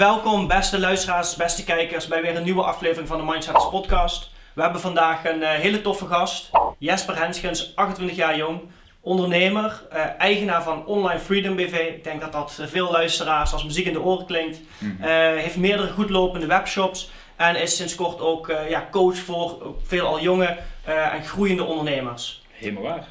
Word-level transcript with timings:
Welkom 0.00 0.46
beste 0.46 0.78
luisteraars, 0.78 1.36
beste 1.36 1.64
kijkers 1.64 2.06
bij 2.06 2.22
weer 2.22 2.36
een 2.36 2.44
nieuwe 2.44 2.62
aflevering 2.62 3.08
van 3.08 3.18
de 3.18 3.24
Mindsetters 3.24 3.68
podcast. 3.68 4.30
We 4.54 4.62
hebben 4.62 4.80
vandaag 4.80 5.24
een 5.24 5.42
eh, 5.42 5.50
hele 5.50 5.80
toffe 5.80 6.06
gast, 6.06 6.50
Jesper 6.78 7.18
Henschens, 7.18 7.76
28 7.76 8.16
jaar 8.16 8.36
jong, 8.36 8.60
ondernemer, 9.00 9.82
eh, 9.90 10.04
eigenaar 10.18 10.62
van 10.62 10.86
Online 10.86 11.20
Freedom 11.20 11.56
BV. 11.56 11.92
Ik 11.96 12.04
denk 12.04 12.20
dat 12.20 12.32
dat 12.32 12.62
veel 12.66 12.90
luisteraars 12.90 13.52
als 13.52 13.64
muziek 13.64 13.86
in 13.86 13.92
de 13.92 14.02
oren 14.02 14.26
klinkt. 14.26 14.60
Eh, 15.00 15.08
heeft 15.36 15.56
meerdere 15.56 15.92
goedlopende 15.92 16.46
webshops 16.46 17.10
en 17.36 17.56
is 17.56 17.76
sinds 17.76 17.94
kort 17.94 18.20
ook 18.20 18.48
eh, 18.48 18.70
ja, 18.70 18.88
coach 18.90 19.16
voor 19.18 19.74
veelal 19.82 20.20
jonge 20.20 20.58
eh, 20.84 21.14
en 21.14 21.24
groeiende 21.24 21.64
ondernemers. 21.64 22.42
Helemaal 22.50 22.82
waar. 22.82 23.06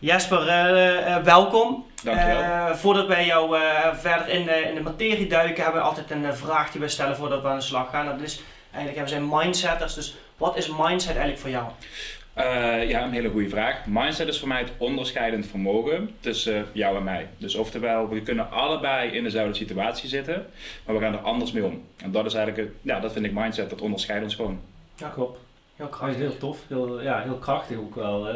Jesper, 0.00 0.48
eh, 0.48 1.14
eh, 1.16 1.24
welkom. 1.24 1.86
Dankjewel. 2.04 2.40
Eh, 2.40 2.70
voordat 2.74 3.06
wij 3.06 3.26
jou 3.26 3.56
eh, 3.56 3.94
verder 3.94 4.28
in 4.28 4.44
de, 4.44 4.64
in 4.68 4.74
de 4.74 4.80
materie 4.80 5.26
duiken, 5.26 5.62
hebben 5.62 5.80
we 5.80 5.88
altijd 5.88 6.10
een 6.10 6.34
vraag 6.34 6.70
die 6.70 6.80
we 6.80 6.88
stellen 6.88 7.16
voordat 7.16 7.42
we 7.42 7.48
aan 7.48 7.56
de 7.58 7.64
slag 7.64 7.90
gaan. 7.90 8.06
Dat 8.06 8.20
is, 8.20 8.42
eigenlijk 8.72 8.96
hebben 8.96 9.14
we 9.14 9.28
zijn 9.28 9.42
mindsetters. 9.42 9.94
Dus 9.94 10.16
wat 10.36 10.56
is 10.56 10.68
mindset 10.68 11.10
eigenlijk 11.10 11.38
voor 11.38 11.50
jou? 11.50 11.64
Eh, 12.32 12.88
ja, 12.88 13.02
een 13.02 13.12
hele 13.12 13.30
goede 13.30 13.48
vraag. 13.48 13.86
Mindset 13.86 14.28
is 14.28 14.38
voor 14.38 14.48
mij 14.48 14.58
het 14.58 14.72
onderscheidend 14.78 15.46
vermogen 15.46 16.14
tussen 16.20 16.66
jou 16.72 16.96
en 16.96 17.04
mij. 17.04 17.28
Dus 17.38 17.54
oftewel, 17.54 18.08
we 18.08 18.22
kunnen 18.22 18.50
allebei 18.50 19.10
in 19.10 19.22
dezelfde 19.22 19.54
situatie 19.54 20.08
zitten, 20.08 20.46
maar 20.84 20.94
we 20.96 21.02
gaan 21.02 21.12
er 21.12 21.18
anders 21.18 21.52
mee 21.52 21.64
om. 21.64 21.84
En 21.96 22.10
dat 22.12 22.26
is 22.26 22.34
eigenlijk, 22.34 22.68
het, 22.68 22.76
ja, 22.82 23.00
dat 23.00 23.12
vind 23.12 23.24
ik 23.24 23.32
mindset, 23.32 23.70
dat 23.70 23.80
onderscheidt 23.80 24.24
ons 24.24 24.34
gewoon. 24.34 24.60
Ja, 24.96 25.08
Klopt. 25.08 25.38
heel 25.76 25.86
krachtig. 25.86 26.18
heel 26.18 26.38
tof, 26.38 26.58
heel, 26.68 27.00
ja, 27.02 27.20
heel 27.22 27.38
krachtig 27.38 27.76
ook 27.76 27.94
wel. 27.94 28.28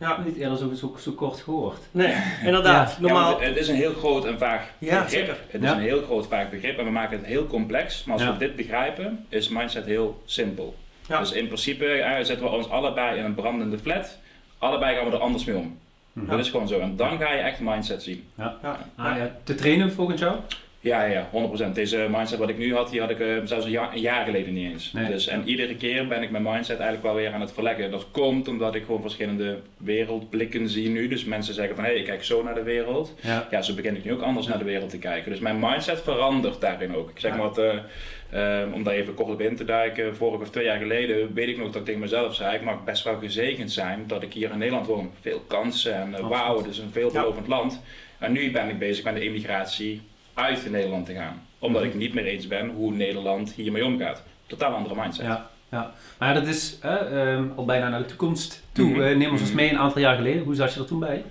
Ja, 0.00 0.20
niet 0.24 0.36
eerder 0.36 0.58
zo, 0.58 0.72
zo, 0.74 0.94
zo 1.00 1.12
kort 1.12 1.40
gehoord. 1.40 1.78
nee, 1.90 2.14
inderdaad. 2.44 2.90
Ja. 2.90 3.00
Normaal. 3.00 3.40
Ja, 3.40 3.46
het, 3.46 3.56
is 3.56 3.68
een 3.68 3.74
heel 3.74 3.92
groot 3.92 4.24
en 4.24 4.38
vaag 4.38 4.68
Ja, 4.78 5.02
begrip. 5.02 5.08
zeker. 5.26 5.36
Het 5.48 5.62
is 5.62 5.70
een 5.70 5.78
heel 5.80 6.02
groot 6.02 6.26
vaag 6.26 6.50
begrip 6.50 6.78
en 6.78 6.84
we 6.84 6.90
maken 6.90 7.18
het 7.18 7.26
heel 7.26 7.46
complex. 7.46 8.04
Maar 8.04 8.14
als 8.14 8.24
Ja. 8.24 8.32
we 8.32 8.38
dit 8.38 8.56
begrijpen, 8.56 9.26
is 9.28 9.48
mindset 9.48 9.84
heel 9.84 10.22
simpel. 10.24 10.74
Ja. 11.08 11.18
Dus 11.18 11.32
in 11.32 11.46
principe 11.46 11.86
eh, 11.86 12.24
zetten 12.24 12.46
we 12.46 12.52
ons 12.52 12.68
allebei 12.68 13.18
in 13.18 13.24
een 13.24 13.34
brandende 13.34 13.78
flat. 13.78 14.18
Allebei 14.58 14.96
gaan 14.96 15.04
we 15.04 15.10
er 15.12 15.18
anders 15.18 15.44
mee 15.44 15.56
om. 15.56 15.78
Mhm. 16.12 16.26
Dat 16.26 16.38
is 16.38 16.50
gewoon 16.50 16.68
zo. 16.68 16.78
En 16.80 16.96
dan 16.96 17.18
ga 17.18 17.32
je 17.32 17.40
echt 17.40 17.60
mindset 17.60 18.02
zien. 18.02 18.24
Ja, 18.34 18.56
Ah, 18.62 19.16
ja. 19.16 19.36
Te 19.44 19.54
trainen 19.54 19.92
volgens 19.92 20.20
jou? 20.20 20.36
Ja, 20.82 21.04
ja, 21.04 21.28
100%. 21.70 21.72
Deze 21.74 22.06
mindset 22.10 22.38
wat 22.38 22.48
ik 22.48 22.58
nu 22.58 22.74
had, 22.74 22.90
die 22.90 23.00
had 23.00 23.10
ik 23.10 23.20
eh, 23.20 23.36
zelfs 23.44 23.64
een 23.64 23.70
jaar, 23.70 23.92
een 23.92 24.00
jaar 24.00 24.24
geleden 24.24 24.54
niet 24.54 24.72
eens. 24.72 24.92
Nee. 24.92 25.06
Dus, 25.06 25.26
en 25.26 25.48
iedere 25.48 25.76
keer 25.76 26.06
ben 26.08 26.22
ik 26.22 26.30
mijn 26.30 26.42
mindset 26.42 26.78
eigenlijk 26.78 27.02
wel 27.02 27.14
weer 27.14 27.32
aan 27.32 27.40
het 27.40 27.52
verleggen. 27.52 27.90
Dat 27.90 28.06
komt 28.10 28.48
omdat 28.48 28.74
ik 28.74 28.84
gewoon 28.84 29.00
verschillende 29.00 29.58
wereldblikken 29.76 30.68
zie 30.68 30.88
nu. 30.88 31.08
Dus 31.08 31.24
mensen 31.24 31.54
zeggen 31.54 31.74
van, 31.74 31.84
hé, 31.84 31.90
hey, 31.90 31.98
ik 31.98 32.04
kijk 32.06 32.24
zo 32.24 32.42
naar 32.42 32.54
de 32.54 32.62
wereld. 32.62 33.14
Ja. 33.20 33.46
Ja, 33.50 33.62
zo 33.62 33.74
begin 33.74 33.96
ik 33.96 34.04
nu 34.04 34.12
ook 34.12 34.22
anders 34.22 34.46
naar 34.46 34.58
de 34.58 34.64
wereld 34.64 34.90
te 34.90 34.98
kijken. 34.98 35.30
Dus 35.30 35.40
mijn 35.40 35.58
mindset 35.58 36.00
verandert 36.00 36.60
daarin 36.60 36.94
ook. 36.96 37.10
Ik 37.10 37.20
zeg 37.20 37.30
Ja. 37.30 37.36
maar 37.36 37.46
wat, 37.46 37.58
eh, 37.58 38.62
eh, 38.62 38.72
om 38.74 38.82
daar 38.82 38.94
even 38.94 39.14
kort 39.14 39.30
op 39.32 39.40
in 39.40 39.56
te 39.56 39.64
duiken. 39.64 40.16
Vorig 40.16 40.40
of 40.40 40.50
twee 40.50 40.64
jaar 40.64 40.78
geleden 40.78 41.34
weet 41.34 41.48
ik 41.48 41.56
nog 41.56 41.66
dat 41.66 41.76
ik 41.76 41.84
tegen 41.84 42.00
mezelf 42.00 42.34
zei, 42.34 42.56
ik 42.56 42.62
mag 42.62 42.84
best 42.84 43.04
wel 43.04 43.18
gezegend 43.18 43.72
zijn 43.72 44.04
dat 44.06 44.22
ik 44.22 44.32
hier 44.32 44.50
in 44.50 44.58
Nederland 44.58 44.86
woon. 44.86 45.10
Veel 45.20 45.42
kansen 45.46 45.94
en 45.94 46.28
wauw, 46.28 46.56
het 46.56 46.66
is 46.66 46.78
een 46.78 46.90
veelbelovend 46.92 47.46
land. 47.46 47.80
En 48.18 48.32
nu 48.32 48.50
ben 48.50 48.68
ik 48.68 48.78
bezig 48.78 49.04
met 49.04 49.14
de 49.14 49.24
immigratie 49.24 50.02
uit 50.34 50.70
Nederland 50.70 51.06
te 51.06 51.14
gaan. 51.14 51.42
Omdat 51.58 51.82
ik 51.82 51.94
niet 51.94 52.14
meer 52.14 52.24
eens 52.24 52.46
ben 52.46 52.68
hoe 52.70 52.92
Nederland 52.92 53.52
hiermee 53.52 53.84
omgaat. 53.84 54.22
Totaal 54.46 54.74
andere 54.74 54.94
mindset. 55.02 55.26
Ja, 55.26 55.50
ja. 55.70 55.92
Maar 56.18 56.34
dat 56.34 56.46
is 56.46 56.78
eh, 56.82 57.32
ehm, 57.32 57.44
al 57.56 57.64
bijna 57.64 57.88
naar 57.88 57.98
de 58.00 58.06
toekomst 58.06 58.62
toe. 58.72 58.88
Mhm. 58.90 59.00
Eh, 59.00 59.16
neem 59.16 59.30
ons 59.30 59.40
eens 59.40 59.48
Mhm. 59.50 59.58
mee 59.58 59.70
een 59.70 59.78
aantal 59.78 60.00
jaar 60.00 60.16
geleden. 60.16 60.42
Hoe 60.42 60.54
zat 60.54 60.74
je 60.74 60.80
er 60.80 60.86
toen 60.86 60.98
bij? 61.00 61.24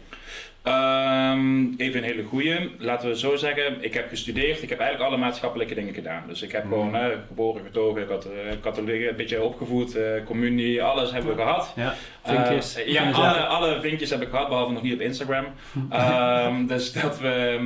Ehm, 0.69 1.73
even 1.77 1.97
een 1.97 2.03
hele 2.09 2.23
goeie. 2.23 2.69
Laten 2.77 3.09
we 3.09 3.17
zo 3.17 3.35
zeggen, 3.35 3.83
ik 3.83 3.93
heb 3.93 4.09
gestudeerd. 4.09 4.61
Ik 4.63 4.69
heb 4.69 4.79
eigenlijk 4.79 5.09
alle 5.11 5.19
maatschappelijke 5.21 5.75
dingen 5.75 5.93
gedaan. 5.93 6.23
Dus 6.27 6.41
ik 6.41 6.51
heb 6.51 6.63
Mhm. 6.63 6.73
gewoon 6.73 6.95
geboren, 7.27 7.63
getogen, 7.65 8.01
ik 8.01 8.09
eh, 8.09 8.17
katholiek, 8.61 9.09
een 9.09 9.15
beetje 9.15 9.41
opgevoed, 9.43 9.95
eh, 9.95 10.03
communie, 10.25 10.83
alles 10.83 11.11
hebben 11.11 11.35
we 11.35 11.41
gehad. 11.41 11.73
Ja, 11.75 11.93
vinkjes. 12.23 12.75
Eh, 12.75 12.87
ja, 12.87 13.01
Vinkjes, 13.03 13.25
alle, 13.25 13.45
alle 13.45 13.81
vinkjes 13.81 14.09
heb 14.09 14.21
ik 14.21 14.29
gehad, 14.29 14.47
behalve 14.49 14.73
nog 14.73 14.81
niet 14.83 14.93
op 14.93 14.99
Instagram. 15.01 15.45
Ehm, 15.89 16.65
dus 16.65 16.91
dat 16.93 17.19
we, 17.19 17.59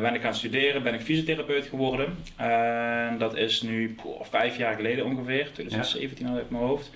ben 0.00 0.14
ik 0.14 0.20
gaan 0.22 0.34
studeren, 0.34 0.82
ben 0.82 0.94
ik 0.94 1.00
fysiotherapeut 1.00 1.66
geworden. 1.66 2.16
En 2.36 3.16
dat 3.18 3.36
is 3.36 3.62
nu 3.62 3.94
poh, 4.02 4.22
vijf 4.30 4.56
jaar 4.56 4.74
geleden 4.74 5.04
ongeveer, 5.04 5.48
2017 5.52 6.28
al 6.28 6.34
uit 6.36 6.50
mijn 6.50 6.62
hoofd. 6.62 6.90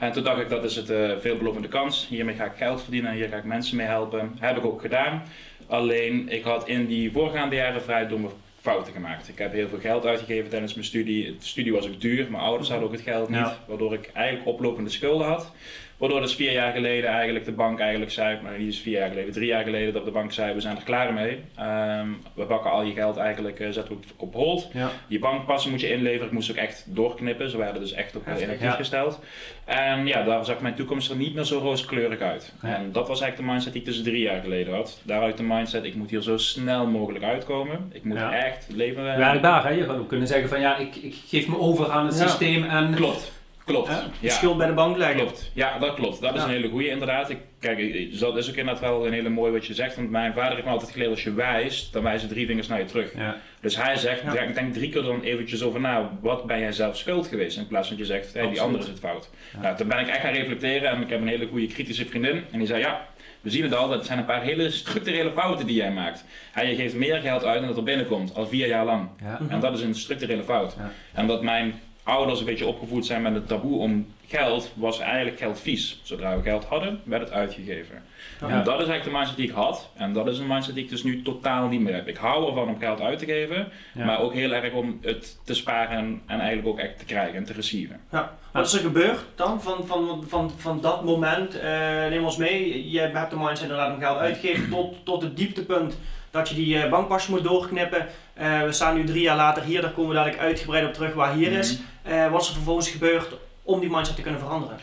En 0.00 0.12
toen 0.12 0.24
dacht 0.24 0.40
ik, 0.40 0.48
dat 0.48 0.64
is 0.64 0.76
het 0.76 0.90
eh, 0.90 1.10
veelbelovende 1.20 1.68
kans. 1.68 2.06
Hiermee 2.08 2.34
ga 2.34 2.44
ik 2.44 2.56
geld 2.56 2.82
verdienen, 2.82 3.12
hier 3.12 3.28
ga 3.28 3.36
ik 3.36 3.44
mensen 3.44 3.76
mee 3.76 3.86
helpen. 3.86 4.36
Heb 4.38 4.56
ik 4.56 4.64
ook 4.64 4.80
gedaan. 4.80 5.22
Alleen, 5.66 6.28
ik 6.28 6.44
had 6.44 6.68
in 6.68 6.86
die 6.86 7.12
voorgaande 7.12 7.54
jaren 7.54 7.82
vrij 7.82 8.08
domme 8.08 8.28
fouten 8.60 8.92
gemaakt. 8.92 9.28
Ik 9.28 9.38
heb 9.38 9.52
heel 9.52 9.68
veel 9.68 9.78
geld 9.78 10.06
uitgegeven 10.06 10.50
tijdens 10.50 10.74
mijn 10.74 10.86
studie. 10.86 11.24
De 11.24 11.46
studie 11.46 11.72
was 11.72 11.86
ook 11.86 12.00
duur, 12.00 12.30
mijn 12.30 12.42
ouders 12.42 12.68
hadden 12.68 12.86
ook 12.86 12.94
het 12.94 13.02
geld 13.02 13.28
niet. 13.28 13.38
Ja. 13.38 13.58
Waardoor 13.66 13.92
ik 13.94 14.10
eigenlijk 14.12 14.46
oplopende 14.46 14.90
schulden 14.90 15.26
had. 15.26 15.52
Waardoor 16.00 16.20
dus 16.20 16.34
vier 16.34 16.52
jaar 16.52 16.72
geleden 16.72 17.10
eigenlijk 17.10 17.44
de 17.44 17.52
bank 17.52 17.78
eigenlijk 17.80 18.10
zei, 18.12 18.38
maar 18.42 18.52
niet 18.58 18.66
eens 18.66 18.80
vier 18.80 18.98
jaar 18.98 19.08
geleden, 19.08 19.32
drie 19.32 19.46
jaar 19.46 19.64
geleden 19.64 19.92
dat 19.92 20.04
de 20.04 20.10
bank 20.10 20.32
zei, 20.32 20.54
we 20.54 20.60
zijn 20.60 20.76
er 20.76 20.82
klaar 20.82 21.12
mee. 21.12 21.38
Ehm, 21.56 22.08
we 22.34 22.44
pakken 22.44 22.70
al 22.70 22.82
je 22.82 22.92
geld 22.92 23.16
eigenlijk, 23.16 23.60
eh, 23.60 23.70
zetten 23.70 23.94
we 23.94 23.94
op, 23.94 24.04
op 24.16 24.34
hold. 24.34 24.68
Ja. 24.72 24.90
Je 25.06 25.18
bankpassen 25.18 25.70
moet 25.70 25.80
je 25.80 25.92
inleveren. 25.92 26.26
Ik 26.26 26.32
moest 26.32 26.50
ook 26.50 26.56
echt 26.56 26.84
doorknippen. 26.86 27.50
Ze 27.50 27.56
werden 27.56 27.80
dus 27.80 27.92
echt 27.92 28.16
op 28.16 28.26
inactief 28.26 28.60
ja. 28.60 28.70
gesteld. 28.70 29.18
En 29.64 30.06
ja, 30.06 30.22
daar 30.22 30.44
zag 30.44 30.60
mijn 30.60 30.74
toekomst 30.74 31.10
er 31.10 31.16
niet 31.16 31.34
meer 31.34 31.44
zo 31.44 31.58
rooskleurig 31.58 32.20
uit. 32.20 32.52
Ja. 32.62 32.74
En 32.76 32.92
dat 32.92 33.08
was 33.08 33.20
eigenlijk 33.20 33.36
de 33.36 33.52
mindset 33.52 33.72
die 33.72 33.82
ik 33.82 33.88
dus 33.88 34.02
drie 34.02 34.22
jaar 34.22 34.40
geleden 34.40 34.74
had. 34.74 35.00
Daaruit 35.02 35.36
de 35.36 35.42
mindset, 35.42 35.84
ik 35.84 35.94
moet 35.94 36.10
hier 36.10 36.22
zo 36.22 36.36
snel 36.36 36.86
mogelijk 36.86 37.24
uitkomen. 37.24 37.90
Ik 37.92 38.04
moet 38.04 38.16
Ja. 38.16 38.32
echt 38.32 38.66
leven. 38.74 39.04
Werkbaar, 39.04 39.64
hè? 39.64 39.70
Je 39.70 39.84
gaat 39.84 39.98
ook 39.98 40.08
kunnen 40.08 40.26
zeggen 40.26 40.48
van 40.48 40.60
ja, 40.60 40.76
ik, 40.76 40.96
ik 40.96 41.14
geef 41.28 41.48
me 41.48 41.58
over 41.58 41.90
aan 41.90 42.06
het 42.06 42.18
Ja. 42.18 42.26
systeem 42.26 42.64
en... 42.64 42.94
Klopt, 42.94 43.32
klopt. 43.72 43.90
Ja. 44.20 44.30
schuld 44.30 44.58
bij 44.58 44.66
de 44.66 44.72
bank 44.72 44.96
leggen. 44.96 45.16
Klopt, 45.16 45.50
ja 45.54 45.78
dat 45.78 45.94
klopt. 45.94 46.20
Dat 46.20 46.34
is 46.34 46.42
een 46.42 46.48
hele 46.48 46.68
goede 46.68 46.88
inderdaad. 46.88 47.30
Ik, 47.30 47.38
kijk, 47.60 47.78
dat 48.20 48.36
is 48.36 48.48
ook 48.48 48.56
inderdaad 48.56 48.82
wel 48.82 49.06
een 49.06 49.12
hele 49.12 49.28
mooie 49.28 49.52
wat 49.52 49.66
je 49.66 49.74
zegt. 49.74 49.96
Want 49.96 50.10
mijn 50.10 50.32
vader 50.32 50.52
heeft 50.52 50.64
me 50.64 50.70
altijd 50.70 50.90
geleerd, 50.90 51.10
als 51.10 51.24
je 51.24 51.34
wijst, 51.34 51.92
dan 51.92 52.02
wijzen 52.02 52.28
drie 52.28 52.46
vingers 52.46 52.68
naar 52.68 52.78
je 52.78 52.84
terug. 52.84 53.14
Ja. 53.16 53.36
Dus 53.60 53.76
hij 53.76 53.96
zegt, 53.96 54.32
denk, 54.32 54.54
denk 54.54 54.72
drie 54.72 54.90
keer 54.90 55.02
dan 55.02 55.22
eventjes 55.22 55.62
over 55.62 55.80
na, 55.80 56.10
wat 56.20 56.46
ben 56.46 56.58
jij 56.58 56.72
zelf 56.72 56.96
schuld 56.96 57.26
geweest? 57.26 57.58
In 57.58 57.66
plaats 57.66 57.88
van 57.88 57.96
dat 57.96 58.06
je 58.06 58.12
zegt, 58.12 58.32
hey, 58.32 58.42
die 58.42 58.50
Absoluut. 58.50 58.66
ander 58.66 58.80
is 58.80 58.86
het 58.86 58.98
fout. 58.98 59.30
Nou, 59.62 59.76
toen 59.76 59.88
ben 59.88 59.98
ik 59.98 60.08
echt 60.08 60.20
gaan 60.20 60.32
reflecteren 60.32 60.90
en 60.90 61.02
ik 61.02 61.08
heb 61.08 61.20
een 61.20 61.28
hele 61.28 61.46
goede 61.46 61.66
kritische 61.66 62.06
vriendin. 62.06 62.44
En 62.50 62.58
die 62.58 62.66
zei, 62.66 62.80
ja, 62.80 63.08
we 63.40 63.50
zien 63.50 63.62
het 63.62 63.74
al, 63.74 63.88
dat 63.88 64.06
zijn 64.06 64.18
een 64.18 64.24
paar 64.24 64.42
hele 64.42 64.70
structurele 64.70 65.30
fouten 65.30 65.66
die 65.66 65.76
jij 65.76 65.92
maakt. 65.92 66.24
En 66.54 66.68
je 66.68 66.74
geeft 66.74 66.94
meer 66.94 67.20
geld 67.20 67.44
uit 67.44 67.58
dan 67.58 67.68
dat 67.68 67.76
er 67.76 67.82
binnenkomt, 67.82 68.34
al 68.34 68.46
vier 68.46 68.66
jaar 68.66 68.84
lang. 68.84 69.08
En 69.48 69.60
dat 69.60 69.76
is 69.76 69.82
een 69.82 69.94
structurele 69.94 70.42
fout. 70.42 70.76
En 71.12 71.26
dat 71.26 71.42
mijn 71.42 71.80
ouders 72.10 72.38
een 72.40 72.44
beetje 72.46 72.66
opgevoed 72.66 73.06
zijn 73.06 73.22
met 73.22 73.34
het 73.34 73.48
taboe 73.48 73.78
om 73.78 74.06
geld, 74.26 74.72
was 74.74 74.98
eigenlijk 74.98 75.38
geld 75.38 75.60
vies. 75.60 76.00
Zodra 76.02 76.36
we 76.36 76.42
geld 76.42 76.64
hadden, 76.64 77.00
werd 77.04 77.22
het 77.22 77.32
uitgegeven. 77.32 78.02
Ja. 78.40 78.48
En 78.48 78.64
dat 78.64 78.80
is 78.80 78.86
eigenlijk 78.86 79.04
de 79.04 79.10
mindset 79.10 79.36
die 79.36 79.48
ik 79.48 79.54
had. 79.54 79.90
En 79.94 80.12
dat 80.12 80.26
is 80.26 80.38
een 80.38 80.46
mindset 80.46 80.74
die 80.74 80.84
ik 80.84 80.90
dus 80.90 81.02
nu 81.02 81.22
totaal 81.22 81.68
niet 81.68 81.80
meer 81.80 81.94
heb. 81.94 82.08
Ik 82.08 82.16
hou 82.16 82.48
ervan 82.48 82.68
om 82.68 82.78
geld 82.78 83.00
uit 83.00 83.18
te 83.18 83.24
geven, 83.24 83.68
Ja. 83.94 84.04
maar 84.04 84.20
ook 84.20 84.34
heel 84.34 84.52
erg 84.52 84.72
om 84.72 84.98
het 85.02 85.38
te 85.44 85.54
sparen 85.54 85.98
en, 85.98 86.22
en 86.26 86.38
eigenlijk 86.38 86.68
ook 86.68 86.78
echt 86.78 86.98
te 86.98 87.04
krijgen 87.04 87.34
en 87.34 87.44
te 87.44 87.52
receiven. 87.52 88.00
Ja. 88.12 88.38
Wat 88.52 88.66
is 88.66 88.72
er 88.72 88.80
gebeurd 88.80 89.24
dan 89.34 89.62
van, 89.62 89.86
van, 89.86 90.24
van, 90.28 90.50
van 90.56 90.80
dat 90.80 91.04
moment? 91.04 91.58
Eh, 91.58 91.70
neem 92.08 92.24
ons 92.24 92.36
mee. 92.36 92.90
Je 92.90 93.00
hebt 93.00 93.30
de 93.30 93.36
mindset 93.36 93.62
inderdaad 93.62 93.94
om 93.94 94.00
geld 94.00 94.18
uitgeven 94.18 94.70
tot, 94.74 94.94
tot 95.04 95.22
het 95.22 95.36
dieptepunt 95.36 95.98
dat 96.30 96.48
je 96.48 96.54
die 96.54 96.82
eh, 96.82 96.90
bankpasje 96.90 97.30
moet 97.30 97.44
doorknippen. 97.44 98.06
Eh, 98.34 98.62
we 98.62 98.72
staan 98.72 98.94
nu 98.94 99.04
drie 99.04 99.22
jaar 99.22 99.36
later 99.36 99.62
hier, 99.62 99.80
daar 99.80 99.90
komen 99.90 100.10
we 100.10 100.16
dadelijk 100.16 100.42
uitgebreid 100.42 100.86
op 100.86 100.94
terug 100.94 101.14
waar 101.14 101.34
hier 101.34 101.52
is. 101.52 101.78
Eh, 102.02 102.30
wat 102.30 102.40
is 102.40 102.48
er 102.48 102.54
vervolgens 102.54 102.90
gebeurd 102.90 103.36
om 103.62 103.80
die 103.80 103.90
mindset 103.90 104.16
te 104.16 104.22
kunnen 104.22 104.40
veranderen? 104.40 104.78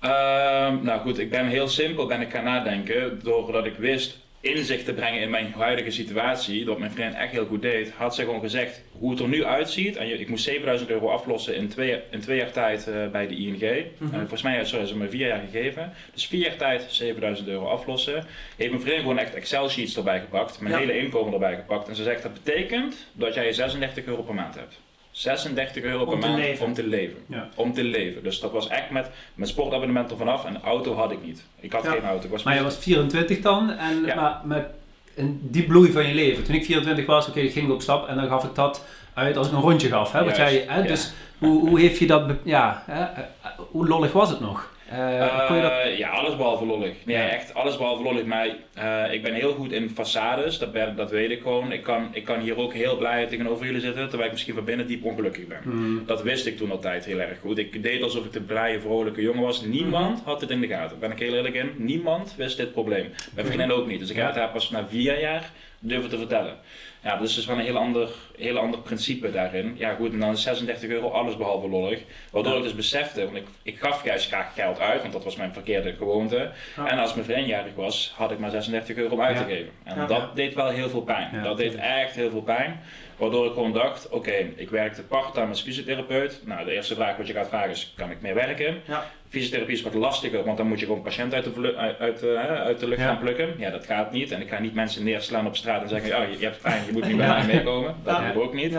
Ehm, 0.00 0.84
nou 0.84 1.00
goed, 1.00 1.18
ik 1.18 1.30
ben 1.30 1.46
heel 1.46 1.68
simpel 1.68 2.06
ben 2.06 2.20
ik 2.20 2.30
gaan 2.30 2.44
nadenken. 2.44 3.20
Doordat 3.22 3.66
ik 3.66 3.76
wist 3.76 4.18
inzicht 4.40 4.84
te 4.84 4.92
brengen 4.92 5.20
in 5.20 5.30
mijn 5.30 5.52
huidige 5.56 5.90
situatie, 5.90 6.64
dat 6.64 6.78
mijn 6.78 6.90
vriend 6.90 7.14
echt 7.14 7.32
heel 7.32 7.46
goed 7.46 7.62
deed, 7.62 7.90
had 7.96 8.14
ze 8.14 8.22
gewoon 8.24 8.40
gezegd 8.40 8.82
hoe 8.92 9.10
het 9.10 9.20
er 9.20 9.28
nu 9.28 9.44
uitziet. 9.44 9.96
En 9.96 10.06
je- 10.06 10.18
ik 10.18 10.28
moest 10.28 10.44
7000 10.44 10.90
euro 10.90 11.08
aflossen 11.08 11.54
in 11.56 11.68
twee, 11.68 12.00
in 12.10 12.20
twee 12.20 12.36
jaar 12.38 12.50
tijd 12.52 12.86
eh, 12.88 13.06
bij 13.12 13.26
de 13.26 13.34
ING. 13.36 13.84
Mhm. 13.98 14.16
Volgens 14.18 14.42
mij 14.42 14.64
sorry, 14.64 14.86
ze 14.86 14.96
me 14.96 15.08
vier 15.08 15.26
jaar 15.26 15.42
gegeven. 15.50 15.92
Dus 16.14 16.26
vier 16.26 16.40
jaar 16.46 16.56
tijd 16.56 16.86
7000 16.88 17.48
euro 17.48 17.66
aflossen. 17.66 18.24
Heeft 18.56 18.70
mijn 18.70 18.82
vriend 18.82 19.00
gewoon 19.00 19.18
echt 19.18 19.34
Excel 19.34 19.68
sheets 19.68 19.96
erbij 19.96 20.20
gepakt, 20.20 20.60
mijn 20.60 20.74
Ja. 20.74 20.80
hele 20.80 20.98
inkomen 20.98 21.32
erbij 21.32 21.54
gepakt. 21.56 21.88
En 21.88 21.96
ze 21.96 22.02
zegt 22.02 22.22
dat 22.22 22.32
betekent 22.32 23.06
dat 23.12 23.34
jij 23.34 23.52
36 23.52 24.04
euro 24.04 24.22
per 24.22 24.34
maand 24.34 24.54
hebt. 24.54 24.78
36 25.16 25.82
euro 25.82 26.04
Om 26.04 26.10
per 26.10 26.20
te 26.20 26.26
maand 26.26 26.38
leven. 26.38 26.66
om 26.66 26.74
te 26.74 26.86
leven. 26.86 27.16
Ja. 27.28 27.48
Om 27.54 27.72
te 27.74 27.84
leven. 27.84 28.22
Dus 28.22 28.40
dat 28.40 28.52
was 28.52 28.68
echt 28.68 28.90
met 28.90 29.10
mijn 29.34 29.48
sportabonnement 29.48 30.10
er 30.10 30.16
vanaf 30.16 30.44
en 30.44 30.54
een 30.54 30.62
auto 30.62 30.94
had 30.94 31.10
ik 31.10 31.24
niet. 31.24 31.44
Ik 31.60 31.72
had 31.72 31.84
Ja. 31.84 31.90
geen 31.90 32.04
auto. 32.04 32.24
Ik 32.24 32.30
was 32.30 32.42
Maar 32.42 32.54
je 32.54 32.62
was 32.62 32.76
24 32.76 33.40
dan, 33.40 33.70
en, 33.70 34.04
Ja. 34.06 34.14
maar 34.14 34.40
met 34.44 34.66
een 35.14 35.38
die 35.42 35.62
bloei 35.62 35.92
van 35.92 36.06
je 36.06 36.14
leven. 36.14 36.44
Toen 36.44 36.54
ik 36.54 36.64
24 36.64 37.06
was, 37.06 37.28
oké, 37.28 37.40
ik 37.40 37.52
ging 37.52 37.70
op 37.70 37.82
stap 37.82 38.08
en 38.08 38.16
dan 38.16 38.28
gaf 38.28 38.44
ik 38.44 38.54
dat 38.54 38.84
uit 39.14 39.36
als 39.36 39.46
ik 39.46 39.52
een 39.52 39.60
rondje 39.60 39.88
gaf. 39.88 40.12
Hè? 40.12 40.24
Wat 40.24 40.36
jij, 40.36 40.64
hè? 40.68 40.82
Dus 40.82 41.12
hoe, 41.38 41.68
hoe 41.68 41.80
heeft 41.80 41.98
je 41.98 42.06
dat, 42.06 42.30
ja, 42.42 42.82
hè? 42.86 43.00
eh, 43.02 43.50
hoe 43.56 43.86
lollig 43.88 44.12
was 44.12 44.30
het 44.30 44.40
nog? 44.40 44.74
Uh, 44.92 45.18
dat... 45.18 45.50
Uh, 45.50 45.98
ja, 45.98 46.08
alles 46.08 46.36
behalve 46.36 46.64
lollig. 46.66 46.92
Nee, 47.04 47.16
Ja. 47.16 47.28
echt 47.28 47.54
alles 47.54 47.76
behalve 47.76 48.02
lollig. 48.02 48.24
Maar 48.24 48.48
eh, 48.74 49.12
ik 49.12 49.22
ben 49.22 49.34
heel 49.34 49.52
goed 49.52 49.72
in 49.72 49.90
façades, 49.90 50.58
dat, 50.58 50.72
ben, 50.72 50.96
dat 50.96 51.10
weet 51.10 51.30
ik 51.30 51.42
gewoon. 51.42 51.72
Ik 51.72 51.82
kan, 51.82 52.08
ik 52.12 52.24
kan 52.24 52.40
hier 52.40 52.58
ook 52.58 52.74
heel 52.74 52.96
blij 52.96 53.26
tegenover 53.26 53.66
jullie 53.66 53.80
zitten, 53.80 54.02
terwijl 54.02 54.24
ik 54.24 54.32
misschien 54.32 54.54
van 54.54 54.64
binnen 54.64 54.86
diep 54.86 55.04
ongelukkig 55.04 55.46
ben. 55.46 55.60
Hmm. 55.62 56.02
Dat 56.06 56.22
wist 56.22 56.46
ik 56.46 56.56
toen 56.56 56.70
altijd 56.70 57.04
heel 57.04 57.20
erg 57.20 57.38
goed. 57.40 57.58
Ik 57.58 57.82
deed 57.82 58.02
alsof 58.02 58.24
ik 58.24 58.32
de 58.32 58.40
blije, 58.40 58.80
vrolijke 58.80 59.22
jongen 59.22 59.42
was. 59.42 59.62
Niemand 59.62 60.22
had 60.24 60.40
het 60.40 60.50
in 60.50 60.60
de 60.60 60.66
gaten. 60.66 60.90
Daar 60.90 61.08
ben 61.08 61.10
ik 61.10 61.18
heel 61.18 61.34
eerlijk 61.34 61.54
in. 61.54 61.70
Niemand 61.76 62.34
wist 62.36 62.56
dit 62.56 62.72
probleem. 62.72 63.06
Mijn 63.34 63.46
vriendin 63.46 63.72
ook 63.72 63.86
niet. 63.86 64.00
Dus 64.00 64.10
ik 64.10 64.16
het 64.16 64.34
haar 64.34 64.50
pas 64.50 64.70
na 64.70 64.86
vier 64.88 65.20
jaar 65.20 65.50
durven 65.88 66.10
te 66.10 66.18
vertellen. 66.18 66.56
Ja, 67.02 67.16
dus 67.16 67.30
het 67.30 67.38
is 67.38 67.46
wel 67.46 67.58
een 67.58 67.64
heel 67.64 67.76
ander, 67.76 68.08
heel 68.36 68.58
ander 68.58 68.80
principe 68.80 69.30
daarin. 69.30 69.74
Ja 69.78 69.94
goed, 69.94 70.12
en 70.12 70.20
dan 70.20 70.32
is 70.32 70.42
36 70.42 70.88
euro 70.90 71.08
alles 71.10 71.36
behalve 71.36 71.68
lollig. 71.68 72.00
Waardoor 72.30 72.52
Ja. 72.52 72.58
ik 72.58 72.64
dus 72.64 72.74
besefte, 72.74 73.24
want 73.24 73.36
ik, 73.36 73.46
ik 73.62 73.78
gaf 73.78 74.04
juist 74.04 74.26
graag 74.28 74.54
geld 74.54 74.80
uit, 74.80 75.00
want 75.00 75.12
dat 75.12 75.24
was 75.24 75.36
mijn 75.36 75.52
verkeerde 75.52 75.94
gewoonte. 75.96 76.50
Ja. 76.76 76.86
En 76.88 76.98
als 76.98 77.14
mijn 77.14 77.26
vriend 77.26 77.46
jarig 77.46 77.74
was, 77.74 78.12
had 78.16 78.30
ik 78.30 78.38
maar 78.38 78.50
36 78.50 78.96
euro 78.96 79.14
om 79.14 79.20
uit 79.20 79.36
te 79.36 79.44
geven. 79.44 79.70
En 79.84 80.06
dat 80.06 80.36
deed 80.36 80.54
wel 80.54 80.68
heel 80.68 80.88
veel 80.88 81.02
pijn. 81.02 81.42
Dat 81.42 81.56
deed 81.56 81.74
echt 81.74 82.14
heel 82.14 82.30
veel 82.30 82.42
pijn. 82.42 82.80
Waardoor 83.16 83.46
ik 83.46 83.52
gewoon 83.52 83.72
dacht, 83.72 84.08
oké, 84.08 84.32
ik 84.56 84.70
werkte 84.70 85.02
part-time 85.02 85.48
als 85.48 85.62
fysiotherapeut. 85.62 86.40
Nou, 86.44 86.64
de 86.64 86.72
eerste 86.72 86.94
vraag 86.94 87.16
wat 87.16 87.26
je 87.26 87.32
gaat 87.32 87.48
vragen 87.48 87.70
is, 87.70 87.92
kan 87.96 88.10
ik 88.10 88.20
meer 88.20 88.34
werken? 88.34 88.80
Ja. 88.86 89.06
Fysiotherapie 89.28 89.74
is 89.74 89.82
wat 89.82 89.94
lastiger, 89.94 90.44
want 90.44 90.56
dan 90.56 90.66
moet 90.66 90.80
je 90.80 90.86
gewoon 90.86 91.02
patiënt 91.02 91.34
uit 91.34 91.44
de, 91.44 91.52
vlu- 91.52 91.74
uit, 91.76 91.98
uit, 91.98 92.22
eh, 92.22 92.38
uit 92.40 92.80
de 92.80 92.88
lucht 92.88 93.00
Ja. 93.00 93.06
gaan 93.06 93.18
plukken. 93.18 93.54
Ja, 93.58 93.70
dat 93.70 93.86
gaat 93.86 94.12
niet. 94.12 94.30
En 94.32 94.40
ik 94.40 94.48
ga 94.48 94.58
niet 94.58 94.74
mensen 94.74 95.04
neerslaan 95.04 95.46
op 95.46 95.56
straat 95.56 95.82
en 95.82 95.88
zeggen, 95.88 96.16
oh, 96.22 96.30
je, 96.32 96.38
je 96.38 96.44
hebt 96.44 96.62
pijn, 96.62 96.82
je 96.86 96.92
moet 96.92 97.06
nu 97.06 97.16
bij 97.26 97.26
mij 97.26 97.44
meekomen. 97.46 97.94
Dat 98.04 98.18
doe 98.18 98.26
ik 98.28 98.38
ook 98.38 98.54
niet. 98.54 98.76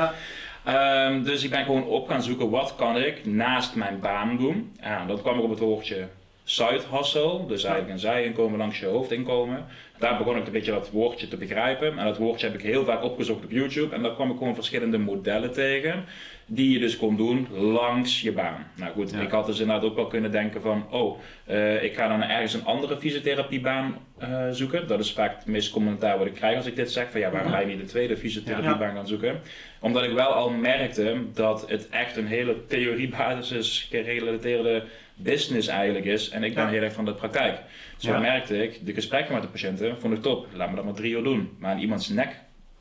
Ehm, 0.65 1.23
dus 1.23 1.43
ik 1.43 1.49
ben 1.49 1.63
gewoon 1.65 1.83
op 1.85 2.07
gaan 2.09 2.23
zoeken, 2.23 2.49
wat 2.49 2.75
kan 2.75 2.97
ik 2.97 3.25
naast 3.25 3.75
mijn 3.75 3.99
baan 3.99 4.37
doen? 4.37 4.75
Ja, 4.81 5.05
dan 5.05 5.21
kwam 5.21 5.37
ik 5.37 5.43
op 5.43 5.49
het 5.49 5.59
woordje 5.59 6.07
side 6.49 6.81
hustle, 6.91 7.45
dus 7.47 7.63
eigenlijk 7.63 7.93
een 7.93 7.99
zijinkomen 7.99 8.57
langs 8.57 8.79
je 8.79 8.85
hoofdinkomen. 8.85 9.65
Daar 9.97 10.17
begon 10.17 10.37
ik 10.37 10.45
een 10.45 10.51
beetje 10.51 10.71
dat 10.71 10.89
woordje 10.89 11.27
te 11.27 11.37
begrijpen. 11.37 11.99
En 11.99 12.05
dat 12.05 12.17
woordje 12.17 12.47
heb 12.47 12.55
ik 12.55 12.65
heel 12.65 12.85
vaak 12.85 13.03
opgezocht 13.03 13.43
op 13.43 13.51
YouTube. 13.51 13.95
En 13.95 14.01
daar 14.01 14.13
kwam 14.13 14.31
ik 14.31 14.37
gewoon 14.37 14.55
verschillende 14.55 14.97
modellen 14.97 15.53
tegen. 15.53 16.05
Die 16.49 16.71
je 16.71 16.79
dus 16.79 16.97
kon 16.97 17.15
doen 17.15 17.47
langs 17.51 18.21
je 18.21 18.31
baan. 18.31 18.67
Nou 18.75 18.91
goed, 18.93 19.11
Ja. 19.11 19.19
ik 19.19 19.31
had 19.31 19.45
dus 19.45 19.59
inderdaad 19.59 19.85
ook 19.85 19.95
wel 19.95 20.07
kunnen 20.07 20.31
denken 20.31 20.61
van... 20.61 20.85
Oh, 20.91 21.19
eh, 21.45 21.83
ik 21.83 21.95
ga 21.95 22.07
dan 22.07 22.23
ergens 22.23 22.53
een 22.53 22.65
andere 22.65 22.97
fysiotherapiebaan 22.97 23.97
eh, 24.17 24.47
zoeken. 24.51 24.87
Dat 24.87 24.99
is 24.99 25.13
vaak 25.13 25.35
het 25.35 25.45
meest 25.45 25.71
commentaar 25.71 26.17
wat 26.17 26.27
ik 26.27 26.33
krijg 26.33 26.57
als 26.57 26.65
ik 26.65 26.75
dit 26.75 26.91
zeg. 26.91 27.11
Van 27.11 27.19
ja, 27.19 27.31
waarom 27.31 27.51
ga 27.51 27.59
je 27.59 27.65
niet 27.65 27.79
de 27.79 27.85
tweede 27.85 28.17
fysiotherapiebaan 28.17 28.95
gaan 28.95 29.07
zoeken? 29.07 29.39
Omdat 29.79 30.03
ik 30.03 30.11
wel 30.11 30.33
al 30.33 30.49
merkte 30.49 31.17
dat 31.33 31.69
het 31.69 31.89
echt 31.89 32.17
een 32.17 32.27
hele 32.27 32.65
theoriebasis 32.67 33.87
gerelateerde 33.91 34.83
business 35.15 35.67
eigenlijk 35.67 36.05
is. 36.05 36.29
En 36.29 36.43
ik 36.43 36.53
ben 36.53 36.63
Ja. 36.63 36.69
heel 36.69 36.81
erg 36.81 36.93
van 36.93 37.05
de 37.05 37.13
praktijk. 37.13 37.59
Dus 37.95 38.03
Ja. 38.05 38.11
wat 38.11 38.21
merkte 38.21 38.63
ik, 38.63 38.85
de 38.85 38.93
gesprekken 38.93 39.33
met 39.33 39.41
de 39.43 39.49
patiënten 39.49 39.97
vond 39.97 40.13
ik 40.13 40.21
top. 40.21 40.47
Laat 40.53 40.69
me 40.69 40.75
dat 40.75 40.85
maar 40.85 40.93
drie 40.93 41.11
uur 41.13 41.23
doen. 41.23 41.55
Maar 41.59 41.71
aan 41.71 41.79
iemands 41.79 42.09
nek 42.09 42.35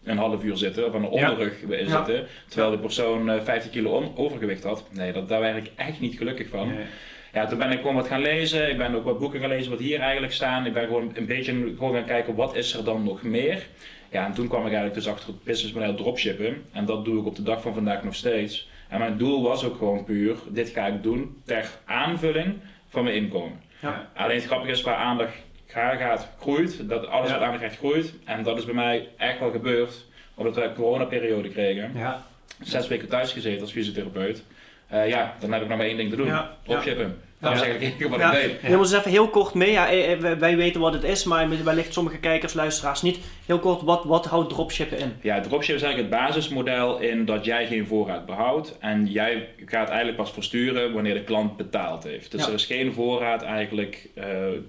een 0.06 0.19
half 0.19 0.44
uur 0.44 0.56
zitten 0.56 0.87
of 0.87 0.94
aan 0.94 1.03
de 1.03 1.08
Ja. 1.17 1.31
onderrug 1.31 1.62
eh, 1.62 1.79
zitten, 1.88 2.26
terwijl 2.49 2.70
de 2.70 2.79
persoon 2.79 3.31
eh, 3.31 3.41
50 3.43 3.70
kilo 3.70 3.91
on- 3.91 4.12
overgewicht 4.17 4.62
had. 4.64 4.88
Nee, 4.93 5.12
dat, 5.12 5.29
daar 5.29 5.41
werd 5.41 5.56
ik 5.56 5.70
echt 5.76 6.00
niet 6.00 6.17
gelukkig 6.17 6.49
van. 6.49 6.69
Nee. 6.69 6.85
Ja, 7.32 7.47
toen 7.47 7.58
ben 7.58 7.70
ik 7.70 7.79
gewoon 7.79 7.94
wat 7.94 8.06
gaan 8.08 8.20
lezen. 8.20 8.70
Ik 8.70 8.76
ben 8.76 8.94
ook 8.94 9.05
wat 9.05 9.19
boeken 9.19 9.41
gaan 9.41 9.49
lezen 9.49 9.70
wat 9.70 9.81
hier 9.81 10.00
eigenlijk 10.00 10.32
staan. 10.32 10.67
Ik 10.67 10.73
ben 10.73 10.87
gewoon 10.87 11.11
een 11.14 11.26
beetje 11.26 11.53
gewoon 11.53 11.93
gaan 11.94 12.05
kijken 12.05 12.35
wat 12.35 12.56
is 12.56 12.75
er 12.75 12.85
dan 12.85 13.03
nog 13.05 13.23
meer. 13.23 13.67
Ja, 14.11 14.26
en 14.26 14.32
toen 14.32 14.49
kwam 14.49 14.61
ik 14.61 14.67
eigenlijk 14.67 14.94
dus 14.94 15.08
achter 15.08 15.29
het 15.29 15.43
businessmodel 15.44 15.94
dropshippen. 15.94 16.62
En 16.73 16.85
dat 16.85 17.05
doe 17.05 17.20
ik 17.20 17.26
op 17.26 17.37
de 17.37 17.43
dag 17.43 17.62
van 17.62 17.75
vandaag 17.75 18.03
nog 18.05 18.14
steeds. 18.14 18.69
En 18.88 18.99
mijn 18.99 19.17
doel 19.19 19.43
was 19.43 19.64
ook 19.64 19.76
gewoon 19.76 20.05
puur, 20.05 20.37
dit 20.49 20.69
ga 20.69 20.87
ik 20.87 21.03
doen 21.03 21.41
ter 21.44 21.69
aanvulling 21.85 22.55
van 22.88 23.05
mijn 23.05 23.17
inkomen. 23.17 23.61
Ja. 23.81 24.11
Alleen 24.14 24.37
het 24.37 24.44
grappige 24.47 24.73
is, 24.73 24.82
waar 24.82 24.94
aandacht 24.97 25.35
ga- 25.76 25.96
gaat, 25.96 26.28
groeit. 26.40 26.88
Dat 26.88 27.06
alles 27.06 27.31
Ja. 27.31 27.56
krijgt, 27.56 27.76
groeit. 27.76 28.14
En 28.25 28.43
dat 28.43 28.58
is 28.58 28.64
bij 28.64 28.75
mij 28.75 29.08
echt 29.17 29.38
wel 29.38 29.50
gebeurd. 29.50 30.05
Omdat 30.34 30.55
we 30.55 30.62
een 30.62 30.75
coronaperiode 30.75 31.49
kregen. 31.49 31.90
Ja. 31.94 32.23
Zes 32.62 32.88
weken 32.88 33.08
thuis 33.08 33.32
gezeten 33.32 33.61
als 33.61 33.73
fysiotherapeut. 33.73 34.43
Eh, 34.88 35.08
ja, 35.08 35.34
dan 35.40 35.52
heb 35.52 35.62
ik 35.62 35.69
nog 35.69 35.78
maar 35.78 35.87
één 35.87 35.96
ding 35.96 36.11
te 36.11 36.17
doen. 36.17 36.26
Ja. 36.26 36.56
Dropshippen. 36.62 37.20
Dat 37.40 37.50
Ja. 37.50 37.56
was 37.56 37.66
eigenlijk 37.66 37.92
het 37.94 38.02
enige 38.02 38.18
wat 38.22 38.32
Ja. 38.32 38.38
ik 38.40 38.48
deed. 38.60 38.62
Neem 38.70 38.78
ons 38.78 38.90
eens 38.90 38.98
even 39.00 39.10
heel 39.10 39.28
kort 39.28 39.54
mee. 39.54 39.70
Ja, 39.70 39.88
eh, 39.90 40.12
eh, 40.12 40.38
wij- 40.38 40.56
weten 40.56 40.80
wat 40.80 40.92
het 40.92 41.04
is, 41.04 41.24
maar 41.24 41.64
wellicht 41.64 41.92
sommige 41.92 42.18
kijkers, 42.18 42.54
luisteraars 42.54 43.02
niet. 43.02 43.18
Heel 43.46 43.58
kort, 43.58 43.82
wat, 43.82 44.04
wat 44.04 44.26
houdt 44.26 44.48
dropshippen 44.50 44.98
in? 44.98 45.12
Ja, 45.20 45.40
dropship 45.40 45.76
is 45.76 45.82
eigenlijk 45.82 46.12
het 46.14 46.22
basismodel 46.26 46.98
in 46.98 47.24
dat 47.24 47.44
jij 47.44 47.66
geen 47.66 47.86
voorraad 47.86 48.26
behoudt 48.26 48.76
en 48.80 49.06
jij 49.06 49.48
gaat 49.66 49.88
eigenlijk 49.88 50.16
pas 50.16 50.32
versturen 50.32 50.92
wanneer 50.92 51.14
de 51.14 51.22
klant 51.24 51.56
betaald 51.56 52.04
heeft. 52.04 52.30
Dus 52.30 52.40
Ja. 52.40 52.46
er 52.48 52.54
is 52.54 52.64
geen 52.64 52.92
voorraad 52.92 53.42
eigenlijk, 53.42 54.08
eh 54.14 54.24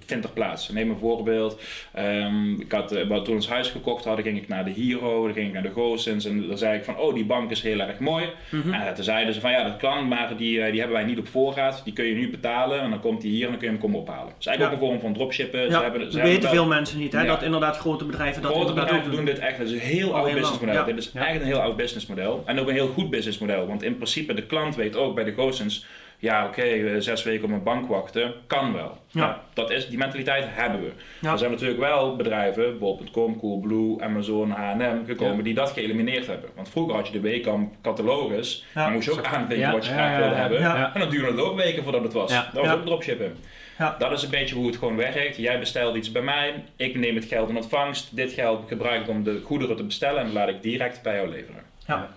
vindt 0.06 0.24
er 0.24 0.30
plaats. 0.32 0.68
Neem 0.68 0.90
een 0.90 0.98
voorbeeld. 0.98 1.60
Ehm, 1.94 2.60
ik 2.60 2.72
had, 2.72 2.92
eh, 2.92 3.00
toen 3.06 3.24
we 3.24 3.30
ons 3.30 3.48
huis 3.48 3.68
gekocht 3.68 4.04
hadden, 4.04 4.24
ging 4.24 4.36
ik 4.38 4.48
naar 4.48 4.64
de 4.64 4.70
Hero, 4.70 5.24
dan 5.24 5.32
ging 5.34 5.46
ik 5.46 5.52
naar 5.52 5.62
de 5.62 5.72
Goossens 5.72 6.24
en 6.24 6.46
dan 6.48 6.58
zei 6.58 6.76
ik 6.78 6.84
van, 6.84 6.96
oh 6.98 7.14
die 7.14 7.24
bank 7.24 7.50
is 7.50 7.62
heel 7.62 7.80
erg 7.80 7.98
mooi. 7.98 8.24
Mhm. 8.50 8.72
En 8.72 8.94
toen 8.94 9.04
zeiden 9.04 9.34
ze 9.34 9.40
van, 9.40 9.50
ja 9.50 9.62
dat 9.64 9.76
kan, 9.76 10.08
maar 10.08 10.36
die, 10.36 10.62
eh, 10.62 10.70
die 10.70 10.80
hebben 10.80 10.98
wij 10.98 11.06
niet 11.06 11.18
op 11.18 11.28
voorraad, 11.28 11.80
die 11.84 11.92
kun 11.92 12.04
je 12.04 12.14
nu 12.14 12.30
betalen 12.30 12.56
en 12.66 12.90
dan 12.90 13.00
komt 13.00 13.20
die 13.20 13.30
hier 13.30 13.44
en 13.44 13.50
dan 13.50 13.58
kun 13.58 13.66
je 13.66 13.72
hem 13.72 13.82
komen 13.82 14.00
ophalen. 14.00 14.32
Dus 14.36 14.46
eigenlijk 14.46 14.76
ook 14.76 14.82
een 14.82 14.88
vorm 14.88 15.00
van 15.00 15.12
dropshippen. 15.12 15.72
Ze 15.72 15.78
hebben, 15.78 16.12
ze 16.12 16.18
dat 16.18 16.26
weten 16.26 16.48
veel 16.48 16.66
mensen 16.66 16.98
niet, 16.98 17.12
hè? 17.12 17.26
Dat 17.26 17.42
inderdaad 17.42 17.76
grote 17.76 18.04
bedrijven 18.04 18.42
dat 18.42 18.52
Grote 18.52 18.72
bedrijven 18.72 19.10
doen 19.10 19.24
dit 19.24 19.38
echt. 19.38 19.58
Dat 19.58 19.66
is 19.66 19.72
een 19.72 19.78
heel 19.78 20.14
Al 20.14 20.24
oud 20.24 20.34
businessmodel. 20.34 20.84
Dit 20.84 20.98
is 20.98 21.12
echt 21.12 21.40
een 21.40 21.46
heel 21.46 21.60
oud 21.60 21.76
businessmodel. 21.76 22.42
En 22.46 22.60
ook 22.60 22.68
een 22.68 22.74
heel 22.74 22.88
goed 22.88 23.10
businessmodel. 23.10 23.66
Want 23.66 23.82
in 23.82 23.96
principe, 23.96 24.34
de 24.34 24.46
klant 24.46 24.76
weet 24.76 24.96
ook 24.96 25.14
bij 25.14 25.24
de 25.24 25.32
Goossens... 25.32 25.86
Ja, 26.20 26.46
oké, 26.46 26.62
eh, 26.62 27.00
zes 27.00 27.22
weken 27.22 27.44
op 27.44 27.50
een 27.50 27.62
bank 27.62 27.88
wachten, 27.88 28.34
kan 28.46 28.72
wel. 28.72 28.98
Ja. 29.10 29.20
Nou, 29.20 29.36
dat 29.54 29.70
is, 29.70 29.88
die 29.88 29.98
mentaliteit 29.98 30.44
hebben 30.48 30.80
we. 30.80 30.90
Ja. 31.20 31.32
Er 31.32 31.38
zijn 31.38 31.50
natuurlijk 31.50 31.80
wel 31.80 32.16
bedrijven, 32.16 32.78
bol.com, 32.78 33.38
Coolblue, 33.38 34.02
Amazon, 34.02 34.50
H&M, 34.50 35.04
gekomen 35.06 35.36
Ja. 35.36 35.42
die 35.42 35.54
dat 35.54 35.70
geëlimineerd 35.70 36.26
hebben. 36.26 36.50
Want 36.54 36.68
vroeger 36.68 36.94
had 36.94 37.06
je 37.06 37.12
de 37.12 37.20
Weekamp 37.20 37.74
catalogus, 37.82 38.64
Ja. 38.74 38.84
dan 38.84 38.92
moest 38.92 39.04
je 39.04 39.12
ook 39.12 39.24
aanvinken 39.24 39.58
Ja, 39.58 39.72
wat 39.72 39.84
je 39.86 39.90
ja, 39.90 39.96
graag 39.96 40.10
ja, 40.12 40.18
wilde 40.18 40.34
ja. 40.34 40.40
hebben. 40.40 40.60
Ja. 40.60 40.94
En 40.94 41.00
dan 41.00 41.10
duurde 41.10 41.30
het 41.30 41.40
ook 41.40 41.56
weken 41.56 41.82
voordat 41.82 42.02
het 42.02 42.12
was. 42.12 42.30
Ja. 42.32 42.42
Dat 42.52 42.52
was 42.62 42.64
Ja. 42.64 42.72
ook 42.72 42.84
dropshippen. 42.86 43.36
Ja. 43.78 43.96
Dat 43.98 44.12
is 44.12 44.22
een 44.22 44.30
beetje 44.30 44.54
hoe 44.54 44.66
het 44.66 44.76
gewoon 44.76 44.96
werkt. 44.96 45.36
Jij 45.36 45.58
bestelt 45.58 45.96
iets 45.96 46.12
bij 46.12 46.22
mij, 46.22 46.64
ik 46.76 46.94
neem 46.96 47.14
het 47.14 47.24
geld 47.24 47.48
in 47.48 47.56
ontvangst. 47.56 48.16
Dit 48.16 48.32
geld 48.32 48.68
gebruik 48.68 49.00
ik 49.02 49.08
om 49.08 49.22
de 49.22 49.40
goederen 49.44 49.76
te 49.76 49.84
bestellen 49.84 50.22
en 50.22 50.32
laat 50.32 50.48
ik 50.48 50.62
direct 50.62 51.02
bij 51.02 51.14
jou 51.14 51.28
leveren. 51.28 51.62
Ja. 51.86 52.08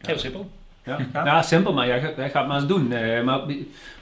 Heel 0.00 0.18
simpel. 0.18 0.50
Ja. 0.86 0.98
Ja. 1.12 1.24
Ja. 1.24 1.42
simpel, 1.42 1.72
maar 1.72 1.86
jij, 1.86 2.00
gaat- 2.00 2.16
jij 2.16 2.30
gaat 2.30 2.46
maar 2.46 2.56
eens 2.56 2.66
doen. 2.66 2.92
Eh, 2.92 3.22
maar 3.22 3.40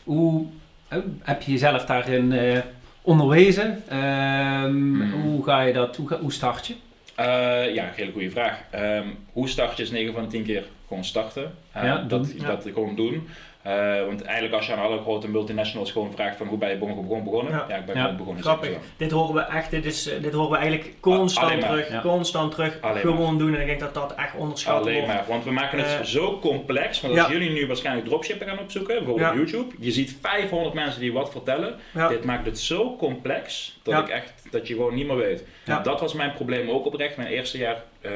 hoe 0.05 0.47
eh, 0.89 0.99
heb 1.23 1.43
je 1.43 1.53
jezelf 1.53 1.85
daarin 1.85 2.33
eh, 2.33 2.59
onderwezen? 3.03 3.83
Ehm, 3.89 4.71
Hmm. 4.75 5.13
Hoe 5.23 5.45
ga 5.45 5.61
je 5.61 5.73
dat, 5.73 5.97
hoe, 5.97 6.17
hoe 6.21 6.33
start 6.33 6.67
je? 6.67 6.75
Eh, 7.15 7.75
ja, 7.75 7.85
een 7.85 7.93
hele 7.95 8.13
goede 8.13 8.31
vraag. 8.31 8.61
Ehm, 8.71 9.07
hoe 9.33 9.49
start 9.49 9.77
je 9.77 9.83
is 9.83 9.91
9 9.91 10.13
van 10.13 10.23
de 10.23 10.29
10 10.29 10.45
keer 10.45 10.65
gewoon 10.89 11.05
starten. 11.05 11.55
Ja, 11.75 11.97
dat, 11.97 12.09
doen. 12.25 12.35
Ja. 12.41 12.47
dat 12.47 12.63
gewoon 12.75 12.97
doen. 12.97 13.29
Eh, 13.65 14.05
want 14.06 14.23
eigenlijk 14.23 14.55
als 14.55 14.67
je 14.67 14.73
aan 14.73 14.83
alle 14.85 15.01
grote 15.01 15.29
multinationals 15.29 15.93
gewoon 15.93 16.13
vraagt 16.13 16.37
van 16.37 16.47
hoe 16.47 16.59
ben 16.59 16.69
je 16.69 16.77
begonnen, 16.77 17.25
begonnen. 17.25 17.53
Ja. 17.53 17.65
Ja, 17.69 17.77
ik 17.77 17.85
ben 17.87 17.94
Ja. 17.97 18.01
gewoon 18.03 18.17
begonnen. 18.17 18.43
Grappig. 18.43 18.71
Dit 18.97 19.11
horen 19.11 19.35
we 19.35 19.41
echt, 19.41 19.71
dit, 19.71 19.85
is, 19.85 20.06
eh, 20.09 20.23
dit 20.23 20.33
horen 20.33 20.51
we 20.51 20.56
eigenlijk 20.56 20.94
constant 21.01 21.47
Alleen 21.47 21.61
terug, 21.65 21.89
ja. 21.91 22.01
constant 22.01 22.51
terug, 22.55 22.79
Alleen 22.81 23.01
gewoon 23.01 23.39
doen. 23.39 23.55
En 23.55 23.61
ik 23.61 23.67
denk 23.67 23.81
dat 23.81 23.94
dat 23.94 24.15
echt 24.15 24.35
onderschat 24.37 24.81
Alleen 24.81 24.93
wordt. 24.94 25.06
maar, 25.09 25.25
want 25.29 25.44
we 25.44 25.51
maken 25.51 25.79
het 25.79 25.87
Eh, 25.99 26.01
zo 26.05 26.39
complex. 26.39 27.01
Want 27.01 27.19
als 27.19 27.27
ja. 27.27 27.33
jullie 27.33 27.51
nu 27.51 27.67
waarschijnlijk 27.67 28.06
dropshippen 28.06 28.47
gaan 28.47 28.59
opzoeken, 28.59 28.94
bijvoorbeeld 28.97 29.35
YouTube, 29.35 29.75
je 29.79 29.91
ziet 29.93 30.17
500 30.23 30.75
mensen 30.75 31.01
die 31.01 31.13
wat 31.13 31.31
vertellen. 31.31 31.75
Ja. 31.94 32.09
Dit 32.09 32.25
maakt 32.25 32.47
het 32.47 32.59
zo 32.59 32.97
complex 32.97 33.79
dat 33.83 33.94
Ja. 33.94 34.01
ik 34.03 34.09
echt 34.09 34.33
dat 34.51 34.69
je 34.69 34.75
gewoon 34.75 34.94
niet 34.94 35.06
meer 35.06 35.17
weet. 35.17 35.44
Ja. 35.65 35.81
Dat 35.81 36.01
was 36.01 36.15
mijn 36.15 36.33
probleem 36.33 36.71
ook 36.71 36.87
oprecht, 36.87 37.17
mijn 37.17 37.29
eerste 37.29 37.59
jaar 37.59 37.83
eh, 38.01 38.11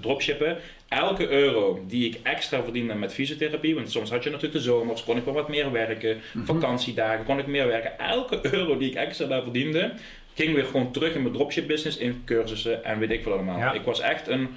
dropshippen. 0.00 0.56
Elke 0.92 1.28
euro 1.28 1.84
die 1.88 2.06
ik 2.08 2.18
extra 2.22 2.62
verdiende 2.62 2.94
met 2.94 3.14
fysiotherapie, 3.14 3.74
want 3.74 3.90
soms 3.90 4.10
had 4.10 4.24
je 4.24 4.30
natuurlijk 4.30 4.56
de 4.58 4.68
zomers, 4.70 5.04
kon 5.04 5.16
ik 5.16 5.24
wel 5.24 5.34
wat 5.34 5.48
meer 5.48 5.72
werken, 5.72 6.20
Mhm. 6.32 6.44
vakantiedagen 6.46 7.24
kon 7.24 7.38
ik 7.38 7.46
meer 7.46 7.66
werken. 7.66 7.98
Elke 7.98 8.38
euro 8.54 8.78
die 8.78 8.90
ik 8.90 8.94
extra 8.96 9.26
daar 9.26 9.42
verdiende, 9.42 9.92
ging 10.34 10.54
weer 10.54 10.64
gewoon 10.64 10.92
terug 10.92 11.14
in 11.14 11.22
mijn 11.22 11.34
dropship 11.34 11.66
business, 11.66 11.96
in 11.96 12.22
cursussen 12.24 12.84
en 12.84 12.98
weet 12.98 13.10
ik 13.10 13.22
veel 13.22 13.32
allemaal. 13.32 13.58
Ja. 13.58 13.72
Ik 13.72 13.82
was 13.82 14.00
echt 14.00 14.28
een 14.28 14.48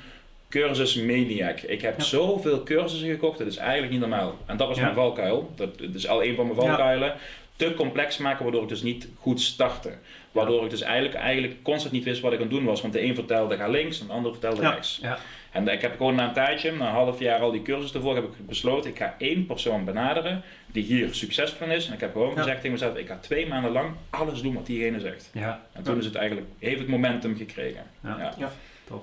cursusmaniac. 0.49 1.59
Ik 1.61 1.81
heb 1.81 1.97
Ja. 1.97 2.03
zoveel 2.03 2.63
cursussen 2.63 3.09
gekocht, 3.09 3.37
dat 3.37 3.47
is 3.47 3.57
eigenlijk 3.57 3.91
niet 3.91 3.99
normaal. 4.01 4.37
En 4.45 4.57
dat 4.57 4.67
was 4.67 4.77
Ja. 4.77 4.83
mijn 4.83 4.95
valkuil. 4.95 5.51
Dat, 5.55 5.77
dat 5.79 5.93
is 5.95 6.07
al 6.07 6.23
een 6.23 6.35
van 6.35 6.45
mijn 6.45 6.57
valkuilen. 6.59 7.13
Te 7.55 7.73
complex 7.73 8.17
maken, 8.17 8.43
waardoor 8.43 8.63
ik 8.63 8.69
dus 8.69 8.81
niet 8.81 9.07
goed 9.19 9.41
startte. 9.41 9.91
Waardoor 10.31 10.63
ik 10.63 10.69
dus 10.69 10.81
eigenlijk, 10.81 11.15
eigenlijk 11.15 11.53
constant 11.61 11.93
niet 11.93 12.03
wist 12.03 12.21
wat 12.21 12.31
ik 12.31 12.37
aan 12.37 12.43
het 12.45 12.53
doen 12.53 12.63
was. 12.65 12.81
Want 12.81 12.93
de 12.93 13.01
een 13.03 13.15
vertelde 13.15 13.57
ga 13.57 13.67
links 13.67 13.99
en 13.99 14.07
de 14.07 14.13
ander 14.13 14.31
vertelde 14.31 14.61
rechts. 14.61 14.99
Ja. 15.01 15.19
En 15.55 15.67
ik 15.67 15.81
heb 15.81 15.97
gewoon 15.97 16.15
na 16.15 16.27
een 16.27 16.33
tijdje, 16.33 16.71
na 16.71 16.87
een 16.87 16.93
half 16.93 17.19
jaar 17.19 17.39
al 17.39 17.51
die 17.51 17.61
cursus 17.61 17.93
ervoor, 17.93 18.15
heb 18.15 18.23
ik 18.23 18.47
besloten, 18.47 18.89
ik 18.89 18.97
ga 18.97 19.15
één 19.17 19.45
persoon 19.45 19.85
benaderen 19.85 20.41
die 20.67 20.83
hier 20.83 21.13
succesvol 21.13 21.67
in 21.67 21.73
is. 21.75 21.87
En 21.87 21.93
ik 21.93 21.99
heb 21.99 22.11
gewoon 22.11 22.29
Ja. 22.29 22.35
gezegd 22.37 22.55
tegen 22.57 22.71
mezelf, 22.71 22.95
ik 22.97 23.07
ga 23.07 23.17
twee 23.21 23.47
maanden 23.47 23.71
lang 23.71 23.89
alles 24.09 24.41
doen 24.41 24.53
wat 24.53 24.65
diegene 24.65 24.99
zegt. 24.99 25.29
Ja. 25.33 25.61
En 25.73 25.83
toen 25.83 25.97
is 25.97 26.05
het 26.05 26.15
eigenlijk, 26.15 26.47
heeft 26.59 26.79
het 26.79 26.87
momentum 26.87 27.35
gekregen. 27.37 27.83
Ja. 28.03 28.17
Ja. 28.19 28.33
Ja. 28.37 28.51
Tof. 28.87 29.01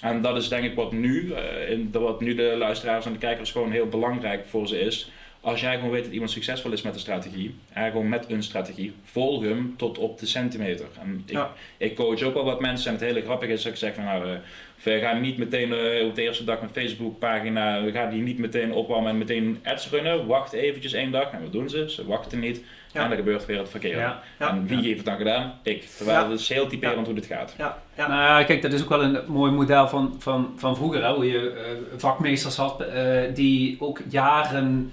En 0.00 0.22
dat 0.22 0.36
is 0.36 0.48
denk 0.48 0.64
ik 0.64 0.74
wat 0.74 0.92
nu, 0.92 1.32
eh, 1.32 1.70
in, 1.70 1.88
wat 1.92 2.20
nu 2.20 2.34
de 2.34 2.54
luisteraars 2.58 3.06
en 3.06 3.12
de 3.12 3.18
kijkers 3.18 3.50
gewoon 3.50 3.70
heel 3.70 3.88
belangrijk 3.88 4.46
voor 4.46 4.68
ze 4.68 4.80
is. 4.80 5.10
Als 5.44 5.60
jij 5.60 5.74
gewoon 5.74 5.90
weet 5.90 6.04
dat 6.04 6.12
iemand 6.12 6.30
succesvol 6.30 6.72
is 6.72 6.82
met 6.82 6.94
een 6.94 7.00
strategie, 7.00 7.54
en 7.72 7.90
gewoon 7.90 8.08
met 8.08 8.24
een 8.30 8.42
strategie, 8.42 8.92
volg 9.04 9.42
hem 9.42 9.74
tot 9.76 9.98
op 9.98 10.18
de 10.18 10.26
centimeter. 10.26 10.86
En 11.00 11.22
ik, 11.26 11.32
Ja. 11.32 11.52
ik 11.76 11.96
coach 11.96 12.22
ook 12.22 12.34
wel 12.34 12.44
wat 12.44 12.60
mensen 12.60 12.86
en 12.92 12.92
het 12.98 13.04
hele 13.04 13.22
grappige 13.22 13.52
is 13.52 13.62
dat 13.62 13.72
ik 13.72 13.78
zeg 13.78 13.94
van 13.94 14.04
nou, 14.04 14.24
eh, 14.28 14.36
we 14.82 14.98
gaan 14.98 15.20
niet 15.20 15.38
meteen 15.38 15.72
eh, 15.72 16.06
op 16.06 16.14
de 16.14 16.22
eerste 16.22 16.44
dag 16.44 16.60
een 16.60 16.68
Facebook 16.72 17.18
pagina, 17.18 17.82
we 17.82 17.92
gaan 17.92 18.10
die 18.10 18.22
niet 18.22 18.38
meteen 18.38 18.72
opwarmen 18.72 19.10
en 19.10 19.18
meteen 19.18 19.58
ads 19.64 19.90
runnen. 19.90 20.26
Wacht 20.26 20.52
eventjes 20.52 20.92
één 20.92 21.10
dag 21.10 21.30
en 21.30 21.42
wat 21.42 21.52
doen 21.52 21.68
ze? 21.68 21.90
Ze 21.90 22.06
wachten 22.06 22.38
niet 22.40 22.62
Ja. 22.92 23.02
en 23.02 23.08
dan 23.08 23.18
gebeurt 23.18 23.46
weer 23.46 23.58
het 23.58 23.68
verkeerde. 23.70 23.98
Ja. 23.98 24.22
Ja. 24.38 24.48
En 24.50 24.66
wie 24.66 24.82
heeft 24.82 24.96
het 24.96 25.06
dan 25.06 25.16
gedaan? 25.16 25.58
Ik. 25.62 25.82
Terwijl 25.82 26.18
Ja. 26.24 26.30
het 26.30 26.40
is 26.40 26.48
heel 26.48 26.66
typerend 26.66 27.06
hoe 27.06 27.14
dit 27.14 27.26
gaat. 27.26 27.54
Ja, 27.58 27.82
ja. 27.96 28.08
Nou 28.08 28.20
ja, 28.20 28.44
kijk, 28.44 28.62
dat 28.62 28.72
is 28.72 28.82
ook 28.82 28.88
wel 28.88 29.02
een 29.02 29.18
mooi 29.26 29.52
model 29.52 29.88
van, 29.88 30.14
van, 30.18 30.52
van 30.56 30.76
vroeger, 30.76 31.04
hè, 31.04 31.12
hoe 31.14 31.26
je 31.26 31.50
eh, 31.50 31.98
vakmeesters 32.00 32.56
had 32.56 32.80
eh, 32.80 33.20
die 33.34 33.76
ook 33.80 34.00
jaren 34.08 34.92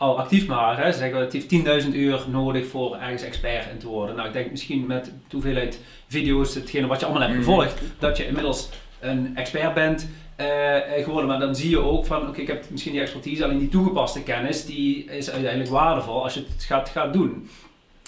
al 0.00 0.18
actief 0.18 0.46
waren. 0.46 0.84
Hè. 0.84 0.92
Ze 0.92 0.98
zeggen, 0.98 1.20
het 1.20 1.32
heeft 1.32 1.84
10.000 1.84 1.94
uur 1.94 2.24
nodig 2.30 2.66
voor 2.66 2.96
ergens 2.96 3.22
expert 3.22 3.70
in 3.72 3.78
te 3.78 3.86
worden. 3.88 4.16
Nou, 4.16 4.28
ik 4.28 4.34
denk 4.34 4.50
misschien 4.50 4.86
met 4.86 5.04
de 5.04 5.10
hoeveelheid 5.30 5.80
video's, 6.06 6.54
hetgene 6.54 6.86
wat 6.86 7.00
je 7.00 7.06
allemaal 7.06 7.22
hebt 7.22 7.34
Mm. 7.34 7.42
gevolgd, 7.44 7.80
dat 7.98 8.16
je 8.16 8.26
inmiddels 8.26 8.68
een 9.00 9.36
expert 9.36 9.74
bent 9.74 10.08
eh, 10.36 10.76
eh, 10.76 11.04
geworden. 11.04 11.26
Maar 11.26 11.38
dan 11.38 11.54
zie 11.56 11.70
je 11.70 11.78
ook 11.78 12.06
van, 12.06 12.28
oké, 12.28 12.40
ik 12.40 12.46
heb 12.46 12.70
misschien 12.70 12.92
die 12.92 13.00
expertise, 13.00 13.44
alleen 13.44 13.58
die 13.58 13.68
toegepaste 13.68 14.22
kennis, 14.22 14.64
die 14.66 15.04
is 15.04 15.30
uiteindelijk 15.30 15.70
waardevol 15.70 16.22
als 16.22 16.34
je 16.34 16.44
het 16.54 16.64
gaat, 16.64 16.88
gaat 16.88 17.12
doen. 17.12 17.50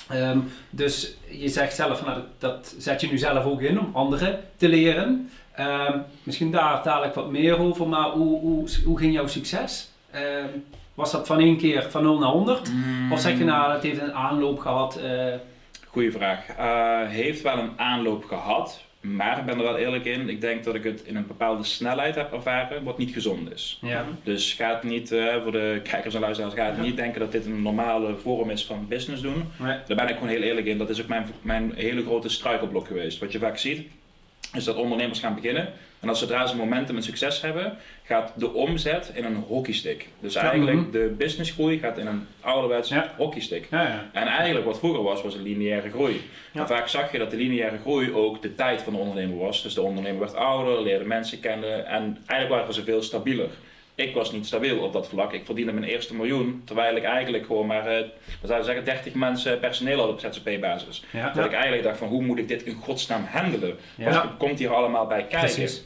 Ehm, 0.08 0.38
dus 0.70 1.14
je 1.30 1.48
zegt 1.48 1.74
zelf, 1.74 1.98
van, 1.98 2.06
nou, 2.06 2.20
dat, 2.20 2.26
dat 2.38 2.74
zet 2.78 3.00
je 3.00 3.08
nu 3.10 3.18
zelf 3.18 3.44
ook 3.44 3.60
in 3.60 3.80
om 3.80 3.90
anderen 3.92 4.40
te 4.56 4.68
leren. 4.68 5.30
Ehm, 5.54 5.98
misschien 6.22 6.50
daar 6.50 6.82
dadelijk 6.82 7.14
wat 7.14 7.30
meer 7.30 7.58
over, 7.58 7.88
maar 7.88 8.10
hoe, 8.10 8.40
hoe, 8.40 8.68
hoe 8.84 8.98
ging 8.98 9.12
jouw 9.12 9.26
succes? 9.26 9.88
Ehm, 10.10 10.48
was 11.02 11.12
dat 11.12 11.26
van 11.26 11.40
één 11.40 11.56
keer 11.56 11.86
van 11.90 12.02
0 12.02 12.18
naar 12.18 12.28
100? 12.30 12.70
Of 13.12 13.20
zeg 13.20 13.38
je 13.38 13.44
nou, 13.44 13.72
het 13.72 13.82
heeft 13.82 14.00
een 14.00 14.14
aanloop 14.14 14.58
gehad? 14.58 14.96
eh, 14.96 15.34
Goeie 15.86 16.12
vraag. 16.12 16.46
Eh, 16.48 17.08
heeft 17.08 17.42
wel 17.42 17.58
een 17.58 17.72
aanloop 17.76 18.24
gehad, 18.24 18.80
maar 19.00 19.38
ik 19.38 19.44
ben 19.44 19.56
er 19.56 19.62
wel 19.62 19.76
eerlijk 19.76 20.04
in. 20.04 20.28
Ik 20.28 20.40
denk 20.40 20.64
dat 20.64 20.74
ik 20.74 20.84
het 20.84 21.02
in 21.04 21.16
een 21.16 21.26
bepaalde 21.26 21.64
snelheid 21.64 22.14
heb 22.14 22.32
ervaren, 22.32 22.84
wat 22.84 22.98
niet 22.98 23.10
gezond 23.12 23.52
is. 23.52 23.78
ja. 23.82 24.04
Dus 24.24 24.52
ga 24.52 24.68
het 24.74 24.82
niet, 24.82 25.12
eh, 25.12 25.42
voor 25.42 25.52
de 25.52 25.80
kijkers 25.90 26.14
en 26.14 26.20
luisteraars, 26.20 26.54
ga 26.54 26.64
het 26.64 26.80
niet 26.80 26.96
denken 26.96 27.20
dat 27.20 27.32
dit 27.32 27.46
een 27.46 27.62
normale 27.62 28.14
vorm 28.16 28.50
is 28.50 28.64
van 28.64 28.86
business 28.88 29.22
doen. 29.22 29.44
Nee. 29.56 29.76
Daar 29.86 29.96
ben 29.96 30.08
ik 30.08 30.14
gewoon 30.14 30.28
heel 30.28 30.42
eerlijk 30.42 30.66
in. 30.66 30.78
Dat 30.78 30.90
is 30.90 31.00
ook 31.02 31.08
mijn, 31.08 31.26
mijn 31.42 31.72
hele 31.76 32.02
grote 32.02 32.28
struikelblok 32.28 32.86
geweest. 32.86 33.18
Wat 33.18 33.32
je 33.32 33.38
vaak 33.38 33.58
ziet, 33.58 33.86
is 34.54 34.64
dat 34.64 34.76
ondernemers 34.76 35.20
gaan 35.20 35.34
beginnen. 35.34 35.68
En 36.02 36.08
als 36.08 36.18
zodra 36.18 36.46
ze 36.46 36.56
momentum 36.56 36.96
en 36.96 37.02
succes 37.02 37.40
hebben, 37.40 37.76
gaat 38.02 38.32
de 38.36 38.52
omzet 38.52 39.10
in 39.14 39.24
een 39.24 39.36
hockeystick. 39.36 40.08
Dus 40.20 40.34
eigenlijk 40.34 40.76
mhm. 40.76 40.90
de 40.90 41.14
businessgroei 41.18 41.78
gaat 41.78 41.98
in 41.98 42.06
een 42.06 42.26
ouderwets 42.40 42.88
Ja. 42.88 43.14
hockeystick. 43.16 43.66
Ja, 43.70 43.82
ja. 43.82 44.08
En 44.12 44.26
eigenlijk 44.26 44.66
wat 44.66 44.78
vroeger 44.78 45.02
was, 45.02 45.22
was 45.22 45.34
een 45.34 45.42
lineaire 45.42 45.90
groei. 45.90 46.20
En 46.52 46.66
vaak 46.66 46.88
zag 46.88 47.12
je 47.12 47.18
dat 47.18 47.30
de 47.30 47.36
lineaire 47.36 47.78
groei 47.78 48.12
ook 48.12 48.42
de 48.42 48.54
tijd 48.54 48.82
van 48.82 48.92
de 48.92 48.98
ondernemer 48.98 49.38
was. 49.38 49.62
Dus 49.62 49.74
de 49.74 49.82
ondernemer 49.82 50.20
werd 50.20 50.34
ouder, 50.34 50.82
leerde 50.82 51.04
mensen 51.04 51.40
kennen 51.40 51.86
en 51.86 52.18
eigenlijk 52.26 52.60
waren 52.60 52.74
ze 52.74 52.84
veel 52.84 53.02
stabieler. 53.02 53.48
Ik 53.94 54.14
was 54.14 54.32
niet 54.32 54.46
stabiel 54.46 54.78
op 54.78 54.92
dat 54.92 55.08
vlak. 55.08 55.32
Ik 55.32 55.44
verdiende 55.44 55.72
mijn 55.72 55.84
eerste 55.84 56.14
miljoen, 56.14 56.62
terwijl 56.64 56.96
ik 56.96 57.04
eigenlijk 57.04 57.46
gewoon 57.46 57.66
maar, 57.66 57.86
eh, 57.86 58.06
we 58.40 58.46
zouden 58.46 58.64
zeggen, 58.64 58.84
30 58.84 59.14
mensen 59.14 59.60
personeel 59.60 59.98
had 59.98 60.08
op 60.08 60.20
ZZP-basis. 60.20 61.04
Ja. 61.10 61.30
Dat 61.30 61.44
ik 61.44 61.52
eigenlijk 61.52 61.82
dacht 61.82 61.98
van, 61.98 62.08
hoe 62.08 62.22
moet 62.22 62.38
ik 62.38 62.48
dit 62.48 62.62
in 62.62 62.74
godsnaam 62.74 63.24
handelen? 63.24 63.76
Ja. 63.96 64.10
Wat 64.10 64.36
komt 64.38 64.58
hier 64.58 64.74
allemaal 64.74 65.06
bij 65.06 65.26
kijken? 65.26 65.38
Precies. 65.38 65.82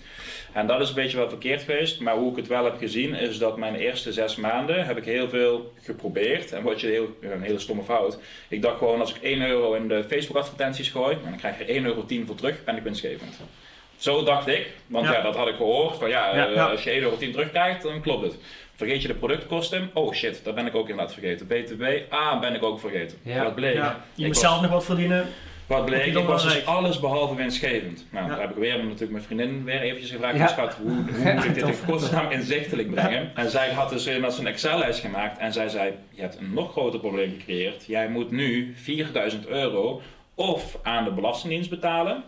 En 0.53 0.67
dat 0.67 0.81
is 0.81 0.89
een 0.89 0.95
beetje 0.95 1.17
wel 1.17 1.29
verkeerd 1.29 1.63
geweest, 1.63 2.01
maar 2.01 2.17
hoe 2.17 2.31
ik 2.31 2.37
het 2.37 2.47
wel 2.47 2.65
heb 2.65 2.79
gezien 2.79 3.15
is 3.15 3.39
dat 3.39 3.57
mijn 3.57 3.75
eerste 3.75 4.13
zes 4.13 4.37
maanden 4.37 4.87
heb 4.87 4.97
ik 4.97 5.05
heel 5.05 5.29
veel 5.29 5.73
geprobeerd. 5.83 6.53
En 6.53 6.63
wat 6.63 6.81
je 6.81 6.87
heel, 6.87 7.17
een 7.21 7.43
hele 7.43 7.59
stomme 7.59 7.83
fout. 7.83 8.19
Ik 8.49 8.63
dacht 8.63 8.79
gewoon 8.79 9.01
als 9.01 9.15
ik 9.15 9.23
1 9.23 9.43
euro 9.43 9.75
in 9.75 9.89
de 9.89 10.05
Facebook 10.09 10.37
advertenties 10.37 10.89
gooi, 10.89 11.17
en 11.17 11.31
dan 11.31 11.39
krijg 11.39 11.59
je 11.59 11.65
er 11.65 11.81
1,10 11.81 11.87
euro 11.87 12.05
voor 12.27 12.35
terug, 12.35 12.65
ben 12.65 12.77
ik 12.77 12.83
winstgevend. 12.83 13.39
Zo 13.97 14.25
dacht 14.25 14.47
ik, 14.49 14.67
want 14.87 15.07
Ja. 15.07 15.12
ja, 15.12 15.23
dat 15.23 15.37
had 15.37 15.49
ik 15.49 15.57
gehoord. 15.57 15.97
Van 15.97 16.09
ja, 16.09 16.37
Ja, 16.37 16.47
eh, 16.49 16.55
ja. 16.55 16.65
als 16.67 16.85
je 16.85 16.91
1,10 16.91 17.03
euro 17.03 17.17
terugkrijgt, 17.17 17.83
dan 17.83 18.00
klopt 18.00 18.23
het. 18.23 18.37
Vergeet 18.75 19.03
je 19.03 19.09
de 19.09 19.15
productkosten? 19.15 19.91
Oh 19.95 20.12
shit, 20.15 20.41
dat 20.45 20.55
ben 20.55 20.67
ik 20.67 20.75
ook 20.75 20.88
inderdaad 20.88 21.12
vergeten. 21.15 21.47
BTW, 21.47 21.85
ah, 22.09 22.41
ben 22.41 22.55
ik 22.55 22.62
ook 22.62 22.81
vergeten. 22.81 23.19
Ja. 23.23 23.43
Wat 23.43 23.55
bleek? 23.55 23.75
Ja, 23.75 24.00
je 24.15 24.21
Ik 24.23 24.26
moet 24.26 24.37
zelf 24.38 24.61
nog 24.61 24.71
wat 24.71 24.85
verdienen. 24.85 25.26
wat 25.67 25.85
bleek, 25.85 26.05
ik 26.15 26.25
was 26.26 26.43
dus 26.43 26.67
alles 26.67 27.00
behalve 27.00 27.35
winstgevend. 27.35 28.07
Nou, 28.11 28.25
Ja. 28.25 28.31
daar 28.31 28.41
heb 28.41 28.50
ik 28.50 28.57
weer 28.57 28.76
natuurlijk 28.85 29.11
mijn 29.11 29.25
vriendin 29.25 29.65
weer 29.65 29.81
eventjes 29.81 30.11
gevraagd. 30.11 30.37
Ja. 30.37 30.47
Schat, 30.47 30.75
hoe, 30.75 30.91
hoe 30.91 31.33
moet 31.35 31.45
ik 31.45 31.55
dit 31.55 31.67
in 31.67 31.75
godsnaam 31.75 32.31
inzichtelijk 32.31 32.91
brengen? 32.91 33.31
En 33.35 33.50
zij 33.50 33.71
had 33.73 33.91
dus 33.91 34.07
een 34.07 34.25
een 34.25 34.47
Excel-lijst 34.47 35.00
gemaakt 35.00 35.38
en 35.38 35.53
zij 35.53 35.69
zei, 35.69 35.93
je 36.11 36.21
hebt 36.21 36.38
een 36.38 36.53
nog 36.55 36.71
groter 36.73 37.00
probleem 37.00 37.31
gecreëerd. 37.38 37.85
Jij 37.87 38.09
moet 38.09 38.31
nu 38.31 38.75
4000 38.76 39.47
euro 39.47 40.00
of 40.35 40.79
aan 40.83 41.05
de 41.05 41.11
Belastingdienst 41.11 41.71
betalen, 41.71 42.25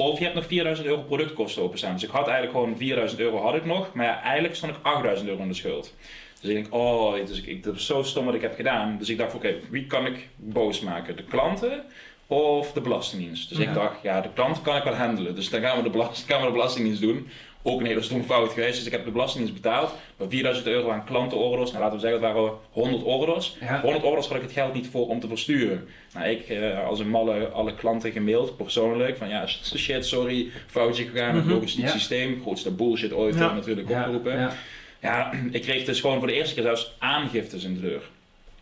of 0.00 0.18
je 0.18 0.24
hebt 0.24 0.36
nog 0.36 0.46
4000 0.46 0.86
euro 0.86 1.02
productkosten 1.02 1.62
openstaan. 1.62 1.92
Dus 1.92 2.02
ik 2.02 2.10
had 2.10 2.26
eigenlijk 2.28 2.58
gewoon 2.58 2.76
4000 2.76 3.20
euro 3.20 3.38
had 3.42 3.54
ik 3.54 3.64
nog, 3.64 3.94
maar 3.94 4.06
ja, 4.06 4.22
eigenlijk 4.22 4.54
stond 4.54 4.72
ik 4.76 4.78
8000 4.82 5.28
euro 5.28 5.42
in 5.42 5.48
de 5.48 5.54
schuld. 5.54 5.94
Dus 6.40 6.50
ik 6.50 6.56
denk, 6.56 6.74
oh, 6.74 7.14
dus 7.26 7.38
ik, 7.38 7.46
ik, 7.46 7.62
dat 7.62 7.74
is 7.76 7.86
zo 7.86 8.02
stom 8.02 8.24
wat 8.24 8.34
ik 8.34 8.40
heb 8.40 8.54
gedaan. 8.54 8.96
Dus 8.98 9.08
ik 9.08 9.18
dacht, 9.18 9.34
oké, 9.34 9.54
wie 9.70 9.86
kan 9.86 10.06
ik 10.06 10.28
boos 10.36 10.80
maken? 10.80 11.16
De 11.16 11.24
klanten 11.24 11.84
of 12.26 12.72
de 12.72 12.80
Belastingdienst? 12.80 13.48
Dus 13.48 13.58
Ja. 13.58 13.68
ik 13.68 13.74
dacht, 13.74 14.02
ja, 14.02 14.20
de 14.20 14.28
klant 14.34 14.62
kan 14.62 14.76
ik 14.76 14.82
wel 14.82 14.94
handelen. 14.94 15.34
Dus 15.34 15.50
dan 15.50 15.60
gaan 15.60 15.76
we 15.76 15.82
de, 15.82 15.90
belast, 15.90 16.24
gaan 16.28 16.40
we 16.40 16.46
de 16.46 16.52
Belastingdienst 16.52 17.00
doen. 17.00 17.28
Ook 17.62 17.80
een 17.80 17.86
hele 17.86 18.02
stomme 18.02 18.24
fout 18.24 18.52
geweest. 18.52 18.76
Dus 18.76 18.86
ik 18.86 18.92
heb 18.92 19.04
de 19.04 19.10
Belastingdienst 19.10 19.62
betaald. 19.62 19.94
Maar 20.16 20.28
4000 20.28 20.66
euro 20.66 20.90
aan 20.90 21.04
klantenorders. 21.04 21.70
Nou, 21.70 21.82
laten 21.82 21.98
we 21.98 22.06
zeggen, 22.06 22.22
het 22.24 22.32
waren 22.34 22.52
100 22.70 23.02
orders. 23.02 23.56
Ja. 23.60 23.80
100 23.80 24.04
orders 24.04 24.26
had 24.26 24.36
ik 24.36 24.42
het 24.42 24.52
geld 24.52 24.74
niet 24.74 24.88
voor 24.88 25.08
om 25.08 25.20
te 25.20 25.28
versturen. 25.28 25.88
Nou, 26.14 26.28
ik 26.28 26.48
eh, 26.48 26.86
als 26.86 26.98
een 26.98 27.08
malle 27.10 27.48
alle 27.48 27.74
klanten 27.74 28.12
gemaild, 28.12 28.56
persoonlijk. 28.56 29.16
Van 29.16 29.28
ja, 29.28 29.46
shit, 29.76 30.06
sorry, 30.06 30.48
foutje 30.66 31.04
gegaan. 31.04 31.34
Het 31.34 31.44
Mhm. 31.44 31.54
logistiek 31.54 31.84
Ja. 31.84 31.90
systeem. 31.90 32.40
Grootste 32.42 32.70
bullshit 32.70 33.12
ooit 33.12 33.34
Ja. 33.34 33.54
natuurlijk. 33.54 33.88
Ja. 33.88 34.52
ja. 35.00 35.32
ik 35.50 35.62
kreeg 35.62 35.84
dus 35.84 36.00
gewoon 36.00 36.18
voor 36.18 36.26
de 36.28 36.34
eerste 36.34 36.54
keer 36.54 36.62
zelfs 36.64 36.94
aangiftes 36.98 37.64
in 37.64 37.74
de 37.74 37.80
deur. 37.80 38.02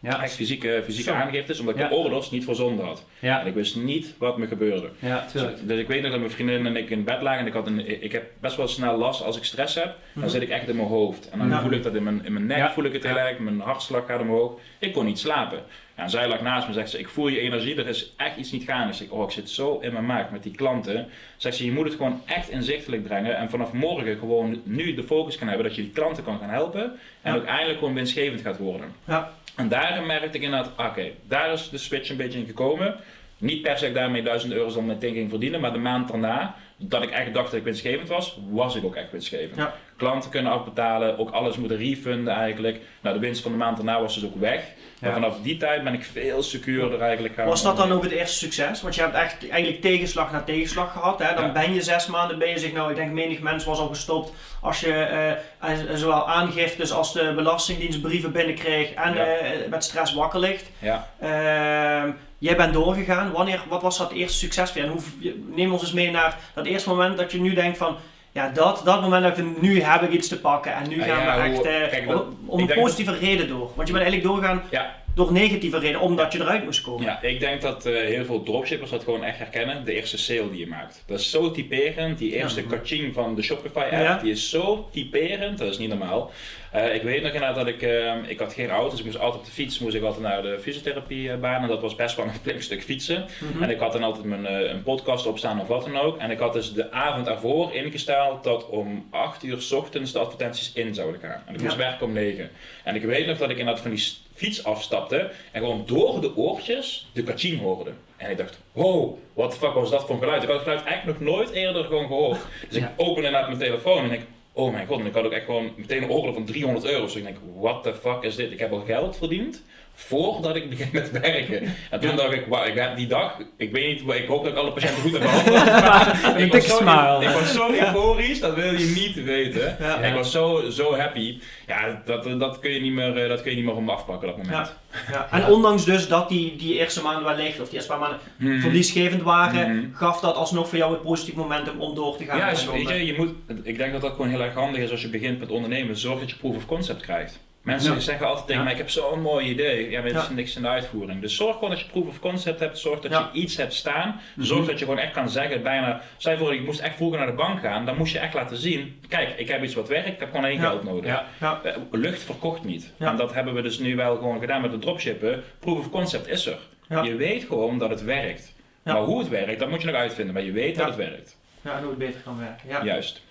Ja, 0.00 0.22
Echt 0.22 0.34
fysieke, 0.34 0.82
fysieke 0.84 1.12
aangiftes, 1.12 1.60
omdat 1.60 1.74
ik 1.74 1.80
Ja. 1.80 1.88
de 1.88 1.94
orders 1.94 2.30
niet 2.30 2.44
verzonden 2.44 2.84
had. 2.84 3.04
ja, 3.18 3.40
En 3.40 3.46
ik 3.46 3.54
wist 3.54 3.76
niet 3.76 4.14
wat 4.18 4.38
me 4.38 4.46
gebeurde. 4.46 4.90
ja, 4.98 5.26
tuurlijk. 5.32 5.68
Dus 5.68 5.78
ik 5.78 5.88
weet 5.88 6.02
nog 6.02 6.10
dat 6.10 6.20
mijn 6.20 6.32
vriendin 6.32 6.66
en 6.66 6.76
ik 6.76 6.90
in 6.90 7.04
bed 7.04 7.22
lagen 7.22 7.40
en 7.40 7.46
ik, 7.46 7.52
had 7.52 7.66
een, 7.66 8.02
ik 8.02 8.12
heb 8.12 8.30
best 8.40 8.56
wel 8.56 8.68
snel 8.68 8.96
last 8.98 9.22
als 9.22 9.36
ik 9.36 9.44
stress 9.44 9.74
heb. 9.74 9.84
Dan 9.84 10.22
Mhm. 10.22 10.28
zit 10.28 10.42
ik 10.42 10.48
echt 10.48 10.68
in 10.68 10.76
mijn 10.76 10.88
hoofd. 10.88 11.28
En 11.30 11.48
dan 11.48 11.60
voel 11.60 11.70
ik 11.72 11.82
dat 11.82 11.94
in 11.94 12.02
mijn, 12.02 12.24
in 12.24 12.32
mijn 12.32 12.46
nek, 12.46 12.70
voel 12.70 12.84
ik 12.84 12.92
het 12.92 13.02
heel 13.04 13.18
erg, 13.18 13.38
mijn 13.38 13.60
hartslag 13.60 14.06
gaat 14.06 14.20
omhoog. 14.20 14.52
Ik 14.78 14.92
kon 14.92 15.04
niet 15.04 15.18
slapen. 15.18 15.62
En 15.98 16.10
zij 16.10 16.28
lag 16.28 16.40
naast 16.40 16.62
me 16.62 16.68
en 16.68 16.74
zegt 16.74 16.90
ze, 16.90 16.98
ik 16.98 17.08
voel 17.08 17.28
je 17.28 17.40
energie, 17.40 17.76
er 17.76 17.88
is 17.88 18.12
echt 18.16 18.36
iets 18.36 18.52
niet 18.52 18.64
gaan. 18.64 18.86
Dus 18.86 19.00
ik, 19.00 19.12
oh, 19.12 19.22
ik 19.24 19.30
zit 19.30 19.50
zo 19.50 19.78
in 19.78 19.92
mijn 19.92 20.06
maag 20.06 20.30
met 20.30 20.42
die 20.42 20.52
klanten. 20.54 21.08
Zegt 21.36 21.56
ze, 21.56 21.64
je 21.64 21.72
moet 21.72 21.84
het 21.84 21.94
gewoon 21.94 22.22
echt 22.26 22.48
inzichtelijk 22.48 23.02
brengen 23.02 23.36
en 23.36 23.50
vanaf 23.50 23.72
morgen 23.72 24.18
gewoon 24.18 24.60
nu 24.64 24.94
de 24.94 25.02
focus 25.02 25.38
kan 25.38 25.48
hebben 25.48 25.66
dat 25.66 25.76
je 25.76 25.82
die 25.82 25.90
klanten 25.90 26.24
kan 26.24 26.38
gaan 26.38 26.48
helpen. 26.50 26.82
En 27.22 27.32
Ja. 27.32 27.38
ook 27.38 27.44
eindelijk 27.44 27.78
gewoon 27.78 27.94
winstgevend 27.94 28.40
gaat 28.40 28.58
worden. 28.58 28.92
Ja. 29.04 29.32
En 29.56 29.68
daarin 29.68 30.06
merkte 30.06 30.36
ik 30.38 30.42
inderdaad, 30.44 30.88
oké, 30.90 31.10
daar 31.28 31.52
is 31.52 31.68
de 31.68 31.78
switch 31.78 32.10
een 32.10 32.16
beetje 32.16 32.38
in 32.38 32.46
gekomen. 32.46 32.94
Niet 33.38 33.62
per 33.62 33.74
se 33.74 33.80
dat 33.80 33.88
ik 33.88 33.94
daarmee 33.94 34.22
1000 34.22 34.52
euro 34.52 34.68
zal 34.68 34.82
meteen 34.82 35.14
ging 35.14 35.30
verdienen, 35.30 35.60
maar 35.60 35.72
de 35.72 35.78
maand 35.78 36.08
daarna, 36.08 36.54
dat 36.76 37.02
ik 37.02 37.10
echt 37.10 37.34
dacht 37.34 37.50
dat 37.50 37.58
ik 37.58 37.64
winstgevend 37.64 38.08
was, 38.08 38.38
was 38.50 38.74
ik 38.76 38.84
ook 38.84 38.94
echt 38.96 39.10
winstgevend. 39.10 39.56
Ja. 39.56 39.74
Klanten 39.98 40.30
kunnen 40.30 40.52
afbetalen, 40.52 41.18
ook 41.18 41.30
alles 41.30 41.56
moeten 41.56 41.76
refunden 41.78 42.34
eigenlijk. 42.34 42.80
Nou, 43.00 43.14
de 43.14 43.20
winst 43.20 43.42
van 43.42 43.52
de 43.52 43.58
maand 43.58 43.76
daarna 43.76 44.00
was 44.00 44.14
dus 44.14 44.24
ook 44.24 44.36
weg. 44.36 44.62
Maar 45.00 45.10
Ja. 45.10 45.16
vanaf 45.16 45.36
die 45.42 45.56
tijd 45.56 45.84
ben 45.84 45.92
ik 45.94 46.04
veel 46.04 46.42
secuurder 46.42 47.00
eigenlijk 47.00 47.34
gaan 47.34 47.46
Was 47.46 47.62
dat 47.62 47.76
dan 47.76 47.92
ook 47.92 48.02
het 48.02 48.12
eerste 48.12 48.36
succes? 48.38 48.82
Want 48.82 48.94
je 48.94 49.00
hebt 49.00 49.14
echt 49.14 49.48
eigenlijk 49.50 49.80
tegenslag 49.82 50.32
na 50.32 50.42
tegenslag 50.42 50.92
gehad. 50.92 51.18
Hè? 51.18 51.34
Dan 51.34 51.44
Ja. 51.44 51.52
ben 51.52 51.74
je 51.74 51.82
zes 51.82 52.06
maanden 52.06 52.38
bezig. 52.38 52.72
Nou, 52.72 52.90
ik 52.90 52.96
denk 52.96 53.12
menig 53.12 53.40
mens 53.40 53.64
was 53.64 53.78
al 53.78 53.88
gestopt 53.88 54.32
als 54.60 54.80
je 54.80 54.92
eh, 54.92 55.30
eh, 55.30 55.78
zowel 55.94 56.28
aangiftes 56.28 56.92
als 56.92 57.12
de 57.12 57.32
belastingdienst 57.36 58.00
brieven 58.00 58.32
binnenkreeg 58.32 58.90
en 58.92 59.14
Ja. 59.14 59.24
eh, 59.24 59.68
met 59.70 59.84
stress 59.84 60.14
wakker 60.14 60.40
ligt. 60.40 60.70
Ja, 60.78 61.08
Ehm, 61.20 62.10
jij 62.38 62.56
bent 62.56 62.72
doorgegaan. 62.72 63.32
Wanneer, 63.32 63.60
wat 63.68 63.82
was 63.82 63.98
dat 63.98 64.12
eerste 64.12 64.38
succes? 64.38 64.76
En 64.76 64.88
hoe, 64.88 65.00
neem 65.46 65.72
ons 65.72 65.82
eens 65.82 65.92
mee 65.92 66.10
naar 66.10 66.38
dat 66.54 66.66
eerste 66.66 66.88
moment 66.88 67.16
dat 67.16 67.32
je 67.32 67.40
nu 67.40 67.54
denkt 67.54 67.78
van... 67.78 67.96
Ja, 68.38 68.48
dat, 68.54 68.80
dat 68.84 69.00
moment 69.00 69.22
dat 69.22 69.38
ik 69.38 69.60
nu 69.60 69.80
heb 69.82 70.02
ik 70.02 70.10
iets 70.12 70.28
te 70.28 70.40
pakken 70.40 70.74
en 70.74 70.88
nu 70.88 71.00
Ah, 71.00 71.06
gaan 71.08 71.22
ja, 71.22 71.36
we 71.36 71.42
echt 71.48 71.64
eh, 71.64 71.88
kijk, 71.90 72.08
dat- 72.08 72.24
om, 72.46 72.60
een 72.60 72.66
positieve 72.66 73.18
reden 73.18 73.48
door. 73.48 73.70
Want 73.74 73.88
je 73.88 73.94
bent 73.94 74.04
eigenlijk 74.04 74.22
doorgegaan 74.22 74.62
ja, 74.70 74.96
door 75.14 75.32
negatieve 75.32 75.78
reden, 75.78 76.00
omdat 76.00 76.32
je 76.32 76.40
eruit 76.40 76.64
moest 76.64 76.80
komen. 76.80 77.04
Ja, 77.04 77.22
ik 77.22 77.40
denk 77.40 77.60
dat 77.60 77.86
eh, 77.86 77.94
heel 77.94 78.24
veel 78.24 78.42
dropshippers 78.42 78.90
dat 78.90 79.04
gewoon 79.04 79.24
echt 79.24 79.38
herkennen. 79.38 79.84
De 79.84 79.92
eerste 79.94 80.18
sale 80.18 80.50
die 80.50 80.58
je 80.58 80.66
maakt. 80.66 81.02
Dat 81.06 81.18
is 81.20 81.30
zo 81.30 81.50
typerend. 81.50 82.18
Die 82.18 82.32
eerste 82.36 82.60
Ja. 82.60 82.66
kaching 82.76 83.14
van 83.14 83.34
de 83.34 83.42
Shopify 83.42 83.78
app, 83.92 84.20
die 84.22 84.32
is 84.32 84.50
zo 84.50 84.88
typerend. 84.92 85.58
Dat 85.58 85.68
is 85.70 85.78
niet 85.78 85.88
normaal. 85.88 86.30
Eh, 86.72 86.94
ik 86.94 87.02
weet 87.02 87.22
nog 87.22 87.32
inderdaad 87.32 87.54
dat 87.54 87.66
ik, 87.66 87.82
uh, 87.82 88.14
ik 88.26 88.38
had 88.38 88.52
geen 88.52 88.70
auto, 88.70 88.90
dus 88.90 88.98
ik 88.98 89.04
moest 89.04 89.18
altijd 89.18 89.40
op 89.40 89.44
de 89.46 89.52
fiets, 89.52 89.78
moest 89.78 89.94
ik 89.94 90.02
altijd 90.02 90.22
naar 90.22 90.42
de 90.42 90.58
fysiotherapiebaan 90.60 91.62
en 91.62 91.68
dat 91.68 91.80
was 91.80 91.94
best 91.94 92.16
wel 92.16 92.24
een 92.26 92.32
flink 92.42 92.62
stuk 92.62 92.82
fietsen. 92.82 93.26
Mhm. 93.52 93.62
En 93.62 93.70
ik 93.70 93.78
had 93.80 93.92
dan 93.92 94.02
altijd 94.02 94.24
mijn 94.24 94.42
uh, 94.42 94.70
een 94.70 94.82
podcast 94.82 95.26
opstaan 95.26 95.60
of 95.60 95.66
wat 95.66 95.84
dan 95.84 95.96
ook. 95.98 96.18
En 96.18 96.30
ik 96.30 96.38
had 96.38 96.52
dus 96.52 96.72
de 96.72 96.92
avond 96.92 97.26
ervoor 97.26 97.72
ingesteld 97.74 98.44
dat 98.44 98.68
om 98.68 99.06
8 99.10 99.42
uur 99.44 99.60
s 99.60 99.72
ochtends 99.72 100.12
de 100.12 100.18
advertenties 100.18 100.72
in 100.72 100.94
zouden 100.94 101.20
gaan. 101.20 101.42
En 101.46 101.54
ik 101.54 101.60
moest 101.60 101.72
Ja. 101.72 101.78
werken 101.78 102.06
om 102.06 102.12
9. 102.12 102.50
En 102.84 102.94
ik 102.94 103.02
weet 103.04 103.26
nog 103.26 103.38
dat 103.38 103.50
ik 103.50 103.58
inderdaad 103.58 103.82
van 103.82 103.90
die 103.94 104.04
fiets 104.34 104.64
afstapte 104.64 105.30
en 105.52 105.60
gewoon 105.60 105.82
door 105.86 106.20
de 106.20 106.36
oortjes 106.36 107.08
de 107.12 107.22
kaching 107.22 107.60
hoorde. 107.60 107.90
En 108.16 108.30
ik 108.30 108.36
dacht, 108.36 108.58
wow, 108.72 109.16
the 109.50 109.56
fuck 109.56 109.72
was 109.72 109.90
dat 109.90 110.00
voor 110.06 110.14
een 110.14 110.20
geluid? 110.22 110.42
Ik 110.42 110.48
had 110.48 110.56
het 110.58 110.68
geluid 110.68 110.84
eigenlijk 110.86 111.18
nog 111.20 111.28
nooit 111.34 111.50
eerder 111.50 111.84
gewoon 111.84 112.06
gehoord. 112.06 112.38
Dus 112.68 112.76
ik 112.76 112.82
Ja. 112.82 112.92
open 112.96 113.16
inderdaad 113.16 113.46
mijn 113.46 113.58
telefoon 113.58 114.02
en 114.02 114.08
denk, 114.08 114.22
oh 114.58 114.72
mijn 114.72 114.86
god. 114.86 115.00
En 115.00 115.06
ik 115.06 115.14
had 115.14 115.24
ook 115.24 115.32
echt 115.32 115.44
gewoon 115.44 115.72
meteen 115.76 116.02
een 116.02 116.10
oordeel 116.10 116.32
van 116.32 116.44
300 116.44 116.86
euro. 116.86 117.04
Dus 117.04 117.16
ik 117.16 117.22
denk, 117.22 117.36
what 117.54 117.82
the 117.82 117.94
fuck 117.94 118.22
is 118.22 118.36
dit? 118.36 118.52
Ik 118.52 118.58
heb 118.58 118.72
al 118.72 118.80
geld 118.80 119.16
verdiend 119.16 119.62
voordat 120.00 120.56
ik 120.56 120.68
begin 120.70 120.88
met 120.92 121.10
werken. 121.10 121.74
En 121.90 122.00
toen 122.00 122.16
dacht 122.16 122.32
ik, 122.32 122.44
wauw, 122.48 122.64
ik 122.64 122.74
heb 122.74 122.96
die 122.96 123.06
dag, 123.06 123.36
ik 123.56 123.72
weet 123.72 123.86
niet, 123.86 124.14
ik 124.14 124.26
hoop 124.26 124.42
dat 124.44 124.52
ik 124.52 124.58
alle 124.58 124.72
patiënten 124.72 125.02
goed 125.02 125.12
heb 125.12 125.20
behandeld. 125.20 125.64
maar 126.22 126.40
ik, 126.40 126.52
was 126.52 126.66
zo, 126.66 126.76
smile. 126.76 127.18
ik 127.24 127.28
was 127.28 127.52
zo 127.52 127.70
euforisch, 127.72 128.40
dat 128.40 128.54
wil 128.54 128.72
je 128.72 128.92
niet 128.94 129.24
weten. 129.24 129.76
Ja. 129.80 129.96
Ik 129.96 130.14
was 130.14 130.30
zo, 130.30 130.70
zo 130.70 130.96
happy. 130.96 131.38
Ja, 131.66 132.02
dat, 132.04 132.24
dat, 132.38 132.58
kun 132.58 132.70
je 132.70 132.80
niet 132.80 132.92
meer, 132.92 133.22
eh, 133.22 133.28
dat 133.28 133.42
kun 133.42 133.50
je 133.50 133.56
niet 133.56 133.64
meer 133.64 133.82
me 133.82 133.92
afpakken, 133.92 134.28
dat 134.28 134.36
moment. 134.36 134.72
Ja. 135.10 135.28
En 135.30 135.46
ondanks 135.46 135.84
dus 135.84 136.08
dat 136.08 136.28
die, 136.28 136.56
die 136.56 136.78
eerste 136.78 137.02
maanden 137.02 137.24
wellicht, 137.24 137.60
of 137.60 137.66
die 137.66 137.74
eerste 137.74 137.90
paar 137.90 138.00
maanden 138.00 138.18
Mhm. 138.36 138.60
verliesgevend 138.60 139.22
waren, 139.22 139.76
Mhm. 139.76 139.94
gaf 139.94 140.20
dat 140.20 140.34
alsnog 140.34 140.68
voor 140.68 140.78
jou 140.78 140.92
het 140.92 141.02
positief 141.02 141.34
momentum 141.34 141.80
om 141.80 141.94
door 141.94 142.16
te 142.16 142.24
gaan. 142.24 142.38
Ja, 142.38 142.50
dus, 142.50 142.66
weet 142.70 142.88
je, 142.88 143.06
je 143.06 143.14
moet, 143.16 143.30
ik 143.62 143.78
denk 143.78 143.92
dat 143.92 144.00
dat 144.00 144.10
gewoon 144.10 144.28
heel 144.28 144.42
erg 144.42 144.54
handig 144.54 144.82
is 144.82 144.90
als 144.90 145.02
je 145.02 145.08
begint 145.08 145.38
met 145.38 145.50
ondernemen. 145.50 145.96
Zorg 145.96 146.20
dat 146.20 146.30
je 146.30 146.36
proof 146.36 146.56
of 146.56 146.66
concept 146.66 147.02
krijgt. 147.02 147.38
Mensen 147.68 147.94
Ja. 147.94 148.00
zeggen 148.00 148.26
altijd 148.26 148.46
tegen 148.46 148.56
Ja. 148.60 148.62
mij, 148.64 148.72
ik 148.72 148.78
heb 148.78 148.90
zo'n 148.90 149.20
mooi 149.22 149.46
idee. 149.48 149.90
Ja, 149.90 149.98
maar 150.00 150.08
is 150.08 150.14
Ja. 150.14 150.28
niks 150.32 150.56
in 150.56 150.62
de 150.62 150.68
uitvoering. 150.68 151.20
Dus 151.20 151.36
zorg 151.36 151.54
gewoon 151.54 151.70
dat 151.70 151.80
je 151.80 151.86
proof 151.86 152.06
of 152.08 152.20
concept 152.20 152.60
hebt. 152.60 152.78
Zorg 152.78 153.00
dat 153.00 153.10
Ja. 153.10 153.30
je 153.32 153.40
iets 153.40 153.56
hebt 153.56 153.74
staan. 153.74 154.20
Mhm. 154.34 154.46
Zorg 154.46 154.66
dat 154.66 154.78
je 154.78 154.84
gewoon 154.84 155.00
echt 155.00 155.12
kan 155.12 155.28
zeggen, 155.28 155.62
bijna... 155.62 156.00
Je 156.18 156.36
voor, 156.36 156.54
ik 156.54 156.64
moest 156.64 156.80
echt 156.80 156.96
vroeger 156.96 157.18
naar 157.18 157.26
de 157.26 157.32
bank 157.32 157.60
gaan. 157.60 157.86
Dan 157.86 157.96
moest 157.96 158.12
je 158.12 158.18
echt 158.18 158.34
laten 158.34 158.56
zien, 158.56 159.00
kijk, 159.08 159.28
ik 159.38 159.48
heb 159.48 159.62
iets 159.62 159.74
wat 159.74 159.88
werkt. 159.88 160.06
Ik 160.08 160.18
heb 160.20 160.30
gewoon 160.30 160.44
één 160.44 160.60
Ja. 160.60 160.68
geld 160.68 160.82
nodig. 160.84 161.10
Ja. 161.10 161.26
Ja. 161.40 161.60
Eh, 161.62 161.76
Lucht 161.90 162.22
verkocht 162.22 162.64
niet. 162.64 162.92
Ja. 162.96 163.10
En 163.10 163.16
dat 163.16 163.34
hebben 163.34 163.54
we 163.54 163.62
dus 163.62 163.78
nu 163.78 163.96
wel 163.96 164.16
gewoon 164.16 164.40
gedaan 164.40 164.60
met 164.60 164.70
de 164.70 164.78
dropshippen. 164.78 165.42
Proof 165.58 165.78
of 165.78 165.90
concept 165.90 166.28
is 166.28 166.46
er. 166.46 166.58
Ja. 166.88 167.02
Je 167.02 167.14
weet 167.16 167.44
gewoon 167.44 167.78
dat 167.78 167.90
het 167.90 168.02
werkt. 168.04 168.54
Ja. 168.82 168.92
Maar 168.92 169.02
hoe 169.02 169.18
het 169.18 169.28
werkt, 169.28 169.58
dat 169.58 169.68
moet 169.70 169.80
je 169.80 169.86
nog 169.86 169.96
uitvinden. 169.96 170.34
Maar 170.34 170.42
je 170.44 170.52
weet 170.52 170.76
Ja. 170.76 170.84
dat 170.84 170.86
het 170.86 170.96
werkt. 171.08 171.36
Ja, 171.62 171.72
en 171.72 171.80
hoe 171.80 171.88
het 171.88 171.98
beter 171.98 172.20
kan 172.20 172.38
werken. 172.38 172.68
Ja, 172.68 172.84
Juist. 172.84 173.22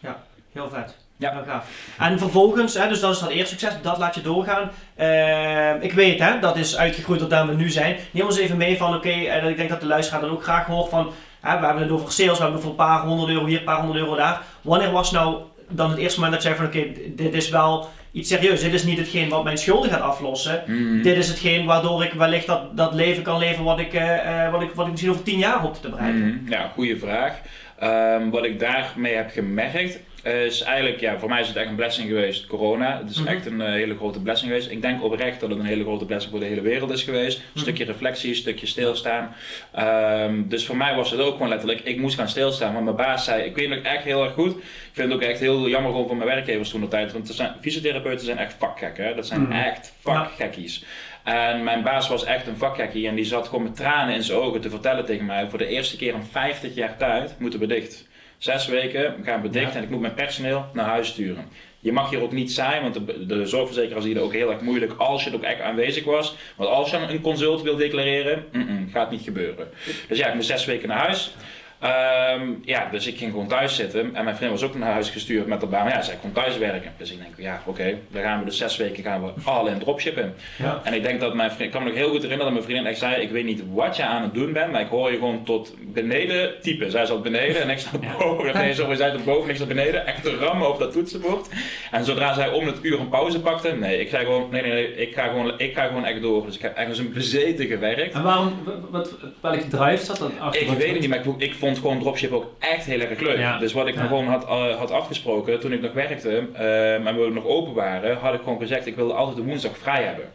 heel 0.51 0.69
vet. 0.69 0.97
Ja. 1.17 1.43
Gaaf. 1.47 1.65
En 1.99 2.19
vervolgens, 2.19 2.73
hè, 2.73 2.87
dus 2.87 2.99
dat 2.99 3.13
is 3.13 3.19
dat 3.19 3.29
eerste 3.29 3.57
succes, 3.59 3.81
dat 3.81 3.97
laat 3.97 4.15
je 4.15 4.21
doorgaan. 4.21 4.69
Eh, 4.95 5.83
ik 5.83 5.93
weet, 5.93 6.19
hè, 6.19 6.39
dat 6.39 6.57
is 6.57 6.77
uitgegroeid 6.77 7.19
tot 7.19 7.29
daar 7.29 7.47
we 7.47 7.53
nu 7.53 7.69
zijn. 7.69 7.97
Neem 8.11 8.25
ons 8.25 8.37
even 8.37 8.57
mee 8.57 8.77
van, 8.77 8.95
oké, 8.95 9.09
en 9.09 9.47
ik 9.47 9.57
denk 9.57 9.69
dat 9.69 9.79
de 9.79 9.87
luisteraar 9.87 10.21
dan 10.21 10.29
ook 10.29 10.43
graag 10.43 10.65
hoort 10.65 10.89
van, 10.89 11.11
hè, 11.41 11.59
we 11.59 11.65
hebben 11.65 11.83
het 11.83 11.91
over 11.91 12.11
sales, 12.11 12.37
we 12.37 12.41
hebben 12.43 12.57
over 12.57 12.69
een 12.69 12.75
paar 12.75 13.01
honderd 13.01 13.29
euro 13.29 13.45
hier, 13.45 13.57
een 13.57 13.63
paar 13.63 13.79
honderd 13.79 13.99
euro 13.99 14.15
daar. 14.15 14.41
Wanneer 14.61 14.91
was 14.91 15.11
nou 15.11 15.37
dan 15.69 15.89
het 15.89 15.99
eerste 15.99 16.19
moment 16.19 16.43
dat 16.43 16.51
je 16.51 16.55
zei 16.55 16.71
van, 16.71 16.81
oké, 16.81 17.13
dit 17.15 17.33
is 17.33 17.49
wel 17.49 17.89
iets 18.11 18.29
serieus. 18.29 18.61
Dit 18.61 18.73
is 18.73 18.83
niet 18.83 18.97
hetgeen 18.97 19.29
wat 19.29 19.43
mijn 19.43 19.57
schulden 19.57 19.89
gaat 19.91 20.01
aflossen. 20.01 20.63
Mhm. 20.65 21.01
Dit 21.01 21.17
is 21.17 21.27
hetgeen 21.27 21.65
waardoor 21.65 22.03
ik 22.03 22.13
wellicht 22.13 22.47
dat, 22.47 22.77
dat 22.77 22.93
leven 22.93 23.23
kan 23.23 23.37
leven 23.39 23.63
wat 23.63 23.79
ik, 23.79 23.93
eh, 23.93 24.45
eh, 24.45 24.51
wat, 24.51 24.61
ik, 24.61 24.71
wat 24.73 24.85
ik 24.85 24.91
misschien 24.91 25.11
over 25.11 25.23
tien 25.23 25.39
jaar 25.39 25.59
hoop 25.59 25.75
te 25.81 25.89
bereiken. 25.89 26.41
Mhm, 26.43 26.51
Ja, 26.51 26.71
goede 26.73 26.97
vraag. 26.97 27.33
Ehm, 27.79 28.29
wat 28.29 28.43
ik 28.43 28.59
daarmee 28.59 29.15
heb 29.15 29.31
gemerkt, 29.31 29.99
is 30.35 30.61
eigenlijk, 30.61 30.99
ja, 30.99 31.19
voor 31.19 31.29
mij 31.29 31.41
is 31.41 31.47
het 31.47 31.55
echt 31.57 31.69
een 31.69 31.75
blessing 31.75 32.07
geweest, 32.07 32.45
corona. 32.47 32.97
Het 33.01 33.09
is 33.09 33.19
Mhm. 33.19 33.27
echt 33.27 33.45
een 33.45 33.61
eh, 33.61 33.67
hele 33.71 33.95
grote 33.95 34.21
blessing 34.21 34.51
geweest. 34.51 34.71
Ik 34.71 34.81
denk 34.81 35.03
oprecht 35.03 35.39
dat 35.39 35.49
het 35.49 35.59
een 35.59 35.65
hele 35.65 35.83
grote 35.83 36.05
blessing 36.05 36.31
voor 36.31 36.41
de 36.41 36.45
hele 36.49 36.61
wereld 36.61 36.91
is 36.91 37.03
geweest. 37.03 37.37
Een 37.37 37.43
Mhm. 37.53 37.59
stukje 37.59 37.85
reflectie, 37.85 38.29
een 38.29 38.35
stukje 38.35 38.65
stilstaan. 38.67 39.35
Ehm, 39.73 40.47
dus 40.47 40.65
voor 40.65 40.77
mij 40.77 40.95
was 40.95 41.11
het 41.11 41.19
ook 41.19 41.31
gewoon 41.33 41.49
letterlijk, 41.49 41.79
ik 41.83 41.97
moest 41.99 42.15
gaan 42.17 42.29
stilstaan. 42.29 42.73
Want 42.73 42.83
mijn 42.85 42.95
baas 42.97 43.23
zei, 43.23 43.43
ik 43.43 43.55
weet 43.55 43.69
nog 43.69 43.79
echt 43.79 44.03
heel 44.03 44.23
erg 44.23 44.33
goed. 44.33 44.55
Ik 44.57 44.63
vind 44.93 45.11
het 45.11 45.21
ook 45.21 45.27
echt 45.29 45.39
heel 45.39 45.67
jammer 45.67 45.91
gewoon 45.91 46.07
voor 46.07 46.17
mijn 46.17 46.29
werkgevers 46.29 46.69
toen 46.69 46.81
de 46.81 46.87
tijd. 46.87 47.11
Want 47.13 47.27
zijn, 47.29 47.51
fysiotherapeuten 47.61 48.25
zijn 48.25 48.37
echt 48.37 48.55
vakgek, 48.59 48.97
hè. 48.97 49.15
Dat 49.15 49.27
zijn 49.27 49.41
Mhm. 49.41 49.51
echt 49.51 49.93
vakgekkies. 50.01 50.83
En 51.23 51.63
mijn 51.63 51.83
baas 51.83 52.07
was 52.09 52.23
echt 52.23 52.47
een 52.47 52.57
vakgekkie 52.57 53.07
en 53.07 53.15
die 53.15 53.25
zat 53.25 53.47
gewoon 53.47 53.63
met 53.63 53.75
tranen 53.75 54.15
in 54.15 54.23
zijn 54.23 54.37
ogen 54.39 54.61
te 54.61 54.69
vertellen 54.69 55.05
tegen 55.05 55.25
mij: 55.25 55.49
voor 55.49 55.59
de 55.59 55.67
eerste 55.67 55.97
keer 55.97 56.13
in 56.13 56.23
50 56.31 56.75
jaar 56.75 56.97
tijd 56.97 57.35
moeten 57.39 57.59
we 57.59 57.67
dicht. 57.67 58.07
Zes 58.37 58.67
weken 58.67 59.15
gaan 59.23 59.49
Ja. 59.51 59.73
en 59.73 59.83
ik 59.83 59.89
moet 59.89 59.99
mijn 59.99 60.13
personeel 60.13 60.65
naar 60.73 60.85
huis 60.85 61.07
sturen. 61.07 61.49
Je 61.79 61.91
mag 61.91 62.09
hier 62.09 62.21
ook 62.21 62.31
niet 62.31 62.51
zijn, 62.51 62.81
want 62.81 62.93
de, 62.93 63.25
de 63.25 63.45
zorgverzekeraar 63.45 64.01
ziet 64.01 64.13
het 64.15 64.23
ook 64.23 64.33
heel 64.33 64.51
erg 64.51 64.61
moeilijk 64.61 64.93
als 64.97 65.23
je 65.23 65.29
het 65.29 65.39
ook 65.39 65.45
echt 65.45 65.61
aanwezig 65.61 66.03
was. 66.03 66.35
Want 66.55 66.69
als 66.69 66.89
je 66.89 66.97
een 66.97 67.21
consult 67.21 67.61
wil 67.61 67.75
declareren, 67.75 68.45
mm-mm, 68.51 68.89
gaat 68.91 69.11
niet 69.11 69.21
gebeuren. 69.21 69.67
Dus 70.07 70.17
ja, 70.17 70.27
ik 70.27 70.33
moest 70.33 70.47
zes 70.47 70.65
weken 70.65 70.87
naar 70.87 70.97
huis. 70.97 71.33
Ehm, 71.79 72.49
ja, 72.63 72.87
dus 72.91 73.07
ik 73.07 73.17
ging 73.17 73.31
gewoon 73.31 73.47
thuis 73.47 73.75
zitten 73.75 74.15
en 74.15 74.23
mijn 74.23 74.35
vriend 74.35 74.51
was 74.51 74.63
ook 74.63 74.75
naar 74.75 74.91
huis 74.91 75.09
gestuurd 75.09 75.47
met 75.47 75.59
de 75.59 75.65
baan. 75.65 75.83
Maar 75.83 75.93
ja, 75.93 76.01
zij 76.01 76.17
kon 76.21 76.31
thuis 76.31 76.57
werken. 76.57 76.91
Dus 76.97 77.11
ik 77.11 77.17
denk, 77.19 77.33
ja, 77.37 77.61
oké, 77.65 77.97
dan 78.11 78.21
gaan 78.21 78.39
we 78.39 78.45
dus 78.45 78.57
zes 78.57 78.77
weken 78.77 79.03
gaan 79.03 79.23
we 79.23 79.31
al 79.43 79.67
in 79.67 79.79
dropshippen. 79.79 80.35
Ja. 80.57 80.81
En 80.83 80.93
ik 80.93 81.03
denk 81.03 81.19
dat 81.19 81.33
mijn 81.33 81.51
vriend, 81.51 81.63
ik 81.65 81.71
kan 81.71 81.83
me 81.83 81.89
nog 81.89 81.97
heel 81.97 82.09
goed 82.09 82.21
herinneren 82.21 82.45
dat 82.45 82.53
mijn 82.53 82.63
vriendin 82.63 82.85
echt 82.85 82.99
zei, 82.99 83.21
ik 83.21 83.31
weet 83.31 83.45
niet 83.45 83.63
wat 83.73 83.95
je 83.95 84.03
aan 84.03 84.21
het 84.21 84.33
doen 84.33 84.53
bent, 84.53 84.71
maar 84.71 84.81
ik 84.81 84.87
hoor 84.87 85.11
je 85.11 85.17
gewoon 85.17 85.43
tot 85.43 85.73
beneden 85.81 86.61
typen. 86.61 86.91
Zij 86.91 87.05
zat 87.05 87.23
beneden 87.23 87.61
en 87.61 87.69
ik 87.69 87.79
zat 87.79 88.17
boven. 88.17 88.53
Nee, 88.53 88.73
sorry, 88.73 88.95
zij 88.95 89.11
zat 89.11 89.25
boven 89.25 89.43
en 89.43 89.49
ik 89.49 89.55
zat 89.55 89.67
beneden, 89.67 90.05
echt 90.05 90.23
te 90.23 90.35
rammen 90.35 90.69
op 90.69 90.79
dat 90.79 90.91
toetsenbord. 90.91 91.49
En 91.91 92.05
zodra 92.05 92.33
zij 92.33 92.49
om 92.49 92.65
het 92.65 92.77
uur 92.81 92.99
een 92.99 93.09
pauze 93.09 93.39
pakte, 93.39 93.71
nee, 93.71 93.99
ik 93.99 94.09
zei 94.09 94.25
gewoon, 94.25 94.47
nee, 94.51 94.61
nee, 94.61 94.71
nee, 94.71 94.95
ik 94.95 95.13
ga 95.13 95.27
gewoon, 95.27 95.59
ik 95.59 95.75
ga 95.75 95.87
gewoon 95.87 96.05
echt 96.05 96.21
door. 96.21 96.45
Dus 96.45 96.55
ik 96.55 96.61
heb 96.61 96.75
echt 96.75 96.89
als 96.89 96.97
een 96.97 97.13
bezeten 97.13 97.65
gewerkt. 97.65 98.13
En 98.13 98.23
waarom, 98.23 98.53
wat, 98.63 98.75
wat, 98.89 99.13
welke 99.41 99.67
drive 99.67 100.05
zat 100.05 100.17
dat 100.17 100.31
achter? 100.39 100.61
Ik 100.61 100.69
weet 100.69 100.91
het 100.91 100.99
niet, 100.99 101.09
maar 101.09 101.19
ik, 101.19 101.25
ik 101.37 101.53
vond 101.53 101.66
gewoon 101.75 101.99
dropship 101.99 102.31
ook 102.31 102.45
echt 102.59 102.85
heel 102.85 102.99
erg 102.99 103.19
leuk. 103.19 103.37
Ja. 103.37 103.57
Dus 103.57 103.73
wat 103.73 103.87
ik 103.87 103.93
Ja. 103.93 103.99
nog 103.99 104.09
gewoon 104.09 104.27
had, 104.27 104.43
eh, 104.47 104.75
had 104.75 104.91
afgesproken 104.91 105.59
toen 105.59 105.71
ik 105.71 105.81
nog 105.81 105.93
werkte 105.93 106.47
eh, 106.53 106.93
en 106.93 107.03
we 107.19 107.29
nog 107.29 107.45
open 107.45 107.73
waren, 107.73 108.17
had 108.17 108.33
ik 108.33 108.41
gewoon 108.43 108.59
gezegd 108.59 108.85
ik 108.85 108.95
wilde 108.95 109.13
altijd 109.13 109.37
de 109.37 109.43
woensdag 109.43 109.77
vrij 109.77 110.03
hebben. 110.03 110.25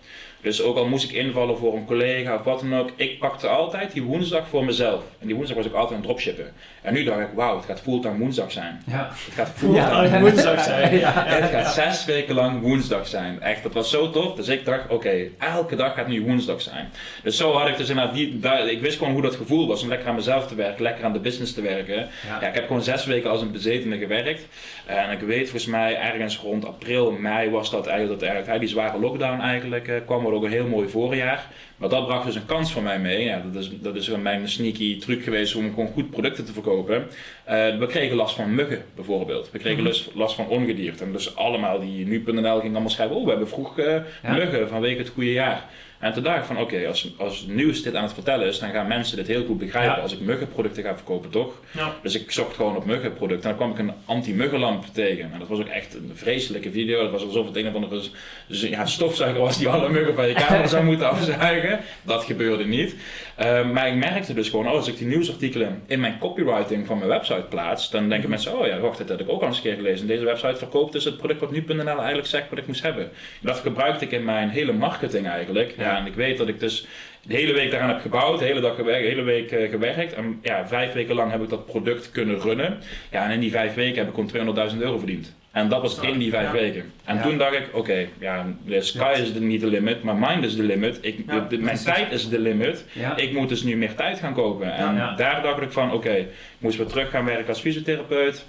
Dus 0.43 0.63
ook 0.63 0.77
al 0.77 0.87
moest 0.87 1.05
ik 1.05 1.13
invallen 1.13 1.59
voor 1.59 1.77
een 1.77 1.85
collega 1.85 2.35
of 2.35 2.43
wat 2.43 2.61
dan 2.61 2.75
ook, 2.75 2.91
ik 2.97 3.19
pakte 3.19 3.49
altijd 3.49 3.93
die 3.93 4.03
woensdag 4.03 4.49
voor 4.49 4.65
mezelf. 4.65 5.03
En 5.21 5.27
die 5.27 5.37
woensdag 5.37 5.57
was 5.57 5.67
ik 5.67 5.73
altijd 5.73 5.99
aan 5.99 6.05
dropshippen. 6.05 6.53
En 6.83 6.95
nu 6.95 7.05
dacht 7.05 7.21
ik, 7.21 7.27
wauw, 7.35 7.57
het 7.57 7.65
gaat 7.65 7.81
fulltime 7.81 8.19
woensdag 8.19 8.53
zijn. 8.53 8.83
Ja. 8.87 9.09
Het 9.25 9.35
gaat 9.35 9.53
fulltime 9.57 10.21
woensdag 10.21 10.65
zijn. 10.65 10.81
Ja. 11.03 11.13
het 11.27 11.51
gaat 11.51 11.75
zes 11.75 12.05
weken 12.05 12.35
lang 12.35 12.61
woensdag 12.61 13.07
zijn. 13.07 13.41
Echt, 13.41 13.63
dat 13.63 13.73
was 13.73 13.91
zo 13.91 14.11
tof. 14.11 14.35
Dus 14.35 14.49
ik 14.49 14.65
dacht, 14.65 14.89
oké, 14.89 15.29
elke 15.39 15.77
dag 15.77 15.95
gaat 15.95 16.07
nu 16.09 16.23
woensdag 16.23 16.61
zijn. 16.61 16.91
Dus 17.23 17.37
zo 17.37 17.53
had 17.53 17.69
ik 17.69 17.77
dus 17.77 17.89
inderdaad, 17.89 18.15
die, 18.15 18.39
daar, 18.39 18.69
ik 18.69 18.81
wist 18.81 18.99
gewoon 18.99 19.13
hoe 19.13 19.23
dat 19.23 19.35
gevoel 19.35 19.67
was 19.67 19.83
om 19.83 19.89
lekker 19.89 20.09
aan 20.09 20.15
mezelf 20.15 20.47
te 20.47 20.55
werken, 20.55 20.83
lekker 20.83 21.05
aan 21.05 21.13
de 21.13 21.19
business 21.19 21.55
te 21.55 21.63
werken. 21.63 21.97
Ja. 21.97 22.39
Ja, 22.41 22.49
ik 22.49 22.55
heb 22.55 22.67
gewoon 22.67 22.83
zes 22.83 23.05
weken 23.05 23.31
als 23.31 23.41
een 23.41 23.53
bezetene 23.53 23.99
gewerkt. 23.99 24.47
En 24.87 25.11
ik 25.11 25.21
weet 25.21 25.43
volgens 25.43 25.67
mij 25.67 25.97
ergens 25.97 26.39
rond 26.39 26.67
april, 26.67 27.11
mei 27.11 27.51
was 27.51 27.71
dat 27.71 27.87
eigenlijk, 27.87 28.21
dat 28.21 28.29
eigenlijk 28.29 28.61
die 28.61 28.69
zware 28.69 28.99
lockdown 28.99 29.41
eigenlijk 29.41 29.89
eh, 29.89 29.97
kwam. 30.07 30.31
Wat 30.33 30.41
ook 30.41 30.47
een 30.47 30.53
heel 30.57 30.67
mooi 30.67 30.89
voorjaar. 30.89 31.47
Maar 31.77 31.89
dat 31.89 32.07
bracht 32.07 32.25
dus 32.27 32.35
een 32.35 32.47
kans 32.47 32.73
voor 32.73 32.83
mij 32.83 32.99
mee. 32.99 33.25
Ja, 33.25 33.43
dat, 33.53 33.63
is, 33.63 33.71
dat 33.81 33.97
is 33.97 34.09
mijn 34.09 34.49
sneaky 34.49 34.99
truc 34.99 35.23
geweest 35.23 35.55
om 35.55 35.69
gewoon 35.69 35.89
goed 35.93 36.11
producten 36.11 36.45
te 36.45 36.53
verkopen. 36.53 37.07
Eh, 37.45 37.79
we 37.79 37.87
kregen 37.87 38.17
last 38.17 38.35
van 38.35 38.55
muggen 38.55 38.85
bijvoorbeeld. 38.95 39.51
We 39.51 39.59
kregen 39.59 39.79
Mhm. 39.79 39.87
last, 39.87 40.11
last 40.15 40.35
van 40.35 40.47
ongedierte. 40.49 41.05
En 41.05 41.13
dus 41.13 41.37
allemaal 41.37 41.81
die 41.81 42.07
nu.nl 42.07 42.61
ging 42.61 42.73
allemaal 42.73 42.91
schrijven, 42.91 43.17
oh 43.17 43.25
we 43.25 43.31
hebben 43.31 43.49
vroeg 43.49 43.79
eh, 43.79 43.95
Ja. 44.23 44.33
muggen 44.35 44.69
vanwege 44.69 44.99
het 44.99 45.09
goede 45.09 45.33
jaar. 45.33 45.65
En 46.03 46.13
toen 46.13 46.23
dacht 46.23 46.39
ik 46.39 46.45
van 46.45 46.59
oké, 46.59 46.87
als, 46.87 47.09
als 47.17 47.45
nieuws 47.49 47.83
dit 47.83 47.95
aan 47.95 48.03
het 48.03 48.13
vertellen 48.13 48.47
is, 48.47 48.59
dan 48.59 48.71
gaan 48.71 48.87
mensen 48.87 49.17
dit 49.17 49.27
heel 49.27 49.45
goed 49.45 49.59
begrijpen. 49.59 49.97
Ja. 49.97 50.03
Als 50.03 50.13
ik 50.13 50.21
muggenproducten 50.21 50.83
ga 50.83 50.95
verkopen, 50.95 51.31
toch? 51.31 51.53
Ja. 51.71 51.95
Dus 52.03 52.15
ik 52.15 52.31
zocht 52.31 52.57
gewoon 52.57 52.77
op 52.77 52.85
muggenproducten 52.85 53.51
en 53.51 53.57
dan 53.57 53.69
kwam 53.69 53.87
ik 53.87 53.91
een 53.91 53.97
anti-muggenlamp 54.05 54.85
tegen. 54.93 55.33
En 55.33 55.39
dat 55.39 55.49
was 55.49 55.59
ook 55.59 55.69
echt 55.69 55.95
een 55.95 56.11
vreselijke 56.15 56.71
video. 56.71 57.03
Dat 57.03 57.11
was 57.11 57.25
alsof 57.25 57.47
het 57.47 57.57
een 57.57 57.69
of 57.69 57.75
andere 57.75 58.01
dus, 58.47 58.63
ja, 58.63 58.87
stofzuiger 58.87 59.41
was 59.41 59.59
die 59.59 59.69
alle 59.69 59.89
muggen 59.89 60.15
van 60.15 60.29
je 60.29 60.35
kamer 60.35 60.69
zou 60.75 60.85
moeten 60.85 61.11
afzuigen. 61.11 61.81
Dat 62.03 62.25
gebeurde 62.25 62.65
niet. 62.65 62.95
Eh, 63.37 63.71
maar 63.71 63.89
ik 63.89 63.95
merkte 63.95 64.35
dus 64.35 64.49
gewoon, 64.49 64.67
oh, 64.67 64.73
als 64.73 64.89
ik 64.89 64.99
die 64.99 65.07
nieuwsartikelen 65.07 65.83
in 65.87 66.01
mijn 66.01 66.19
copywriting 66.19 66.87
van 66.87 66.99
mijn 66.99 67.11
website 67.11 67.47
plaats, 67.49 67.91
dan 67.91 68.09
denken 68.09 68.31
mensen, 68.31 68.59
oh 68.59 68.67
ja, 68.67 68.79
wacht, 68.79 68.99
dat 68.99 69.09
heb 69.09 69.21
ik 69.21 69.29
ook 69.29 69.41
al 69.41 69.47
eens 69.47 69.57
een 69.57 69.63
keer 69.63 69.75
gelezen. 69.75 70.07
Deze 70.07 70.25
website 70.25 70.57
verkoopt 70.57 70.93
dus 70.93 71.05
het 71.05 71.17
product 71.17 71.41
wat 71.41 71.51
nu.nl 71.51 71.87
eigenlijk 71.87 72.27
zegt 72.27 72.51
wat 72.51 72.59
ik 72.59 72.67
moest 72.67 72.83
hebben. 72.83 73.05
En 73.05 73.11
dat 73.41 73.59
gebruikte 73.59 74.05
ik 74.05 74.11
in 74.11 74.25
mijn 74.25 74.49
hele 74.49 74.73
marketing 74.73 75.27
eigenlijk. 75.27 75.75
Ja, 75.79 75.99
en 75.99 76.07
ik 76.07 76.15
weet 76.15 76.39
dat 76.39 76.49
ik 76.49 76.61
dus 76.61 76.87
de 77.23 77.35
hele 77.35 77.53
week 77.53 77.71
daaraan 77.71 77.89
heb 77.89 78.01
gebouwd, 78.01 78.39
de 78.39 78.45
hele 78.45 78.61
dag 78.61 78.75
gewerkt, 78.75 79.03
de 79.03 79.09
hele 79.09 79.23
week 79.23 79.51
eh, 79.51 79.71
gewerkt. 79.71 80.13
En 80.13 80.39
ja, 80.43 80.67
vijf 80.69 80.93
weken 80.93 81.15
lang 81.15 81.31
heb 81.31 81.43
ik 81.43 81.49
dat 81.49 81.67
product 81.67 82.11
kunnen 82.11 82.41
runnen. 82.41 82.79
Ja, 83.11 83.25
en 83.25 83.31
in 83.31 83.41
die 83.41 83.51
vijf 83.51 83.75
weken 83.75 84.05
heb 84.05 84.09
ik 84.17 84.31
gewoon 84.31 84.71
200.000 84.73 84.79
euro 84.79 84.99
verdiend. 84.99 85.35
En 85.53 85.69
dat 85.69 85.81
was 85.83 85.99
in 86.01 86.19
die 86.19 86.31
vijf 86.31 86.47
ja. 86.47 86.53
weken. 86.53 86.93
En 87.05 87.17
Ja. 87.17 87.23
toen 87.23 87.39
dacht 87.39 87.53
ik, 87.55 87.69
oké, 87.73 88.07
ja, 88.19 88.47
de 88.67 88.81
sky 88.83 89.15
is 89.23 89.33
niet 89.35 89.61
de 89.61 89.67
limit, 89.67 90.03
maar 90.03 90.17
mind 90.17 90.45
is 90.45 90.57
de 90.57 90.63
limit. 90.63 90.99
Ik, 91.01 91.29
de- 91.29 91.47
de- 91.49 91.59
mijn 91.59 91.79
tijd 91.85 92.13
is 92.13 92.29
de 92.29 92.39
limit. 92.39 92.85
Ik 93.17 93.33
moet 93.33 93.49
dus 93.49 93.63
nu 93.63 93.77
meer 93.77 93.95
tijd 93.95 94.19
gaan 94.19 94.35
kopen. 94.35 94.75
En 94.75 95.15
daar 95.17 95.43
dacht 95.43 95.61
ik 95.63 95.73
van, 95.73 95.93
oké, 95.93 96.27
moest 96.63 96.77
weer 96.79 96.87
terug 96.87 97.11
gaan 97.11 97.25
werken 97.25 97.49
als 97.49 97.61
fysiotherapeut. 97.61 98.45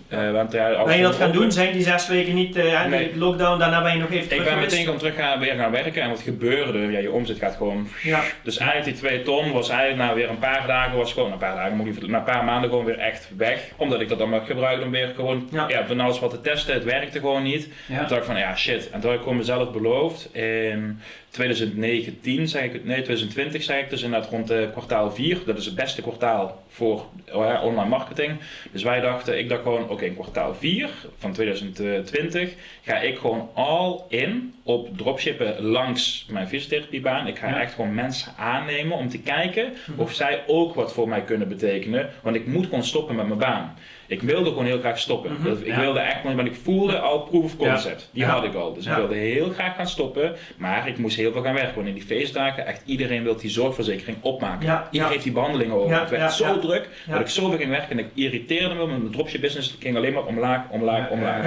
Ben 0.86 0.98
je 0.98 1.02
dat 1.04 1.16
gaan 1.16 1.32
doen? 1.32 1.52
Zijn 1.52 1.74
die 1.74 1.82
zes 1.84 2.08
weken 2.08 2.34
niet, 2.34 2.56
Nee. 2.56 3.12
die 3.12 3.18
lockdown, 3.20 3.60
daarna 3.60 3.82
ben 3.84 3.92
je 3.94 4.00
nog 4.00 4.10
even 4.10 4.22
Ik 4.24 4.28
terug 4.30 4.44
ben 4.44 4.54
geweest? 4.54 4.72
meteen 4.72 4.86
gaan 4.88 4.98
terug 4.98 5.16
gaan, 5.16 5.40
weer 5.40 5.56
gaan 5.56 5.72
werken 5.72 6.02
en 6.02 6.10
wat 6.10 6.22
gebeurde, 6.22 6.80
ja, 6.92 7.00
je 7.00 7.12
omzet 7.12 7.38
gaat 7.38 7.56
gewoon... 7.56 7.88
Ja, 8.04 8.22
Dus 8.44 8.58
eigenlijk 8.58 8.90
die 8.92 9.00
twee 9.08 9.24
ton 9.24 9.52
was 9.52 9.70
eigenlijk 9.70 10.00
na 10.10 10.14
weer 10.16 10.30
een 10.30 10.40
paar 10.40 10.68
dagen, 10.68 10.98
was 10.98 11.14
gewoon 11.14 11.32
een 11.32 11.38
paar 11.38 11.56
dagen, 11.56 11.76
moet 11.78 11.88
ik 11.88 12.08
na 12.08 12.18
een 12.18 12.24
paar 12.24 12.44
maanden 12.44 12.70
gewoon 12.70 12.86
weer 12.86 13.00
echt 13.00 13.30
weg. 13.38 13.70
Omdat 13.78 14.02
ik 14.02 14.10
dat 14.10 14.18
dan 14.18 14.30
maar 14.30 14.42
gebruikte 14.42 14.86
om 14.86 14.92
weer 14.92 15.12
gewoon, 15.16 15.48
Ja. 15.52 15.66
ja. 15.68 15.86
van 15.88 16.00
alles 16.00 16.20
wat 16.20 16.30
te 16.30 16.42
testen, 16.42 16.74
het 16.74 16.84
werkte 16.84 17.20
gewoon 17.20 17.44
niet. 17.44 17.70
Ja. 17.88 17.98
Toen 17.98 18.08
dacht 18.08 18.22
ik 18.22 18.24
van, 18.24 18.38
ja 18.38 18.56
shit. 18.56 18.90
En 18.90 19.00
toen 19.00 19.10
had 19.10 19.14
ik 19.20 19.24
gewoon 19.24 19.38
mezelf 19.38 19.72
beloofd 19.72 20.30
in 20.36 21.00
2019, 21.34 22.48
zeg 22.48 22.64
ik, 22.64 22.74
het- 22.74 22.86
nee 22.86 23.02
2020 23.02 23.64
zeg 23.64 23.80
ik, 23.80 23.90
dus 23.90 24.02
inderdaad 24.02 24.30
rond 24.30 24.50
eh, 24.50 24.72
kwartaal 24.72 25.12
4. 25.12 25.38
Dat 25.46 25.58
is 25.58 25.66
het 25.66 25.76
beste 25.76 26.02
kwartaal 26.02 26.64
voor 26.68 27.06
ja, 27.26 27.62
online 27.62 27.90
marketing. 27.90 28.32
Dus 28.72 28.84
wij 28.84 29.00
dachten, 29.00 29.40
ik 29.40 29.50
dacht 29.50 29.62
gewoon, 29.62 29.90
oké 29.90 30.06
in 30.06 30.14
kwartaal 30.14 30.56
4 30.56 30.90
van 31.18 31.34
2020 31.34 32.54
ga 32.82 33.00
ik 33.00 33.18
gewoon 33.18 33.50
all 33.54 34.00
in 34.08 34.54
op 34.64 34.98
dropshippen 34.98 35.62
langs 35.62 36.26
mijn 36.30 36.48
fysiotherapiebaan. 36.48 37.28
Ik 37.28 37.38
ga 37.38 37.48
Ja. 37.48 37.62
echt 37.62 37.74
gewoon 37.74 37.94
mensen 37.94 38.34
aannemen 38.38 38.98
om 38.98 39.10
te 39.10 39.20
kijken 39.20 39.74
of 39.96 40.14
zij 40.14 40.44
ook 40.48 40.74
wat 40.76 40.94
voor 40.94 41.08
mij 41.08 41.22
kunnen 41.22 41.48
betekenen. 41.48 42.10
Want 42.22 42.36
ik 42.36 42.48
moet 42.48 42.66
gewoon 42.66 42.84
stoppen 42.84 43.16
met 43.16 43.28
mijn 43.28 43.40
baan. 43.40 43.78
Ik 44.08 44.22
wilde 44.22 44.50
gewoon 44.50 44.66
heel 44.66 44.80
graag 44.80 45.00
stoppen. 45.00 45.32
Mhm. 45.34 45.44
Dat- 45.44 45.60
Ik 45.62 45.66
Ja. 45.68 45.80
wilde 45.80 46.00
echt, 46.00 46.24
want 46.24 46.40
ik 46.48 46.56
voelde 46.64 47.00
al 47.00 47.20
proof 47.20 47.44
of 47.44 47.58
concept. 47.58 48.10
Die 48.12 48.26
had 48.26 48.44
ik 48.44 48.54
al. 48.54 48.74
Dus 48.74 48.86
ik 48.86 48.92
wilde 48.96 49.16
heel 49.16 49.50
graag 49.50 49.76
gaan 49.76 49.88
stoppen. 49.88 50.36
Maar 50.58 50.88
ik 50.88 50.98
moest 50.98 51.16
heel 51.18 51.32
veel 51.32 51.42
gaan 51.42 51.54
werken. 51.54 51.76
Want 51.76 51.88
in 51.88 51.94
die 51.94 52.04
feestdagen, 52.04 52.66
echt 52.66 52.82
iedereen 52.86 53.24
wil 53.24 53.36
die 53.36 53.50
zorgverzekering 53.50 54.18
opmaken. 54.22 54.68
Iedereen 54.92 55.12
heeft 55.14 55.24
die 55.24 55.34
behandelingen 55.34 55.76
over. 55.76 56.00
Het 56.00 56.10
werd 56.10 56.34
zo 56.34 56.60
druk 56.60 56.90
dat 57.08 57.20
ik 57.20 57.28
zoveel 57.28 57.58
ging 57.58 57.70
werken. 57.70 57.90
En 57.90 58.00
ik 58.00 58.08
irriteerde 58.14 58.76
me 58.76 58.86
met 58.88 58.98
mijn 59.00 59.12
dropship 59.12 59.42
business. 59.42 59.76
Ging 59.80 59.96
alleen 59.98 60.14
maar 60.14 60.26
omlaag, 60.26 60.62
omlaag, 60.70 61.10
omlaag. 61.10 61.44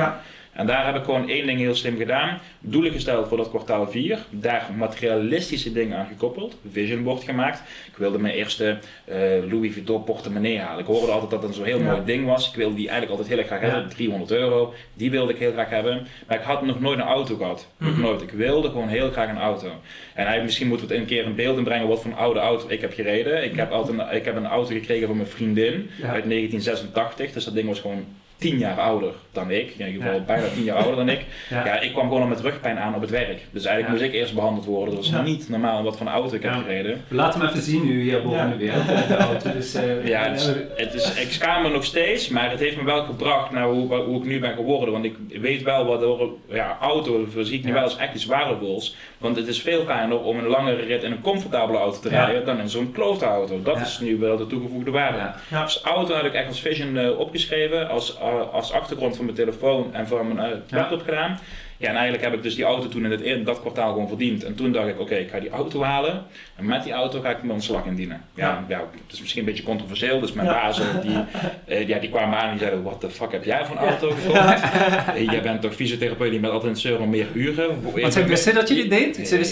En 0.56 0.66
daar 0.66 0.86
heb 0.86 0.96
ik 0.96 1.04
gewoon 1.04 1.28
één 1.28 1.46
ding 1.46 1.58
heel 1.58 1.74
slim 1.74 1.96
gedaan. 1.96 2.38
Doelen 2.60 2.92
gesteld 2.92 3.28
voor 3.28 3.36
dat 3.36 3.48
kwartaal 3.48 3.90
4. 3.90 4.18
Daar 4.30 4.70
materialistische 4.76 5.72
dingen 5.72 5.98
aan 5.98 6.06
gekoppeld. 6.06 6.56
Vision 6.72 7.02
board 7.02 7.22
gemaakt. 7.24 7.62
Ik 7.86 7.96
wilde 7.96 8.18
mijn 8.18 8.34
eerste 8.34 8.78
eh, 9.04 9.16
Louis 9.50 9.72
Vuitton 9.72 10.04
portemonnee 10.04 10.58
halen. 10.58 10.80
Ik 10.80 10.86
hoorde 10.86 11.12
altijd 11.12 11.30
dat 11.30 11.40
dat 11.40 11.50
een 11.50 11.56
zo'n 11.56 11.64
heel 11.64 11.78
Ja. 11.78 11.84
mooi 11.90 12.04
ding 12.04 12.26
was. 12.26 12.48
Ik 12.48 12.54
wilde 12.54 12.74
die 12.74 12.88
eigenlijk 12.88 13.10
altijd 13.10 13.28
heel 13.28 13.38
erg 13.38 13.46
graag 13.46 13.60
hebben. 13.72 13.88
300 13.90 14.30
euro. 14.30 14.74
Die 14.94 15.10
wilde 15.10 15.32
ik 15.32 15.38
heel 15.38 15.52
graag 15.52 15.68
hebben. 15.68 16.06
Maar 16.26 16.36
ik 16.38 16.44
had 16.44 16.62
nog 16.62 16.80
nooit 16.80 16.98
een 16.98 17.04
auto 17.04 17.36
gehad. 17.36 17.66
Nog 17.78 17.90
Mhm. 17.92 18.00
nooit. 18.00 18.22
Ik 18.22 18.30
wilde 18.30 18.68
gewoon 18.68 18.88
heel 18.88 19.10
graag 19.10 19.28
een 19.30 19.38
auto. 19.38 19.66
En 19.66 19.72
eigenlijk, 20.14 20.44
misschien 20.44 20.68
moeten 20.68 20.86
we 20.88 20.92
het 20.92 21.02
een 21.02 21.08
keer 21.08 21.24
in 21.24 21.34
beeld 21.34 21.58
inbrengen 21.58 21.88
wat 21.88 22.00
voor 22.02 22.10
een 22.10 22.16
oude 22.16 22.40
auto 22.40 22.66
ik 22.68 22.80
heb 22.80 22.92
gereden. 22.92 23.44
Ik 23.44 23.56
heb, 23.56 23.70
altijd 23.70 23.98
een, 23.98 24.16
ik 24.16 24.24
heb 24.24 24.36
een 24.36 24.46
auto 24.46 24.70
gekregen 24.72 25.06
van 25.06 25.16
mijn 25.16 25.28
vriendin 25.28 25.90
Ja. 26.00 26.08
uit 26.08 26.24
1986. 26.28 27.32
Dus 27.32 27.44
dat 27.44 27.54
ding 27.54 27.68
was 27.68 27.80
gewoon 27.80 28.04
10 28.38 28.58
jaar 28.58 28.80
ouder 28.80 29.12
dan 29.32 29.50
ik. 29.50 29.74
In 29.76 29.86
ieder 29.86 30.02
geval 30.02 30.18
Ja. 30.18 30.24
bijna 30.24 30.46
10 30.54 30.64
jaar 30.64 30.76
ouder 30.76 30.96
dan 30.96 31.08
ik. 31.08 31.24
Ja. 31.50 31.64
Ja, 31.64 31.80
ik 31.80 31.92
kwam 31.92 32.06
gewoon 32.06 32.22
al 32.22 32.28
met 32.28 32.40
rugpijn 32.40 32.78
aan 32.78 32.94
op 32.94 33.00
het 33.00 33.10
werk. 33.10 33.40
Dus 33.50 33.64
eigenlijk 33.64 33.86
Ja. 33.86 33.90
moest 33.90 34.14
ik 34.14 34.20
eerst 34.20 34.34
behandeld 34.34 34.64
worden. 34.66 34.94
Dat 34.94 35.10
was 35.10 35.22
niet 35.24 35.48
normaal 35.48 35.82
wat 35.82 35.96
voor 35.96 36.06
een 36.06 36.12
auto 36.12 36.34
ik 36.36 36.42
heb 36.42 36.52
gereden. 36.52 37.04
Laat 37.08 37.34
hem 37.34 37.42
even 37.46 37.62
zien 37.62 37.84
nu 37.84 38.02
hier 38.02 38.22
boven 38.22 38.50
de 38.50 38.56
wereld 38.56 38.88
in 38.88 39.08
de 39.08 39.16
auto. 39.16 39.52
Dus, 39.52 39.74
eh, 39.74 40.06
Ja, 40.16 40.22
het 40.30 40.40
is, 40.40 40.46
het 40.76 40.94
is, 40.94 41.14
ik 41.14 41.32
schaam 41.32 41.62
me 41.62 41.68
nog 41.68 41.84
steeds, 41.84 42.28
maar 42.28 42.50
het 42.50 42.60
heeft 42.60 42.76
me 42.76 42.84
wel 42.84 43.04
gebracht 43.04 43.50
naar 43.50 43.66
hoe, 43.68 43.94
hoe 43.94 44.18
ik 44.18 44.24
nu 44.24 44.40
ben 44.40 44.54
geworden. 44.54 44.92
Want 44.92 45.04
ik 45.04 45.14
weet 45.40 45.62
wel 45.62 45.86
wat 45.86 46.02
er, 46.02 46.28
ja, 46.56 46.76
auto 46.80 47.26
zie 47.38 47.58
ik 47.58 47.64
nu 47.64 47.72
wel 47.72 47.82
als 47.82 47.96
echt 47.96 48.14
iets 48.14 48.26
waardevols. 48.26 48.96
Want 49.18 49.36
het 49.36 49.46
is 49.46 49.60
veel 49.62 49.84
fijner 49.84 50.20
om 50.20 50.38
een 50.38 50.46
langere 50.46 50.82
rit 50.82 51.02
in 51.02 51.12
een 51.12 51.20
comfortabele 51.20 51.78
auto 51.78 52.00
te 52.00 52.08
rijden 52.08 52.44
dan 52.44 52.58
in 52.60 52.68
zo'n 52.68 52.92
klote 52.92 53.24
auto. 53.24 53.62
Dat 53.62 53.80
is 53.80 53.98
nu 54.00 54.16
wel 54.18 54.36
de 54.36 54.46
toegevoegde 54.46 54.90
waarde. 54.90 55.30
Dus 55.64 55.80
auto 55.82 56.14
had 56.14 56.24
ik 56.24 56.32
echt 56.34 56.48
als 56.48 56.60
vision 56.60 56.96
eh, 56.98 57.18
opgeschreven, 57.18 57.88
als, 57.88 58.20
als 58.52 58.72
achtergrond 58.72 59.16
van 59.16 59.24
mijn 59.24 59.36
telefoon 59.36 59.94
en 59.94 60.06
van 60.08 60.34
mijn 60.34 60.52
eh, 60.52 60.58
laptop 60.70 61.02
gedaan. 61.02 61.38
Ja, 61.78 61.88
en 61.88 61.94
eigenlijk 61.94 62.24
heb 62.24 62.34
ik 62.34 62.42
dus 62.42 62.54
die 62.54 62.64
auto 62.64 62.88
toen 62.88 63.04
in, 63.04 63.10
het, 63.10 63.20
in 63.20 63.44
dat 63.44 63.60
kwartaal 63.60 63.92
gewoon 63.92 64.08
verdiend. 64.08 64.44
En 64.44 64.54
toen 64.54 64.72
dacht 64.72 64.88
ik, 64.88 65.00
oké, 65.00 65.14
ik 65.14 65.30
ga 65.30 65.40
die 65.40 65.50
auto 65.50 65.82
halen. 65.82 66.22
En 66.56 66.64
met 66.64 66.82
die 66.82 66.92
auto 66.92 67.20
ga 67.20 67.30
ik 67.30 67.38
mijn 67.40 67.52
ontslag 67.52 67.84
indienen. 67.84 68.22
Ja, 68.34 68.64
ja. 68.68 68.78
het 68.78 69.12
is 69.12 69.20
misschien 69.20 69.40
een 69.40 69.48
beetje 69.48 69.62
controversieel. 69.62 70.20
Dus 70.20 70.32
mijn 70.32 70.46
Ja. 70.48 70.52
bazen, 70.52 71.00
die, 71.02 71.16
eh, 71.64 71.88
ja, 71.88 71.98
die 71.98 72.10
kwamen 72.10 72.38
aan 72.38 72.44
en 72.44 72.50
die 72.50 72.58
zeiden, 72.58 72.82
what 72.82 73.00
the 73.00 73.10
fuck 73.10 73.32
heb 73.32 73.44
jij 73.44 73.64
voor 73.66 73.76
een 73.76 73.88
auto 73.88 74.10
gekocht? 74.10 74.62
Eh, 75.14 75.30
jij 75.30 75.42
bent 75.42 75.60
toch 75.62 75.74
fysiotherapeut, 75.74 76.30
die 76.30 76.40
met 76.40 76.50
altijd 76.50 76.72
een 76.72 76.78
zeur 76.80 77.00
om 77.00 77.10
meer 77.10 77.26
uren. 77.34 77.82
Want 78.00 78.12
zij 78.12 78.26
wisten 78.26 78.54
dat 78.54 78.68
je 78.68 78.74
dit 78.74 78.90
deed? 78.90 79.16
Nee, 79.16 79.26
Ze 79.26 79.34
nee, 79.36 79.44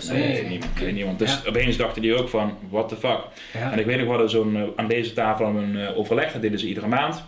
ze- 0.00 0.12
nee, 0.12 0.28
nee. 0.28 0.44
niemand, 0.48 0.92
niemand. 0.92 1.18
Dus 1.18 1.46
opeens 1.46 1.76
dachten 1.76 2.02
die 2.02 2.14
ook 2.14 2.28
van, 2.28 2.58
what 2.70 2.88
the 2.88 2.96
fuck. 2.96 3.18
En 3.72 3.78
ik 3.78 3.86
weet 3.86 3.96
nog, 3.96 4.04
we 4.04 4.10
hadden 4.10 4.30
zo'n, 4.30 4.56
eh, 4.56 4.62
aan 4.76 4.88
deze 4.88 5.12
tafel 5.12 5.46
een 5.46 5.94
overleg, 5.94 6.32
dat 6.32 6.42
deden 6.42 6.58
ze 6.58 6.66
iedere 6.66 6.86
maand. 6.86 7.24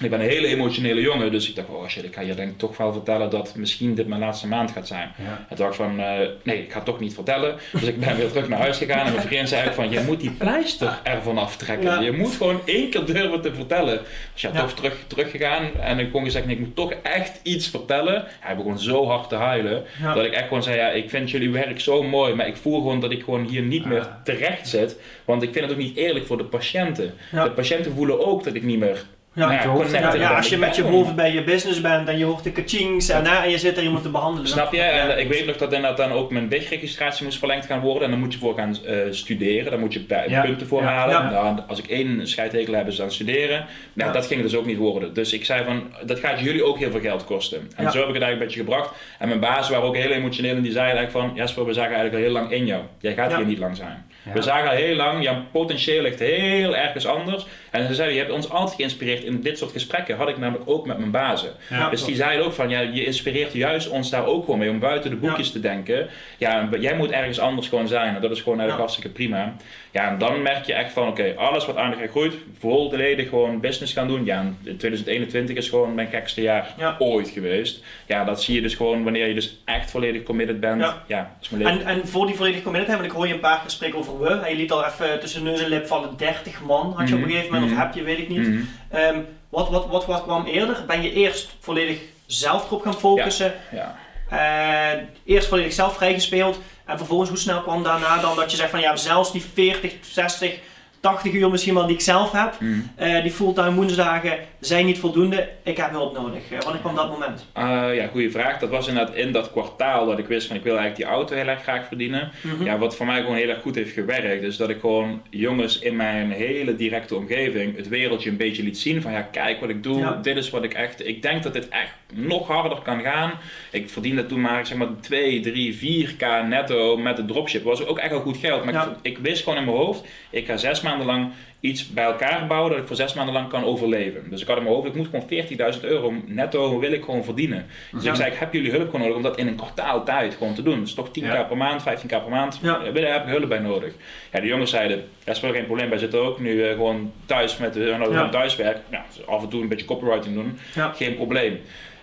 Ik 0.00 0.10
ben 0.10 0.20
een 0.20 0.28
hele 0.28 0.46
emotionele 0.46 1.00
jongen, 1.00 1.32
dus 1.32 1.48
ik 1.48 1.56
dacht, 1.56 1.68
oh 1.68 1.88
shit, 1.88 2.04
ik 2.04 2.14
ga 2.14 2.20
je 2.20 2.34
denk 2.34 2.50
ik 2.50 2.58
toch 2.58 2.76
wel 2.76 2.92
vertellen 2.92 3.30
dat 3.30 3.54
misschien 3.56 3.94
dit 3.94 4.06
mijn 4.06 4.20
laatste 4.20 4.46
maand 4.46 4.70
gaat 4.70 4.86
zijn. 4.86 5.12
Ja. 5.18 5.46
En 5.48 5.56
toen 5.56 5.66
dacht 5.66 5.70
ik 5.70 5.84
van, 5.84 6.00
eh, 6.00 6.28
nee, 6.42 6.62
ik 6.62 6.70
ga 6.70 6.76
het 6.76 6.84
toch 6.84 7.00
niet 7.00 7.14
vertellen. 7.14 7.56
Dus 7.72 7.82
ik 7.82 8.00
ben 8.00 8.16
weer 8.16 8.28
terug 8.28 8.48
naar 8.48 8.58
huis 8.58 8.76
gegaan 8.78 9.06
en 9.06 9.12
mijn 9.12 9.26
vriend 9.26 9.48
zei 9.48 9.68
ook 9.68 9.74
van, 9.74 9.90
je 9.90 10.00
moet 10.06 10.20
die 10.20 10.30
pleister 10.30 11.00
ervan 11.02 11.38
aftrekken. 11.38 11.90
Ja. 11.90 12.00
Je 12.00 12.12
moet 12.12 12.34
gewoon 12.34 12.60
één 12.64 12.90
keer 12.90 13.04
durven 13.04 13.40
te 13.40 13.54
vertellen. 13.54 14.00
Dus 14.32 14.42
ja, 14.42 14.50
Ja. 14.52 14.60
toch 14.60 14.72
terug, 14.72 14.96
teruggegaan 15.06 15.70
en 15.80 15.98
ik 15.98 16.10
kon 16.12 16.24
gezegd, 16.24 16.46
nee, 16.46 16.54
ik 16.54 16.60
moet 16.60 16.76
toch 16.76 16.92
echt 17.02 17.40
iets 17.42 17.68
vertellen. 17.68 18.24
Hij 18.40 18.56
begon 18.56 18.78
zo 18.78 19.06
hard 19.06 19.28
te 19.28 19.34
huilen, 19.36 19.84
dat 20.14 20.24
ik 20.24 20.32
echt 20.32 20.48
gewoon 20.48 20.62
zei, 20.62 20.76
ja, 20.76 20.88
ik 20.88 21.10
vind 21.10 21.30
jullie 21.30 21.50
werk 21.50 21.80
zo 21.80 22.02
mooi, 22.02 22.34
maar 22.34 22.46
ik 22.46 22.56
voel 22.56 22.78
gewoon 22.80 23.00
dat 23.00 23.10
ik 23.10 23.22
gewoon 23.22 23.44
hier 23.46 23.62
niet 23.62 23.84
meer 23.84 24.08
terecht 24.24 24.68
zit. 24.68 24.96
Want 25.24 25.42
ik 25.42 25.52
vind 25.52 25.64
het 25.64 25.74
ook 25.74 25.80
niet 25.80 25.96
eerlijk 25.96 26.26
voor 26.26 26.36
de 26.38 26.44
patiënten. 26.44 27.14
De 27.30 27.50
patiënten 27.50 27.92
voelen 27.92 28.26
ook 28.26 28.44
dat 28.44 28.54
ik 28.54 28.62
niet 28.62 28.78
meer 28.78 29.04
Ja, 29.38 30.14
nou 30.14 30.36
als 30.36 30.48
je 30.48 30.58
met 30.58 30.76
je 30.76 30.82
hoofd 30.82 31.14
bij 31.14 31.32
je 31.32 31.44
business 31.44 31.80
bent 31.80 32.08
en 32.08 32.18
je 32.18 32.24
hoort 32.24 32.44
de 32.44 32.52
kachings 32.52 33.08
en, 33.08 33.26
en 33.26 33.50
je 33.50 33.58
zit 33.58 33.76
er 33.76 33.82
iemand 33.82 34.02
te 34.02 34.10
behandelen. 34.10 34.48
Snap 34.48 34.72
je? 34.72 34.80
En 34.80 35.16
eh, 35.16 35.22
ik 35.22 35.28
weet 35.28 35.46
nog 35.46 35.56
dat 35.56 35.72
inderdaad 35.72 35.96
dan 35.96 36.12
ook 36.12 36.30
mijn 36.30 36.48
wegregistratie 36.48 37.24
moest 37.24 37.38
verlengd 37.38 37.66
gaan 37.66 37.80
worden. 37.80 38.02
En 38.02 38.10
dan 38.10 38.18
moet 38.20 38.32
je 38.32 38.38
voor 38.38 38.54
gaan 38.54 38.76
eh, 38.86 38.96
studeren. 39.10 39.70
Daar 39.70 39.80
moet 39.80 39.92
je 39.92 40.00
punten 40.42 40.66
voor 40.66 40.82
halen. 40.82 41.32
Nou, 41.32 41.58
als 41.68 41.78
ik 41.78 41.86
één 41.86 42.28
scheidhekel 42.28 42.74
heb, 42.74 42.86
is 42.86 42.96
dan 42.96 43.10
studeren. 43.10 43.66
Nou, 43.92 44.12
dat 44.12 44.26
ging 44.26 44.42
dus 44.42 44.56
ook 44.56 44.66
niet 44.66 44.78
worden. 44.78 45.14
Dus 45.14 45.32
ik 45.32 45.44
zei 45.44 45.64
van, 45.64 45.82
dat 46.04 46.18
gaat 46.18 46.40
jullie 46.40 46.64
ook 46.64 46.78
heel 46.78 46.90
veel 46.90 47.00
geld 47.00 47.24
kosten. 47.24 47.70
En 47.76 47.90
zo 47.90 47.98
heb 47.98 48.08
ik 48.08 48.14
het 48.14 48.22
eigenlijk 48.22 48.32
een 48.32 48.38
beetje 48.38 48.60
gebracht. 48.60 48.90
En 49.18 49.28
mijn 49.28 49.40
baas 49.40 49.70
waren 49.70 49.84
ook 49.84 49.96
heel 49.96 50.10
emotioneel. 50.10 50.56
En 50.56 50.62
die 50.62 50.72
zeiden 50.72 50.96
eigenlijk 50.96 51.26
van, 51.26 51.36
Jasper, 51.36 51.64
we 51.66 51.72
zagen 51.72 51.94
eigenlijk 51.94 52.16
al 52.24 52.30
heel 52.30 52.40
lang 52.40 52.52
in 52.52 52.66
jou. 52.66 52.82
Jij 53.00 53.14
gaat 53.14 53.36
hier 53.36 53.46
niet 53.46 53.58
lang 53.58 53.76
zijn. 53.76 54.06
Ja. 54.28 54.34
We 54.34 54.42
zagen 54.42 54.70
al 54.70 54.76
heel 54.76 54.96
lang, 54.96 55.22
jouw 55.22 55.42
potentieel 55.52 56.02
ligt 56.02 56.18
heel 56.18 56.76
ergens 56.76 57.06
anders. 57.06 57.46
En 57.70 57.86
ze 57.86 57.94
zeiden, 57.94 58.16
je 58.16 58.22
hebt 58.22 58.34
ons 58.34 58.50
altijd 58.50 58.76
geïnspireerd 58.76 59.24
in 59.24 59.40
dit 59.40 59.58
soort 59.58 59.72
gesprekken. 59.72 60.16
Had 60.16 60.28
ik 60.28 60.38
namelijk 60.38 60.70
ook 60.70 60.86
met 60.86 60.98
mijn 60.98 61.10
bazen. 61.10 61.50
Ja. 61.70 61.90
Dus 61.90 62.04
die 62.04 62.16
zeiden 62.16 62.46
ook 62.46 62.52
van, 62.52 62.68
ja, 62.68 62.80
je 62.80 63.04
inspireert 63.04 63.52
juist 63.52 63.88
ons 63.88 64.10
daar 64.10 64.26
ook 64.26 64.44
gewoon 64.44 64.58
mee 64.58 64.70
om 64.70 64.78
buiten 64.78 65.10
de 65.10 65.16
boekjes 65.16 65.52
te 65.52 65.60
denken. 65.60 66.08
Ja, 66.38 66.68
jij 66.80 66.96
moet 66.96 67.10
ergens 67.10 67.40
anders 67.40 67.68
gewoon 67.68 67.88
zijn 67.88 68.14
en 68.14 68.20
dat 68.20 68.30
is 68.30 68.40
gewoon 68.40 68.58
eigenlijk 68.60 68.88
hartstikke 68.88 69.16
prima. 69.16 69.54
Ja, 69.90 70.08
en 70.10 70.18
dan 70.18 70.42
merk 70.42 70.64
je 70.64 70.72
echt 70.72 70.92
van, 70.92 71.08
oké, 71.08 71.32
alles 71.36 71.66
wat 71.66 71.76
aardig 71.76 72.10
groeit, 72.10 72.34
volledig 72.58 73.28
gewoon 73.28 73.60
business 73.60 73.92
gaan 73.92 74.08
doen. 74.08 74.24
Ja, 74.24 74.38
en 74.40 74.76
2021 74.76 75.56
is 75.56 75.68
gewoon 75.68 75.94
mijn 75.94 76.08
gekste 76.08 76.42
jaar 76.42 76.74
Ja. 76.78 76.96
ooit 76.98 77.28
geweest. 77.28 77.82
Ja, 78.06 78.24
dat 78.24 78.42
zie 78.42 78.54
je 78.54 78.60
dus 78.60 78.74
gewoon 78.74 79.02
wanneer 79.04 79.26
je 79.26 79.34
dus 79.34 79.58
echt 79.64 79.90
volledig 79.90 80.22
committed 80.22 80.60
bent. 80.60 80.94
Ja. 81.06 81.36
Is 81.40 81.48
mijn 81.48 81.62
leven. 81.62 81.80
En, 81.80 81.86
en 81.86 82.08
voor 82.08 82.26
die 82.26 82.34
volledige 82.34 82.62
committed 82.62 82.88
hebben, 82.88 83.06
ik 83.06 83.12
hoor 83.12 83.26
je 83.26 83.34
een 83.34 83.40
paar 83.40 83.60
gesprekken 83.64 83.98
over 83.98 84.17
we. 84.20 84.48
Je 84.48 84.54
liet 84.56 84.72
al 84.72 84.84
even 84.84 85.20
tussen 85.20 85.42
neus 85.42 85.60
en 85.60 85.68
lip 85.68 85.86
vallen 85.86 86.16
30 86.16 86.62
man, 86.62 86.94
had 86.96 87.08
je 87.08 87.14
op 87.14 87.20
een 87.20 87.26
Mhm. 87.26 87.30
gegeven 87.34 87.52
moment, 87.54 87.70
Mhm. 87.70 87.80
of 87.80 87.86
heb 87.86 87.94
je, 87.94 88.02
weet 88.02 88.18
ik 88.18 88.28
niet. 88.28 88.48
Mhm. 88.48 88.60
Ehm, 88.90 89.20
wat, 89.48 89.68
wat, 89.70 89.86
wat, 89.86 90.06
wat 90.06 90.22
kwam 90.22 90.44
eerder? 90.46 90.84
Ben 90.86 91.02
je 91.02 91.12
eerst 91.12 91.56
volledig 91.60 91.98
zelf 92.26 92.66
erop 92.66 92.82
gaan 92.82 92.98
focussen? 92.98 93.54
Ja. 93.72 93.96
Eh, 94.30 95.00
eerst 95.24 95.48
volledig 95.48 95.72
zelf 95.72 95.96
vrijgespeeld. 95.96 96.58
En 96.86 96.96
vervolgens, 96.96 97.28
hoe 97.30 97.38
snel 97.38 97.62
kwam 97.62 97.82
daarna 97.82 98.18
dan 98.20 98.36
dat 98.36 98.50
je 98.50 98.56
zegt 98.56 98.70
van 98.70 98.80
ja, 98.80 98.96
zelfs 98.96 99.32
die 99.32 99.44
40, 99.54 99.94
60, 100.00 100.58
80 101.00 101.32
uur 101.32 101.50
misschien 101.50 101.74
wel 101.74 101.86
die 101.86 101.94
ik 101.94 102.00
zelf 102.00 102.32
heb, 102.32 102.54
Mhm. 102.60 102.72
eh, 102.96 103.22
die 103.22 103.30
fulltime 103.30 103.74
woensdagen 103.74 104.38
zijn 104.60 104.86
niet 104.86 104.98
voldoende. 104.98 105.48
Ik 105.62 105.76
heb 105.76 105.90
hulp 105.90 106.14
nodig. 106.18 106.50
Eh, 106.52 106.58
wanneer 106.60 106.80
kwam 106.80 106.94
dat 106.94 107.10
moment? 107.10 107.46
Eh, 107.52 107.62
ja, 107.94 108.06
goede 108.06 108.30
vraag. 108.30 108.58
Dat 108.58 108.68
was 108.70 108.88
inderdaad 108.88 109.14
in 109.14 109.32
dat 109.32 109.50
kwartaal 109.52 110.06
dat 110.06 110.18
ik 110.18 110.26
wist 110.26 110.46
van 110.46 110.56
ik 110.56 110.62
wil 110.62 110.76
eigenlijk 110.76 111.08
die 111.08 111.16
auto 111.16 111.34
heel 111.34 111.46
erg 111.46 111.62
graag 111.62 111.86
verdienen. 111.86 112.30
Mhm. 112.42 112.64
Ja, 112.64 112.78
wat 112.78 112.96
voor 112.96 113.06
mij 113.06 113.20
gewoon 113.20 113.36
heel 113.36 113.48
erg 113.48 113.60
goed 113.62 113.74
heeft 113.74 113.92
gewerkt, 113.92 114.42
is 114.42 114.56
dat 114.56 114.68
ik 114.68 114.80
gewoon 114.80 115.22
jongens 115.30 115.78
in 115.78 115.96
mijn 115.96 116.30
hele 116.30 116.76
directe 116.76 117.14
omgeving 117.16 117.76
het 117.76 117.88
wereldje 117.88 118.30
een 118.30 118.36
beetje 118.36 118.62
liet 118.62 118.78
zien 118.78 119.02
van 119.02 119.12
ja, 119.12 119.22
kijk 119.22 119.60
wat 119.60 119.68
ik 119.68 119.82
doe, 119.82 119.98
Ja. 119.98 120.18
dit 120.22 120.36
is 120.36 120.50
wat 120.50 120.64
ik 120.64 120.74
echt, 120.74 121.06
ik 121.06 121.22
denk 121.22 121.42
dat 121.42 121.52
dit 121.52 121.68
echt 121.68 121.92
nog 122.14 122.46
harder 122.46 122.78
kan 122.82 123.00
gaan. 123.00 123.32
Ik 123.72 123.90
verdiende 123.90 124.26
toen 124.26 124.40
maar 124.40 124.66
zeg 124.66 124.78
maar 124.78 124.88
2, 125.00 125.40
3, 125.40 126.06
4k 126.08 126.48
netto 126.48 126.96
met 126.96 127.16
de 127.16 127.24
dropship. 127.24 127.62
was 127.64 127.86
ook 127.86 127.98
echt 127.98 128.10
wel 128.10 128.20
goed 128.20 128.36
geld, 128.36 128.64
maar 128.64 128.74
Ja. 128.74 128.84
ik, 129.02 129.16
ik 129.16 129.18
wist 129.18 129.42
gewoon 129.42 129.58
in 129.58 129.64
mijn 129.64 129.76
hoofd, 129.76 130.04
ik 130.30 130.46
ga 130.46 130.56
zes 130.56 130.80
maanden 130.80 131.06
lang 131.06 131.30
iets 131.60 131.88
bij 131.88 132.04
elkaar 132.04 132.46
bouwen 132.46 132.70
dat 132.70 132.80
ik 132.80 132.86
voor 132.86 132.96
zes 132.96 133.14
maanden 133.14 133.34
lang 133.34 133.48
kan 133.48 133.64
overleven. 133.64 134.30
Dus 134.30 134.40
ik 134.40 134.46
had 134.48 134.56
in 134.56 134.62
mijn 134.62 134.74
hoofd, 134.74 134.86
ik 134.88 134.94
moet 134.94 135.08
gewoon 135.10 135.74
14.000 135.74 135.80
euro 135.84 136.14
netto 136.26 136.78
wil 136.78 136.92
ik 136.92 137.04
gewoon 137.04 137.24
verdienen. 137.24 137.66
Dus 137.92 138.02
Ja. 138.04 138.10
ik 138.10 138.16
zei, 138.16 138.30
ik 138.32 138.38
heb 138.38 138.52
jullie 138.52 138.70
hulp 138.70 138.84
gewoon 138.84 139.00
nodig 139.00 139.16
om 139.16 139.22
dat 139.22 139.38
in 139.38 139.46
een 139.46 139.56
kwartaal 139.56 140.04
tijd 140.04 140.34
gewoon 140.34 140.54
te 140.54 140.62
doen. 140.62 140.80
Dus 140.80 140.94
toch 140.94 141.08
10k 141.08 141.12
Ja. 141.26 141.42
per 141.42 141.56
maand, 141.56 141.82
15k 141.82 142.08
per 142.08 142.28
maand, 142.30 142.58
daar 142.62 142.84
heb 142.84 142.96
ik 143.26 143.32
hulp 143.32 143.48
bij 143.48 143.58
nodig. 143.58 143.92
Ja, 144.32 144.40
de 144.40 144.46
jongens 144.46 144.70
zeiden, 144.70 145.04
daar 145.24 145.34
is 145.34 145.40
wel 145.40 145.52
geen 145.52 145.66
probleem, 145.66 145.88
wij 145.88 145.98
zitten 145.98 146.20
ook 146.24 146.40
nu 146.40 146.62
eh, 146.62 146.72
gewoon 146.72 147.12
thuis 147.26 147.56
met 147.56 147.76
uh, 147.76 147.86
Ja. 148.10 148.28
thuiswerk. 148.28 148.78
Ja, 148.90 149.04
dus 149.16 149.26
af 149.26 149.42
en 149.42 149.48
toe 149.48 149.62
een 149.62 149.68
beetje 149.68 149.86
copywriting 149.86 150.34
doen, 150.34 150.58
geen 150.94 151.14
probleem. 151.16 151.58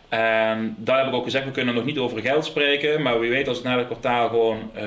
En 0.09 0.75
daar 0.77 0.97
heb 0.97 1.07
ik 1.07 1.13
ook 1.13 1.23
gezegd, 1.23 1.45
we 1.45 1.51
kunnen 1.51 1.75
nog 1.75 1.85
niet 1.85 1.97
over 1.97 2.19
geld 2.21 2.45
spreken, 2.45 3.01
maar 3.01 3.19
wie 3.19 3.29
weet 3.29 3.47
als 3.47 3.57
ik 3.57 3.63
na 3.63 3.77
het 3.77 3.85
kwartaal 3.85 4.29
gewoon 4.29 4.71
eh, 4.73 4.83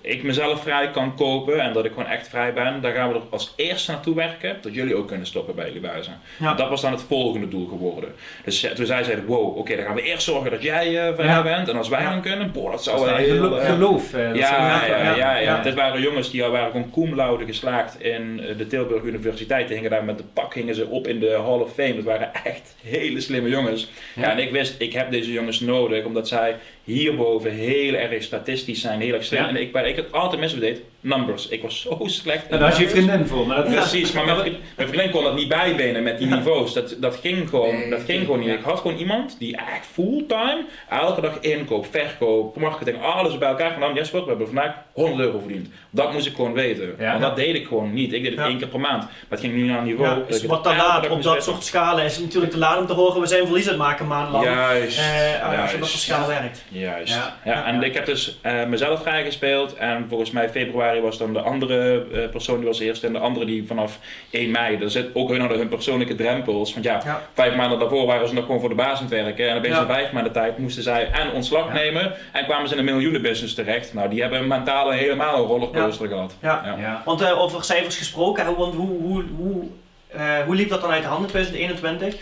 ik 0.00 0.22
mezelf 0.22 0.62
vrij 0.62 0.90
kan 0.90 1.14
kopen 1.16 1.60
en 1.60 1.72
dat 1.72 1.84
ik 1.84 1.92
gewoon 1.92 2.08
echt 2.08 2.28
vrij 2.28 2.52
ben, 2.52 2.80
dan 2.80 2.92
gaan 2.92 3.08
we 3.08 3.14
er 3.14 3.20
als 3.30 3.52
eerste 3.56 3.90
naartoe 3.90 4.14
werken 4.14 4.56
dat 4.60 4.74
jullie 4.74 4.94
ook 4.94 5.08
kunnen 5.08 5.26
stoppen 5.26 5.54
bij 5.54 5.66
jullie 5.66 5.80
buizen. 5.80 6.20
Ja. 6.38 6.54
Dat 6.54 6.68
was 6.68 6.80
dan 6.80 6.92
het 6.92 7.02
volgende 7.02 7.48
doel 7.48 7.66
geworden. 7.66 8.10
Dus 8.44 8.64
eh, 8.64 8.70
toen 8.70 8.86
zij 8.86 9.02
zeiden, 9.04 9.26
wow, 9.26 9.56
oké, 9.56 9.76
dan 9.76 9.84
gaan 9.84 9.94
we 9.94 10.02
eerst 10.02 10.22
zorgen 10.22 10.50
dat 10.50 10.62
jij 10.62 11.06
eh 11.08 11.14
vrij 11.14 11.26
Ja. 11.26 11.42
bent 11.42 11.68
en 11.68 11.76
als 11.76 11.88
wij 11.88 12.02
Ja. 12.02 12.10
dan 12.10 12.20
kunnen, 12.22 12.52
boah, 12.52 12.70
dat 12.70 12.82
zou 12.84 13.04
wel 13.04 13.14
heel... 13.16 13.34
gelo- 13.34 13.58
geloof. 13.60 14.10
dat 14.10 14.36
ja, 14.36 14.86
ja, 14.86 15.14
ja, 15.16 15.36
ja. 15.36 15.62
Dit 15.62 15.74
waren 15.74 16.00
jongens 16.00 16.30
die 16.30 16.42
waren 16.44 16.70
gewoon 16.70 16.90
cum 16.90 17.14
laude 17.14 17.44
geslaagd 17.44 18.00
in 18.00 18.36
de 18.56 18.66
Tilburg 18.66 19.02
Universiteit. 19.02 19.66
Die 19.66 19.74
hingen 19.76 19.90
daar 19.90 20.04
met 20.04 20.18
de 20.18 20.24
pak 20.32 20.54
hingen 20.54 20.74
ze 20.74 20.86
op 20.86 21.06
in 21.06 21.20
de 21.20 21.30
Hall 21.44 21.58
of 21.60 21.72
Fame. 21.72 21.94
Dat 21.94 22.04
waren 22.04 22.34
echt 22.44 22.74
hele 22.82 23.20
slimme 23.20 23.48
jongens. 23.48 23.90
Ja. 24.14 24.22
Ja. 24.22 24.30
en 24.30 24.38
ik 24.38 24.47
wist, 24.52 24.74
ik 24.78 24.92
heb 24.92 25.10
deze 25.10 25.32
jongens 25.32 25.60
nodig, 25.60 26.04
omdat 26.04 26.28
zij 26.28 26.56
hierboven 26.84 27.50
heel 27.50 27.94
erg 27.94 28.22
statistisch 28.22 28.80
zijn, 28.80 29.00
heel 29.00 29.14
erg 29.14 29.24
slim. 29.24 29.42
Ja. 29.42 29.48
En 29.48 29.56
ik, 29.56 29.72
waar 29.72 29.88
ik 29.88 29.96
het 29.96 30.12
altijd 30.12 30.40
mis 30.40 30.58
deed, 30.58 30.80
numbers. 31.00 31.48
Ik 31.48 31.62
was 31.62 31.80
zo 31.80 31.98
slecht 32.04 32.50
daar 32.50 32.60
had 32.60 32.76
je 32.76 32.88
vriendin 32.88 33.26
voor. 33.26 33.46
Maar 33.46 33.56
dat, 33.56 33.66
Precies, 33.74 34.12
maar 34.12 34.24
mijn 34.24 34.56
mijn 34.76 34.88
vriendin 34.88 35.10
kon 35.10 35.24
dat 35.24 35.34
niet 35.34 35.48
bijbenen 35.48 36.02
met 36.02 36.18
die 36.18 36.26
niveaus. 36.26 36.72
Dat, 36.72 36.96
dat 36.98 37.16
ging 37.22 37.48
gewoon, 37.48 37.74
Nee, 37.78 37.90
dat 37.90 38.02
ging 38.02 38.20
gewoon 38.24 38.40
niet. 38.40 38.48
Ik 38.48 38.62
had 38.62 38.80
gewoon 38.80 38.96
iemand 38.96 39.36
die 39.38 39.56
echt 39.56 39.86
fulltime 39.92 40.64
elke 40.88 41.20
dag 41.20 41.38
inkoop, 41.40 41.86
verkoop, 41.90 42.56
marketing, 42.56 43.02
alles 43.02 43.38
bij 43.38 43.48
elkaar 43.48 43.70
gedaan. 43.70 43.94
Jesper, 43.94 44.20
we 44.22 44.28
hebben 44.28 44.46
vandaag 44.46 44.72
100 44.92 45.20
euro 45.20 45.38
verdiend. 45.38 45.68
Dat 45.90 46.12
moest 46.12 46.26
ik 46.26 46.34
gewoon 46.34 46.52
weten. 46.52 46.94
Ja. 46.98 47.08
Want 47.10 47.22
dat 47.22 47.36
deed 47.36 47.54
ik 47.54 47.66
gewoon 47.66 47.94
niet. 47.94 48.12
Ik 48.12 48.22
deed 48.22 48.30
het 48.30 48.40
Ja. 48.40 48.46
één 48.46 48.58
keer 48.58 48.68
per 48.68 48.80
maand. 48.80 49.02
Maar 49.02 49.10
het 49.28 49.40
ging 49.40 49.54
nu 49.54 49.62
naar 49.62 49.78
een 49.78 49.84
niveau. 49.84 50.22
Dus 50.28 50.44
wat 50.44 50.64
dan 50.64 50.72
elke 50.72 50.86
laat 50.86 51.08
op 51.08 51.22
dat 51.22 51.32
weten. 51.32 51.42
soort 51.52 51.64
schalen 51.64 52.04
is 52.04 52.18
natuurlijk 52.18 52.52
te 52.52 52.58
laat 52.58 52.78
om 52.78 52.86
te 52.86 52.92
horen, 52.92 53.20
we 53.20 53.26
zijn 53.26 53.44
verlies 53.46 53.64
aan 53.64 53.72
het 53.72 53.82
maken 53.82 54.06
maandenlang. 54.06 54.44
Juist. 54.44 54.98
Eh, 54.98 55.60
als 55.60 55.68
je 55.70 55.74
op 55.74 55.80
dat 55.80 55.88
soort 55.88 56.02
schaal 56.02 56.26
werkt. 56.28 56.64
Juist. 56.68 57.14
Ja. 57.14 57.36
Ja, 57.44 57.52
Ja, 57.52 57.66
en 57.66 57.74
ja. 57.80 57.86
ik 57.86 57.94
heb 57.94 58.06
dus 58.06 58.38
eh, 58.42 58.64
mezelf 58.66 59.02
vrijgespeeld. 59.02 59.74
En 59.74 60.06
volgens 60.08 60.30
mij 60.30 60.48
februari 60.50 60.86
was 61.02 61.18
dan 61.18 61.32
de 61.32 61.40
andere 61.40 62.04
eh, 62.12 62.28
persoon 62.30 62.56
die 62.58 62.66
was 62.66 62.80
eerst. 62.80 63.04
En 63.04 63.12
de 63.12 63.18
andere 63.18 63.46
die 63.46 63.66
vanaf 63.66 63.98
1 64.30 64.50
mei. 64.50 64.76
Er 64.76 64.90
zit 64.90 65.06
ook 65.14 65.28
hun 65.28 65.40
hadden 65.40 65.58
hun 65.58 65.68
persoonlijke 65.68 66.14
drempels. 66.14 66.72
Want 66.72 66.84
ja, 66.84 67.00
Ja. 67.04 67.22
vijf 67.34 67.54
maanden 67.54 67.78
daarvoor 67.78 68.06
waren 68.06 68.28
ze 68.28 68.34
nog 68.34 68.44
gewoon 68.44 68.60
voor 68.60 68.68
de 68.68 68.74
baas 68.74 68.96
aan 68.98 69.04
het 69.04 69.14
werken. 69.14 69.48
En 69.48 69.56
opeens 69.56 69.74
Ja. 69.74 69.80
in 69.80 69.86
vijf 69.86 70.12
maanden 70.12 70.32
tijd 70.32 70.58
moesten 70.58 70.82
zij 70.82 71.10
en 71.10 71.30
ontslag 71.32 71.66
Ja. 71.66 71.72
nemen. 71.72 72.12
En 72.32 72.44
kwamen 72.44 72.68
ze 72.68 72.74
in 72.74 72.78
een 72.78 72.94
miljoenenbusiness 72.94 73.54
terecht. 73.54 73.94
Nou, 73.94 74.08
die 74.08 74.20
hebben 74.20 74.46
mentaal 74.46 74.90
helemaal 74.90 75.36
een 75.38 75.44
rollercoaster 75.46 76.08
gehad. 76.08 76.34
Ja. 76.42 76.62
Ja. 76.64 76.76
ja. 76.80 77.02
Want 77.04 77.20
eh, 77.20 77.40
over 77.40 77.64
cijfers 77.64 77.96
gesproken, 77.96 78.44
hè, 78.44 78.54
want 78.54 78.74
hoe, 78.74 79.00
hoe, 79.00 79.24
hoe, 79.36 79.62
eh, 80.08 80.22
hoe 80.46 80.54
liep 80.54 80.68
dat 80.68 80.80
dan 80.80 80.90
uit 80.90 81.02
de 81.02 81.08
hand 81.08 81.22
in 81.22 81.28
2021? 81.30 82.14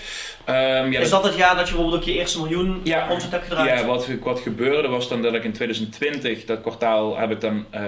Ehm, 0.46 0.92
ja, 0.92 1.00
is 1.00 1.10
dat 1.10 1.24
het 1.24 1.36
jaar 1.36 1.56
dat 1.56 1.68
je 1.68 1.74
bijvoorbeeld 1.74 2.00
ook 2.02 2.08
je 2.08 2.14
eerste 2.18 2.38
miljoen 2.40 2.80
Ja. 2.84 3.06
omzet 3.10 3.30
hebt 3.30 3.44
gedraaid? 3.44 3.78
Ja, 3.80 3.86
wat, 3.86 4.08
wat 4.22 4.40
gebeurde 4.40 4.88
was 4.88 5.08
dan 5.08 5.22
dat 5.22 5.34
ik 5.34 5.44
in 5.44 5.52
2020, 5.52 6.44
dat 6.44 6.60
kwartaal, 6.60 7.16
heb 7.18 7.30
ik 7.30 7.40
dan 7.40 7.64
eh 7.70 7.82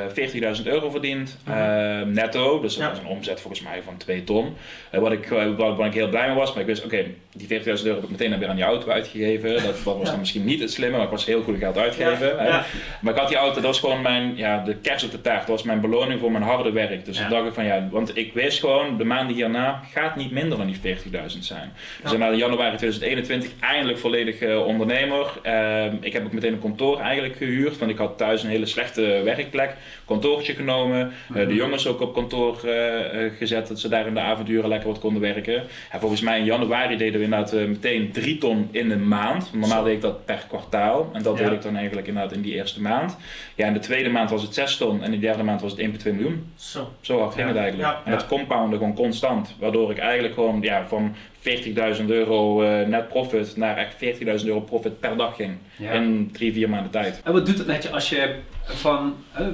40.000 0.60 0.66
euro 0.66 0.90
verdiend. 0.90 1.38
Mhm. 1.44 1.56
eh, 1.56 2.00
netto, 2.06 2.60
dus 2.60 2.74
dat 2.74 2.82
Ja. 2.84 2.90
was 2.90 2.98
een 2.98 3.06
omzet 3.06 3.40
volgens 3.40 3.62
mij 3.62 3.82
van 3.84 3.96
2 3.96 4.24
ton. 4.24 4.56
Eh, 4.90 5.00
wat 5.00 5.12
ik, 5.12 5.30
eh, 5.30 5.46
waar, 5.56 5.76
waar 5.76 5.86
ik 5.86 5.94
heel 5.94 6.08
blij 6.08 6.26
mee 6.26 6.36
was, 6.36 6.50
maar 6.52 6.60
ik 6.60 6.66
wist, 6.66 6.84
oké, 6.84 7.04
die 7.38 7.60
40.000 7.60 7.64
euro 7.66 7.94
heb 7.94 8.02
ik 8.04 8.10
meteen 8.10 8.30
dan 8.30 8.38
weer 8.38 8.48
aan 8.48 8.56
die 8.56 8.64
auto 8.64 8.90
uitgegeven. 8.90 9.52
Dat, 9.62 9.82
was 9.82 9.96
Ja. 10.02 10.10
dan 10.10 10.18
misschien 10.18 10.44
niet 10.44 10.60
het 10.60 10.72
slimme, 10.72 10.96
maar 10.96 11.04
ik 11.06 11.12
was 11.12 11.26
heel 11.26 11.42
goed 11.42 11.58
geld 11.58 11.78
uitgeven. 11.78 12.26
Ja, 12.26 12.36
hè. 12.36 12.46
ja. 12.48 12.64
Maar 13.00 13.12
ik 13.12 13.18
had 13.18 13.28
die 13.28 13.36
auto, 13.36 13.54
dat 13.54 13.62
was 13.64 13.80
gewoon 13.80 14.02
mijn, 14.02 14.36
ja, 14.36 14.64
de 14.64 14.74
kers 14.74 15.04
op 15.04 15.10
de 15.10 15.20
taart. 15.20 15.38
Dat 15.40 15.48
was 15.48 15.62
mijn 15.62 15.80
beloning 15.80 16.20
voor 16.20 16.30
mijn 16.32 16.44
harde 16.44 16.72
werk. 16.72 17.04
Dus 17.04 17.20
ik 17.20 17.28
dacht 17.28 17.46
ik 17.46 17.52
van 17.52 17.64
ja, 17.64 17.88
want 17.90 18.16
ik 18.16 18.32
wist 18.34 18.60
gewoon, 18.60 18.96
de 18.96 19.04
maanden 19.04 19.36
hierna 19.36 19.82
gaat 19.92 20.16
niet 20.16 20.30
minder 20.30 20.58
dan 20.58 20.66
die 20.66 20.96
40.000 20.96 21.38
zijn. 21.38 21.72
Dus 22.02 22.12
na 22.16 22.32
januari 22.32 22.76
2021 22.76 23.50
eindelijk 23.60 23.98
volledig 23.98 24.38
eh, 24.40 24.66
ondernemer. 24.66 25.26
Ehm, 25.42 25.94
ik 26.00 26.12
heb 26.12 26.24
ook 26.24 26.32
meteen 26.32 26.52
een 26.52 26.60
kantoor 26.60 26.98
eigenlijk 27.00 27.36
gehuurd, 27.36 27.78
want 27.78 27.90
ik 27.90 27.98
had 27.98 28.18
thuis 28.18 28.42
een 28.42 28.50
hele 28.50 28.66
slechte 28.66 29.20
werkplek. 29.24 29.76
Kantoortje 30.06 30.54
genomen, 30.54 31.00
eh, 31.00 31.34
Mhm. 31.36 31.48
de 31.48 31.54
jongens 31.54 31.86
ook 31.86 32.00
op 32.00 32.14
kantoor 32.14 32.64
eh, 32.64 33.30
gezet, 33.38 33.68
dat 33.68 33.80
ze 33.80 33.88
daar 33.88 34.06
in 34.06 34.14
de 34.14 34.20
avonduren 34.20 34.68
lekker 34.68 34.88
wat 34.88 34.98
konden 34.98 35.22
werken. 35.22 35.62
En 35.90 36.00
volgens 36.00 36.20
mij 36.20 36.38
in 36.38 36.44
januari 36.44 36.96
deden 36.96 37.20
we 37.20 37.26
inderdaad 37.32 37.52
eh, 37.52 37.66
meteen 37.68 38.12
3 38.12 38.38
ton 38.38 38.68
in 38.70 38.90
een 38.90 39.08
maand. 39.08 39.50
Normaal 39.54 39.84
deed 39.84 39.94
ik 39.94 40.00
dat 40.00 40.24
per 40.24 40.44
kwartaal 40.48 41.10
en 41.12 41.22
dat 41.22 41.38
Ja. 41.38 41.44
deed 41.44 41.52
ik 41.52 41.62
dan 41.62 41.76
eigenlijk 41.76 42.06
inderdaad 42.06 42.32
in 42.32 42.42
die 42.42 42.54
eerste 42.54 42.80
maand. 42.80 43.16
Ja, 43.54 43.66
in 43.66 43.72
de 43.72 43.78
tweede 43.78 44.08
maand 44.08 44.30
was 44.30 44.42
het 44.42 44.54
6 44.54 44.76
ton 44.76 44.98
en 45.02 45.04
in 45.04 45.10
de 45.20 45.26
derde 45.26 45.42
maand 45.42 45.60
was 45.60 45.70
het 45.70 45.80
1,2 45.80 46.12
miljoen. 46.14 46.52
Zo. 46.56 46.92
Zo 47.00 47.18
hard 47.20 47.34
ging 47.34 47.46
Ja. 47.46 47.52
het 47.52 47.62
eigenlijk. 47.62 47.88
Ja. 47.92 48.00
En 48.04 48.10
dat 48.10 48.26
compoundde 48.26 48.76
gewoon 48.76 48.94
constant. 48.94 49.54
Waardoor 49.58 49.90
ik 49.90 49.98
eigenlijk 49.98 50.34
gewoon 50.34 50.58
ja, 50.62 50.86
van 50.86 51.14
40.000 51.40 52.04
euro 52.10 52.62
eh, 52.62 52.86
net 52.86 53.08
profit 53.08 53.56
naar 53.56 53.76
echt 53.76 53.94
40.000 54.40 54.46
euro 54.46 54.60
profit 54.60 55.00
per 55.00 55.16
dag 55.16 55.36
ging. 55.36 55.56
In 55.78 56.30
drie, 56.32 56.52
vier 56.52 56.68
maanden 56.68 56.90
tijd. 56.90 57.20
En 57.24 57.32
wat 57.32 57.46
doet 57.46 57.58
het 57.58 57.66
met 57.66 57.82
je 57.82 57.90
als 57.90 58.08
je 58.08 58.34
van 58.64 59.14
eh, 59.32 59.46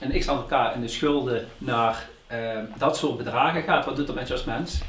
een 0.00 0.18
x 0.18 0.28
aantal 0.28 0.44
k 0.70 0.74
in 0.74 0.80
de 0.80 0.88
schulden 0.88 1.44
naar 1.58 2.10
dat 2.78 2.96
soort 2.96 3.16
bedragen 3.16 3.62
gaat? 3.62 3.84
Wat 3.84 3.96
doet 3.96 4.06
dat 4.06 4.16
met 4.16 4.26
je 4.28 4.32
als 4.32 4.44
mens? 4.44 4.80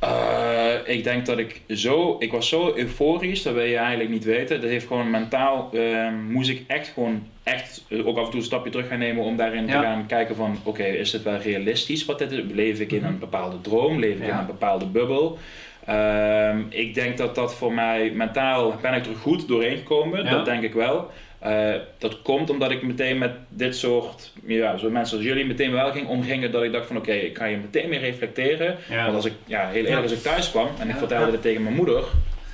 Eh, 0.00 0.74
ik 0.84 1.04
denk 1.04 1.26
dat 1.26 1.38
ik 1.38 1.60
zo, 1.68 2.16
ik 2.18 2.32
was 2.32 2.48
zo 2.48 2.72
euforisch, 2.76 3.42
dat 3.42 3.54
wil 3.54 3.64
je 3.64 3.76
eigenlijk 3.76 4.10
niet 4.10 4.24
weten. 4.24 4.60
Dat 4.60 4.70
heeft 4.70 4.86
gewoon 4.86 5.10
mentaal, 5.10 5.70
eh, 5.72 6.08
moest 6.28 6.50
ik 6.50 6.62
echt 6.66 6.88
gewoon, 6.88 7.22
echt 7.42 7.84
eh, 7.88 8.06
ook 8.06 8.16
af 8.18 8.24
en 8.24 8.30
toe 8.30 8.40
een 8.40 8.46
stapje 8.46 8.70
terug 8.70 8.88
gaan 8.88 8.98
nemen 8.98 9.24
om 9.24 9.36
daarin 9.36 9.66
Ja. 9.66 9.80
te 9.80 9.86
gaan 9.86 10.06
kijken 10.06 10.36
van, 10.36 10.58
oké, 10.62 10.82
is 10.84 11.10
dit 11.10 11.22
wel 11.22 11.36
realistisch 11.36 12.04
wat 12.04 12.18
dit 12.18 12.32
is? 12.32 12.40
Leef 12.52 12.80
ik 12.80 12.92
in 12.92 12.98
Mhm. 13.02 13.06
een 13.06 13.18
bepaalde 13.18 13.60
droom? 13.60 13.98
Leef 13.98 14.16
ik 14.16 14.22
in 14.26 14.34
een 14.34 14.46
bepaalde 14.46 14.86
bubbel? 14.86 15.38
Ehm, 15.84 16.58
ik 16.68 16.94
denk 16.94 17.16
dat 17.16 17.34
dat 17.34 17.54
voor 17.54 17.72
mij, 17.72 18.10
mentaal 18.14 18.74
ben 18.82 18.94
ik 18.94 19.06
er 19.06 19.14
goed 19.16 19.48
doorheen 19.48 19.76
gekomen, 19.76 20.24
Ja. 20.24 20.30
dat 20.30 20.44
denk 20.44 20.62
ik 20.62 20.72
wel. 20.74 21.10
Eh, 21.38 21.74
dat 21.98 22.22
komt 22.22 22.50
omdat 22.50 22.70
ik 22.70 22.82
meteen 22.82 23.18
met 23.18 23.32
dit 23.48 23.76
soort, 23.76 24.32
ja, 24.46 24.76
zo 24.76 24.90
mensen 24.90 25.16
als 25.16 25.26
jullie 25.26 25.46
meteen 25.46 25.72
wel 25.72 25.90
ging 25.90 26.08
omgingen 26.08 26.52
dat 26.52 26.62
ik 26.62 26.72
dacht 26.72 26.86
van 26.86 26.96
oké, 26.96 27.12
ik 27.12 27.36
ga 27.36 27.44
je 27.44 27.56
meteen 27.56 27.88
meer 27.88 28.00
reflecteren. 28.00 28.76
Want 29.04 29.14
als 29.14 29.24
ik, 29.24 29.32
ja, 29.44 29.68
heel 29.68 29.84
eerlijk, 29.84 30.02
als 30.02 30.12
ik 30.12 30.22
thuis 30.22 30.50
kwam 30.50 30.68
en 30.78 30.88
ik 30.88 30.96
vertelde 30.96 31.30
dit 31.30 31.42
tegen 31.42 31.62
mijn 31.62 31.74
moeder, 31.74 32.04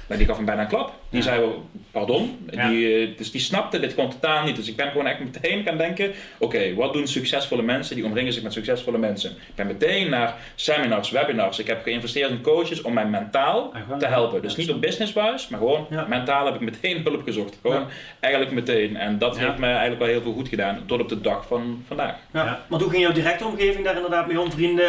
maar 0.06 0.18
die 0.18 0.26
gaf 0.26 0.36
hem 0.36 0.44
bijna 0.44 0.62
een 0.62 0.68
klap. 0.68 1.00
Die 1.12 1.20
Ja. 1.22 1.26
zei 1.26 1.40
wel, 1.40 1.66
pardon? 1.90 2.38
Ja. 2.50 2.68
Die, 2.68 2.96
eh, 3.06 3.16
dus 3.16 3.30
die 3.30 3.40
snapte 3.40 3.80
dit 3.80 3.92
gewoon 3.92 4.10
totaal 4.10 4.44
niet. 4.44 4.56
Dus 4.56 4.68
ik 4.68 4.76
ben 4.76 4.90
gewoon 4.90 5.06
echt 5.06 5.18
meteen 5.20 5.64
gaan 5.64 5.76
denken, 5.76 6.12
oké, 6.38 6.74
wat 6.74 6.92
doen 6.92 7.06
succesvolle 7.06 7.62
mensen? 7.62 7.96
Die 7.96 8.04
omringen 8.04 8.32
zich 8.32 8.42
met 8.42 8.52
succesvolle 8.52 8.98
mensen. 8.98 9.30
Ik 9.30 9.54
ben 9.54 9.66
meteen 9.66 10.10
naar 10.10 10.34
seminars, 10.54 11.10
webinars. 11.10 11.58
Ik 11.58 11.66
heb 11.66 11.82
geïnvesteerd 11.82 12.30
in 12.30 12.40
coaches 12.40 12.82
om 12.82 12.92
mij 12.92 13.06
mentaal 13.06 13.72
gewoon, 13.84 13.98
te 13.98 14.06
helpen. 14.06 14.42
Dus 14.42 14.52
Ja, 14.54 14.60
niet 14.60 14.70
op 14.70 14.80
businessbuis, 14.80 15.48
maar 15.48 15.58
gewoon 15.58 15.86
Ja. 15.90 16.06
mentaal 16.08 16.44
heb 16.46 16.54
ik 16.54 16.60
meteen 16.60 17.00
hulp 17.04 17.22
gezocht. 17.24 17.58
Gewoon 17.62 17.86
eigenlijk 18.20 18.54
meteen. 18.54 18.96
En 18.96 19.18
dat 19.18 19.36
Ja. 19.36 19.44
heeft 19.46 19.58
me 19.58 19.66
eigenlijk 19.66 19.98
wel 19.98 20.08
heel 20.08 20.22
veel 20.22 20.32
goed 20.32 20.48
gedaan, 20.48 20.82
tot 20.86 21.00
op 21.00 21.08
de 21.08 21.20
dag 21.20 21.46
van 21.46 21.84
vandaag. 21.86 22.14
Ja. 22.32 22.44
Ja. 22.44 22.64
Want 22.68 22.82
hoe 22.82 22.90
ging 22.90 23.02
jouw 23.02 23.12
directe 23.12 23.44
omgeving 23.46 23.84
daar 23.84 23.96
inderdaad 23.96 24.26
mee 24.26 24.40
om? 24.40 24.52
Vrienden 24.52 24.86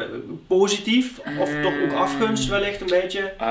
eh, 0.00 0.06
positief? 0.48 1.18
Of 1.40 1.50
toch 1.62 1.74
ook 1.84 1.92
afgunst 1.92 2.48
wellicht 2.48 2.80
een 2.80 3.00
beetje? 3.00 3.20
Eh, 3.38 3.46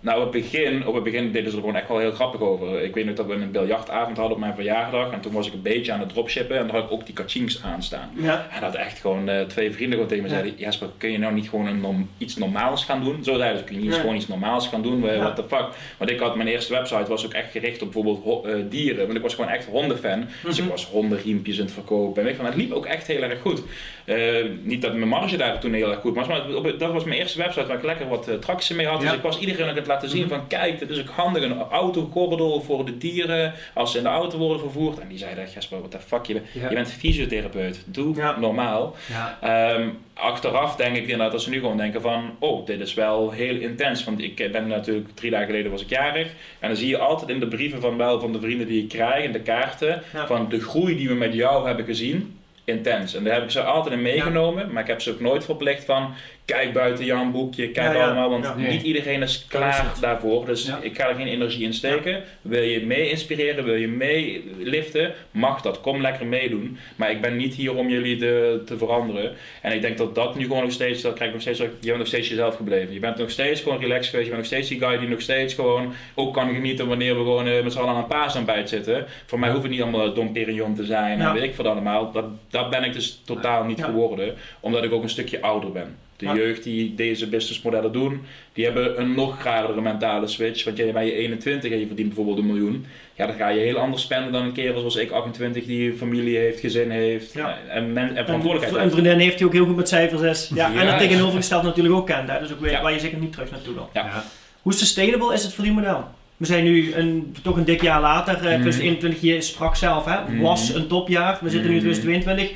nou, 0.00 0.16
op 0.26 0.32
het, 0.32 0.42
begin, 0.42 0.86
op 0.86 0.94
het 0.94 1.02
begin 1.04 1.10
deden 1.12 1.50
ze 1.50 1.56
er 1.56 1.62
gewoon 1.62 1.76
echt 1.76 1.88
wel 1.88 1.98
heel 1.98 2.10
grappig 2.12 2.40
over. 2.40 2.82
Ik 2.82 2.94
weet 2.94 3.04
nog 3.06 3.14
dat 3.14 3.26
we 3.26 3.32
een 3.32 3.50
biljartavond 3.50 4.16
hadden 4.16 4.34
op 4.34 4.40
mijn 4.42 4.54
verjaardag. 4.54 5.12
En 5.12 5.20
toen 5.20 5.32
was 5.32 5.46
ik 5.46 5.52
een 5.52 5.62
beetje 5.62 5.92
aan 5.92 6.00
het 6.00 6.08
dropshippen. 6.08 6.58
En 6.58 6.66
daar 6.66 6.74
had 6.76 6.84
ik 6.84 6.92
ook 6.92 7.06
die 7.06 7.14
kachings 7.14 7.62
aanstaan. 7.62 8.10
Ja. 8.14 8.46
En 8.54 8.60
dat 8.60 8.74
echt 8.74 8.98
gewoon 8.98 9.28
eh, 9.28 9.40
twee 9.40 9.70
vrienden 9.70 9.92
gewoon 9.92 10.08
tegen 10.08 10.22
me 10.24 10.28
zeiden: 10.30 10.52
Jasper, 10.56 10.88
kun 10.98 11.10
je 11.12 11.18
nou 11.18 11.34
niet 11.34 11.48
gewoon 11.48 11.66
een 11.66 11.80
norm- 11.80 12.08
iets 12.18 12.36
normaals 12.36 12.84
gaan 12.84 13.04
doen? 13.04 13.24
Zo 13.24 13.36
zeiden 13.36 13.58
ze: 13.58 13.64
kun 13.64 13.74
je 13.74 13.80
niet 13.82 13.94
gewoon 13.94 14.16
iets 14.16 14.28
normaals 14.28 14.68
gaan 14.68 14.82
doen? 14.82 15.02
Ja. 15.02 15.16
What 15.18 15.36
the 15.36 15.44
fuck? 15.48 15.66
Want 15.98 16.10
ik 16.10 16.18
had 16.20 16.36
mijn 16.36 16.48
eerste 16.48 16.72
website 16.72 17.08
was 17.08 17.24
ook 17.26 17.32
echt 17.32 17.50
gericht 17.50 17.82
op 17.82 17.92
bijvoorbeeld 17.92 18.44
eh, 18.46 18.54
dieren. 18.68 19.04
Want 19.04 19.16
ik 19.16 19.22
was 19.22 19.34
gewoon 19.34 19.50
echt 19.50 19.66
hondenfan. 19.66 20.24
Dus 20.44 20.56
ik 20.56 20.62
Mhm. 20.62 20.70
was 20.72 20.86
hondenriempjes 20.86 21.58
aan 21.58 21.64
het 21.64 21.74
verkopen. 21.74 22.22
En 22.22 22.28
je, 22.28 22.34
van, 22.34 22.44
het 22.44 22.56
liep 22.56 22.72
ook 22.72 22.86
echt 22.86 23.06
heel 23.06 23.22
erg 23.22 23.40
goed. 23.40 23.62
Eh, 24.04 24.16
niet 24.62 24.82
dat 24.82 24.94
mijn 24.94 25.08
marge 25.08 25.36
daar 25.36 25.58
toen 25.60 25.72
heel 25.72 25.90
erg 25.90 26.00
goed 26.00 26.14
was, 26.14 26.26
maar 26.26 26.42
dat 26.78 26.92
was 26.92 27.04
mijn 27.04 27.18
eerste 27.18 27.38
website 27.38 27.66
waar 27.66 27.76
ik 27.76 27.82
lekker 27.84 28.08
wat 28.08 28.28
tractie 28.40 28.76
mee 28.76 28.86
had. 28.86 29.00
Dus 29.00 29.12
ik 29.12 29.22
was 29.22 29.38
iedereen 29.38 29.68
aan 29.68 29.76
het 29.76 29.86
laten 29.86 30.08
zien 30.08 30.20
Mhm. 30.20 30.28
van 30.28 30.46
kijk, 30.46 30.78
dit 30.78 30.90
is 30.90 30.98
handig, 31.08 31.42
een 31.42 31.60
autocorridor 31.60 32.62
voor 32.62 32.84
de 32.84 32.98
dieren 32.98 33.52
als 33.74 33.90
ze 33.92 33.96
in 33.98 34.02
de 34.04 34.08
auto 34.10 34.38
worden 34.38 34.58
vervoerd. 34.60 34.98
En 34.98 35.08
die 35.08 35.18
zeiden, 35.18 35.46
Jasper, 35.54 35.78
what 35.78 35.90
the 35.90 35.98
fuck, 35.98 36.26
je, 36.26 36.32
bent- 36.32 36.46
Ja. 36.52 36.68
je 36.68 36.74
bent 36.74 36.92
fysiotherapeut, 36.92 37.82
doe 37.86 38.16
Ja. 38.16 38.38
normaal. 38.38 38.94
Ja. 39.08 39.38
Ehm, 39.40 39.88
achteraf 40.14 40.76
denk 40.76 40.96
ik 40.96 41.02
inderdaad 41.02 41.30
dat 41.32 41.42
ze 41.42 41.50
nu 41.50 41.58
gewoon 41.58 41.76
denken 41.76 42.00
van, 42.00 42.30
oh, 42.38 42.66
dit 42.66 42.80
is 42.80 42.94
wel 42.94 43.30
heel 43.30 43.56
intens. 43.56 44.04
Want 44.04 44.20
ik 44.22 44.48
ben 44.52 44.66
natuurlijk, 44.66 45.08
drie 45.14 45.30
dagen 45.30 45.46
geleden 45.46 45.70
was 45.70 45.82
ik 45.82 45.88
jarig. 45.90 46.26
En 46.58 46.68
dan 46.68 46.76
zie 46.76 46.88
je 46.88 46.98
altijd 46.98 47.30
in 47.30 47.40
de 47.40 47.48
brieven 47.48 47.80
van 47.80 47.96
wel 47.96 48.20
van 48.20 48.32
de 48.32 48.40
vrienden 48.40 48.66
die 48.66 48.82
ik 48.82 48.88
krijg, 48.88 49.24
in 49.24 49.32
de 49.32 49.40
kaarten, 49.40 50.02
van 50.26 50.48
de 50.48 50.60
groei 50.60 50.96
die 50.96 51.08
we 51.08 51.14
met 51.14 51.34
jou 51.34 51.66
hebben 51.66 51.84
gezien. 51.84 52.36
intens. 52.64 53.14
En 53.14 53.24
daar 53.24 53.34
heb 53.34 53.42
ik 53.42 53.50
ze 53.50 53.62
altijd 53.62 53.94
in 53.94 54.02
meegenomen, 54.02 54.72
maar 54.72 54.82
ik 54.82 54.88
heb 54.88 55.00
ze 55.00 55.10
ook 55.10 55.20
nooit 55.20 55.44
verplicht 55.44 55.84
van 55.84 56.14
kijk 56.44 56.72
buiten 56.72 57.04
jouw 57.04 57.30
boekje, 57.30 57.68
kijk 57.70 57.92
Ja, 57.92 57.98
ja. 57.98 58.04
allemaal, 58.04 58.30
want 58.30 58.44
Ja. 58.44 58.56
Niet 58.56 58.82
iedereen 58.82 59.22
is 59.22 59.46
klaar 59.48 59.86
daarvoor. 60.00 60.46
Dus 60.46 60.66
Ja. 60.66 60.78
ik 60.82 60.96
ga 60.96 61.08
er 61.08 61.14
geen 61.14 61.26
energie 61.26 61.64
in 61.64 61.74
steken. 61.74 62.22
Wil 62.42 62.62
je 62.62 62.86
mee 62.86 63.10
inspireren, 63.10 63.64
wil 63.64 63.74
je 63.74 63.88
mee 63.88 64.44
liften, 64.58 65.12
mag 65.30 65.60
dat. 65.60 65.80
Kom 65.80 66.00
lekker 66.00 66.26
meedoen. 66.26 66.78
Maar 66.96 67.10
ik 67.10 67.20
ben 67.20 67.36
niet 67.36 67.54
hier 67.54 67.74
om 67.76 67.88
jullie 67.88 68.16
te, 68.16 68.62
te 68.66 68.78
veranderen. 68.78 69.32
En 69.62 69.72
ik 69.72 69.80
denk 69.82 69.96
dat 69.98 70.14
dat 70.14 70.34
nu 70.36 70.42
gewoon 70.42 70.62
nog 70.62 70.72
steeds, 70.72 71.02
dat 71.02 71.14
krijg 71.14 71.28
ik 71.30 71.34
nog 71.34 71.42
steeds, 71.42 71.58
je 71.58 71.86
bent 71.86 71.98
nog 71.98 72.06
steeds 72.06 72.28
jezelf 72.28 72.56
gebleven. 72.56 72.94
Je 72.94 73.00
bent 73.00 73.16
nog 73.16 73.30
steeds 73.30 73.60
gewoon 73.60 73.78
relaxed 73.80 74.10
geweest. 74.10 74.28
Je 74.28 74.34
bent 74.34 74.48
nog 74.48 74.52
steeds 74.58 74.68
die 74.68 74.78
guy 74.88 74.98
die 74.98 75.08
nog 75.08 75.20
steeds 75.20 75.54
gewoon 75.54 75.92
ook 76.14 76.34
kan 76.34 76.54
genieten 76.54 76.88
wanneer 76.88 77.14
we 77.14 77.20
gewoon 77.20 77.46
eh, 77.46 77.62
met 77.62 77.72
z'n 77.72 77.78
allen 77.78 77.90
aan 77.90 77.96
een 77.96 78.06
paasontbijt 78.06 78.68
zitten. 78.68 79.06
Voor 79.26 79.38
mij 79.38 79.50
hoeft 79.50 79.62
het 79.62 79.70
niet 79.72 79.82
allemaal 79.82 80.14
Dom 80.14 80.32
Perignon 80.32 80.74
te 80.74 80.84
zijn 80.84 81.18
Ja. 81.18 81.26
en 81.28 81.34
weet 81.34 81.42
ik 81.42 81.54
wat 81.54 81.66
allemaal. 81.66 82.12
Dat, 82.12 82.24
dat 82.50 82.70
ben 82.70 82.84
ik 82.84 82.92
dus 82.92 83.20
totaal 83.24 83.64
niet 83.64 83.78
Ja. 83.78 83.84
geworden, 83.84 84.34
omdat 84.60 84.84
ik 84.84 84.92
ook 84.92 85.02
een 85.02 85.08
stukje 85.08 85.40
ouder 85.40 85.72
ben. 85.72 85.96
De 86.22 86.28
Ja. 86.28 86.34
jeugd 86.34 86.62
die 86.62 86.94
deze 86.94 87.28
businessmodellen 87.28 87.92
doen, 87.92 88.20
die 88.52 88.64
hebben 88.64 89.00
een 89.00 89.14
nog 89.14 89.40
gradere 89.40 89.80
mentale 89.80 90.26
switch. 90.26 90.64
Want 90.64 90.76
jij 90.76 90.92
bij 90.92 91.06
je 91.06 91.12
21 91.12 91.70
en 91.72 91.78
je 91.78 91.86
verdient 91.86 92.08
bijvoorbeeld 92.08 92.38
een 92.38 92.46
miljoen. 92.46 92.86
Ja, 93.14 93.26
dan 93.26 93.36
ga 93.36 93.48
je 93.48 93.60
heel 93.60 93.76
anders 93.78 94.02
spenden 94.02 94.32
dan 94.32 94.42
een 94.42 94.52
kerel 94.52 94.78
zoals 94.78 94.96
ik, 94.96 95.10
28, 95.10 95.64
die 95.64 95.94
familie 95.94 96.36
heeft, 96.36 96.60
gezin 96.60 96.90
heeft 96.90 97.32
Ja. 97.32 97.58
en, 97.68 97.92
men, 97.92 98.02
en 98.08 98.16
Een, 98.18 98.24
verantwoordelijkheid 98.24 98.74
een 98.74 98.80
heeft. 98.80 98.92
vriendin 98.94 99.18
heeft 99.18 99.38
die 99.38 99.46
ook 99.46 99.52
heel 99.52 99.64
goed 99.66 99.76
met 99.76 99.88
cijfers 99.88 100.22
is. 100.22 100.50
Ja, 100.54 100.72
en 100.74 100.86
dat 100.86 100.98
tegenovergesteld 100.98 101.62
natuurlijk 101.62 101.94
ook 101.94 102.06
kent. 102.06 102.28
Hè? 102.30 102.38
Dus 102.38 102.52
ook 102.52 102.60
weer 102.60 102.70
Ja. 102.70 102.82
waar 102.82 102.92
je 102.92 102.98
zeker 103.00 103.18
niet 103.18 103.32
terug 103.32 103.50
naartoe 103.50 103.74
wil. 103.74 103.90
Ja. 103.92 104.24
Hoe 104.62 104.72
sustainable 104.72 105.34
is 105.34 105.42
het 105.42 105.54
verdienmodel? 105.54 106.04
We 106.36 106.46
zijn 106.46 106.64
nu 106.64 106.94
een, 106.94 107.36
toch 107.42 107.56
een 107.56 107.64
dik 107.64 107.82
jaar 107.82 108.00
later. 108.00 108.34
eh, 108.34 108.40
2021 108.40 109.20
je 109.20 109.40
sprak 109.40 109.76
zelf, 109.76 110.04
hè? 110.04 110.20
Mhm. 110.32 110.40
was 110.42 110.74
een 110.74 110.86
topjaar. 110.86 111.38
We 111.40 111.50
zitten 111.50 111.70
nu 111.70 111.76
in 111.76 111.82
Mhm. 111.82 111.92
2022. 111.92 112.50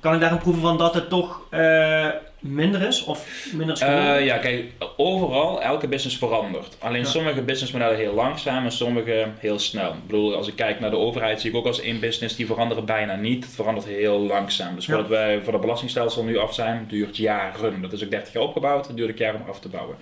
Kan 0.00 0.14
ik 0.14 0.20
daarin 0.20 0.38
proeven 0.38 0.62
van 0.62 0.78
dat 0.78 0.94
het 0.94 1.08
toch 1.08 1.46
eh, 1.50 2.06
minder 2.54 2.82
is? 2.82 3.04
Of 3.04 3.46
minder 3.52 3.74
is 3.76 3.82
geworden? 3.82 4.16
Eh, 4.16 4.24
ja, 4.24 4.36
kijk, 4.38 4.64
overal, 4.96 5.62
elke 5.62 5.88
business 5.88 6.18
verandert. 6.18 6.76
Alleen 6.78 7.00
Ja. 7.00 7.06
sommige 7.06 7.42
businessmodellen 7.42 7.96
heel 7.96 8.14
langzaam 8.14 8.64
en 8.64 8.72
sommige 8.72 9.26
heel 9.38 9.58
snel. 9.58 9.90
Ik 9.90 10.06
bedoel, 10.06 10.34
als 10.34 10.48
ik 10.48 10.56
kijk 10.56 10.80
naar 10.80 10.90
de 10.90 10.96
overheid, 10.96 11.40
zie 11.40 11.50
ik 11.50 11.56
ook 11.56 11.66
als 11.66 11.80
één 11.80 12.00
business, 12.00 12.36
die 12.36 12.46
veranderen 12.46 12.84
bijna 12.84 13.14
niet. 13.16 13.44
Het 13.44 13.54
verandert 13.54 13.86
heel 13.86 14.18
langzaam. 14.18 14.74
Dus 14.74 14.86
Ja. 14.86 14.92
voordat 14.92 15.10
wij 15.10 15.40
voor 15.42 15.52
het 15.52 15.62
belastingstelsel 15.62 16.24
nu 16.24 16.38
af 16.38 16.54
zijn, 16.54 16.84
duurt 16.88 17.16
jaren. 17.16 17.80
Dat 17.82 17.92
is 17.92 18.04
ook 18.04 18.10
30 18.10 18.32
jaar 18.32 18.42
opgebouwd, 18.42 18.86
het 18.86 18.96
duurt 18.96 19.08
een 19.10 19.16
jaar 19.18 19.34
om 19.34 19.42
af 19.48 19.60
te 19.60 19.68
bouwen. 19.68 19.96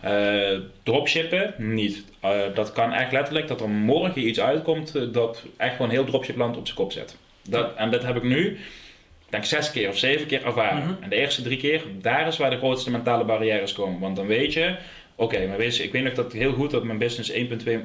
Eh, 0.00 0.58
dropshippen, 0.82 1.54
niet. 1.58 2.04
Eh, 2.20 2.30
dat 2.54 2.72
kan 2.72 2.92
echt 2.92 3.12
letterlijk 3.12 3.48
dat 3.48 3.60
er 3.60 3.68
morgen 3.68 4.26
iets 4.26 4.40
uitkomt 4.40 5.14
dat 5.14 5.42
echt 5.56 5.76
gewoon 5.76 5.90
heel 5.90 6.04
dropshipland 6.04 6.56
op 6.56 6.64
zijn 6.66 6.78
kop 6.78 6.92
zet. 6.92 7.16
Dat, 7.48 7.74
en 7.76 7.90
dat 7.90 8.02
heb 8.04 8.16
ik 8.16 8.22
nu, 8.22 8.58
denk 9.32 9.42
ik, 9.44 9.48
zes 9.48 9.70
keer 9.70 9.88
of 9.88 9.98
zeven 9.98 10.26
keer 10.26 10.44
ervaren. 10.44 10.82
Mhm. 10.82 11.02
En 11.02 11.08
de 11.10 11.16
eerste 11.16 11.42
drie 11.42 11.56
keer, 11.56 11.82
daar 12.00 12.26
is 12.26 12.36
waar 12.36 12.50
de 12.50 12.56
grootste 12.56 12.90
mentale 12.90 13.24
barrières 13.24 13.72
komen. 13.72 14.00
Want 14.00 14.16
dan 14.16 14.26
weet 14.26 14.52
je, 14.52 14.74
oké, 15.14 15.46
maar 15.46 15.58
je, 15.58 15.82
ik 15.82 15.92
weet 15.92 16.02
nog 16.02 16.12
dat 16.12 16.32
heel 16.32 16.52
goed 16.52 16.70
dat 16.70 16.84
mijn 16.84 16.98
business 16.98 17.32
1,2 17.32 17.38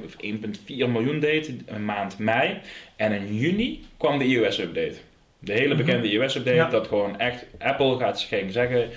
of 0.04 0.16
1,4 0.20 0.88
miljoen 0.88 1.20
deed 1.20 1.52
een 1.66 1.84
maand 1.84 2.18
mei. 2.18 2.58
En 2.96 3.12
in 3.12 3.34
juni 3.34 3.84
kwam 3.96 4.18
de 4.18 4.24
iOS-update. 4.24 4.94
De 5.38 5.52
hele 5.52 5.74
Mhm. 5.74 5.76
bekende 5.84 6.10
iOS-update, 6.10 6.56
Ja. 6.56 6.68
dat 6.70 6.86
gewoon 6.86 7.18
echt, 7.18 7.46
Apple 7.58 7.98
gaat 7.98 8.20
ging 8.20 8.52
zeggen, 8.52 8.88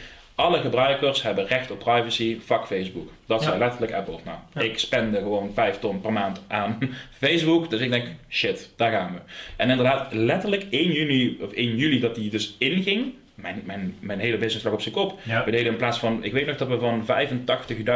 alle 0.41 0.59
gebruikers 0.59 1.21
hebben 1.23 1.47
recht 1.47 1.71
op 1.71 1.79
privacy, 1.79 2.39
fuck 2.45 2.65
Facebook. 2.65 3.09
Dat 3.25 3.39
Ja. 3.41 3.47
zei 3.47 3.59
letterlijk 3.59 3.93
Apple. 3.93 4.17
Nou, 4.25 4.37
Ja. 4.53 4.61
ik 4.61 4.77
spende 4.79 5.17
gewoon 5.17 5.51
5 5.53 5.79
ton 5.79 6.01
per 6.01 6.13
maand 6.13 6.41
aan 6.47 6.77
Facebook, 7.23 7.69
dus 7.69 7.79
ik 7.79 7.91
denk, 7.91 8.05
shit, 8.29 8.69
daar 8.75 8.91
gaan 8.91 9.13
we. 9.13 9.19
En 9.55 9.69
inderdaad, 9.69 10.13
letterlijk 10.13 10.65
1 10.69 10.91
juni, 10.91 11.37
of 11.41 11.51
1 11.51 11.75
juli 11.75 11.99
dat 11.99 12.15
die 12.15 12.29
dus 12.29 12.55
inging, 12.59 13.13
mijn, 13.35 13.61
mijn, 13.65 13.95
mijn 13.99 14.19
hele 14.19 14.37
business 14.37 14.63
lag 14.63 14.73
op 14.73 14.81
zijn 14.81 14.93
kop. 14.93 15.19
Ja. 15.23 15.45
We 15.45 15.51
deden 15.51 15.71
in 15.71 15.77
plaats 15.77 15.99
van, 15.99 16.23
ik 16.23 16.31
weet 16.33 16.45
nog 16.45 16.57
dat 16.57 16.67
we 16.67 16.79
van 16.79 17.05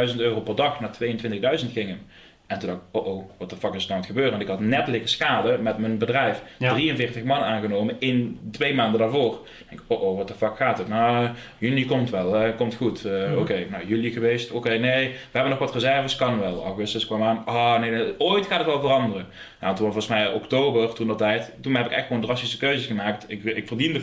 85.000 0.10 0.16
euro 0.20 0.42
per 0.42 0.56
dag 0.56 0.80
naar 0.80 0.98
22.000 1.60 1.72
gingen. 1.74 2.00
En 2.48 2.60
toen 2.60 2.70
dacht 2.70 2.82
ik, 2.82 3.00
oh 3.02 3.08
oh, 3.08 3.24
wat 3.38 3.50
de 3.50 3.56
fuck 3.56 3.74
is 3.74 3.82
er 3.84 3.90
nou 3.90 3.92
aan 3.92 3.98
het 3.98 4.06
gebeuren? 4.08 4.34
En 4.34 4.42
ik 4.42 4.48
had 4.48 4.60
net 4.60 4.88
liggen 4.88 5.10
schade 5.10 5.58
met 5.58 5.78
mijn 5.78 5.98
bedrijf. 5.98 6.42
Ja. 6.58 6.74
43 6.74 7.24
man 7.24 7.42
aangenomen 7.42 7.96
in 8.00 8.40
twee 8.52 8.74
maanden 8.74 9.00
daarvoor. 9.00 9.34
Ik 9.60 9.66
denk, 9.70 9.82
oh 9.88 10.02
oh, 10.04 10.18
wat 10.18 10.28
de 10.28 10.34
fuck 10.34 10.56
gaat 10.56 10.78
het? 10.78 10.88
Nou, 10.88 11.30
juni 11.58 11.86
komt 11.86 12.10
wel, 12.10 12.54
komt 12.54 12.76
goed. 12.76 13.06
Eh, 13.06 13.14
Mhm. 13.30 13.38
Oké, 13.38 13.66
nou 13.72 13.86
juli 13.88 14.12
geweest. 14.12 14.52
Oké, 14.52 14.70
nee, 14.78 15.08
we 15.10 15.16
hebben 15.32 15.50
nog 15.50 15.60
wat 15.60 15.74
reserves, 15.74 16.16
kan 16.16 16.40
wel. 16.40 16.64
Augustus 16.66 17.06
kwam 17.06 17.24
aan. 17.24 17.42
Ah 17.46 17.80
nee, 17.80 17.92
nee, 17.92 18.14
ooit 18.20 18.46
gaat 18.48 18.58
het 18.58 18.68
wel 18.68 18.80
veranderen. 18.80 19.26
Nou, 19.62 19.76
toen 19.76 19.86
volgens 19.86 20.08
mij 20.08 20.32
oktober, 20.32 20.94
toen 20.94 21.08
dat 21.08 21.18
tijd, 21.18 21.54
toen 21.62 21.76
heb 21.76 21.86
ik 21.86 21.92
echt 21.92 22.08
gewoon 22.08 22.22
drastische 22.22 22.58
keuzes 22.58 22.86
gemaakt. 22.88 23.26
Ik, 23.28 23.44
ik 23.44 23.68
verdiende 23.68 24.00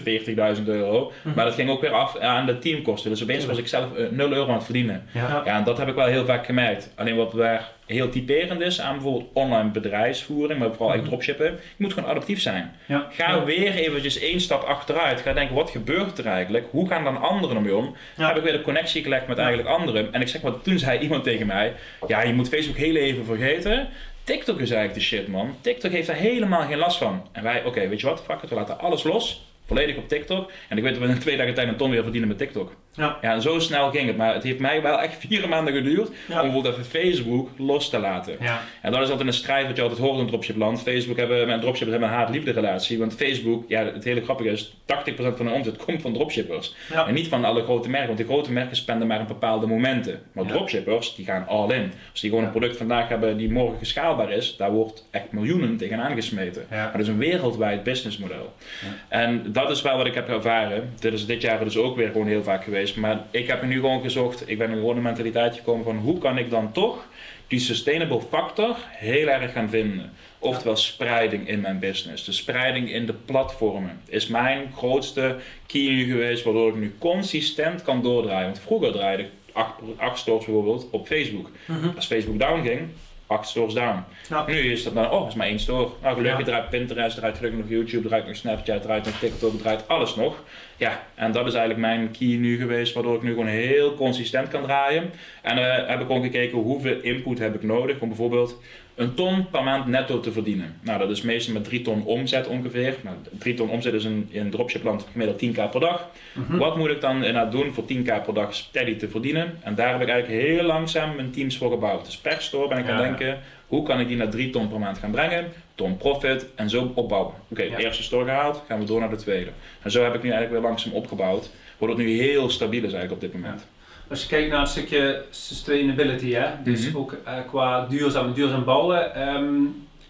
40.000 0.56 0.68
euro, 0.68 1.12
Mhm. 1.22 1.34
maar 1.36 1.44
dat 1.44 1.54
ging 1.54 1.70
ook 1.70 1.80
weer 1.80 1.90
af 1.92 2.18
aan 2.18 2.46
de 2.46 2.58
teamkosten. 2.58 3.10
Dus 3.10 3.22
opeens 3.22 3.46
was 3.46 3.58
ik 3.58 3.66
zelf 3.68 3.94
eh, 3.94 4.06
0 4.10 4.32
euro 4.32 4.48
aan 4.48 4.54
het 4.54 4.64
verdienen. 4.64 5.04
Ja. 5.12 5.42
Ja, 5.44 5.56
en 5.58 5.64
dat 5.64 5.78
heb 5.78 5.88
ik 5.88 5.94
wel 5.94 6.06
heel 6.06 6.24
vaak 6.24 6.46
gemerkt. 6.46 6.92
Alleen 6.96 7.16
wat 7.16 7.32
daar 7.32 7.70
heel 7.86 8.08
typerend 8.08 8.60
is 8.60 8.80
aan 8.80 8.92
bijvoorbeeld 8.94 9.30
online 9.32 9.70
bedrijfsvoering, 9.70 10.58
maar 10.58 10.72
vooral 10.74 10.96
Mhm. 10.96 11.04
dropshippen, 11.06 11.46
je 11.46 11.58
moet 11.76 11.92
gewoon 11.92 12.08
adaptief 12.10 12.40
zijn. 12.40 12.72
Ja. 12.86 13.06
Ga 13.10 13.30
Ja. 13.34 13.44
weer 13.44 13.74
eventjes 13.74 14.18
één 14.18 14.40
stap 14.40 14.62
achteruit. 14.62 15.20
Ga 15.20 15.32
denken, 15.32 15.54
wat 15.54 15.70
gebeurt 15.70 16.18
er 16.18 16.26
eigenlijk? 16.26 16.66
Hoe 16.70 16.88
gaan 16.88 17.04
dan 17.04 17.20
anderen 17.20 17.56
ermee 17.56 17.76
om? 17.76 17.96
Ja. 18.16 18.26
Heb 18.26 18.36
ik 18.36 18.42
weer 18.42 18.52
de 18.52 18.62
connectie 18.62 19.02
gelegd 19.02 19.26
met 19.26 19.38
eigenlijk 19.38 19.68
anderen. 19.68 20.12
En 20.12 20.20
ik 20.20 20.28
zeg 20.28 20.42
maar, 20.42 20.60
toen 20.60 20.78
zei 20.78 20.98
iemand 20.98 21.24
tegen 21.24 21.46
mij, 21.46 21.72
ja, 22.08 22.22
je 22.22 22.32
moet 22.34 22.48
Facebook 22.48 22.76
heel 22.76 22.96
even 22.96 23.24
vergeten. 23.24 23.88
TikTok 24.24 24.60
is 24.60 24.70
eigenlijk 24.70 24.94
de 24.94 25.04
shit, 25.04 25.28
man. 25.28 25.56
TikTok 25.60 25.90
heeft 25.92 26.08
er 26.08 26.14
helemaal 26.14 26.66
geen 26.66 26.78
last 26.78 26.98
van. 26.98 27.28
En 27.32 27.42
wij, 27.42 27.64
oké, 27.64 27.88
weet 27.88 28.00
je 28.00 28.06
wat, 28.06 28.22
fuck 28.26 28.42
it, 28.42 28.48
we 28.48 28.54
laten 28.54 28.78
alles 28.78 29.02
los. 29.02 29.46
Volledig 29.66 29.96
op 29.96 30.08
TikTok. 30.08 30.50
En 30.68 30.76
ik 30.76 30.82
weet 30.82 30.94
dat 30.94 31.02
we 31.02 31.08
in 31.08 31.18
twee 31.18 31.36
dagen 31.36 31.54
tijd 31.54 31.68
een 31.68 31.76
ton 31.76 31.90
weer 31.90 32.02
verdienen 32.02 32.28
met 32.28 32.38
TikTok. 32.38 32.74
Ja. 32.94 33.18
Ja, 33.22 33.32
en 33.32 33.42
zo 33.42 33.58
snel 33.58 33.90
ging 33.90 34.06
het. 34.06 34.16
Maar 34.16 34.34
het 34.34 34.42
heeft 34.42 34.58
mij 34.58 34.82
wel 34.82 35.00
echt 35.00 35.16
vier 35.28 35.48
maanden 35.48 35.74
geduurd 35.74 36.08
Ja. 36.28 36.34
om 36.36 36.42
bijvoorbeeld 36.42 36.74
even 36.74 37.00
Facebook 37.00 37.48
los 37.56 37.90
te 37.90 37.98
laten. 37.98 38.36
Ja. 38.40 38.60
En 38.82 38.92
dat 38.92 39.02
is 39.02 39.08
altijd 39.08 39.28
een 39.28 39.34
strijd 39.34 39.66
wat 39.66 39.76
je 39.76 39.82
altijd 39.82 40.00
hoort 40.00 40.18
in 40.18 40.26
dropshipland. 40.26 40.82
Facebook 40.82 41.16
hebben, 41.16 41.46
met 41.46 41.60
dropshippers 41.60 41.90
hebben 41.90 42.08
een 42.08 42.14
haat-liefde 42.14 42.50
relatie. 42.50 42.98
Want 42.98 43.14
Facebook, 43.14 43.64
ja, 43.68 43.84
het 43.84 44.04
hele 44.04 44.22
grappige 44.22 44.48
is, 44.50 44.76
80% 44.86 45.36
van 45.36 45.46
de 45.46 45.52
omzet 45.52 45.76
komt 45.84 46.02
van 46.02 46.12
dropshippers. 46.12 46.74
Ja. 46.92 47.06
En 47.06 47.14
niet 47.14 47.28
van 47.28 47.44
alle 47.44 47.62
grote 47.62 47.88
merken, 47.88 48.06
want 48.06 48.18
die 48.18 48.28
grote 48.28 48.52
merken 48.52 48.76
spenden 48.76 49.06
maar 49.08 49.20
in 49.20 49.26
bepaalde 49.26 49.66
momenten. 49.66 50.20
Maar 50.32 50.44
dropshippers, 50.46 51.14
die 51.14 51.24
gaan 51.24 51.46
all 51.48 51.70
in. 51.70 51.92
Als 52.10 52.20
die 52.20 52.30
gewoon 52.30 52.44
een 52.44 52.50
product 52.50 52.76
vandaag 52.76 53.08
hebben 53.08 53.36
die 53.36 53.50
morgen 53.50 53.78
geschaalbaar 53.78 54.32
is, 54.32 54.56
daar 54.56 54.70
wordt 54.70 55.06
echt 55.10 55.32
miljoenen 55.32 55.76
tegenaan 55.76 56.14
gesmeten. 56.14 56.66
Ja. 56.70 56.76
Maar 56.76 56.92
dat 56.92 57.00
is 57.00 57.08
een 57.08 57.18
wereldwijd 57.18 57.82
businessmodel. 57.82 58.52
Ja. 58.82 59.18
En 59.18 59.44
dat 59.52 59.70
is 59.70 59.82
wel 59.82 59.96
wat 59.96 60.06
ik 60.06 60.14
heb 60.14 60.28
ervaren. 60.28 60.90
Dit 61.00 61.12
is 61.12 61.26
dit 61.26 61.42
jaar 61.42 61.64
dus 61.64 61.76
ook 61.76 61.96
weer 61.96 62.10
gewoon 62.10 62.26
heel 62.26 62.42
vaak 62.42 62.64
geweest. 62.64 62.80
Maar 62.94 63.24
ik 63.30 63.46
heb 63.46 63.60
er 63.60 63.66
nu 63.66 63.74
gewoon 63.74 64.02
gezocht, 64.02 64.48
ik 64.48 64.58
ben 64.58 64.70
in 64.70 64.76
gewoon 64.76 64.96
een 64.96 65.02
mentaliteit 65.02 65.54
gekomen 65.54 65.84
van 65.84 65.96
hoe 65.96 66.18
kan 66.18 66.38
ik 66.38 66.50
dan 66.50 66.72
toch 66.72 67.06
die 67.46 67.60
sustainable 67.60 68.20
factor 68.20 68.76
heel 68.88 69.28
erg 69.28 69.52
gaan 69.52 69.68
vinden. 69.68 70.12
Oftewel 70.38 70.76
spreiding 70.76 71.48
in 71.48 71.60
mijn 71.60 71.78
business. 71.78 72.24
De 72.24 72.32
spreiding 72.32 72.92
in 72.92 73.06
de 73.06 73.12
platformen 73.12 74.00
is 74.08 74.26
mijn 74.26 74.72
grootste 74.76 75.36
key 75.66 75.88
nu 75.88 76.04
geweest, 76.04 76.44
waardoor 76.44 76.68
ik 76.68 76.74
nu 76.74 76.94
consistent 76.98 77.82
kan 77.82 78.02
doordraaien. 78.02 78.44
Want 78.44 78.60
vroeger 78.60 78.92
draaide 78.92 79.22
ik 79.22 79.28
acht, 79.52 79.74
acht 79.96 80.18
stores 80.18 80.44
bijvoorbeeld 80.44 80.88
op 80.90 81.06
Facebook. 81.06 81.50
Mhm. 81.66 81.88
Als 81.96 82.06
Facebook 82.06 82.38
down 82.38 82.62
ging, 82.62 82.88
acht 83.32 83.48
stores 83.48 83.74
down. 83.74 84.04
Ja. 84.28 84.44
Nu 84.46 84.72
is 84.72 84.82
dat 84.82 84.94
dan, 84.94 85.10
oh, 85.10 85.28
is 85.28 85.34
maar 85.34 85.46
één 85.46 85.58
store. 85.58 85.88
Nou, 86.02 86.16
gelukkig 86.16 86.46
draait 86.46 86.70
Pinterest, 86.70 87.16
draait 87.16 87.36
gelukkig 87.36 87.60
nog 87.60 87.68
YouTube, 87.68 88.08
draait 88.08 88.26
nog 88.26 88.36
Snapchat, 88.36 88.82
draait 88.82 89.04
nog 89.04 89.18
TikTok, 89.18 89.58
draait 89.58 89.88
alles 89.88 90.14
nog. 90.14 90.42
Ja, 90.76 91.02
en 91.14 91.32
dat 91.32 91.46
is 91.46 91.54
eigenlijk 91.54 91.80
mijn 91.80 92.10
key 92.10 92.36
nu 92.36 92.56
geweest, 92.56 92.94
waardoor 92.94 93.16
ik 93.16 93.22
nu 93.22 93.30
gewoon 93.30 93.46
heel 93.46 93.94
consistent 93.94 94.48
kan 94.48 94.62
draaien. 94.62 95.10
En 95.42 95.58
eh, 95.58 95.88
heb 95.88 96.00
ik 96.00 96.06
gewoon 96.06 96.22
gekeken 96.22 96.58
hoeveel 96.58 97.00
input 97.00 97.38
heb 97.38 97.54
ik 97.54 97.62
nodig 97.62 98.00
om 98.00 98.08
bijvoorbeeld 98.08 98.60
een 98.94 99.14
ton 99.14 99.50
per 99.50 99.62
maand 99.62 99.86
netto 99.86 100.20
te 100.20 100.32
verdienen. 100.32 100.76
Nou, 100.80 100.98
dat 100.98 101.10
is 101.10 101.22
meestal 101.22 101.54
met 101.54 101.64
3 101.64 101.82
ton 101.82 102.04
omzet 102.04 102.46
ongeveer. 102.46 102.96
Nou, 103.02 103.16
3 103.38 103.54
ton 103.54 103.68
omzet 103.70 103.92
is 103.94 104.04
in, 104.04 104.28
in 104.30 104.50
dropshipland 104.50 105.06
gemiddeld 105.12 105.42
10k 105.44 105.70
per 105.70 105.80
dag. 105.80 106.08
Mhm. 106.32 106.56
Wat 106.56 106.76
moet 106.76 106.90
ik 106.90 107.00
dan 107.00 107.16
inderdaad 107.16 107.52
doen 107.52 107.72
voor 107.72 107.84
10k 107.84 108.04
per 108.24 108.34
dag 108.34 108.54
steady 108.54 108.96
te 108.96 109.08
verdienen? 109.08 109.58
En 109.60 109.74
daar 109.74 109.92
heb 109.92 110.00
ik 110.00 110.08
eigenlijk 110.08 110.42
heel 110.42 110.62
langzaam 110.62 111.14
mijn 111.16 111.30
teams 111.30 111.56
voor 111.56 111.70
gebouwd. 111.70 112.04
Dus 112.04 112.16
per 112.16 112.36
store 112.42 112.68
ben 112.68 112.78
ik 112.78 112.88
aan 112.88 112.96
het 112.96 113.04
denken, 113.18 113.40
hoe 113.66 113.82
kan 113.82 114.00
ik 114.00 114.08
die 114.08 114.16
naar 114.16 114.30
3 114.30 114.50
ton 114.50 114.68
per 114.68 114.78
maand 114.78 114.98
gaan 114.98 115.10
brengen? 115.10 115.52
Ton 115.74 115.96
profit 115.96 116.46
en 116.54 116.70
zo 116.70 116.92
opbouwen. 116.94 117.34
Oké, 117.50 117.62
Ja. 117.62 117.76
de 117.76 117.84
eerste 117.84 118.02
store 118.02 118.24
gehaald, 118.24 118.62
gaan 118.68 118.78
we 118.78 118.84
door 118.84 119.00
naar 119.00 119.10
de 119.10 119.16
tweede. 119.16 119.50
En 119.82 119.90
zo 119.90 120.02
heb 120.02 120.14
ik 120.14 120.22
nu 120.22 120.30
eigenlijk 120.30 120.60
weer 120.60 120.70
langzaam 120.70 120.92
opgebouwd. 120.92 121.50
Waardoor 121.78 121.98
het 121.98 122.06
nu 122.06 122.12
heel 122.16 122.50
stabiel 122.50 122.84
is 122.84 122.92
eigenlijk 122.92 123.12
op 123.12 123.20
dit 123.20 123.32
moment. 123.40 123.66
Als 124.12 124.22
je 124.22 124.28
kijkt 124.28 124.50
naar 124.50 124.60
het 124.60 124.68
stukje 124.68 125.24
sustainability, 125.30 126.32
hè? 126.32 126.46
dus 126.64 126.88
Mhm. 126.88 126.96
ook 126.96 127.16
eh, 127.24 127.34
qua 127.48 127.86
duurzaam, 127.86 128.32
duurzaam 128.32 128.64
bouwen, 128.64 129.14
ehm, 129.14 129.44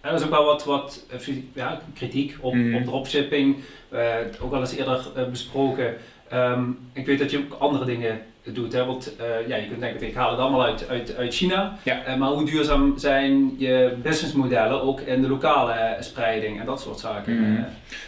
en 0.01 0.11
er 0.11 0.15
is 0.15 0.23
ook 0.25 0.31
wel 0.31 0.45
wat, 0.45 0.65
wat 0.65 1.07
eh, 1.11 1.35
ja, 1.55 1.81
kritiek 1.95 2.37
op, 2.41 2.55
Mhm. 2.55 2.75
op 2.75 2.85
dropshipping, 2.85 3.57
eh, 3.89 4.15
ook 4.41 4.53
al 4.53 4.61
eens 4.61 4.77
eerder 4.77 5.01
besproken. 5.31 5.95
Ehm, 6.29 6.63
ik 6.93 7.07
weet 7.07 7.19
dat 7.19 7.31
je 7.31 7.39
ook 7.39 7.53
andere 7.59 7.85
dingen 7.85 8.21
doet. 8.45 8.73
Hè? 8.73 8.85
Want 8.85 9.17
eh, 9.17 9.49
ja, 9.49 9.57
je 9.57 9.69
kunt 9.69 9.81
denken, 9.81 10.07
ik 10.07 10.15
haal 10.15 10.31
het 10.31 10.41
allemaal 10.41 10.65
uit, 10.65 10.89
uit, 10.89 11.17
uit 11.17 11.35
China. 11.35 11.79
Ja. 11.83 12.05
Eh, 12.05 12.17
maar 12.17 12.29
hoe 12.29 12.45
duurzaam 12.45 12.99
zijn 12.99 13.55
je 13.59 13.97
businessmodellen 14.03 14.83
ook 14.83 15.01
in 15.01 15.23
de 15.23 15.29
lokale 15.29 15.73
eh, 15.73 16.03
spreiding 16.03 16.61
en 16.61 16.67
dat 16.67 16.81
soort 16.81 16.99
zaken? 16.99 17.41
Mhm. 17.41 17.63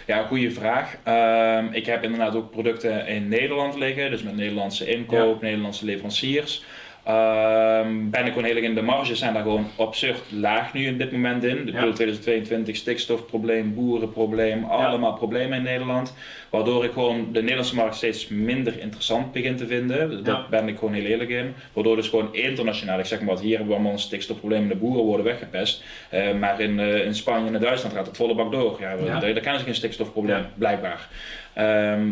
Ja, 0.06 0.22
goede 0.22 0.50
vraag. 0.50 0.96
Ehm, 1.02 1.66
ik 1.72 1.86
heb 1.86 2.02
inderdaad 2.02 2.34
ook 2.34 2.50
producten 2.50 3.06
in 3.06 3.28
Nederland 3.28 3.74
liggen, 3.76 4.10
dus 4.10 4.22
met 4.22 4.36
Nederlandse 4.36 4.86
inkoop, 4.86 5.42
Nederlandse 5.42 5.84
leveranciers. 5.84 6.64
Ehm, 7.04 8.10
ben 8.10 8.20
ik 8.26 8.28
gewoon 8.28 8.44
heel 8.44 8.56
erg 8.56 8.64
in 8.64 8.74
de 8.74 8.82
marges 8.82 9.18
zijn 9.18 9.32
daar 9.34 9.42
gewoon 9.42 9.66
absurd 9.76 10.20
laag 10.30 10.72
nu 10.72 10.86
in 10.86 10.98
dit 10.98 11.12
moment 11.12 11.44
in. 11.44 11.58
Ik 11.68 11.72
Ja. 11.72 11.78
bedoel 11.80 11.92
2022 11.92 12.76
stikstofprobleem, 12.76 13.74
boerenprobleem, 13.74 14.64
allemaal 14.64 15.12
problemen 15.12 15.56
in 15.58 15.62
Nederland. 15.64 16.14
Waardoor 16.50 16.84
ik 16.84 16.92
gewoon 16.92 17.28
de 17.32 17.40
Nederlandse 17.40 17.74
markt 17.74 17.94
steeds 17.94 18.28
minder 18.28 18.78
interessant 18.80 19.32
begin 19.32 19.56
te 19.56 19.66
vinden. 19.66 20.24
Daar 20.24 20.34
Ja. 20.34 20.46
ben 20.50 20.68
ik 20.68 20.78
gewoon 20.78 20.94
heel 20.94 21.04
eerlijk 21.04 21.30
in. 21.30 21.54
Waardoor 21.72 21.96
dus 21.96 22.08
gewoon 22.08 22.28
internationaal, 22.34 22.98
ik 22.98 23.04
zeg 23.04 23.18
maar 23.18 23.28
wat, 23.28 23.40
hier 23.40 23.50
hebben 23.50 23.68
we 23.68 23.74
allemaal 23.74 23.92
een 23.92 23.98
stikstofprobleem 23.98 24.62
en 24.62 24.68
de 24.68 24.76
boeren 24.76 25.04
worden 25.04 25.26
weggepest. 25.26 25.84
Eh, 26.08 26.32
maar 26.40 26.60
in, 26.60 26.80
eh, 26.80 27.04
in 27.04 27.14
Spanje 27.14 27.46
en 27.48 27.54
in 27.54 27.60
Duitsland 27.60 27.94
gaat 27.94 28.06
het 28.06 28.16
volle 28.16 28.34
bak 28.34 28.52
door. 28.52 28.76
Ja. 28.80 28.96
Daar, 28.96 29.20
daar 29.20 29.32
kennen 29.40 29.58
ze 29.58 29.64
geen 29.66 29.74
stikstofprobleem, 29.74 30.44
blijkbaar. 30.54 31.08
Ehm, 31.52 32.08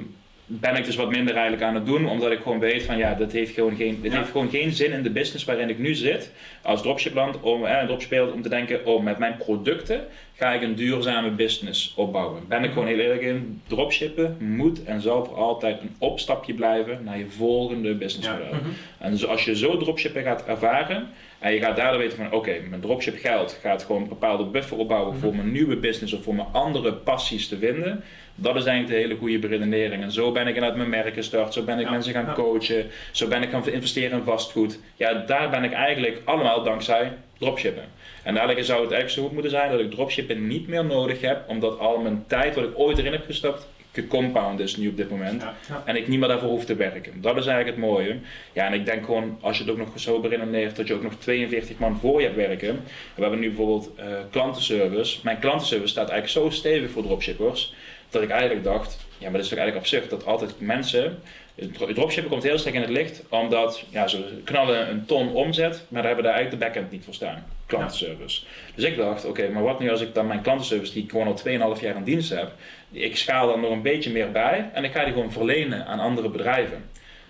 ben 0.61 0.77
ik 0.77 0.85
dus 0.85 0.97
wat 0.97 1.11
minder 1.11 1.35
eigenlijk 1.35 1.63
aan 1.63 1.75
het 1.75 1.87
doen, 1.87 2.07
omdat 2.09 2.31
ik 2.31 2.41
gewoon 2.41 2.59
weet 2.59 2.83
van 2.83 2.97
ja, 2.99 3.15
dat 3.15 3.33
heeft 3.33 3.55
gewoon 3.55 3.77
geen, 3.77 3.99
dit 4.03 4.13
Ja. 4.13 4.19
heeft 4.19 4.31
gewoon 4.31 4.51
geen 4.51 4.73
zin 4.73 4.93
in 4.93 5.03
de 5.03 5.11
business 5.11 5.45
waarin 5.45 5.69
ik 5.69 5.79
nu 5.79 5.95
zit 5.95 6.33
als 6.63 6.83
dropshipland, 6.83 7.41
om, 7.41 7.65
eh, 7.65 7.85
dropshippers, 7.87 8.33
om 8.33 8.43
te 8.43 8.49
denken, 8.49 8.87
oh 8.87 9.03
met 9.03 9.19
mijn 9.19 9.37
producten 9.37 10.01
ga 10.35 10.53
ik 10.53 10.63
een 10.63 10.75
duurzame 10.75 11.31
business 11.31 11.93
opbouwen. 11.97 12.43
Ben 12.49 12.65
ik 12.65 12.73
gewoon 12.73 12.89
heel 12.89 12.99
eerlijk 12.99 13.23
in, 13.23 13.61
dropshippen 13.67 14.37
moet 14.41 14.85
en 14.85 15.01
zal 15.01 15.25
voor 15.25 15.37
altijd 15.37 15.81
een 15.81 15.95
opstapje 15.99 16.55
blijven 16.55 17.01
naar 17.05 17.19
je 17.19 17.27
volgende 17.29 17.95
businessmodel. 17.95 18.47
Ja. 18.51 18.57
Mhm. 18.57 18.69
En 18.99 19.11
dus 19.11 19.27
als 19.27 19.45
je 19.45 19.57
zo 19.57 19.77
dropshippen 19.77 20.23
gaat 20.23 20.45
ervaren 20.45 21.09
en 21.39 21.53
je 21.53 21.61
gaat 21.61 21.77
daardoor 21.77 22.01
weten 22.01 22.17
van 22.17 22.33
oké, 22.33 22.53
mijn 22.69 22.81
dropship 22.81 23.19
geld 23.19 23.59
gaat 23.63 23.83
gewoon 23.85 24.03
een 24.03 24.09
bepaalde 24.09 24.45
buffer 24.45 24.77
opbouwen 24.77 25.17
voor 25.17 25.35
mijn 25.37 25.53
nieuwe 25.53 25.77
business 25.77 26.13
of 26.13 26.23
voor 26.23 26.35
mijn 26.35 26.49
andere 26.53 26.93
passies 26.93 27.49
te 27.49 27.59
vinden. 27.59 28.05
Dat 28.35 28.57
is 28.57 28.65
eigenlijk 28.65 28.99
de 28.99 29.07
hele 29.07 29.19
goede 29.19 29.39
beredenering. 29.39 30.03
En 30.03 30.13
zo 30.13 30.33
ben 30.33 30.47
ik 30.47 30.55
inderdaad 30.55 30.77
mijn 30.77 30.89
merken 30.89 31.13
gestart, 31.13 31.53
zo 31.53 31.63
ben 31.63 31.79
ik 31.79 31.85
Ja, 31.85 31.91
mensen 31.91 32.13
gaan 32.13 32.25
ja. 32.25 32.33
coachen, 32.33 32.87
zo 33.11 33.29
ben 33.29 33.43
ik 33.43 33.51
gaan 33.51 33.69
investeren 33.69 34.19
in 34.19 34.25
vastgoed. 34.25 34.79
Ja, 34.97 35.13
daar 35.13 35.51
ben 35.51 35.65
ik 35.65 35.73
eigenlijk 35.73 36.23
allemaal 36.25 36.63
dankzij 36.63 37.13
dropshippen. 37.39 37.85
En 38.23 38.37
eigenlijk 38.37 38.67
zou 38.67 38.81
het 38.81 38.91
eigenlijk 38.91 39.21
zo 39.21 39.23
goed 39.23 39.33
moeten 39.33 39.51
zijn 39.51 39.71
dat 39.71 39.81
ik 39.81 39.91
dropshippen 39.91 40.47
niet 40.47 40.69
meer 40.69 40.85
nodig 40.85 41.21
heb, 41.21 41.45
omdat 41.49 41.79
al 41.79 41.99
mijn 41.99 42.25
tijd 42.27 42.55
wat 42.55 42.65
ik 42.65 42.79
ooit 42.79 42.99
erin 42.99 43.13
heb 43.13 43.25
gestapt, 43.25 43.67
gecompound 43.93 44.61
is 44.61 44.77
nu 44.77 44.89
op 44.89 44.97
dit 44.97 45.11
moment. 45.11 45.43
Ja. 45.43 45.55
Ja. 45.69 45.83
En 45.85 45.97
ik 45.97 46.09
niet 46.09 46.19
meer 46.19 46.29
daarvoor 46.29 46.49
hoef 46.49 46.65
te 46.65 46.75
werken. 46.75 47.21
Dat 47.21 47.37
is 47.37 47.47
eigenlijk 47.47 47.77
het 47.77 47.87
mooie. 47.87 48.17
Ja, 48.53 48.67
en 48.67 48.73
ik 48.73 48.85
denk 48.85 49.05
gewoon, 49.05 49.39
als 49.41 49.59
je 49.59 49.63
het 49.63 49.73
ook 49.73 49.79
nog 49.79 49.89
zo 49.95 50.21
beredeneert, 50.21 50.77
dat 50.77 50.87
je 50.87 50.95
ook 50.95 51.03
nog 51.03 51.15
42 51.15 51.79
man 51.79 51.99
voor 52.01 52.21
je 52.21 52.27
hebt 52.27 52.39
werken. 52.39 52.81
We 53.15 53.23
hebben 53.23 53.41
nu 53.41 53.47
bijvoorbeeld 53.47 53.91
eh, 53.97 54.07
klantenservice. 54.31 55.19
Mijn 55.23 55.39
klantenservice 55.39 55.91
staat 55.91 56.09
eigenlijk 56.09 56.41
zo 56.41 56.57
stevig 56.57 56.91
voor 56.91 57.03
dropshippers, 57.03 57.75
dat 58.13 58.23
ik 58.23 58.31
eigenlijk 58.31 58.65
dacht, 58.65 58.99
ja, 59.19 59.25
maar 59.25 59.33
dat 59.33 59.43
is 59.43 59.49
toch 59.49 59.59
eigenlijk 59.59 59.87
absurd 59.87 60.11
dat 60.11 60.27
altijd 60.27 60.61
mensen... 60.61 61.23
Het 61.55 61.95
dropshippen 61.95 62.31
komt 62.31 62.43
heel 62.43 62.59
sterk 62.59 62.75
in 62.75 62.81
het 62.81 62.91
licht, 62.91 63.23
omdat 63.29 63.83
ja, 63.91 64.09
ze 64.09 64.41
knallen 64.45 64.91
een 64.91 65.05
ton 65.05 65.33
omzet, 65.33 65.85
maar 65.89 66.03
daar 66.03 66.13
hebben 66.13 66.25
daar 66.25 66.35
eigenlijk 66.35 66.63
de 66.63 66.69
backend 66.69 66.93
niet 66.93 67.05
voor 67.05 67.15
staan. 67.15 67.45
Klantenservice. 67.67 68.43
Dus 68.75 68.85
ik 68.85 68.97
dacht, 68.97 69.25
oké, 69.25 69.49
maar 69.49 69.63
wat 69.63 69.81
nu 69.81 69.91
als 69.91 70.01
ik 70.01 70.15
dan 70.15 70.27
mijn 70.27 70.43
klantenservice, 70.43 70.93
die 70.93 71.03
ik 71.03 71.11
gewoon 71.11 71.27
al 71.27 71.77
2,5 71.77 71.83
jaar 71.83 71.97
in 71.97 72.05
dienst 72.05 72.31
heb, 72.31 72.53
ik 72.91 73.17
schaal 73.17 73.47
dan 73.47 73.61
nog 73.61 73.71
een 73.71 73.83
beetje 73.83 74.11
meer 74.11 74.31
bij 74.31 74.71
en 74.73 74.85
ik 74.85 74.93
ga 74.93 75.05
die 75.05 75.13
gewoon 75.13 75.33
verlenen 75.33 75.87
aan 75.87 76.01
andere 76.01 76.29
bedrijven. 76.29 76.85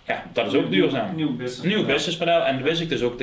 Ja, 0.07 0.25
dat 0.33 0.47
is 0.47 0.55
ook 0.55 0.71
duurzaam. 0.71 1.15
Nieuw 1.15 1.37
business. 1.37 1.63
Nieuw 1.63 1.87
businessmodel 1.87 2.45
en 2.45 2.63
wist 2.63 2.81
ik 2.81 2.89
dus 2.89 3.03
ook, 3.03 3.21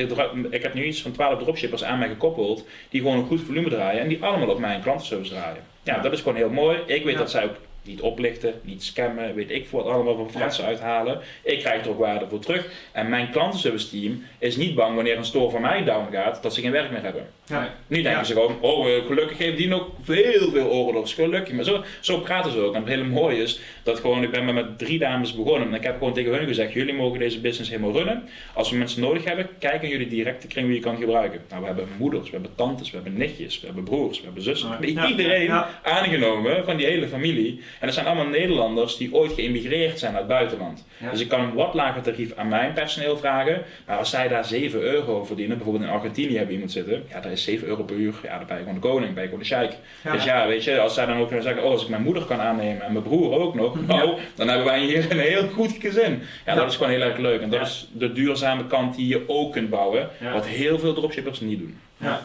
ik 0.50 0.64
heb 0.64 0.74
nu 0.74 0.84
iets 0.84 1.02
van 1.02 1.12
12 1.12 1.44
dropshippers 1.44 1.84
aan 1.84 2.00
mij 2.00 2.08
gekoppeld, 2.08 2.66
die 2.90 3.02
gewoon 3.02 3.18
een 3.18 3.26
goed 3.26 3.42
volume 3.42 3.70
draaien 3.70 4.02
en 4.02 4.08
die 4.08 4.24
allemaal 4.24 4.50
op 4.50 4.60
mijn 4.60 4.82
klantenservice 4.82 5.34
draaien. 5.34 5.64
Ja, 5.84 6.00
dat 6.00 6.12
is 6.12 6.20
gewoon 6.20 6.36
heel 6.36 6.50
mooi. 6.50 6.78
Ik 6.86 7.04
weet 7.04 7.18
dat 7.18 7.32
zij 7.32 7.44
ook 7.44 7.56
niet 7.84 8.02
oplichten, 8.02 8.54
niet 8.62 8.84
scammen, 8.84 9.36
weet 9.36 9.52
ik 9.52 9.68
voor 9.68 9.84
wat 9.84 9.94
allemaal 9.94 10.16
van 10.16 10.32
fratsen 10.32 10.66
uithalen. 10.66 11.20
Ik 11.44 11.60
krijg 11.60 11.84
er 11.84 11.90
ook 11.90 12.00
waarde 12.00 12.26
voor 12.30 12.40
terug. 12.40 12.66
En 12.92 13.10
mijn 13.10 13.30
klantenservice 13.32 13.90
team 13.90 14.24
is 14.40 14.56
niet 14.56 14.76
bang 14.76 14.96
wanneer 14.96 15.18
een 15.18 15.26
store 15.26 15.50
van 15.52 15.62
mij 15.62 15.84
down 15.84 16.12
gaat, 16.12 16.44
dat 16.44 16.54
ze 16.54 16.62
geen 16.62 16.72
werk 16.72 16.92
meer 16.92 17.02
hebben. 17.04 17.28
Ja. 17.46 17.74
Nu 17.88 17.96
denken 17.96 18.12
Ja. 18.12 18.24
ze 18.24 18.34
gewoon, 18.34 18.58
oh 18.62 18.88
eh, 18.90 19.06
gelukkig 19.06 19.38
geven 19.38 19.58
die 19.58 19.68
nog 19.68 19.88
veel 20.02 20.52
veel 20.52 20.68
orders, 20.68 21.14
gelukkig. 21.14 21.54
Maar 21.54 21.64
zo, 21.64 21.84
zo 22.00 22.18
praten 22.20 22.52
ze 22.52 22.60
ook. 22.60 22.74
En 22.74 22.80
het 22.82 22.90
hele 22.90 23.04
mooie 23.04 23.42
is 23.42 23.60
dat 23.84 24.00
gewoon, 24.00 24.24
ik 24.24 24.32
ben 24.32 24.46
maar 24.46 24.54
met 24.54 24.78
drie 24.78 25.00
dames 25.00 25.36
begonnen. 25.36 25.68
En 25.68 25.74
ik 25.74 25.84
heb 25.84 25.98
gewoon 25.98 26.14
tegen 26.14 26.34
hun 26.34 26.48
gezegd, 26.48 26.74
jullie 26.74 26.94
mogen 26.94 27.20
deze 27.20 27.40
business 27.40 27.70
helemaal 27.70 27.92
runnen. 27.92 28.24
Als 28.54 28.70
we 28.72 28.78
mensen 28.78 29.02
nodig 29.02 29.24
hebben, 29.24 29.48
kijk 29.60 29.82
in 29.84 29.90
jullie 29.90 30.08
directe 30.08 30.48
kring 30.48 30.68
wie 30.68 30.76
je 30.76 30.82
kan 30.82 30.98
gebruiken. 30.98 31.42
Nou, 31.50 31.62
we 31.62 31.68
hebben 31.68 31.88
moeders, 31.98 32.26
we 32.26 32.32
hebben 32.32 32.56
tantes, 32.56 32.90
we 32.92 32.96
hebben 32.96 33.18
nichtjes, 33.18 33.60
we 33.60 33.66
hebben 33.66 33.84
broers, 33.84 34.18
we 34.20 34.26
hebben 34.26 34.44
zussen. 34.44 34.68
We 34.70 34.74
hebben 34.76 34.94
Ja. 34.94 35.08
Iedereen 35.10 35.44
Ja. 35.44 35.70
aangenomen 35.84 36.66
van 36.66 36.78
die 36.78 36.86
hele 36.86 37.08
familie. 37.08 37.62
En 37.80 37.86
dat 37.86 37.94
zijn 37.94 38.06
allemaal 38.06 38.26
Nederlanders 38.26 38.98
die 38.98 39.14
ooit 39.14 39.34
geïmmigreerd 39.34 40.00
zijn 40.00 40.12
uit 40.12 40.20
het 40.20 40.28
buitenland. 40.28 40.86
Ja. 40.98 41.12
Dus 41.12 41.20
ik 41.20 41.28
kan 41.28 41.42
een 41.42 41.54
wat 41.54 41.74
lager 41.74 42.02
tarief 42.02 42.36
aan 42.36 42.48
mijn 42.48 42.74
personeel 42.74 43.18
vragen. 43.18 43.62
Maar 43.86 43.98
als 43.98 44.10
zij 44.10 44.28
daar 44.28 44.46
7 44.46 44.82
euro 44.82 45.26
verdienen, 45.26 45.58
bijvoorbeeld 45.58 45.90
in 45.90 45.96
Argentinië 45.96 46.36
hebben 46.36 46.54
iemand 46.54 46.72
zitten. 46.72 47.04
Ja, 47.10 47.20
dat 47.20 47.32
is 47.32 47.44
7 47.44 47.68
euro 47.68 47.84
per 47.84 47.96
uur. 47.96 48.14
Ja, 48.24 48.38
dan 48.38 48.48
ben 48.48 48.58
je 48.58 48.64
gewoon 48.64 48.80
de 48.82 48.88
koning, 48.88 49.14
ben 49.14 49.24
je 49.24 49.30
gewoon 49.30 49.44
de 49.44 49.50
sheik. 49.50 49.78
Ja. 50.04 50.12
Dus 50.12 50.24
ja, 50.24 50.48
weet 50.48 50.64
je, 50.64 50.80
als 50.80 50.94
zij 50.94 51.06
dan 51.06 51.18
ook 51.18 51.30
zeggen, 51.30 51.64
oh, 51.64 51.72
als 51.72 51.84
ik 51.84 51.90
mijn 51.90 52.04
moeder 52.04 52.26
kan 52.26 52.40
aannemen 52.40 52.82
en 52.82 52.92
mijn 52.92 53.04
broer 53.04 53.40
ook 53.40 53.56
nog, 53.56 53.88
nou, 53.88 54.18
dan 54.36 54.48
hebben 54.48 54.66
wij 54.66 54.80
hier 54.80 55.12
een 55.12 55.20
heel 55.20 55.48
goed 55.48 55.76
gezin. 55.80 56.22
Ja, 56.46 56.56
dat 56.56 56.70
is 56.70 56.76
gewoon 56.76 56.92
heel 56.92 57.02
erg 57.02 57.18
leuk. 57.18 57.42
En 57.42 57.50
dat 57.50 57.62
is 57.62 57.90
de 57.92 58.12
duurzame 58.12 58.68
kant 58.68 58.96
die 58.96 59.08
je 59.08 59.24
ook 59.28 59.52
kunt 59.52 59.70
bouwen, 59.70 60.10
wat 60.34 60.48
heel 60.48 60.80
veel 60.80 60.94
dropshippers 60.94 61.40
niet 61.40 61.60
doen. 61.60 61.78
Ja. 62.00 62.22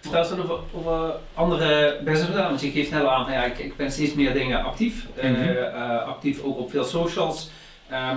Vertel 0.00 0.22
eens 0.22 0.32
over, 0.32 0.58
over 0.74 1.14
andere 1.34 1.98
businessmodellen, 2.04 2.48
want 2.48 2.60
je 2.60 2.70
geeft 2.70 2.90
net 2.90 3.02
al 3.02 3.10
aan 3.10 3.24
van 3.24 3.34
ja, 3.34 3.44
ik, 3.44 3.58
ik 3.58 3.76
ben 3.76 3.90
steeds 3.90 4.14
meer 4.14 4.32
dingen 4.32 4.64
actief. 4.64 5.06
Eh, 5.14 6.06
actief 6.06 6.42
ook 6.42 6.58
op 6.58 6.70
veel 6.70 6.84
socials. 6.84 7.50
Ehm 7.90 8.16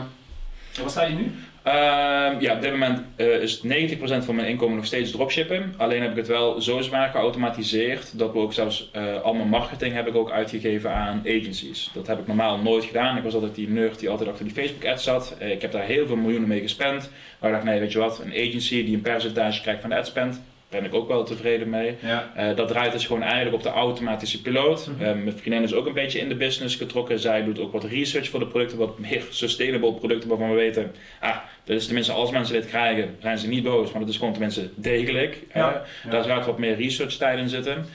waar 0.81 0.89
sta 0.89 1.03
je 1.03 1.15
nu? 1.15 1.31
Ehm, 1.63 2.39
ja, 2.39 2.55
op 2.55 2.61
dit 2.61 2.71
moment 2.71 3.01
eh, 3.15 3.41
is 3.41 3.61
90% 3.63 4.25
van 4.25 4.35
mijn 4.35 4.47
inkomen 4.47 4.75
nog 4.75 4.85
steeds 4.85 5.11
dropshippen. 5.11 5.73
Alleen 5.77 6.01
heb 6.01 6.11
ik 6.11 6.17
het 6.17 6.27
wel 6.27 6.61
zo 6.61 6.81
zwaar 6.81 7.09
geautomatiseerd 7.09 8.17
dat 8.17 8.31
we 8.33 8.39
ook 8.39 8.53
zelfs 8.53 8.91
al 9.23 9.33
mijn 9.33 9.47
marketing 9.47 9.93
heb 9.93 10.07
ik 10.07 10.15
ook 10.15 10.31
uitgegeven 10.31 10.93
aan 10.93 11.21
agencies. 11.25 11.89
Dat 11.93 12.07
heb 12.07 12.19
ik 12.19 12.27
normaal 12.27 12.57
nooit 12.57 12.85
gedaan. 12.85 13.17
Ik 13.17 13.23
was 13.23 13.33
altijd 13.33 13.55
die 13.55 13.69
nerd 13.69 13.99
die 13.99 14.09
altijd 14.09 14.29
achter 14.29 14.45
die 14.45 14.53
Facebook 14.53 14.85
ads 14.85 15.03
zat. 15.03 15.35
Ik 15.39 15.61
heb 15.61 15.71
daar 15.71 15.83
heel 15.83 16.07
veel 16.07 16.15
miljoenen 16.15 16.49
mee 16.49 16.61
gespend. 16.61 17.11
Maar 17.39 17.49
ik 17.49 17.55
dacht, 17.55 17.67
nee, 17.67 17.79
weet 17.79 17.91
je 17.91 17.99
wat, 17.99 18.19
een 18.19 18.47
agency 18.47 18.85
die 18.85 18.95
een 18.95 19.01
percentage 19.01 19.61
krijgt 19.61 19.81
van 19.81 19.89
de 19.89 19.95
adspend, 19.95 20.41
ben 20.71 20.85
ik 20.85 20.93
ook 20.93 21.07
wel 21.07 21.23
tevreden 21.23 21.69
mee. 21.69 21.95
Ja. 22.01 22.31
Eh, 22.35 22.55
dat 22.55 22.67
draait 22.67 22.91
dus 22.91 23.05
gewoon 23.05 23.23
eigenlijk 23.23 23.55
op 23.55 23.63
de 23.63 23.69
automatische 23.69 24.41
piloot. 24.41 24.87
Mhm. 24.87 25.03
Eh, 25.05 25.13
mijn 25.13 25.37
vriendin 25.37 25.63
is 25.63 25.73
ook 25.73 25.85
een 25.85 25.93
beetje 25.93 26.19
in 26.19 26.29
de 26.29 26.35
business 26.35 26.75
getrokken. 26.75 27.19
Zij 27.19 27.43
doet 27.43 27.59
ook 27.59 27.71
wat 27.71 27.83
research 27.83 28.29
voor 28.29 28.39
de 28.39 28.47
producten, 28.47 28.77
wat 28.77 28.99
meer 28.99 29.23
sustainable 29.43 29.93
producten 29.93 30.29
waarvan 30.29 30.49
we 30.49 30.55
weten, 30.55 30.91
ah, 31.19 31.35
dat 31.63 31.77
is 31.77 31.85
tenminste 31.85 32.11
als 32.11 32.31
mensen 32.31 32.53
dit 32.55 32.65
krijgen, 32.65 33.15
zijn 33.21 33.37
ze 33.37 33.47
niet 33.47 33.63
boos, 33.63 33.91
maar 33.91 33.99
dat 33.99 34.09
is 34.09 34.17
gewoon 34.17 34.33
tenminste 34.33 34.69
degelijk. 34.75 35.37
Ja. 35.53 35.85
Eh, 36.03 36.11
Daar 36.11 36.23
gaat 36.23 36.45
wat 36.45 36.59
meer 36.59 36.75
research 36.75 37.13
tijd 37.13 37.39
in 37.39 37.49
zitten. 37.49 37.85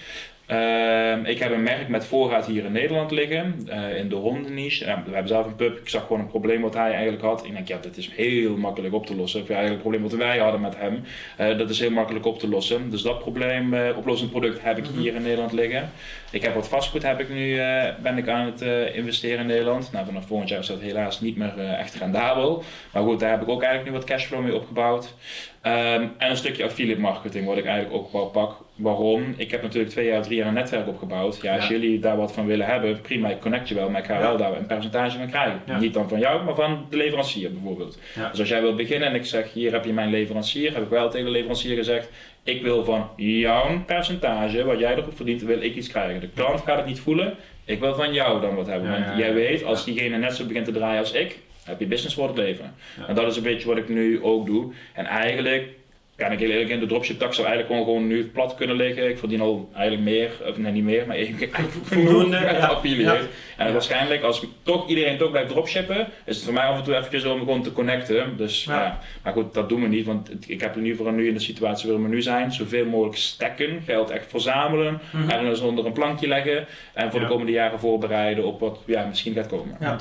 Ehm, 0.47 1.25
ik 1.25 1.39
heb 1.39 1.51
een 1.53 1.63
merk 1.63 1.89
met 1.89 2.05
voorraad 2.05 2.47
hier 2.47 2.65
in 2.65 2.73
Nederland 2.73 3.11
liggen, 3.11 3.61
eh, 3.69 3.97
in 3.97 4.09
de 4.09 4.15
hondenniche. 4.15 4.85
Ja, 4.85 5.03
we 5.07 5.11
hebben 5.11 5.29
zelf 5.29 5.47
een 5.47 5.57
pup. 5.57 5.79
Ik 5.79 5.89
zag 5.89 6.03
gewoon 6.07 6.21
een 6.21 6.27
probleem 6.29 6.61
wat 6.61 6.75
hij 6.75 6.93
eigenlijk 6.93 7.23
had. 7.23 7.45
Ik 7.45 7.53
denk, 7.53 7.69
ja, 7.69 7.79
dit 7.83 7.97
is 7.97 8.11
heel 8.17 8.57
makkelijk 8.57 8.95
op 8.95 9.07
te 9.07 9.17
lossen. 9.17 9.41
Of 9.43 9.49
ja, 9.49 9.55
eigenlijk 9.55 9.85
een 9.85 9.91
probleem 9.91 10.11
wat 10.11 10.27
wij 10.29 10.39
hadden 10.39 10.61
met 10.61 10.77
hem. 10.79 11.03
Eh, 11.37 11.59
dat 11.59 11.71
is 11.71 11.81
heel 11.81 11.91
makkelijk 11.91 12.27
op 12.27 12.39
te 12.39 12.49
lossen. 12.49 12.91
Dus 12.91 13.03
dat 13.03 13.19
probleem, 13.19 13.75
eh, 13.75 13.97
oplossend 13.97 14.31
product, 14.31 14.63
heb 14.63 14.79
ik 14.79 14.89
Mhm. 14.91 14.99
hier 14.99 15.15
in 15.15 15.23
Nederland 15.23 15.53
liggen. 15.53 15.91
Ik 16.31 16.43
heb 16.43 16.55
wat 16.55 16.69
vastgoed, 16.69 17.03
heb 17.03 17.21
ik 17.21 17.29
nu, 17.29 17.57
ben 18.03 18.19
ik 18.19 18.29
aan 18.29 18.47
het 18.47 18.61
investeren 18.95 19.41
in 19.41 19.47
Nederland. 19.47 19.93
Nou, 19.93 20.07
vanaf 20.07 20.27
volgend 20.27 20.49
jaar 20.49 20.59
is 20.59 20.67
dat 20.67 20.81
helaas 20.81 21.21
niet 21.21 21.37
meer 21.37 21.59
echt 21.59 21.95
rendabel. 21.95 22.63
Maar 22.93 23.03
goed, 23.03 23.21
daar 23.21 23.31
heb 23.31 23.43
ik 23.43 23.49
ook 23.49 23.63
eigenlijk 23.63 23.91
nu 23.93 23.99
wat 23.99 24.07
cashflow 24.09 24.43
mee 24.43 24.55
opgebouwd. 24.55 25.15
Ehm, 25.61 26.03
en 26.19 26.31
een 26.31 26.37
stukje 26.37 26.65
affiliate 26.65 27.01
marketing, 27.01 27.47
wat 27.47 27.57
ik 27.57 27.65
eigenlijk 27.65 27.95
ook 27.95 28.13
wel 28.13 28.27
pak. 28.27 28.57
Waarom? 28.77 29.35
Ik 29.37 29.51
heb 29.51 29.63
natuurlijk 29.63 29.91
twee 29.93 30.07
jaar, 30.07 30.23
drie 30.23 30.37
jaar 30.37 30.47
een 30.47 30.55
netwerk 30.55 30.89
opgebouwd. 30.89 31.39
Ja, 31.43 31.55
als 31.55 31.65
Ja. 31.65 31.71
jullie 31.71 31.99
daar 31.99 32.17
wat 32.17 32.33
van 32.33 32.47
willen 32.47 32.67
hebben, 32.67 33.01
prima, 33.01 33.29
ik 33.29 33.41
connect 33.41 33.69
je 33.69 33.75
wel, 33.75 33.91
maar 33.91 34.01
ik 34.01 34.07
ga 34.07 34.15
Ja. 34.15 34.21
wel 34.21 34.37
daar 34.37 34.57
een 34.57 34.67
percentage 34.67 35.19
van 35.19 35.27
krijgen. 35.31 35.61
Ja. 35.67 35.79
Niet 35.79 35.95
dan 35.95 36.09
van 36.09 36.19
jou, 36.19 36.45
maar 36.45 36.55
van 36.55 36.87
de 36.91 36.97
leverancier 36.97 37.53
bijvoorbeeld. 37.53 37.99
Dus 38.31 38.41
als 38.41 38.49
jij 38.49 38.61
wilt 38.61 38.77
beginnen 38.77 39.09
en 39.09 39.15
ik 39.15 39.25
zeg, 39.25 39.53
hier 39.53 39.73
heb 39.73 39.85
je 39.85 39.93
mijn 39.93 40.11
leverancier, 40.11 40.75
heb 40.75 40.83
ik 40.83 40.89
wel 40.89 41.11
tegen 41.11 41.27
de 41.27 41.33
leverancier 41.33 41.77
gezegd, 41.77 42.11
ik 42.43 42.63
wil 42.63 42.85
van 42.85 43.09
jouw 43.17 43.85
percentage, 43.87 44.65
wat 44.65 44.79
jij 44.79 44.93
erop 44.97 45.17
verdient, 45.17 45.43
wil 45.43 45.61
ik 45.63 45.75
iets 45.75 45.89
krijgen. 45.89 46.21
De 46.21 46.29
klant 46.35 46.61
gaat 46.61 46.77
het 46.77 46.87
niet 46.87 47.01
voelen, 47.01 47.35
ik 47.65 47.81
wil 47.81 47.95
van 47.95 48.13
jou 48.13 48.41
dan 48.41 48.55
wat 48.55 48.67
hebben. 48.67 48.91
Want 48.91 49.19
jij 49.19 49.35
weet, 49.35 49.65
als 49.65 49.85
diegene 49.85 50.17
net 50.19 50.35
zo 50.37 50.45
begint 50.47 50.65
te 50.65 50.73
draaien 50.73 50.99
als 51.01 51.13
ik, 51.13 51.39
heb 51.65 51.81
je 51.81 51.87
business 51.87 52.15
voor 52.15 52.27
het 52.29 52.37
leven. 52.37 52.75
En 53.09 53.15
dat 53.15 53.27
is 53.27 53.37
een 53.37 53.43
beetje 53.43 53.69
wat 53.69 53.77
ik 53.77 53.89
nu 53.89 54.23
ook 54.23 54.47
doe. 54.47 54.73
En 54.95 55.05
eigenlijk 55.07 55.69
ja, 56.17 56.27
en 56.27 56.33
ik 56.33 56.39
heel 56.39 56.51
eerlijk 56.51 56.71
in 56.71 56.81
de 56.81 56.87
dropship 56.87 57.19
tak 57.19 57.35
zou 57.35 57.47
eigenlijk 57.47 57.77
gewoon, 57.77 57.95
gewoon 57.95 58.07
nu 58.07 58.31
plat 58.31 58.55
kunnen 58.55 58.77
liggen. 58.77 59.09
Ik 59.09 59.19
verdien 59.19 59.41
al 59.41 59.69
eigenlijk 59.75 60.05
meer, 60.05 60.31
of 60.49 60.57
nee 60.57 60.73
niet 60.73 60.85
meer, 60.85 61.07
maar 61.07 61.19
ik 61.19 61.49
voldoende 61.83 62.41
met 62.41 62.57
ja. 62.61 62.67
affiliate. 62.67 63.27
Ja. 63.59 63.67
En 63.67 63.73
waarschijnlijk 63.73 64.23
als 64.23 64.43
toch 64.63 64.89
iedereen 64.89 65.17
toch 65.19 65.31
blijft 65.31 65.49
dropshippen, 65.51 66.07
is 66.25 66.37
het 66.37 66.45
voor 66.45 66.55
mij 66.55 66.65
af 66.65 66.77
en 66.79 66.83
toe 66.85 66.95
eventjes 66.97 67.25
om 67.25 67.39
gewoon 67.39 67.63
te 67.63 67.73
connecten. 67.73 68.37
Dus 68.37 68.65
ja. 68.65 68.83
Ja. 68.83 68.99
maar 69.23 69.33
goed, 69.33 69.55
dat 69.55 69.69
doen 69.69 69.81
we 69.83 69.89
niet, 69.89 70.07
want 70.07 70.31
ik 70.51 70.61
heb 70.61 70.77
in 70.77 70.83
ieder 70.85 70.97
geval 70.97 71.13
nu 71.13 71.29
in 71.29 71.35
de 71.35 71.41
situatie 71.41 71.91
waar 71.93 72.03
we 72.03 72.09
nu 72.09 72.23
zijn, 72.23 72.53
zoveel 72.53 72.85
mogelijk 72.87 73.17
stekken, 73.17 73.83
geld 73.87 74.11
echt 74.11 74.27
verzamelen, 74.31 75.01
Mhm. 75.11 75.31
en 75.31 75.45
dus 75.45 75.61
onder 75.61 75.87
een 75.87 75.93
plankje 75.93 76.29
leggen 76.29 76.67
en 76.95 77.11
voor 77.11 77.21
Ja. 77.21 77.27
de 77.27 77.33
komende 77.33 77.53
jaren 77.53 77.79
voorbereiden 77.79 78.45
op 78.45 78.61
wat 78.61 78.79
ja, 78.87 79.05
misschien 79.07 79.35
gaat 79.35 79.47
komen. 79.47 79.77
Ja. 79.81 79.97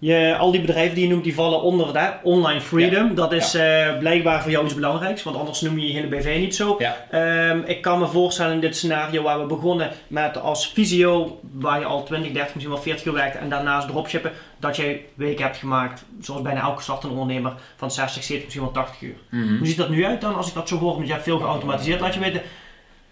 Je, 0.00 0.36
al 0.38 0.50
die 0.50 0.60
bedrijven 0.60 0.94
die 0.94 1.04
je 1.04 1.10
noemt, 1.10 1.24
die 1.24 1.34
vallen 1.34 1.62
onder 1.62 1.92
de 1.92 2.10
online 2.22 2.60
freedom. 2.60 3.14
Dat 3.14 3.32
is 3.32 3.54
eh, 3.54 3.98
blijkbaar 3.98 4.42
voor 4.42 4.50
jou 4.50 4.64
iets 4.64 4.74
belangrijks, 4.74 5.22
want 5.22 5.36
anders 5.36 5.60
noem 5.60 5.78
je 5.78 5.86
je 5.86 5.92
hele 5.92 6.06
BV 6.06 6.36
niet 6.38 6.54
zo. 6.54 6.76
Ja. 6.78 6.96
Ehm, 7.10 7.58
ik 7.66 7.80
kan 7.82 7.98
me 7.98 8.06
voorstellen 8.06 8.52
in 8.54 8.60
dit 8.60 8.76
scenario 8.76 9.22
waar 9.22 9.40
we 9.40 9.46
begonnen 9.46 9.90
met 10.06 10.40
als 10.40 10.66
fysio, 10.66 11.40
waar 11.52 11.78
je 11.78 11.84
al 11.84 12.02
20, 12.04 12.32
30, 12.32 12.54
misschien 12.54 12.74
wel 12.74 12.82
40 12.88 13.06
uur 13.06 13.12
werkt 13.12 13.36
en 13.36 13.48
daarnaast 13.48 13.88
dropshippen, 13.88 14.32
dat 14.58 14.76
jij 14.76 15.04
weken 15.14 15.44
hebt 15.44 15.56
gemaakt, 15.56 16.04
zoals 16.20 16.42
bijna 16.42 16.60
elke 16.60 16.82
startende 16.82 17.14
ondernemer, 17.14 17.52
van 17.76 17.90
60, 17.90 18.22
70, 18.22 18.44
misschien 18.44 18.64
wel 18.64 18.84
80 18.84 19.02
uur. 19.02 19.16
Mhm. 19.28 19.58
Hoe 19.58 19.66
ziet 19.66 19.76
dat 19.76 19.88
nu 19.88 20.04
uit 20.04 20.20
dan, 20.20 20.34
als 20.34 20.48
ik 20.48 20.54
dat 20.54 20.68
zo 20.68 20.78
hoor? 20.78 20.94
Want 20.94 21.06
je 21.06 21.12
hebt 21.12 21.24
veel 21.24 21.38
geautomatiseerd, 21.38 22.00
laat 22.00 22.14
je 22.14 22.20
weten. 22.20 22.42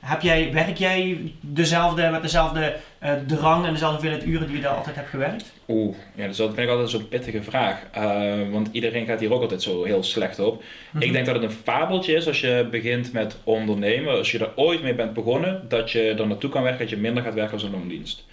Heb 0.01 0.21
jij, 0.21 0.53
werk 0.53 0.77
jij 0.77 1.33
dezelfde, 1.41 2.11
met 2.11 2.23
dezelfde 2.23 2.77
eh, 2.99 3.13
drang 3.27 3.67
en 3.67 3.73
dezelfde 3.73 3.97
hoeveelheid 3.97 4.29
uren 4.29 4.47
die 4.47 4.57
je 4.57 4.63
daar 4.63 4.77
altijd 4.77 4.97
hebt 4.97 5.09
gewerkt? 5.09 5.53
Oeh, 5.69 5.97
ja, 6.15 6.27
dus 6.27 6.37
dat 6.37 6.47
vind 6.47 6.59
ik 6.61 6.69
altijd 6.69 6.91
zo'n 6.91 7.09
pittige 7.09 7.43
vraag. 7.43 7.83
Eh, 7.93 8.35
want 8.51 8.69
iedereen 8.73 9.07
gaat 9.07 9.21
hier 9.21 9.33
ook 9.33 9.43
altijd 9.43 9.63
zo 9.63 9.85
heel 9.85 10.03
slecht 10.03 10.39
op. 10.39 10.63
Mhm. 10.91 11.03
Ik 11.03 11.13
denk 11.13 11.27
dat 11.27 11.35
het 11.35 11.45
een 11.45 11.59
fabeltje 11.65 12.15
is 12.15 12.27
als 12.27 12.41
je 12.41 12.69
begint 12.71 13.13
met 13.13 13.37
ondernemen. 13.45 14.17
Als 14.17 14.31
je 14.31 14.39
er 14.39 14.53
ooit 14.55 14.83
mee 14.83 14.95
bent 14.95 15.13
begonnen, 15.13 15.65
dat 15.69 15.91
je 15.91 16.15
er 16.19 16.27
naartoe 16.27 16.51
kan 16.51 16.63
werken, 16.63 16.81
dat 16.81 16.91
je 16.91 16.97
minder 16.97 17.23
gaat 17.23 17.35
werken 17.35 17.53
als 17.53 17.63
een 17.63 17.71
loondienst. 17.71 18.25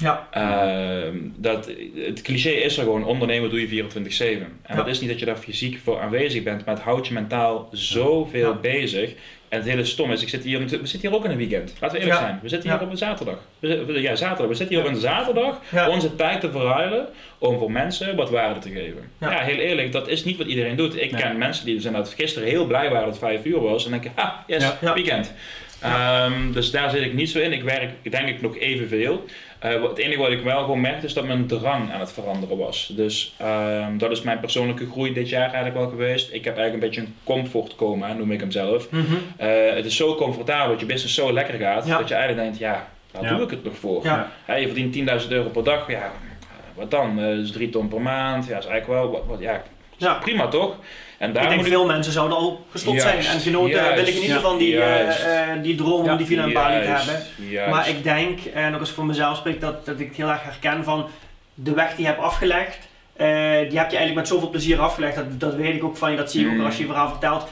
Ja. 0.00 0.26
Ehm, 0.30 1.16
dat, 1.36 1.70
het 1.94 2.22
cliché 2.22 2.50
is 2.50 2.76
er 2.76 2.82
gewoon, 2.82 3.04
ondernemen 3.04 3.50
doe 3.50 3.60
je 3.60 3.68
24-7. 3.68 4.46
En 4.62 4.62
Ja. 4.68 4.74
dat 4.74 4.86
is 4.86 5.00
niet 5.00 5.10
dat 5.10 5.18
je 5.18 5.24
daar 5.26 5.36
fysiek 5.36 5.78
voor 5.84 6.00
aanwezig 6.00 6.42
bent, 6.42 6.64
maar 6.64 6.74
het 6.74 6.84
houdt 6.84 7.06
je 7.06 7.12
mentaal 7.14 7.68
zoveel 7.72 8.48
Ja. 8.50 8.54
bezig. 8.60 9.12
En 9.48 9.58
het 9.58 9.68
hele 9.68 9.84
stom 9.84 10.12
is, 10.12 10.22
ik 10.22 10.28
zit 10.28 10.44
hier, 10.44 10.58
we 10.58 10.68
zitten 10.68 11.00
hier 11.00 11.14
ook 11.14 11.24
in 11.24 11.30
een 11.30 11.36
weekend. 11.36 11.74
Laten 11.80 11.96
we 11.96 12.02
eerlijk 12.02 12.20
Ja. 12.20 12.26
zijn. 12.26 12.38
We 12.42 12.48
zitten 12.48 12.70
Ja. 12.70 12.76
hier 12.76 12.84
op 12.86 12.90
een 12.92 12.98
zaterdag. 12.98 13.38
We 13.58 14.00
Ja, 14.00 14.16
zaterdag. 14.16 14.46
We 14.46 14.54
zitten 14.54 14.76
hier 14.76 14.84
op 14.86 14.90
een 14.92 15.00
zaterdag 15.00 15.60
Ja. 15.70 15.88
onze 15.88 16.16
tijd 16.16 16.40
te 16.40 16.50
verruilen 16.50 17.06
om 17.38 17.58
voor 17.58 17.72
mensen 17.72 18.16
wat 18.16 18.30
waarde 18.30 18.60
te 18.60 18.68
geven. 18.70 19.02
Ja. 19.20 19.30
Ja, 19.30 19.38
heel 19.40 19.56
eerlijk, 19.58 19.92
dat 19.92 20.08
is 20.08 20.24
niet 20.24 20.36
wat 20.36 20.46
iedereen 20.46 20.76
doet. 20.76 21.00
Ik 21.02 21.10
ken 21.10 21.38
mensen 21.38 21.64
die 21.64 21.80
zijn 21.80 21.94
dat 21.94 22.14
gisteren 22.16 22.48
heel 22.48 22.66
blij 22.66 22.82
waren 22.90 23.04
dat 23.04 23.08
het 23.08 23.18
vijf 23.18 23.44
uur 23.44 23.60
was 23.60 23.84
en 23.84 23.90
denken, 23.90 24.12
ah, 24.14 24.30
yes, 24.46 24.62
Ja. 24.62 24.78
Ja. 24.80 24.94
weekend. 24.94 25.32
Ehm, 25.80 26.52
dus 26.52 26.70
daar 26.70 26.90
zit 26.90 27.02
ik 27.02 27.12
niet 27.14 27.30
zo 27.30 27.38
in. 27.38 27.52
Ik 27.52 27.62
werk 27.62 27.90
denk 28.10 28.28
ik 28.28 28.40
nog 28.40 28.56
evenveel. 28.58 29.24
Eh, 29.60 29.82
het 29.82 29.98
enige 29.98 30.18
wat 30.20 30.30
ik 30.30 30.42
wel 30.42 30.60
gewoon 30.60 30.80
merkte 30.80 31.06
is 31.06 31.14
dat 31.14 31.26
mijn 31.26 31.46
drang 31.46 31.92
aan 31.92 32.00
het 32.00 32.12
veranderen 32.12 32.56
was. 32.56 32.92
Dus 32.96 33.34
ehm, 33.36 33.98
dat 33.98 34.10
is 34.10 34.22
mijn 34.22 34.40
persoonlijke 34.40 34.86
groei 34.90 35.12
dit 35.12 35.28
jaar 35.28 35.44
eigenlijk 35.46 35.74
wel 35.74 35.88
geweest. 35.88 36.32
Ik 36.32 36.44
heb 36.44 36.56
eigenlijk 36.56 36.72
een 36.74 36.88
beetje 36.90 37.00
een 37.00 37.14
comfort 37.24 37.74
coma, 37.76 38.12
noem 38.12 38.32
ik 38.32 38.40
hem 38.40 38.50
zelf. 38.50 38.90
Mhm. 38.90 39.04
Eh, 39.36 39.48
het 39.74 39.84
is 39.84 39.96
zo 39.96 40.14
comfortabel 40.14 40.68
dat 40.70 40.80
je 40.80 40.86
business 40.86 41.14
zo 41.14 41.32
lekker 41.32 41.54
gaat, 41.58 41.86
Ja. 41.86 41.98
dat 41.98 42.08
je 42.08 42.14
eigenlijk 42.14 42.44
denkt, 42.44 42.58
ja, 42.58 42.88
waar 43.12 43.22
Ja. 43.22 43.28
doe 43.34 43.42
ik 43.44 43.50
het 43.50 43.64
nog 43.64 43.76
voor? 43.76 44.04
Ja. 44.04 44.30
Je 44.56 44.66
verdient 44.66 44.92
10.000 44.92 45.32
euro 45.32 45.48
per 45.48 45.64
dag, 45.64 45.90
ja, 45.90 46.12
wat 46.74 46.90
dan? 46.90 47.18
Eh, 47.18 47.24
Dat 47.26 47.36
is 47.38 47.50
3 47.52 47.70
ton 47.70 47.88
per 47.88 48.00
maand, 48.00 48.46
ja, 48.46 48.58
is 48.58 48.66
eigenlijk 48.66 49.00
wel, 49.00 49.10
wat, 49.10 49.22
wat, 49.26 49.40
ja, 49.40 49.62
Ja. 50.00 50.14
prima 50.14 50.48
toch? 50.48 50.74
En 51.18 51.28
Ik 51.28 51.34
daar 51.34 51.48
denk 51.48 51.56
moet 51.60 51.68
veel 51.68 51.86
mensen 51.86 52.12
zouden 52.12 52.36
al 52.38 52.66
gestopt 52.70 53.02
Juist, 53.02 53.22
zijn 53.24 53.36
en 53.36 53.42
genoten 53.42 53.70
juist, 53.70 53.94
willen 53.94 54.12
genieten 54.12 54.34
ja, 54.36 54.40
van 54.40 54.58
die, 54.58 54.68
juist. 54.74 55.20
eh, 55.22 55.42
die 55.62 55.74
droom 55.74 56.08
om 56.08 56.16
die 56.16 56.26
villa 56.26 56.42
en 56.42 56.52
Bali 56.52 56.80
te 56.82 56.88
hebben. 56.90 57.22
juist. 57.50 57.70
Maar 57.70 57.88
ik 57.88 58.02
denk, 58.02 58.40
en 58.54 58.74
ook 58.74 58.80
als 58.80 58.88
ik 58.88 58.94
voor 58.94 59.04
mezelf 59.06 59.36
spreek, 59.36 59.60
dat, 59.60 59.86
dat 59.86 60.00
ik 60.00 60.06
het 60.08 60.16
heel 60.16 60.28
erg 60.28 60.42
herken 60.42 60.84
van 60.84 61.06
de 61.54 61.72
weg 61.74 61.90
die 61.90 62.00
je 62.00 62.06
hebt 62.06 62.20
afgelegd. 62.22 62.78
eh, 63.16 63.26
die 63.68 63.78
heb 63.78 63.90
je 63.90 63.96
eigenlijk 63.96 64.14
met 64.14 64.28
zoveel 64.28 64.50
plezier 64.50 64.80
afgelegd. 64.80 65.16
Dat, 65.16 65.40
dat 65.40 65.54
weet 65.54 65.74
ik 65.74 65.84
ook 65.84 65.96
van 65.96 66.10
je, 66.10 66.16
dat 66.16 66.30
zie 66.30 66.40
ik 66.44 66.50
ook 66.50 66.54
Mm. 66.58 66.64
als 66.64 66.74
je 66.76 66.80
je 66.80 66.86
verhaal 66.88 67.08
vertelt. 67.08 67.46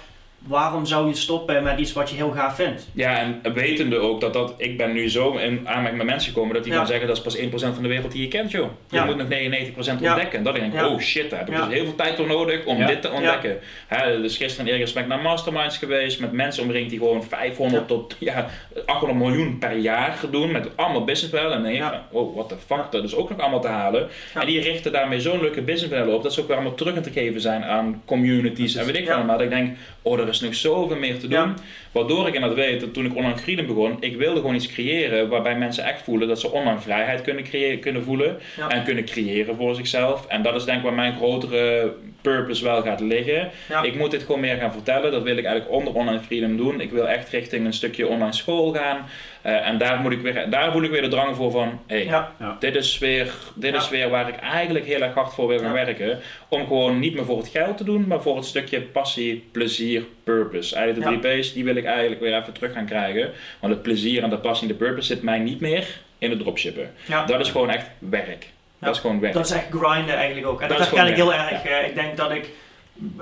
Waarom 0.49 0.87
zou 0.87 1.09
je 1.09 1.15
stoppen 1.15 1.63
met 1.63 1.79
iets 1.79 1.93
wat 1.93 2.11
je 2.11 2.17
heel 2.17 2.31
gaaf 2.31 2.55
vindt? 2.55 2.89
Ja, 2.93 3.19
en 3.19 3.41
wetende 3.55 3.99
ook 3.99 4.21
dat 4.21 4.33
dat, 4.33 4.55
ik 4.57 4.77
ben 4.77 4.93
nu 4.93 5.11
zo 5.11 5.33
in 5.37 5.61
aanmerking 5.69 5.97
met 5.97 6.07
mensen 6.07 6.33
gekomen 6.33 6.55
dat 6.55 6.63
die 6.65 6.73
Ja. 6.73 6.79
gaan 6.79 6.87
zeggen 6.87 7.07
dat 7.07 7.17
is 7.17 7.23
pas 7.23 7.37
1% 7.37 7.75
van 7.75 7.83
de 7.83 7.89
wereld 7.89 8.13
die 8.13 8.23
je 8.23 8.29
kent 8.29 8.51
joh. 8.51 8.69
Je 8.91 8.97
Ja. 8.97 9.05
moet 9.05 9.17
nog 9.17 9.29
99% 9.29 10.01
Ja. 10.01 10.09
ontdekken. 10.13 10.43
Dat 10.43 10.55
ik 10.55 10.61
denk, 10.61 10.73
Ja. 10.73 10.89
oh 10.89 10.99
shit, 11.01 11.31
daar 11.31 11.39
heb 11.39 11.49
ik 11.49 11.55
Ja. 11.55 11.65
dus 11.65 11.75
heel 11.75 11.85
veel 11.85 11.95
tijd 11.95 12.17
voor 12.17 12.27
nodig 12.27 12.65
om 12.65 12.79
Ja. 12.79 12.87
dit 12.87 13.03
te 13.03 13.11
ontdekken. 13.11 13.59
Hè, 13.87 14.21
dus 14.21 14.37
gisteren 14.37 14.67
en 14.67 14.73
eergisteren 14.73 15.09
ben 15.09 15.17
ik 15.17 15.23
naar 15.23 15.31
masterminds 15.33 15.79
geweest 15.79 16.21
met 16.21 16.33
mensen 16.33 16.63
omringd 16.63 16.91
die 16.91 16.99
gewoon 16.99 17.25
500 17.25 17.81
Ja. 17.83 17.87
tot 17.89 18.17
ja, 18.19 18.47
800 18.87 19.19
miljoen 19.19 19.59
per 19.59 19.77
jaar 19.77 20.19
doen 20.31 20.53
met 20.53 20.69
allemaal 20.77 21.05
businessmodellen. 21.05 21.57
En 21.57 21.63
dan 21.63 21.73
denk 21.73 21.85
je 21.85 21.99
oh 22.19 22.35
what 22.35 22.49
the 22.49 22.57
fuck, 22.67 22.85
dat 22.91 23.05
is 23.05 23.15
ook 23.15 23.29
nog 23.31 23.39
allemaal 23.41 23.61
te 23.61 23.69
halen. 23.69 24.09
Ja. 24.35 24.41
En 24.41 24.47
die 24.47 24.61
richten 24.61 24.93
daarmee 24.93 25.21
zo'n 25.21 25.41
leuke 25.41 25.63
businessmodellen 25.63 26.15
op 26.15 26.23
dat 26.23 26.33
ze 26.35 26.41
ook 26.41 26.47
weer 26.47 26.57
allemaal 26.57 26.75
terug 26.75 26.97
aan 26.97 27.03
te 27.03 27.11
geven 27.11 27.41
zijn 27.41 27.65
aan 27.65 28.03
communities 28.05 28.75
en 28.75 28.87
weet 28.87 28.97
ik 28.97 29.07
Ja. 29.07 29.17
van. 29.17 29.27
Maar 29.27 29.37
dat 29.39 29.47
ik 29.47 29.53
denk, 29.53 29.77
oh 30.03 30.19
er 30.21 30.29
is 30.29 30.38
nog 30.41 30.55
zoveel 30.55 30.97
meer 30.97 31.19
te 31.19 31.29
doen. 31.29 31.39
Ja. 31.39 31.55
Waardoor 31.93 32.29
ik 32.29 32.35
inderdaad 32.35 32.59
weet 32.59 32.81
dat 32.81 32.95
toen 32.95 33.05
ik 33.05 33.17
Online 33.17 33.39
Freedom 33.39 33.67
begon, 33.67 33.97
ik 34.01 34.17
wilde 34.17 34.41
gewoon 34.41 34.55
iets 34.55 34.67
creëren 34.73 35.29
waarbij 35.29 35.59
mensen 35.59 35.85
echt 35.85 36.03
voelen 36.03 36.29
dat 36.29 36.41
ze 36.41 36.51
online 36.51 36.81
vrijheid 36.81 37.21
kunnen, 37.23 37.45
creëren, 37.45 37.81
kunnen 37.81 38.05
voelen 38.05 38.39
Ja. 38.57 38.69
en 38.69 38.85
kunnen 38.85 39.05
creëren 39.05 39.57
voor 39.57 39.75
zichzelf. 39.75 40.27
En 40.27 40.43
dat 40.43 40.55
is 40.55 40.65
denk 40.65 40.79
ik 40.79 40.85
waar 40.85 40.93
mijn 40.95 41.17
grotere 41.17 41.93
purpose 42.23 42.65
wel 42.65 42.83
gaat 42.83 43.01
liggen. 43.01 43.51
Ja. 43.69 43.83
Ik 43.83 43.95
moet 43.95 44.11
dit 44.11 44.23
gewoon 44.23 44.41
meer 44.41 44.57
gaan 44.57 44.73
vertellen, 44.73 45.13
dat 45.13 45.23
wil 45.23 45.37
ik 45.37 45.45
eigenlijk 45.45 45.75
onder 45.77 45.95
Online 45.95 46.21
Freedom 46.21 46.57
doen. 46.57 46.81
Ik 46.81 46.91
wil 46.91 47.09
echt 47.09 47.29
richting 47.29 47.67
een 47.67 47.73
stukje 47.73 48.07
online 48.09 48.33
school 48.33 48.73
gaan. 48.73 49.07
Eh, 49.43 49.67
en 49.69 49.79
daar, 49.79 49.99
moet 50.01 50.13
ik 50.13 50.21
weer, 50.21 50.51
daar 50.51 50.73
voel 50.73 50.83
ik 50.83 50.91
weer 50.91 51.03
de 51.03 51.09
drang 51.09 51.37
voor 51.37 51.51
van, 51.51 51.81
hey, 51.87 52.05
Ja. 52.05 52.33
dit, 52.59 52.75
is 52.75 52.99
weer, 52.99 53.33
dit 53.55 53.73
Ja. 53.73 53.79
is 53.81 53.89
weer 53.89 54.11
waar 54.11 54.29
ik 54.29 54.37
eigenlijk 54.37 54.85
heel 54.87 55.01
erg 55.01 55.15
hard 55.15 55.35
voor 55.35 55.49
wil 55.49 55.59
gaan 55.59 55.75
Ja. 55.75 55.85
werken. 55.85 56.19
Om 56.49 56.67
gewoon 56.67 56.99
niet 56.99 57.15
meer 57.15 57.25
voor 57.25 57.39
het 57.39 57.49
geld 57.49 57.77
te 57.77 57.85
doen, 57.85 58.05
maar 58.07 58.23
voor 58.23 58.37
het 58.37 58.45
stukje 58.45 58.81
passie, 58.81 59.49
plezier, 59.53 60.03
purpose. 60.25 60.75
Eigenlijk 60.77 61.07
de 61.07 61.15
Ja. 61.15 61.21
drie 61.21 61.41
P's, 61.41 61.53
die 61.53 61.65
wil 61.65 61.77
ik 61.77 61.85
eigenlijk 61.85 62.21
weer 62.21 62.37
even 62.37 62.53
terug 62.53 62.73
gaan 62.73 62.87
krijgen. 62.87 63.31
Want 63.61 63.73
het 63.73 63.83
plezier 63.83 64.23
en 64.23 64.31
de 64.31 64.39
passie 64.39 64.69
en 64.69 64.73
de 64.79 64.85
purpose 64.85 65.07
zit 65.15 65.23
mij 65.23 65.39
niet 65.39 65.61
meer 65.61 65.87
in 66.19 66.31
het 66.31 66.39
dropshippen. 66.39 66.91
Ja. 67.07 67.25
Dat 67.27 67.41
is 67.41 67.51
gewoon 67.51 67.71
echt 67.71 67.87
werk. 67.99 68.47
Ja. 68.79 68.87
Dat 68.87 68.95
is 68.95 69.01
gewoon 69.01 69.21
werk. 69.21 69.33
Dat 69.33 69.45
is 69.45 69.51
echt 69.51 69.67
grinden 69.71 70.17
eigenlijk 70.17 70.47
ook. 70.47 70.61
En 70.61 70.69
Dat 70.69 70.79
dat, 70.79 70.87
is 70.87 70.93
herken 70.93 71.11
ik 71.11 71.17
heel 71.17 71.35
erg. 71.35 71.65
Eh, 71.65 71.87
Ik 71.89 71.95
denk 71.95 72.17
dat 72.17 72.31
ik 72.31 72.51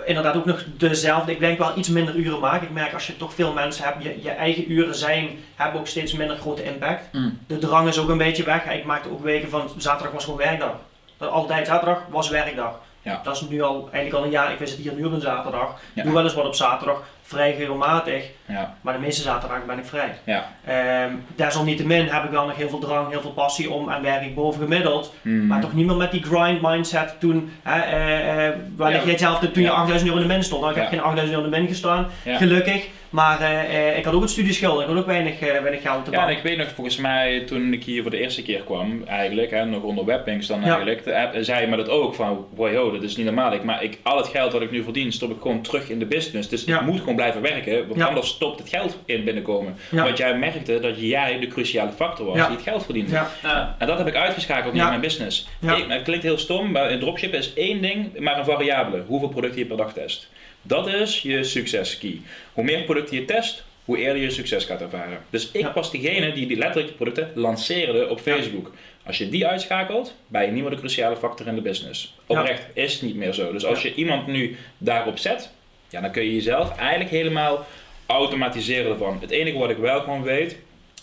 inderdaad 0.05 0.37
ook 0.37 0.45
nog 0.45 0.65
dezelfde, 0.77 1.33
ik 1.33 1.39
denk 1.39 1.59
wel 1.59 1.73
iets 1.79 1.89
minder 1.89 2.15
uren 2.15 2.41
maak. 2.41 2.63
Ik 2.63 2.71
merk 2.71 2.93
als 2.93 3.07
je 3.07 3.17
toch 3.17 3.35
veel 3.35 3.53
mensen 3.53 3.85
hebt, 3.85 4.03
je, 4.03 4.23
je 4.23 4.31
eigen 4.31 4.73
uren 4.73 4.95
zijn, 4.95 5.29
hebben 5.55 5.81
ook 5.81 5.87
steeds 5.87 6.13
minder 6.13 6.37
grote 6.37 6.65
impact. 6.65 7.13
Mm. 7.13 7.39
De 7.47 7.59
drang 7.59 7.89
is 7.89 7.99
ook 7.99 8.09
een 8.09 8.19
beetje 8.19 8.45
weg. 8.45 8.65
Ik 8.65 8.85
maakte 8.85 9.11
ook 9.11 9.23
weken 9.23 9.51
van 9.51 9.71
zaterdag 9.77 10.13
was 10.13 10.25
gewoon 10.25 10.39
werkdag. 10.39 10.75
Dat 11.17 11.31
altijd 11.31 11.67
zaterdag 11.67 12.03
was 12.09 12.29
werkdag. 12.29 12.79
Ja. 13.03 13.21
Dat 13.25 13.35
is 13.37 13.41
nu 13.41 13.63
al 13.63 13.89
eigenlijk 13.93 14.15
al 14.15 14.25
een 14.25 14.31
jaar. 14.31 14.53
Ik 14.53 14.59
zit 14.69 14.79
hier 14.79 14.93
nu 14.93 15.05
op 15.05 15.13
een 15.13 15.21
zaterdag. 15.21 15.81
Ja. 15.93 16.03
Doe 16.03 16.13
wel 16.13 16.23
eens 16.25 16.35
wat 16.35 16.47
op 16.47 16.55
zaterdag, 16.55 17.03
vrij 17.27 17.55
regelmatig. 17.57 18.25
Ja, 18.49 18.75
Maar 18.81 18.95
de 18.95 19.01
meeste 19.01 19.23
zaterdagen 19.23 19.67
ben 19.67 19.79
ik 19.79 19.85
vrij. 19.85 20.15
ja. 20.25 20.51
Ehm 20.67 21.15
desalniettemin 21.37 22.07
heb 22.07 22.25
ik 22.25 22.31
wel 22.31 22.47
nog 22.47 22.57
heel 22.57 22.69
veel 22.69 22.79
drang, 22.79 23.11
heel 23.11 23.21
veel 23.21 23.31
passie 23.33 23.71
om 23.71 23.89
en 23.91 24.03
werk 24.03 24.23
ik 24.23 24.35
boven 24.35 24.61
gemiddeld. 24.63 25.15
Mm. 25.23 25.47
Maar 25.47 25.61
toch 25.61 25.75
niet 25.75 25.87
meer 25.87 25.97
met 25.97 26.11
die 26.11 26.23
grind 26.23 26.63
mindset 26.63 27.15
toen, 27.21 27.51
hè, 27.63 28.53
waar 28.77 28.91
Ja. 28.93 28.97
jij 29.03 29.11
hetzelfde 29.11 29.51
toen 29.51 29.63
je 29.63 29.69
Ja. 29.69 29.75
8000 29.75 30.09
euro 30.11 30.23
in 30.23 30.29
de 30.29 30.35
min 30.35 30.43
stond. 30.45 30.61
Nou, 30.63 30.75
ik 30.75 30.81
heb 30.81 30.89
geen 30.91 31.01
8000 31.01 31.37
euro 31.37 31.45
in 31.47 31.53
de 31.53 31.59
min 31.59 31.69
gestaan, 31.69 32.07
gelukkig. 32.25 32.87
Maar 33.11 33.41
eh, 33.41 33.99
ik 33.99 34.05
had 34.05 34.15
ook 34.15 34.21
het 34.21 34.31
studieschuld, 34.31 34.81
ik 34.81 34.87
had 34.87 34.97
ook 34.97 35.07
weinig, 35.07 35.41
weinig 35.41 35.83
geld 35.83 36.05
te 36.05 36.11
Ja, 36.11 36.29
en 36.29 36.37
ik 36.37 36.43
weet 36.43 36.57
nog, 36.59 36.69
volgens 36.75 36.97
mij 36.97 37.41
toen 37.47 37.73
ik 37.73 37.85
hier 37.85 38.03
voor 38.03 38.11
de 38.11 38.19
eerste 38.21 38.43
keer 38.43 38.61
kwam, 38.63 39.03
eigenlijk, 39.07 39.51
hè, 39.51 39.65
nog 39.65 39.83
onder 39.83 40.05
webbanks 40.05 40.47
dan 40.47 40.63
eigenlijk, 40.65 41.05
de 41.05 41.45
zei 41.45 41.61
je 41.61 41.67
me 41.67 41.77
dat 41.77 41.89
ook, 41.89 42.15
van 42.15 42.47
wow, 42.55 42.93
dat 42.93 43.03
is 43.03 43.17
niet 43.17 43.27
normaal. 43.27 43.53
Ik, 43.53 43.63
maar 43.65 43.83
ik, 43.83 43.99
al 44.03 44.17
het 44.17 44.27
geld 44.29 44.53
wat 44.53 44.63
ik 44.63 44.71
nu 44.71 44.83
verdien, 44.83 45.13
stop 45.13 45.31
ik 45.31 45.41
gewoon 45.41 45.61
terug 45.63 45.89
in 45.91 45.99
de 45.99 46.07
business. 46.07 46.49
Dus 46.49 46.65
ik 46.65 46.81
moet 46.81 46.99
gewoon 47.01 47.16
blijven 47.17 47.41
werken, 47.43 47.87
want 47.89 48.01
Ja. 48.01 48.07
anders 48.07 48.29
stopt 48.29 48.59
het 48.59 48.69
geld 48.69 48.97
in 49.05 49.25
binnenkomen. 49.25 49.77
Ja. 49.91 50.03
Want 50.05 50.17
jij 50.19 50.39
merkte 50.39 50.81
dat 50.81 51.01
jij 51.01 51.39
de 51.39 51.47
cruciale 51.47 51.93
factor 51.93 52.27
was 52.27 52.37
Ja. 52.37 52.47
die 52.47 52.57
het 52.57 52.65
geld 52.67 52.85
verdiende. 52.85 53.11
Ja, 53.11 53.31
Ja. 53.43 53.77
En 53.79 53.87
dat 53.87 53.99
heb 53.99 54.07
ik 54.07 54.15
uitgeschakeld 54.15 54.75
in 54.75 54.85
mijn 54.85 55.01
business. 55.01 55.49
Ja. 55.61 55.77
Ik, 55.77 55.85
het 55.89 56.03
klinkt 56.03 56.25
heel 56.25 56.39
stom, 56.39 56.71
maar 56.71 56.91
in 56.91 56.99
dropshippen 57.01 57.39
is 57.39 57.55
één 57.55 57.81
ding, 57.83 58.19
maar 58.19 58.39
een 58.39 58.45
variabele. 58.45 59.03
Hoeveel 59.07 59.29
producten 59.29 59.59
je 59.61 59.67
per 59.67 59.77
dag 59.77 59.93
test. 59.93 60.29
Dat 60.63 60.89
is 60.89 61.23
je 61.23 61.45
succeskey. 61.45 62.21
Hoe 62.53 62.65
meer 62.65 62.83
producten 62.83 63.17
je 63.17 63.25
test, 63.25 63.65
hoe 63.85 63.99
eerder 63.99 64.23
je 64.23 64.31
succes 64.31 64.65
gaat 64.65 64.81
ervaren. 64.81 65.19
Dus 65.31 65.51
ik 65.53 65.61
Ja. 65.61 65.73
was 65.75 65.91
degene 65.91 66.33
die 66.33 66.47
die 66.47 66.57
letterlijk 66.59 66.97
producten 66.97 67.31
lanceerde 67.35 68.09
op 68.09 68.21
Facebook. 68.21 68.73
Als 69.07 69.19
je 69.19 69.29
die 69.29 69.47
uitschakelt, 69.47 70.15
ben 70.27 70.43
je 70.45 70.51
niet 70.51 70.63
meer 70.63 70.71
de 70.71 70.77
cruciale 70.79 71.17
factor 71.17 71.47
in 71.47 71.55
de 71.55 71.61
business. 71.61 72.15
Ja. 72.29 72.39
Oprecht 72.41 72.67
is 72.75 72.93
het 72.93 73.03
niet 73.03 73.17
meer 73.17 73.33
zo. 73.33 73.53
Dus 73.53 73.65
als 73.65 73.83
je 73.83 73.95
iemand 73.95 74.27
nu 74.27 74.57
daarop 74.79 75.19
zet, 75.19 75.51
ja, 75.97 76.03
dan 76.03 76.11
kun 76.11 76.23
je 76.25 76.35
jezelf 76.35 76.77
eigenlijk 76.79 77.11
helemaal 77.11 77.65
automatiseren 78.07 78.91
ervan. 78.93 79.19
Het 79.21 79.31
enige 79.31 79.59
wat 79.59 79.71
ik 79.71 79.77
wel 79.77 80.01
gewoon 80.01 80.23
weet, 80.23 80.57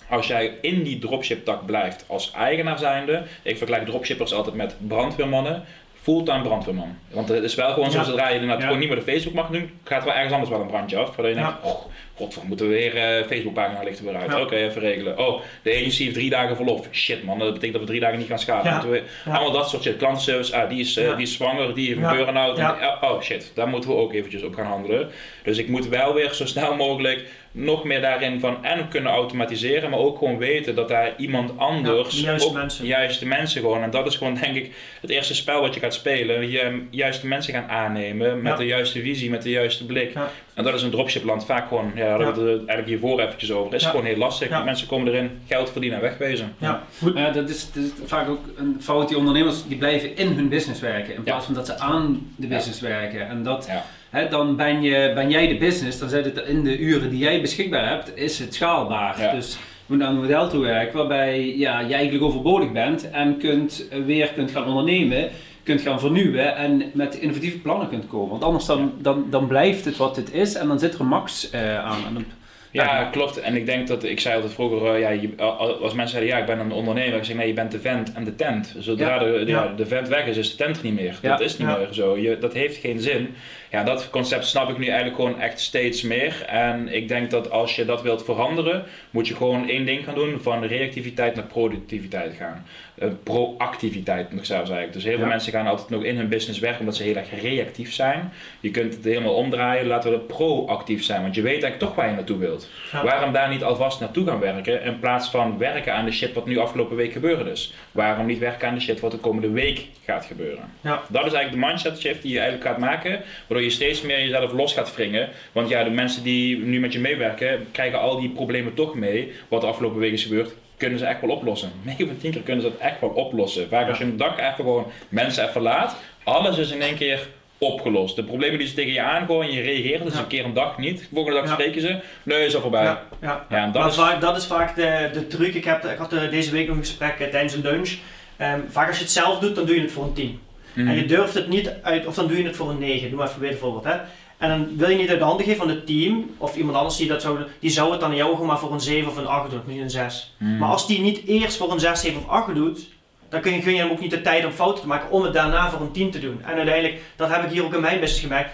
als 0.09 0.27
jij 0.27 0.57
in 0.61 0.83
die 0.83 0.99
dropship 0.99 1.45
tak 1.45 1.65
blijft 1.65 2.05
als 2.07 2.31
eigenaar 2.31 2.77
zijnde, 2.79 3.23
ik 3.41 3.57
vergelijk 3.57 3.85
dropshippers 3.85 4.33
altijd 4.33 4.55
met 4.55 4.75
brandweermannen. 4.87 5.63
fulltime 6.01 6.41
brandweerman. 6.41 6.97
Want 7.11 7.29
het 7.29 7.43
is 7.43 7.55
wel 7.55 7.73
gewoon 7.73 7.91
zo, 7.91 7.97
Ja. 7.97 8.03
zodra 8.03 8.27
je 8.27 8.33
inderdaad 8.33 8.57
Ja. 8.57 8.63
gewoon 8.63 8.79
niet 8.79 8.87
meer 8.89 8.97
de 8.97 9.03
Facebook 9.11 9.33
mag 9.33 9.49
doen, 9.49 9.71
gaat 9.83 9.99
er 9.99 10.05
wel 10.05 10.13
ergens 10.13 10.33
anders 10.33 10.51
wel 10.51 10.61
een 10.61 10.67
brandje 10.67 10.97
af. 10.97 11.07
Waardoor 11.07 11.27
je 11.27 11.33
denkt, 11.33 11.49
Ja. 11.63 11.69
oh, 11.69 11.85
god, 12.15 12.35
we 12.35 12.41
moeten 12.47 12.67
weer 12.67 12.95
eh 12.95 13.25
Facebookpagina 13.27 13.83
lichten 13.83 14.05
weer 14.05 14.15
uit. 14.15 14.31
Ja. 14.31 14.41
Oké, 14.41 14.55
even 14.55 14.81
regelen. 14.81 15.17
Oh, 15.19 15.41
de 15.61 15.71
agency 15.71 16.03
heeft 16.03 16.15
drie 16.15 16.29
dagen 16.29 16.55
verlof. 16.55 16.87
Shit 16.91 17.23
man, 17.23 17.39
dat 17.39 17.47
betekent 17.47 17.71
dat 17.73 17.81
we 17.81 17.87
drie 17.87 17.99
dagen 17.99 18.17
niet 18.17 18.27
gaan. 18.43 18.63
Ja. 18.63 18.71
Moeten 18.71 18.89
we, 18.91 19.03
Ja. 19.25 19.31
Allemaal 19.31 19.51
dat 19.51 19.69
soort 19.69 19.83
shit. 19.83 19.97
Klantenservice, 19.97 20.55
ah, 20.55 20.69
die, 20.69 20.79
is, 20.79 20.97
eh, 20.97 21.15
die 21.15 21.25
is 21.25 21.33
zwanger, 21.33 21.75
die 21.75 21.87
heeft 21.87 21.99
een 21.99 22.15
burn-out. 22.17 22.57
En- 22.57 22.75
Oh 23.01 23.21
shit, 23.21 23.51
daar 23.55 23.67
moeten 23.67 23.89
we 23.89 23.95
ook 23.95 24.13
eventjes 24.13 24.43
op 24.43 24.55
gaan 24.55 24.65
handelen. 24.65 25.09
Dus 25.43 25.57
ik 25.57 25.67
moet 25.67 25.87
wel 25.87 26.13
weer 26.13 26.33
zo 26.33 26.45
snel 26.45 26.75
mogelijk 26.75 27.25
nog 27.51 27.83
meer 27.83 28.01
daarin 28.01 28.39
van 28.39 28.65
en 28.65 28.87
kunnen 28.87 29.11
automatiseren, 29.11 29.89
maar 29.89 29.99
ook 29.99 30.17
gewoon 30.17 30.37
weten 30.37 30.75
dat 30.75 30.87
daar 30.87 31.13
iemand 31.17 31.57
anders, 31.57 32.19
Ja, 32.19 32.25
juiste 32.25 32.53
mensen. 32.53 32.85
juiste 32.85 33.25
mensen 33.27 33.61
gewoon. 33.61 33.81
En 33.83 33.89
dat 33.89 34.07
is 34.07 34.15
gewoon 34.15 34.33
denk 34.41 34.55
ik 34.55 34.71
het 35.01 35.09
eerste 35.09 35.35
spel 35.35 35.61
wat 35.61 35.73
je 35.73 35.79
gaat 35.79 35.93
spelen. 35.93 36.49
Je 36.51 36.87
juiste 36.91 37.27
mensen 37.27 37.53
gaan 37.53 37.69
aannemen 37.69 38.41
met 38.41 38.51
Ja. 38.51 38.57
de 38.57 38.65
juiste 38.65 39.01
visie, 39.01 39.29
met 39.29 39.43
de 39.43 39.49
juiste 39.49 39.85
blik. 39.85 40.13
Ja. 40.13 40.31
En 40.53 40.63
dat 40.63 40.73
is 40.73 40.81
een 40.81 40.89
dropshipland 40.91 41.45
vaak 41.45 41.67
gewoon, 41.67 41.91
ja, 41.95 42.17
daar 42.17 42.23
hadden 42.25 42.43
we 42.45 42.49
het 42.51 42.57
eigenlijk 42.65 42.87
hiervoor 42.87 43.19
eventjes 43.19 43.51
over. 43.51 43.71
Dat 43.71 43.79
is 43.79 43.85
Ja. 43.85 43.89
gewoon 43.91 44.05
heel 44.05 44.17
lastig. 44.17 44.49
Ja. 44.49 44.63
Mensen 44.63 44.87
komen 44.87 45.07
erin, 45.13 45.29
geld 45.47 45.69
verdienen 45.71 45.97
en 45.99 46.03
wegwezen. 46.03 46.53
Ja. 46.57 46.83
Ja, 47.15 47.29
dat 47.31 47.49
is, 47.49 47.71
dat 47.71 47.83
is 47.83 47.89
vaak 48.05 48.29
ook 48.29 48.39
een 48.57 48.77
fout. 48.81 49.07
Die 49.07 49.17
ondernemers 49.17 49.67
die 49.67 49.77
blijven 49.77 50.15
in 50.17 50.27
hun 50.27 50.49
business 50.49 50.81
werken 50.81 51.15
in 51.15 51.23
plaats 51.23 51.45
van 51.45 51.53
dat 51.53 51.65
ze 51.65 51.77
aan 51.79 52.31
de 52.35 52.47
Ja. 52.47 52.55
business 52.55 52.79
werken. 52.81 53.27
En 53.27 53.43
dat, 53.43 53.65
Ja. 53.69 53.83
hè, 54.09 54.27
dan 54.29 54.55
ben, 54.55 54.81
je, 54.81 55.11
ben 55.15 55.29
jij 55.29 55.47
de 55.47 55.57
business, 55.57 55.99
dan 55.99 56.09
zit 56.09 56.25
het 56.25 56.45
in 56.47 56.63
de 56.63 56.77
uren 56.79 57.09
die 57.09 57.19
jij 57.19 57.41
beschikbaar 57.41 57.87
hebt, 57.89 58.11
is 58.17 58.39
het 58.39 58.53
schaalbaar. 58.53 59.21
Ja. 59.21 59.31
Dus 59.31 59.51
je 59.53 59.59
moet 59.85 59.97
naar 59.97 60.09
een 60.09 60.19
model 60.21 60.49
toe 60.49 60.61
werken 60.63 60.97
waarbij 60.97 61.55
ja, 61.57 61.79
je 61.79 61.93
eigenlijk 61.93 62.23
overbodig 62.23 62.71
bent 62.71 63.09
en 63.11 63.37
kunt, 63.37 63.87
eh, 63.91 63.99
weer 64.05 64.27
kunt 64.27 64.51
gaan 64.51 64.65
ondernemen, 64.67 65.29
kunt 65.63 65.81
gaan 65.81 65.99
vernieuwen 65.99 66.55
en 66.55 66.91
met 66.93 67.15
innovatieve 67.15 67.57
plannen 67.59 67.89
kunt 67.89 68.07
komen. 68.07 68.29
Want 68.29 68.43
anders 68.43 68.65
dan, 68.65 68.93
dan, 69.01 69.25
dan 69.29 69.47
blijft 69.47 69.85
het 69.85 69.97
wat 69.97 70.15
het 70.15 70.33
is 70.33 70.55
en 70.55 70.67
dan 70.67 70.79
zit 70.79 70.93
er 70.93 70.99
een 70.99 71.07
max 71.07 71.49
eh, 71.49 71.77
aan. 71.79 72.05
En 72.07 72.13
dan- 72.13 72.25
Ja, 72.71 73.03
klopt. 73.03 73.39
En 73.39 73.55
ik 73.55 73.65
denk 73.65 73.87
dat, 73.87 74.03
ik 74.03 74.19
zei 74.19 74.35
altijd 74.35 74.53
vroeger, 74.53 74.93
eh, 74.93 74.99
ja, 74.99 75.09
je, 75.09 75.35
als 75.81 75.93
mensen 75.93 76.07
zeiden, 76.17 76.33
ja, 76.35 76.37
ik 76.39 76.45
ben 76.45 76.59
een 76.59 76.71
ondernemer, 76.71 77.17
ik 77.17 77.23
zeg, 77.23 77.35
nee, 77.35 77.47
je 77.47 77.53
bent 77.53 77.71
de 77.71 77.79
vent 77.79 78.13
en 78.13 78.23
de 78.23 78.35
tent. 78.35 78.75
Zodra 78.79 79.07
Ja, 79.13 79.19
de, 79.19 79.43
de, 79.45 79.51
ja. 79.51 79.63
ja, 79.63 79.73
de 79.75 79.85
vent 79.85 80.07
weg 80.07 80.25
is, 80.25 80.37
is 80.37 80.49
de 80.51 80.63
tent 80.63 80.77
er 80.77 80.83
niet 80.83 80.93
meer. 80.93 81.17
Dat 81.21 81.39
is 81.41 81.57
niet 81.57 81.67
meer 81.67 81.87
zo. 81.91 82.17
Je, 82.17 82.37
dat 82.37 82.53
heeft 82.53 82.77
geen 82.77 82.99
zin. 82.99 83.35
Ja, 83.73 83.83
dat 83.83 84.09
concept 84.09 84.45
snap 84.45 84.69
ik 84.69 84.77
nu 84.77 84.85
eigenlijk 84.85 85.15
gewoon 85.15 85.41
echt 85.41 85.59
steeds 85.59 86.01
meer. 86.01 86.45
En 86.45 86.87
ik 86.93 87.07
denk 87.07 87.31
dat 87.31 87.51
als 87.51 87.75
je 87.75 87.85
dat 87.85 88.01
wilt 88.01 88.23
veranderen, 88.23 88.83
moet 89.09 89.27
je 89.27 89.35
gewoon 89.35 89.69
één 89.69 89.85
ding 89.85 90.03
gaan 90.03 90.15
doen, 90.15 90.39
van 90.41 90.63
reactiviteit 90.63 91.35
naar 91.35 91.45
productiviteit 91.45 92.33
gaan. 92.35 92.65
Eh, 92.95 93.07
proactiviteit 93.23 94.33
nog 94.33 94.45
zelfs 94.45 94.69
eigenlijk. 94.69 94.93
Dus 94.93 95.03
heel 95.03 95.13
veel 95.17 95.23
Ja. 95.23 95.29
mensen 95.29 95.51
gaan 95.51 95.67
altijd 95.67 95.89
nog 95.89 96.03
in 96.03 96.17
hun 96.17 96.27
business 96.29 96.59
werken 96.59 96.79
omdat 96.79 96.95
ze 96.95 97.03
heel 97.03 97.15
erg 97.15 97.41
reactief 97.41 97.93
zijn. 97.93 98.31
Je 98.59 98.71
kunt 98.71 98.93
het 98.93 99.03
helemaal 99.03 99.33
omdraaien, 99.33 99.87
laten 99.87 100.11
we 100.11 100.17
proactief 100.19 101.03
zijn, 101.03 101.21
want 101.21 101.35
je 101.35 101.41
weet 101.41 101.51
eigenlijk 101.51 101.79
toch 101.81 101.95
waar 101.95 102.09
je 102.09 102.15
naartoe 102.15 102.37
wilt. 102.37 102.69
Ja. 102.91 103.03
Waarom 103.03 103.33
daar 103.33 103.49
niet 103.49 103.63
alvast 103.63 103.99
naartoe 103.99 104.27
gaan 104.27 104.39
werken 104.39 104.83
in 104.83 104.99
plaats 104.99 105.29
van 105.29 105.57
werken 105.57 105.93
aan 105.93 106.05
de 106.05 106.11
shit 106.11 106.33
wat 106.33 106.45
nu 106.45 106.57
afgelopen 106.57 106.95
week 106.95 107.11
gebeurd 107.11 107.47
is? 107.47 107.73
Waarom 107.91 108.25
niet 108.25 108.39
werken 108.39 108.67
aan 108.67 108.75
de 108.75 108.81
shit 108.81 108.99
wat 108.99 109.11
de 109.11 109.17
komende 109.17 109.49
week 109.49 109.85
gaat 110.05 110.25
gebeuren? 110.25 110.63
Ja. 110.81 111.01
Dat 111.09 111.25
is 111.25 111.33
eigenlijk 111.33 111.51
de 111.51 111.67
mindset 111.67 111.99
shift 111.99 112.21
die 112.21 112.31
je 112.31 112.39
eigenlijk 112.39 112.69
gaat 112.69 112.77
maken, 112.79 113.21
waardoor 113.47 113.62
je 113.63 113.69
steeds 113.69 114.01
meer 114.01 114.19
jezelf 114.19 114.51
los 114.51 114.73
gaat 114.73 114.95
wringen. 114.95 115.29
Want 115.51 115.69
ja, 115.69 115.83
de 115.83 115.89
mensen 115.89 116.23
die 116.23 116.57
nu 116.57 116.79
met 116.79 116.93
je 116.93 116.99
meewerken, 116.99 117.67
krijgen 117.71 117.99
al 117.99 118.19
die 118.19 118.29
problemen 118.29 118.73
toch 118.73 118.95
mee, 118.95 119.31
wat 119.47 119.61
de 119.61 119.67
afgelopen 119.67 119.99
week 119.99 120.13
is 120.13 120.23
gebeurd. 120.23 120.53
Kunnen 120.77 120.99
ze 120.99 121.05
echt 121.05 121.21
wel 121.21 121.29
oplossen? 121.29 121.71
9 121.83 122.07
van 122.07 122.17
10 122.17 122.31
keer 122.31 122.41
kunnen 122.41 122.63
ze 122.63 122.69
dat 122.69 122.79
echt 122.79 122.99
wel 123.01 123.09
oplossen. 123.09 123.67
Vaak 123.69 123.89
als 123.89 123.97
je 123.97 124.03
een 124.03 124.17
dag 124.17 124.39
even 124.39 124.53
gewoon 124.55 124.85
mensen 125.09 125.47
even 125.49 125.61
laat, 125.61 125.97
alles 126.23 126.57
is 126.57 126.71
in 126.71 126.81
één 126.81 126.95
keer 126.95 127.27
opgelost. 127.57 128.15
De 128.15 128.23
problemen 128.23 128.59
die 128.59 128.67
ze 128.67 128.73
tegen 128.73 128.93
je 128.93 129.01
aangooien, 129.01 129.53
je 129.53 129.61
reageert 129.61 130.03
dus 130.03 130.13
Ja. 130.13 130.19
een 130.19 130.27
keer 130.27 130.45
een 130.45 130.53
dag 130.53 130.77
niet. 130.77 130.99
De 130.99 131.05
volgende 131.13 131.39
dag 131.39 131.47
Ja. 131.47 131.53
spreken 131.53 131.81
ze, 131.81 131.99
nee, 132.23 132.45
is 132.45 132.55
al 132.55 132.61
voorbij. 132.61 132.83
Ja, 132.83 133.03
ja. 133.21 133.45
Ja, 133.49 133.63
en 133.63 133.71
dat 133.71 133.81
maar 133.81 133.91
is- 133.91 133.95
vaak, 133.97 134.21
dat 134.21 134.37
is 134.37 134.45
vaak 134.45 134.75
de, 134.75 135.09
de 135.13 135.27
truc. 135.27 135.53
Ik, 135.53 135.63
heb, 135.65 135.85
ik 135.85 135.97
had 135.97 136.13
eh, 136.13 136.29
deze 136.29 136.51
week 136.51 136.67
nog 136.67 136.75
een 136.75 136.81
gesprek 136.83 137.19
eh, 137.19 137.27
tijdens 137.27 137.53
een 137.53 137.61
lunch. 137.61 137.93
Ehm, 138.37 138.59
vaak 138.69 138.87
als 138.87 138.97
je 138.97 139.03
het 139.03 139.11
zelf 139.11 139.39
doet, 139.39 139.55
dan 139.55 139.65
doe 139.65 139.75
je 139.75 139.81
het 139.81 139.91
voor 139.91 140.03
een 140.03 140.13
team. 140.13 140.39
Mhm. 140.73 140.87
En 140.87 140.95
je 140.95 141.05
durft 141.05 141.33
het 141.33 141.47
niet 141.47 141.73
uit, 141.81 142.05
of 142.05 142.15
dan 142.15 142.27
doe 142.27 142.37
je 142.37 142.43
het 142.43 142.55
voor 142.55 142.69
een 142.69 142.79
9. 142.79 143.09
Doe 143.09 143.17
maar 143.17 143.27
even 143.27 143.41
weer 143.41 143.51
een 143.51 143.57
voorbeeld. 143.57 143.83
Hè. 143.83 143.95
En 144.37 144.49
dan 144.49 144.77
wil 144.77 144.89
je 144.89 144.97
niet 144.97 145.09
uit 145.09 145.19
de 145.19 145.25
handen 145.25 145.45
geven 145.45 145.59
van 145.59 145.69
het 145.69 145.85
team, 145.85 146.29
of 146.37 146.55
iemand 146.55 146.77
anders 146.77 146.97
die 146.97 147.07
dat 147.07 147.21
zou 147.21 147.37
doen, 147.37 147.47
die 147.59 147.69
zou 147.69 147.91
het 147.91 147.99
dan 147.99 148.11
in 148.11 148.17
jouw 148.17 148.29
ogen 148.29 148.45
maar 148.45 148.59
voor 148.59 148.71
een 148.71 148.81
7 148.81 149.09
of 149.09 149.17
een 149.17 149.27
8 149.27 149.49
doen, 149.49 149.61
misschien 149.65 149.83
een 149.83 149.89
6. 149.89 150.35
Mhm. 150.37 150.57
Maar 150.57 150.69
als 150.69 150.87
die 150.87 150.99
niet 150.99 151.25
eerst 151.25 151.57
voor 151.57 151.71
een 151.71 151.79
6, 151.79 152.01
7 152.01 152.21
of 152.21 152.27
8 152.27 152.55
doet, 152.55 152.91
dan 153.29 153.41
kun 153.41 153.53
je, 153.53 153.61
kun 153.61 153.73
je 153.73 153.79
hem 153.79 153.91
ook 153.91 153.99
niet 153.99 154.11
de 154.11 154.21
tijd 154.21 154.45
om 154.45 154.51
fouten 154.51 154.81
te 154.81 154.87
maken 154.87 155.09
om 155.09 155.23
het 155.23 155.33
daarna 155.33 155.69
voor 155.69 155.81
een 155.81 155.91
team 155.91 156.11
te 156.11 156.19
doen. 156.19 156.41
En 156.45 156.55
uiteindelijk, 156.55 157.01
dat 157.15 157.29
heb 157.29 157.43
ik 157.43 157.49
hier 157.49 157.63
ook 157.63 157.73
in 157.73 157.81
mijn 157.81 157.99
business 157.99 158.21
gemerkt. 158.21 158.51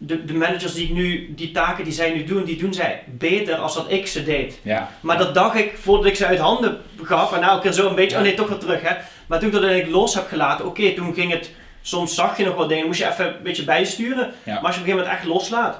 De, 0.00 0.24
de 0.24 0.34
managers 0.34 0.74
die 0.74 0.84
ik 0.84 0.92
nu, 0.92 1.34
die 1.34 1.50
taken 1.50 1.84
die 1.84 1.92
zij 1.92 2.10
nu 2.12 2.24
doen, 2.24 2.44
die 2.44 2.56
doen 2.56 2.74
zij 2.74 3.02
beter 3.06 3.54
als 3.56 3.74
dat 3.74 3.90
ik 3.90 4.06
ze 4.06 4.24
deed. 4.24 4.58
Ja, 4.62 4.90
Maar 5.00 5.18
dat 5.18 5.34
dacht 5.34 5.56
ik 5.56 5.76
voordat 5.78 6.06
ik 6.06 6.16
ze 6.16 6.26
uit 6.26 6.38
handen 6.38 6.78
gaf. 7.02 7.32
En 7.32 7.40
nou, 7.40 7.54
een 7.56 7.60
keer 7.62 7.72
zo 7.72 7.88
een 7.88 7.94
beetje, 7.94 8.16
oh 8.16 8.22
nee, 8.22 8.34
toch 8.34 8.48
weer 8.48 8.58
terug 8.58 8.80
hè. 8.82 8.94
Maar 9.26 9.38
toen 9.38 9.48
ik 9.48 9.54
dat 9.54 9.62
uiteindelijk 9.62 10.00
los 10.00 10.14
heb 10.14 10.28
gelaten, 10.28 10.66
oké, 10.66 10.92
toen 10.92 11.14
ging 11.14 11.32
het, 11.32 11.50
soms 11.82 12.14
zag 12.14 12.36
je 12.36 12.44
nog 12.44 12.54
wat 12.54 12.68
dingen, 12.68 12.86
moest 12.86 12.98
je 12.98 13.08
even 13.08 13.26
een 13.26 13.42
beetje 13.42 13.64
bijsturen. 13.64 14.32
Ja. 14.44 14.54
Maar 14.54 14.64
als 14.64 14.74
je 14.74 14.80
op 14.80 14.86
een 14.86 14.92
gegeven 14.92 14.96
moment 14.96 15.12
echt 15.14 15.24
loslaat, 15.24 15.78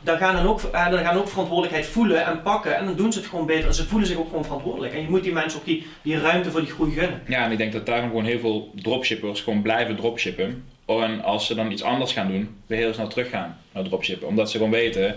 dan 0.00 0.16
gaan 0.18 0.34
dan 0.34 0.46
ook, 0.46 0.60
eh, 0.72 0.90
dan 0.90 1.04
gaan 1.04 1.16
ook 1.16 1.28
verantwoordelijkheid 1.28 1.86
voelen 1.86 2.24
en 2.24 2.42
pakken. 2.42 2.76
En 2.76 2.84
dan 2.84 2.96
doen 2.96 3.12
ze 3.12 3.18
het 3.18 3.28
gewoon 3.28 3.46
beter. 3.46 3.66
En 3.66 3.74
ze 3.74 3.86
voelen 3.86 4.08
zich 4.08 4.16
ook 4.16 4.28
gewoon 4.28 4.44
verantwoordelijk. 4.44 4.94
En 4.94 5.00
je 5.00 5.08
moet 5.08 5.22
die 5.22 5.32
mensen 5.32 5.58
ook 5.58 5.64
die, 5.66 5.86
die 6.02 6.20
ruimte 6.20 6.50
voor 6.50 6.60
die 6.60 6.70
groei 6.70 6.92
gunnen. 6.92 7.22
ja, 7.28 7.44
en 7.44 7.50
ik 7.52 7.58
denk 7.58 7.72
dat 7.72 7.86
daarom 7.86 8.08
gewoon 8.08 8.24
heel 8.24 8.38
veel 8.38 8.70
dropshippers 8.74 9.40
gewoon 9.40 9.62
blijven 9.62 9.96
dropshippen. 9.96 10.64
En 10.86 11.22
als 11.22 11.46
ze 11.46 11.54
dan 11.54 11.70
iets 11.72 11.82
anders 11.82 12.12
gaan 12.12 12.28
doen, 12.28 12.56
weer 12.66 12.78
heel 12.78 12.94
snel 12.94 13.08
teruggaan 13.08 13.58
naar 13.72 13.84
dropshippen. 13.84 14.28
Omdat 14.28 14.50
ze 14.50 14.56
gewoon 14.56 14.72
weten, 14.72 15.16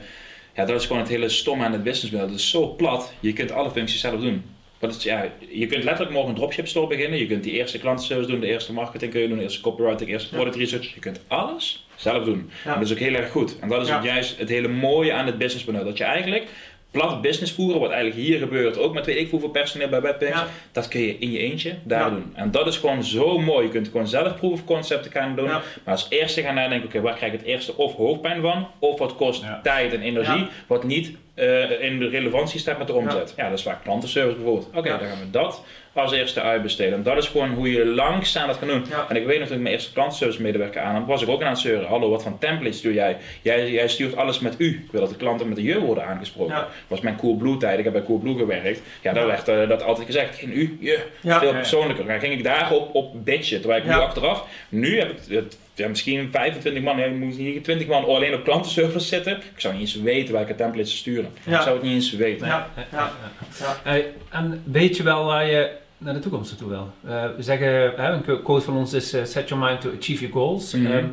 ja, 0.55 0.65
dat 0.65 0.79
is 0.79 0.85
gewoon 0.85 1.01
het 1.01 1.11
hele 1.11 1.29
stomme 1.29 1.63
aan 1.65 1.71
het 1.71 1.83
businessmodel. 1.83 2.27
Het 2.27 2.35
is 2.39 2.49
zo 2.49 2.67
plat, 2.67 3.13
je 3.19 3.33
kunt 3.33 3.51
alle 3.51 3.71
functies 3.71 4.01
zelf 4.01 4.21
doen. 4.21 4.43
Dat 4.79 4.95
is, 4.95 5.03
ja, 5.03 5.31
je 5.49 5.65
kunt 5.67 5.83
letterlijk 5.83 6.11
morgen 6.11 6.29
een 6.31 6.35
dropship 6.35 6.67
store 6.67 6.87
beginnen. 6.87 7.19
Je 7.19 7.27
kunt 7.27 7.43
die 7.43 7.51
eerste 7.53 7.79
klantenservice 7.79 8.29
doen, 8.29 8.39
de 8.39 8.47
eerste 8.47 8.73
marketing 8.73 9.11
kun 9.11 9.21
je 9.21 9.27
doen, 9.27 9.37
de 9.37 9.43
eerste 9.43 9.61
copywriting, 9.61 10.05
de 10.07 10.11
eerste 10.15 10.29
product 10.29 10.55
research. 10.55 10.93
Je 10.93 10.99
kunt 10.99 11.21
alles 11.27 11.87
zelf 11.95 12.23
doen. 12.23 12.49
Ja. 12.65 12.73
En 12.73 12.79
dat 12.79 12.89
is 12.89 12.91
ook 12.95 12.99
heel 12.99 13.13
erg 13.13 13.31
goed. 13.31 13.59
En 13.59 13.67
dat 13.69 13.81
is 13.81 13.87
Ja. 13.87 13.97
ook 13.97 14.03
juist 14.03 14.37
het 14.37 14.49
hele 14.49 14.67
mooie 14.67 15.13
aan 15.13 15.25
het 15.25 15.37
businessmodel. 15.37 15.83
Dat 15.83 15.97
je 15.97 16.03
eigenlijk 16.03 16.47
plat 16.91 17.21
business 17.21 17.51
voeren, 17.53 17.79
wat 17.79 17.91
eigenlijk 17.91 18.21
hier 18.27 18.37
gebeurt, 18.39 18.77
ook 18.77 18.93
met 18.93 19.05
weet 19.05 19.17
ik 19.17 19.29
hoeveel 19.29 19.49
personeel 19.49 19.87
bij 19.89 20.01
Webpix, 20.01 20.31
Ja. 20.31 20.47
dat 20.71 20.87
kun 20.87 20.99
je 21.01 21.17
in 21.17 21.31
je 21.31 21.39
eentje 21.39 21.75
daar 21.83 21.99
Ja. 22.03 22.09
doen. 22.09 22.31
En 22.35 22.51
dat 22.51 22.67
is 22.67 22.77
gewoon 22.77 23.03
zo 23.03 23.37
mooi. 23.39 23.65
Je 23.65 23.71
kunt 23.71 23.87
gewoon 23.87 24.07
zelf 24.07 24.35
proof 24.37 24.53
of 24.53 24.65
concepten 24.65 25.11
gaan 25.11 25.35
doen. 25.35 25.45
Ja. 25.45 25.61
Maar 25.83 25.93
als 25.93 26.05
eerste 26.09 26.41
gaan 26.41 26.55
nadenken, 26.55 26.87
oké, 26.87 27.01
waar 27.01 27.15
krijg 27.15 27.33
ik 27.33 27.39
het 27.39 27.47
eerste 27.47 27.77
of 27.77 27.95
hoofdpijn 27.95 28.41
van? 28.41 28.67
Of 28.79 28.99
wat 28.99 29.15
kost 29.15 29.41
Ja. 29.41 29.59
tijd 29.63 29.93
en 29.93 30.01
energie, 30.01 30.39
Ja. 30.39 30.49
wat 30.67 30.83
niet 30.83 31.11
eh, 31.35 31.81
in 31.83 31.99
de 31.99 32.07
relevantie 32.09 32.59
staat 32.59 32.77
met 32.77 32.87
de 32.87 32.93
omzet. 32.93 33.33
Ja, 33.37 33.49
dat 33.49 33.57
is 33.57 33.63
vaak 33.63 33.83
klantenservice 33.83 34.35
bijvoorbeeld. 34.35 34.69
Oké, 34.75 34.89
Ja. 34.89 34.97
dan 34.97 35.07
gaan 35.07 35.19
we 35.19 35.29
dat 35.29 35.63
als 36.01 36.11
eerste 36.11 36.41
uitbesteden. 36.41 36.93
En 36.93 37.03
dat 37.03 37.17
is 37.17 37.27
gewoon 37.27 37.49
hoe 37.53 37.71
je 37.71 37.85
langzaam 37.85 38.47
dat 38.47 38.59
kan 38.59 38.67
doen. 38.67 38.85
Ja. 38.89 39.05
En 39.09 39.15
ik 39.15 39.25
weet 39.25 39.39
nog 39.39 39.47
dat 39.47 39.57
ik 39.57 39.63
mijn 39.63 39.73
eerste 39.75 39.93
klantenservice 39.93 40.41
medewerker 40.41 40.81
aan 40.81 41.05
was 41.05 41.21
ik 41.21 41.29
ook 41.29 41.41
aan 41.43 41.49
het 41.49 41.59
zeuren. 41.59 41.87
Hallo, 41.87 42.09
wat 42.09 42.23
van 42.23 42.37
templates 42.39 42.77
stuur 42.77 42.93
jij? 42.93 43.17
jij? 43.41 43.71
Jij 43.71 43.87
stuurt 43.87 44.15
alles 44.15 44.39
met 44.39 44.55
u. 44.57 44.81
Ik 44.85 44.91
wil 44.91 45.01
dat 45.01 45.09
de 45.09 45.15
klanten 45.15 45.47
met 45.47 45.55
de 45.57 45.63
je 45.63 45.79
worden 45.79 46.05
aangesproken. 46.05 46.55
Ja. 46.55 46.67
was 46.87 47.01
mijn 47.01 47.15
Coolblue 47.15 47.57
tijd. 47.57 47.77
Ik 47.77 47.83
heb 47.83 47.93
bij 47.93 48.03
Coolblue 48.03 48.37
gewerkt. 48.37 48.81
Ja, 49.01 49.13
daar 49.13 49.21
Ja. 49.23 49.29
werd 49.29 49.47
eh, 49.47 49.69
dat 49.69 49.83
altijd 49.83 50.05
gezegd. 50.05 50.37
Geen 50.37 50.51
u, 50.57 50.77
je. 50.79 50.99
Ja. 51.21 51.39
Veel 51.39 51.51
persoonlijker. 51.51 52.05
Dan 52.05 52.19
ging 52.19 52.33
ik 52.33 52.43
daarop 52.43 52.95
op 52.95 53.25
bitchen. 53.25 53.59
Terwijl 53.59 53.81
ik 53.81 53.87
Ja. 53.87 53.95
nu 53.95 54.01
achteraf, 54.01 54.45
nu 54.69 54.97
heb 54.99 55.09
ik 55.09 55.17
het, 55.35 55.57
ja, 55.73 55.87
misschien 55.87 56.29
25 56.31 56.83
man, 56.83 56.97
ja, 56.97 57.05
ik 57.05 57.15
moet 57.15 57.37
niet 57.37 57.63
20 57.63 57.87
man 57.87 58.05
alleen 58.05 58.33
op 58.33 58.43
klantenservice 58.43 59.07
zitten. 59.07 59.37
Ik 59.37 59.43
zou 59.55 59.73
niet 59.73 59.81
eens 59.81 59.95
weten 59.95 60.33
welke 60.33 60.55
templates 60.55 60.89
te 60.91 60.97
sturen. 60.97 61.29
Ja. 61.43 61.55
Ik 61.57 61.61
zou 61.61 61.75
het 61.75 61.83
niet 61.83 61.93
eens 61.93 62.11
weten. 62.15 62.47
Ja. 62.47 62.69
Ja. 62.91 63.11
Ja. 63.59 63.79
Hey, 63.83 64.05
en 64.29 64.61
weet 64.65 64.97
je 64.97 65.03
wel 65.03 65.25
waar 65.25 65.45
je 65.45 65.69
naar 65.99 66.13
de 66.13 66.19
toekomst 66.19 66.49
naartoe 66.49 66.69
wil? 66.69 66.91
Eh, 67.13 67.35
we 67.35 67.43
zeggen, 67.43 68.03
een 68.13 68.43
quote 68.43 68.65
van 68.65 68.75
ons 68.75 68.93
is: 68.93 69.13
eh, 69.13 69.23
set 69.23 69.49
your 69.49 69.65
mind 69.65 69.81
to 69.81 69.89
achieve 69.99 70.27
your 70.27 70.33
goals. 70.33 70.73
Mhm. 70.73 70.85
Ehm, 70.91 71.07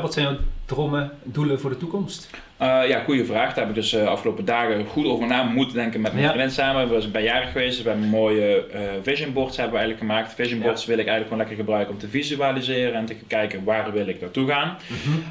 wat 0.00 0.12
zijn 0.12 0.26
jouw 0.26 0.36
dromen, 0.64 1.10
doelen 1.22 1.60
voor 1.60 1.70
de 1.70 1.76
toekomst? 1.76 2.30
Eh, 2.62 2.88
ja, 2.88 2.98
goede 3.04 3.24
vraag. 3.24 3.48
Daar 3.48 3.58
heb 3.66 3.68
ik 3.68 3.74
dus 3.74 3.90
de 3.90 4.06
afgelopen 4.06 4.44
dagen 4.44 4.84
goed 4.86 5.06
over 5.06 5.26
na 5.26 5.42
moeten 5.42 5.76
denken 5.76 6.00
met 6.00 6.12
mijn 6.12 6.24
Ja. 6.24 6.30
vriendin 6.30 6.50
samen. 6.52 6.88
We 6.94 7.00
zijn 7.00 7.12
bij 7.12 7.22
jaren 7.22 7.48
geweest. 7.48 7.82
We 7.82 7.88
hebben 7.88 8.08
mooie 8.08 8.66
eh 8.72 8.80
vision 9.02 9.32
boards 9.32 9.56
hebben 9.56 9.74
we 9.74 9.80
eigenlijk 9.80 10.10
gemaakt. 10.10 10.34
Vision 10.34 10.58
Ja. 10.58 10.64
boards 10.64 10.84
wil 10.86 10.98
ik 10.98 11.06
eigenlijk 11.06 11.28
gewoon 11.28 11.38
lekker 11.38 11.56
gebruiken 11.64 11.92
om 11.94 12.00
te 12.00 12.08
visualiseren 12.08 12.94
en 12.94 13.04
te 13.04 13.14
kijken 13.26 13.64
waar 13.64 13.92
wil 13.92 14.06
ik 14.08 14.20
naartoe 14.20 14.48
gaan. 14.48 14.76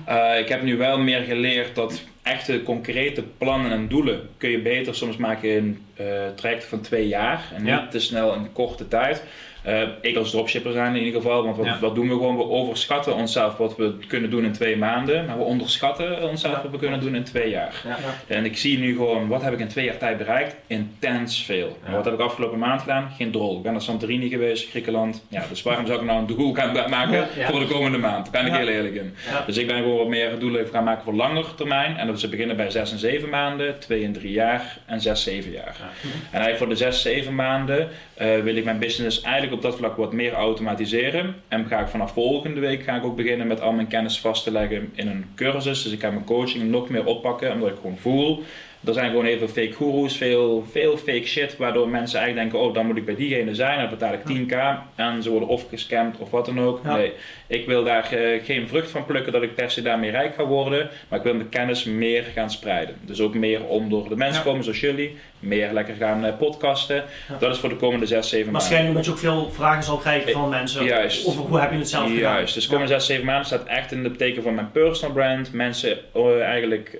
Eh, 0.06 0.40
ik 0.40 0.50
heb 0.50 0.62
nu 0.62 0.78
wel 0.78 1.00
meer 1.00 1.22
geleerd 1.22 1.76
dat 1.76 2.02
echte 2.24 2.64
concrete 2.64 3.24
plannen 3.38 3.72
en 3.72 3.88
doelen 3.88 4.30
kun 4.38 4.50
je 4.50 4.60
beter 4.60 4.96
soms 4.96 5.18
maken 5.18 5.50
in 5.56 5.86
eh 5.96 6.06
trajecten 6.36 6.70
van 6.70 6.82
twee 6.82 7.08
jaar 7.08 7.44
en 7.56 7.66
Ja. 7.66 7.82
niet 7.82 7.92
te 7.92 8.00
snel 8.00 8.34
in 8.34 8.52
korte 8.54 8.88
tijd. 8.88 9.24
Uh, 9.68 9.82
ik 10.02 10.18
als 10.18 10.32
dropshipper 10.32 10.72
zijn 10.72 10.96
in 10.96 11.04
ieder 11.04 11.22
geval, 11.22 11.44
want 11.44 11.58
wat, 11.58 11.80
wat, 11.80 11.96
doen 11.96 12.08
we 12.08 12.14
gewoon? 12.14 12.38
We 12.38 12.50
overschatten 12.50 13.16
onszelf 13.16 13.58
wat 13.58 13.76
we 13.76 13.94
kunnen 14.08 14.30
doen 14.30 14.44
in 14.44 14.52
twee 14.52 14.78
maanden, 14.78 15.26
maar 15.26 15.38
we 15.38 15.44
onderschatten 15.44 16.30
onszelf 16.30 16.62
wat 16.62 16.72
we 16.72 16.78
kunnen 16.78 17.00
doen 17.00 17.16
in 17.16 17.24
twee 17.24 17.50
jaar. 17.50 17.84
En 18.28 18.46
ik 18.46 18.58
zie 18.58 18.80
nu 18.80 18.96
gewoon, 18.96 19.28
wat 19.28 19.42
heb 19.42 19.54
ik 19.54 19.60
in 19.60 19.68
twee 19.68 19.86
jaar 19.86 19.98
tijd 19.98 20.18
bereikt? 20.18 20.56
Intens 20.68 21.44
veel. 21.44 21.78
Wat 21.92 22.06
heb 22.06 22.14
ik 22.14 22.20
afgelopen 22.20 22.60
maand 22.60 22.82
gedaan? 22.82 23.12
Geen 23.18 23.32
drol. 23.32 23.58
Ik 23.58 23.64
ben 23.64 23.72
naar 23.72 23.82
Santorini 23.82 24.30
geweest, 24.30 24.70
Griekenland. 24.70 25.26
Ja, 25.28 25.44
dus 25.50 25.62
waarom 25.62 25.86
zou 25.86 26.00
ik 26.00 26.06
nou 26.06 26.20
een 26.20 26.26
doel 26.26 26.54
gaan 26.54 26.90
maken 26.90 27.28
voor 27.50 27.60
de 27.60 27.68
komende 27.68 27.98
maand? 27.98 28.32
Daar 28.32 28.44
ben 28.44 28.54
ik 28.54 28.60
heel 28.60 28.68
eerlijk 28.68 28.96
in. 28.96 29.16
Dus 29.46 29.58
ik 29.58 29.68
ben 29.68 29.78
gewoon 29.78 29.98
wat 29.98 30.08
meer 30.08 30.40
doelen 30.40 30.68
gaan 30.68 30.84
maken 30.84 31.04
voor 31.04 31.14
langer 31.14 31.56
termijn. 31.56 31.98
En 31.98 32.08
dat 32.08 32.18
is 32.18 32.30
beginnen 32.30 32.56
bij 32.56 32.70
zes 32.70 32.92
en 32.92 32.98
zeven 32.98 33.30
maanden, 33.30 33.80
twee 33.80 34.04
en 34.04 34.14
drie 34.14 34.32
jaar 34.32 34.78
en 34.86 35.02
zes, 35.02 35.24
zeven 35.24 35.52
jaar. 35.52 35.76
En 36.04 36.40
eigenlijk 36.40 36.58
voor 36.58 36.70
de 36.70 36.76
zes, 36.76 37.02
zeven 37.02 37.36
maanden 37.36 37.90
uh, 38.22 38.40
wil 38.40 38.56
ik 38.56 38.64
mijn 38.64 38.80
business 38.80 39.22
eigenlijk 39.22 39.51
op 39.52 39.62
dat 39.62 39.76
vlak 39.76 39.98
wat 39.98 40.14
meer 40.14 40.34
automatiseren. 40.34 41.36
En 41.48 41.66
ga 41.66 41.80
ik 41.80 41.88
vanaf 41.88 42.14
volgende 42.14 42.60
week 42.60 42.84
ga 42.84 42.96
ik 42.96 43.04
ook 43.04 43.16
beginnen 43.16 43.48
met 43.48 43.62
al 43.62 43.72
mijn 43.72 43.88
kennis 43.88 44.20
vast 44.20 44.44
te 44.44 44.52
leggen 44.52 44.92
in 44.94 45.08
een 45.08 45.26
cursus. 45.36 45.84
Dus 45.84 45.92
ik 45.92 46.00
ga 46.00 46.10
mijn 46.10 46.26
coaching 46.26 46.70
nog 46.70 46.90
meer 46.90 47.06
oppakken, 47.06 47.54
omdat 47.54 47.70
ik 47.70 47.76
gewoon 47.76 47.98
voel 47.98 48.44
er 48.84 48.94
zijn 48.94 49.10
gewoon 49.10 49.26
heel 49.26 49.38
veel 49.38 49.48
fake 49.48 49.72
gurus, 49.72 50.18
veel, 50.18 50.66
veel 50.72 50.98
fake 50.98 51.26
shit, 51.26 51.58
waardoor 51.58 51.90
mensen 51.90 52.20
eigenlijk 52.20 52.52
denken, 52.52 52.70
oh 52.70 52.74
dan 52.74 52.86
moet 52.86 52.98
ik 52.98 53.06
bij 53.06 53.16
diegene 53.16 53.56
zijn, 53.56 53.80
dan 53.80 53.90
betaal 53.90 54.14
ik 54.14 54.20
10k 54.20 54.56
en 54.96 55.24
ze 55.24 55.30
worden 55.30 55.50
of 55.50 55.70
gescamd 55.70 56.18
of 56.18 56.32
wat 56.32 56.46
dan 56.46 56.60
ook. 56.60 56.84
Nee, 56.84 57.14
ik 57.52 57.66
wil 57.66 57.84
daar 57.84 58.14
uh, 58.14 58.44
geen 58.44 58.68
vrucht 58.68 58.92
van 58.92 59.06
plukken 59.06 59.32
dat 59.32 59.42
ik 59.42 59.56
per 59.56 59.72
se 59.72 59.82
daarmee 59.82 60.12
rijk 60.12 60.36
ga 60.36 60.46
worden, 60.46 60.90
maar 61.08 61.20
ik 61.20 61.26
wil 61.26 61.34
mijn 61.34 61.50
kennis 61.50 61.84
meer 61.84 62.24
gaan 62.34 62.52
spreiden. 62.52 62.96
Dus 63.02 63.22
ook 63.22 63.34
meer 63.34 63.66
om 63.66 63.90
door 63.90 64.10
de 64.10 64.16
mensen 64.16 64.44
komen 64.44 64.64
zoals 64.64 64.80
jullie, 64.80 65.18
meer 65.40 65.74
lekker 65.74 65.96
gaan 65.96 66.26
uh, 66.26 66.38
podcasten. 66.38 67.04
Dat 67.40 67.52
is 67.52 67.60
voor 67.60 67.70
de 67.70 67.76
komende 67.76 68.06
6, 68.06 68.30
7 68.30 68.52
maanden. 68.52 68.62
Waarschijnlijk 68.62 68.96
dat 68.96 69.06
je 69.06 69.12
ook 69.12 69.18
veel 69.18 69.52
vragen 69.52 69.84
zal 69.84 69.98
krijgen 69.98 70.32
van 70.32 70.50
mensen 70.50 70.86
Juist. 70.86 71.28
over 71.28 71.42
hoe 71.42 71.60
heb 71.60 71.72
je 71.72 71.78
het 71.78 71.90
zelf 71.90 72.04
gedaan. 72.04 72.20
Juist, 72.20 72.54
dus 72.54 72.64
de 72.64 72.70
komende 72.70 72.94
6, 72.94 73.06
7 73.06 73.26
maanden 73.26 73.46
staat 73.46 73.66
echt 73.66 73.92
in 73.92 74.04
het 74.04 74.18
teken 74.18 74.44
van 74.44 74.56
mijn 74.56 74.72
personal 74.72 75.16
brand. 75.16 75.54
Mensen 75.54 75.98
uh, 76.16 76.42
eigenlijk 76.42 77.00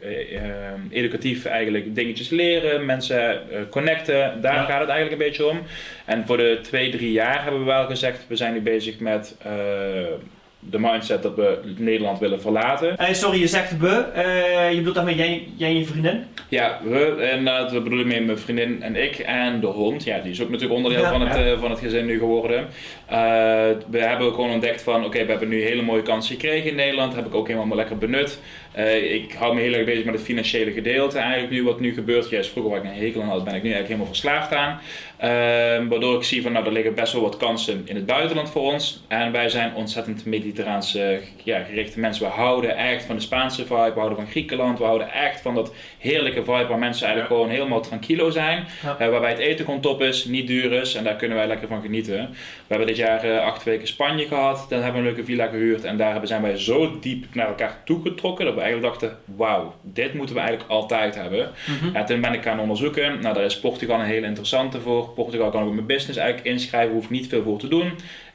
educatief 0.90 1.46
eigenlijk 1.46 1.96
dingetjes 1.96 2.30
leren, 2.30 2.86
mensen 2.86 3.42
connecten. 3.70 4.42
Daar 4.42 4.66
gaat 4.66 4.80
het 4.80 4.90
eigenlijk 4.90 5.12
een 5.12 5.28
beetje 5.28 5.48
om. 5.48 5.62
En 6.06 6.26
voor 6.26 6.38
de 6.38 6.60
twee, 6.62 6.90
drie 6.90 7.12
jaar 7.12 7.44
hebben 7.44 7.60
we 7.60 7.66
wel 7.66 7.86
gezegd, 7.86 8.26
we 8.28 8.36
zijn 8.36 8.54
nu 8.54 8.62
bezig 8.62 9.00
met 9.00 9.36
uh, 9.46 9.52
de 10.70 10.80
mindset 10.80 11.24
dat 11.24 11.36
we 11.36 11.60
Nederland 11.78 12.20
willen 12.20 12.42
verlaten. 12.42 12.96
Uh, 13.00 13.14
sorry, 13.14 13.40
je 13.40 13.48
zegt 13.48 13.78
we. 13.78 14.06
Uh, 14.16 14.70
je 14.72 14.78
bedoelt 14.78 14.96
daarmee 14.96 15.16
jij, 15.16 15.48
jij 15.56 15.70
en 15.70 15.78
je 15.78 15.86
vriendin? 15.86 16.24
Ja, 16.50 16.80
we. 16.84 17.30
En 17.32 17.42
uh, 17.42 17.72
we 17.72 17.82
bedoelen 17.82 18.08
mee 18.08 18.22
mijn 18.22 18.38
vriendin 18.38 18.84
en 18.84 18.96
ik 18.96 19.20
en 19.20 19.60
de 19.60 19.68
hond. 19.68 20.04
Ja, 20.04 20.20
die 20.20 20.32
is 20.32 20.42
ook 20.42 20.50
natuurlijk 20.50 20.76
onderdeel 20.76 21.06
van, 21.06 21.22
het, 21.22 21.46
ja. 21.46 21.58
van 21.58 21.70
het 21.70 21.80
gezin 21.80 22.06
nu 22.06 22.18
geworden. 22.20 22.68
we 23.90 24.00
hebben 24.00 24.28
ook 24.28 24.36
gewoon 24.36 24.52
ontdekt 24.52 24.82
van, 24.82 25.06
oké, 25.06 25.26
we 25.26 25.32
hebben 25.32 25.50
nu 25.50 25.62
hele 25.62 25.82
mooie 25.82 26.02
kansen 26.02 26.36
gekregen 26.36 26.70
in 26.70 26.76
Nederland. 26.76 27.16
Heb 27.16 27.26
ik 27.26 27.36
ook 27.36 27.48
helemaal 27.48 27.78
lekker 27.78 27.98
benut. 27.98 28.40
Ik 29.12 29.34
hou 29.34 29.56
me 29.56 29.62
heel 29.62 29.74
erg 29.74 29.86
bezig 29.86 30.06
met 30.06 30.14
het 30.14 30.24
financiële 30.24 30.72
gedeelte 30.72 31.18
eigenlijk 31.18 31.52
nu, 31.52 31.64
wat 31.64 31.80
nu 31.80 31.94
gebeurt. 31.94 32.30
Juist 32.30 32.52
vroeger 32.52 32.72
waar 32.72 32.84
ik 32.84 32.90
een 32.90 33.04
hekel 33.04 33.22
aan 33.22 33.28
had, 33.28 33.44
ben 33.44 33.56
ik 33.56 33.64
nu 33.64 33.72
eigenlijk 33.72 33.88
helemaal 33.88 34.14
verslaafd 34.14 34.54
aan. 34.54 34.80
waardoor 35.90 36.16
ik 36.16 36.24
zie 36.24 36.42
van, 36.42 36.52
nou, 36.52 36.66
er 36.66 36.72
liggen 36.72 36.96
best 36.96 37.14
wel 37.14 37.22
wat 37.22 37.38
kansen 37.38 37.82
in 37.86 37.96
het 37.96 38.06
buitenland 38.06 38.50
voor 38.50 38.72
ons. 38.72 39.04
En 39.08 39.32
wij 39.32 39.50
zijn 39.50 39.76
ontzettend 39.76 40.26
mediterraanse 40.26 41.20
ja, 41.44 41.60
gerichte 41.64 42.00
mensen. 42.00 42.26
We 42.26 42.32
houden 42.32 42.78
echt 42.78 43.06
van 43.06 43.16
de 43.16 43.22
Spaanse 43.22 43.66
vibe, 43.66 43.92
we 43.94 44.00
houden 44.00 44.18
van 44.18 44.28
Griekenland, 44.28 44.78
we 44.78 44.84
houden 44.84 45.12
echt 45.14 45.42
van 45.42 45.56
dat 45.56 45.74
heerlijke 45.98 46.44
vibe 46.44 46.68
waar 46.68 46.80
mensen 46.80 47.06
eigenlijk 47.06 47.36
gewoon 47.36 47.50
helemaal 47.50 47.82
tranquilo 47.82 48.30
zijn. 48.30 48.66
Ja. 48.84 48.98
Uh, 49.02 49.10
waarbij 49.10 49.30
het 49.30 49.40
eten 49.40 49.66
gewoon 49.66 49.82
top 49.82 50.02
is, 50.02 50.26
niet 50.26 50.48
duur 50.48 50.72
is 50.72 50.96
en 50.96 51.04
daar 51.04 51.16
kunnen 51.16 51.38
wij 51.38 51.48
lekker 51.48 51.68
van 51.68 51.82
genieten. 51.82 52.30
We 52.32 52.68
hebben 52.68 52.88
dit 52.88 52.98
jaar 52.98 53.26
uh, 53.26 53.40
acht 53.40 53.64
weken 53.64 53.88
Spanje 53.88 54.28
gehad, 54.28 54.66
dan 54.70 54.82
hebben 54.82 55.02
we 55.02 55.08
een 55.08 55.14
leuke 55.14 55.30
villa 55.30 55.48
gehuurd 55.48 55.84
en 55.84 55.98
daar 55.98 56.28
zijn 56.28 56.42
wij 56.42 56.58
zo 56.58 57.00
diep 57.00 57.26
naar 57.34 57.48
elkaar 57.48 57.82
toegetrokken 57.86 58.46
dat 58.46 58.56
we 58.62 58.68
eigenlijk 58.68 58.94
dachten, 58.94 59.18
wauw, 59.36 59.76
dit 59.82 60.14
moeten 60.14 60.36
we 60.36 60.42
eigenlijk 60.42 60.72
altijd 60.72 61.16
hebben. 61.16 61.52
Mm 61.68 61.78
-hmm. 61.78 61.96
En 61.96 62.06
toen 62.06 62.22
ben 62.22 62.34
ik 62.34 62.44
gaan 62.44 62.60
onderzoeken, 62.60 63.22
nou 63.22 63.34
daar 63.36 63.44
is 63.44 63.60
Portugal 63.60 64.00
een 64.00 64.06
hele 64.06 64.28
interessante 64.28 64.82
voor. 64.82 65.10
Portugal 65.10 65.50
kan 65.50 65.68
ik 65.68 65.74
mijn 65.74 65.86
business 65.86 66.18
eigenlijk 66.18 66.48
inschrijven, 66.48 66.94
hoef 66.94 67.10
niet 67.10 67.28
veel 67.28 67.44
voor 67.44 67.60
te 67.60 67.68
doen. 67.68 67.92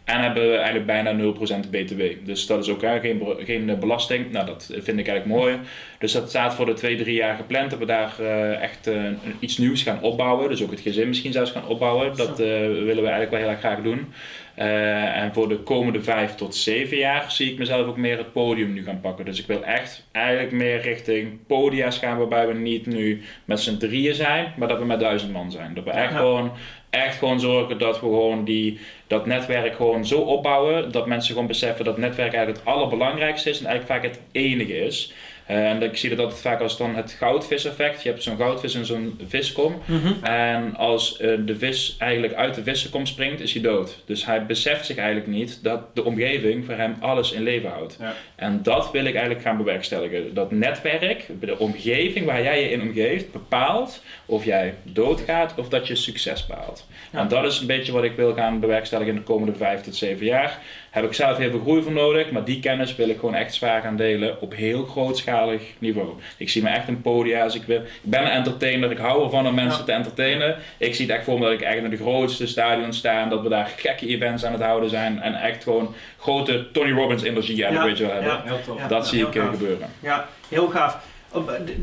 En 0.07 0.21
hebben 0.21 0.51
we 0.51 0.57
eigenlijk 0.57 0.87
bijna 0.87 1.35
0% 1.67 1.71
BTW. 1.71 2.03
Dus 2.25 2.47
dat 2.47 2.65
is 2.65 2.71
ook 2.71 2.81
geen, 2.81 3.23
geen 3.39 3.79
belasting. 3.81 4.31
Nou, 4.31 4.47
dat 4.47 4.67
vind 4.71 4.99
ik 4.99 5.09
eigenlijk 5.09 5.27
mooi. 5.27 5.59
Dus 5.99 6.13
dat 6.13 6.29
staat 6.29 6.55
voor 6.55 6.67
de 6.67 6.73
twee, 6.73 6.97
drie 6.97 7.15
jaar 7.15 7.37
gepland. 7.37 7.71
Dat 7.71 7.79
we 7.79 7.87
daar 7.87 8.15
uh, 8.21 8.63
echt 8.63 8.89
uh, 8.89 9.05
iets 9.39 9.59
nieuws 9.59 9.83
gaan 9.83 10.03
opbouwen. 10.03 10.49
Dus 10.49 10.63
ook 10.63 10.71
het 10.71 10.81
gezin 10.81 11.09
misschien 11.09 11.33
zelfs 11.33 11.51
gaan 11.51 11.67
opbouwen. 11.67 12.17
Dat 12.17 12.41
uh, 12.41 12.47
willen 12.47 13.03
we 13.03 13.09
eigenlijk 13.09 13.31
wel 13.31 13.41
heel 13.41 13.49
erg 13.49 13.59
graag 13.59 13.83
doen. 13.83 14.13
en 14.55 15.33
voor 15.35 15.49
de 15.49 15.59
komende 15.59 16.03
vijf 16.03 16.35
tot 16.35 16.55
zeven 16.55 16.97
jaar 16.97 17.33
zie 17.33 17.53
ik 17.53 17.59
mezelf 17.59 17.87
ook 17.87 17.97
meer 17.97 18.19
het 18.19 18.33
podium 18.33 18.73
nu 18.73 18.85
gaan 18.85 19.01
pakken. 19.01 19.25
Dus 19.25 19.41
ik 19.41 19.47
wil 19.47 19.65
echt 19.65 20.07
eigenlijk 20.13 20.53
meer 20.53 20.81
richting 20.81 21.47
podia's 21.47 21.99
gaan. 21.99 22.19
Waarbij 22.19 22.47
we 22.47 22.55
niet 22.55 22.87
nu 22.87 23.23
met 23.45 23.61
z'n 23.61 23.77
drieën 23.77 24.15
zijn. 24.15 24.53
Maar 24.57 24.69
dat 24.69 24.79
we 24.79 24.85
met 24.85 25.01
duizend 25.01 25.33
man 25.33 25.51
zijn. 25.51 25.75
Dat 25.75 25.85
we 25.85 25.91
echt 25.91 26.11
ja. 26.11 26.17
gewoon 26.17 26.53
echt 26.97 27.19
gewoon 27.19 27.41
zorgen 27.41 27.79
dat 27.79 28.01
we 28.01 28.07
gewoon 28.07 28.45
die, 28.45 28.79
dat 29.07 29.27
netwerk 29.27 29.75
gewoon 29.75 30.07
zo 30.07 30.21
opbouwen 30.21 30.93
dat 30.93 31.07
mensen 31.07 31.33
gewoon 31.33 31.49
beseffen 31.49 31.85
dat 31.85 31.99
netwerk 31.99 32.33
eigenlijk 32.33 32.65
het 32.65 32.75
allerbelangrijkste 32.75 33.51
is 33.51 33.59
en 33.61 33.67
eigenlijk 33.67 34.01
vaak 34.01 34.13
het 34.13 34.21
enige 34.33 34.79
is. 34.79 35.13
Uh, 35.51 35.71
en 35.71 35.83
ik 35.83 35.97
zie 35.97 36.11
dat 36.11 36.19
altijd 36.19 36.41
vaak 36.41 36.61
als 36.61 36.77
dan 36.77 36.95
het 36.95 37.13
goudvis-effect. 37.13 38.03
Je 38.03 38.09
hebt 38.09 38.23
zo'n 38.23 38.37
goudvis 38.37 38.75
en 38.75 38.87
zo'n 38.87 39.21
viskom. 39.29 39.83
Mm 39.85 40.01
-hmm. 40.01 40.23
En 40.23 40.77
als 40.77 41.21
uh, 41.21 41.39
de 41.47 41.57
vis 41.57 41.97
eigenlijk 41.99 42.35
uit 42.35 42.55
de 42.55 42.63
vissenkom 42.63 43.07
springt, 43.07 43.41
is 43.41 43.53
hij 43.53 43.63
dood. 43.63 44.03
Dus 44.07 44.27
hij 44.27 44.47
beseft 44.47 44.87
zich 44.87 44.97
eigenlijk 44.97 45.27
niet 45.29 45.63
dat 45.63 45.95
de 45.95 46.05
omgeving 46.05 46.65
voor 46.65 46.75
hem 46.75 46.97
alles 47.01 47.33
in 47.33 47.43
leven 47.43 47.71
houdt. 47.71 47.97
Ja. 48.01 48.15
En 48.37 48.63
dat 48.63 48.91
wil 48.91 49.05
ik 49.05 49.15
eigenlijk 49.15 49.45
gaan 49.45 49.57
bewerkstelligen. 49.57 50.35
Dat 50.35 50.51
netwerk, 50.51 51.27
de 51.41 51.59
omgeving 51.59 52.27
waar 52.27 52.43
jij 52.43 52.61
je 52.61 52.71
in 52.71 52.83
omgeeft, 52.83 53.33
bepaalt 53.33 54.03
of 54.27 54.45
jij 54.45 54.75
doodgaat 54.83 55.55
of 55.57 55.69
dat 55.69 55.87
je 55.87 55.95
succes 55.95 56.47
behaalt. 56.47 56.87
Ja. 57.13 57.19
En 57.19 57.29
dat 57.29 57.45
is 57.45 57.61
een 57.61 57.67
beetje 57.67 57.93
wat 57.93 58.05
ik 58.05 58.17
wil 58.17 58.35
gaan 58.35 58.61
bewerkstelligen 58.61 59.13
in 59.13 59.19
de 59.19 59.27
komende 59.27 59.55
vijf 59.55 59.81
tot 59.81 59.97
zeven 59.97 60.27
jaar. 60.27 60.59
Heb 60.97 61.05
ik 61.05 61.13
zelf 61.13 61.37
heel 61.37 61.51
veel 61.51 61.61
groei 61.61 61.83
voor 61.83 61.93
nodig, 61.93 62.31
maar 62.31 62.45
die 62.45 62.61
kennis 62.61 62.97
wil 62.97 63.09
ik 63.09 63.19
gewoon 63.19 63.35
echt 63.35 63.55
zwaar 63.55 63.83
gaan 63.83 63.97
delen 63.97 64.41
op 64.41 64.55
heel 64.55 64.85
grootschalig 64.85 65.63
niveau. 65.79 66.09
Ik 66.37 66.49
zie 66.49 66.63
me 66.63 66.69
echt 66.69 66.89
een 66.89 67.01
podium 67.01 67.41
als 67.41 67.55
ik 67.55 67.63
wil. 67.63 67.79
Ik 67.81 67.87
ben 68.03 68.21
een 68.21 68.31
entertainer, 68.31 68.91
ik 68.91 68.99
hou 68.99 69.25
ervan 69.25 69.47
om 69.47 69.55
mensen 69.55 69.85
te 69.85 69.93
entertainen. 69.93 70.57
Ik 70.77 70.95
zie 70.95 71.07
het 71.07 71.15
echt 71.15 71.25
voor 71.25 71.39
me 71.39 71.45
dat 71.45 71.53
ik 71.53 71.61
echt 71.61 71.83
in 71.83 71.91
de 71.91 71.97
grootste 71.97 72.47
stadions 72.47 72.99
sta 72.99 73.23
en 73.23 73.29
dat 73.29 73.43
we 73.43 73.49
daar 73.49 73.73
gekke 73.77 74.07
events 74.07 74.45
aan 74.45 74.53
het 74.53 74.63
houden 74.63 74.91
zijn 74.91 75.23
en 75.23 75.35
echt 75.35 75.63
gewoon 75.63 75.95
grote 76.19 76.71
Tony 76.73 76.93
Robbins 76.93 77.23
energie 77.23 77.67
aan 77.67 77.73
ja. 77.73 77.85
weet 77.85 77.99
je 77.99 78.07
wel 78.07 78.13
hebben. 78.13 78.43
Ja, 78.79 78.89
dat 78.89 79.09
zie 79.09 79.27
ik 79.27 79.35
uh, 79.35 79.51
gebeuren. 79.51 79.89
Ja, 80.01 80.29
heel 80.49 80.69
gaaf 80.69 80.99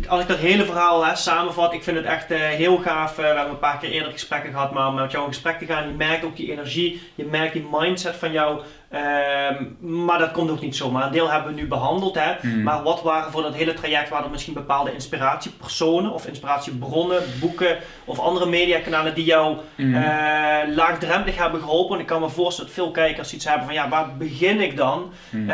als 0.07 0.21
ik 0.21 0.27
dat 0.27 0.37
hele 0.37 0.65
verhaal 0.65 1.05
hè, 1.05 1.15
samenvat, 1.15 1.73
ik 1.73 1.83
vind 1.83 1.97
het 1.97 2.05
echt 2.05 2.31
uh, 2.31 2.37
heel 2.39 2.77
gaaf. 2.77 3.11
Uh, 3.11 3.17
we 3.17 3.23
hebben 3.23 3.49
een 3.49 3.59
paar 3.59 3.77
keer 3.77 3.89
eerder 3.89 4.11
gesprekken 4.11 4.51
gehad, 4.51 4.71
maar 4.71 4.87
om 4.87 4.95
met 4.95 5.11
jou 5.11 5.25
in 5.25 5.33
gesprek 5.33 5.59
te 5.59 5.65
gaan, 5.65 5.87
je 5.87 5.93
merkt 5.93 6.25
ook 6.25 6.35
die 6.35 6.51
energie, 6.51 7.01
je 7.15 7.25
merkt 7.25 7.53
die 7.53 7.67
mindset 7.71 8.15
van 8.15 8.31
jou. 8.31 8.61
Uh, 8.93 8.99
maar 9.79 10.19
dat 10.19 10.31
komt 10.31 10.49
ook 10.49 10.61
niet 10.61 10.75
zomaar. 10.75 11.05
Een 11.05 11.11
deel 11.11 11.31
hebben 11.31 11.55
we 11.55 11.61
nu 11.61 11.67
behandeld, 11.67 12.15
hè. 12.19 12.31
Mm. 12.41 12.63
maar 12.63 12.83
wat 12.83 13.01
waren 13.01 13.31
voor 13.31 13.41
dat 13.41 13.53
hele 13.53 13.73
traject, 13.73 14.09
waren 14.09 14.25
er 14.25 14.31
misschien 14.31 14.53
bepaalde 14.53 14.93
inspiratiepersonen 14.93 16.11
of 16.11 16.25
inspiratiebronnen, 16.25 17.23
boeken 17.39 17.77
of 18.05 18.19
andere 18.19 18.45
mediakanalen 18.45 19.15
die 19.15 19.25
jou 19.25 19.57
mm. 19.75 19.95
laagdrempelig 20.75 21.37
hebben 21.37 21.61
geholpen? 21.61 21.95
En 21.95 22.01
ik 22.01 22.07
kan 22.07 22.21
me 22.21 22.29
voorstellen 22.29 22.71
dat 22.71 22.83
veel 22.83 22.91
kijkers 22.91 23.33
iets 23.33 23.45
hebben 23.45 23.65
van, 23.65 23.73
ja, 23.73 23.89
waar 23.89 24.17
begin 24.17 24.61
ik 24.61 24.77
dan? 24.77 25.11
Mm. 25.29 25.49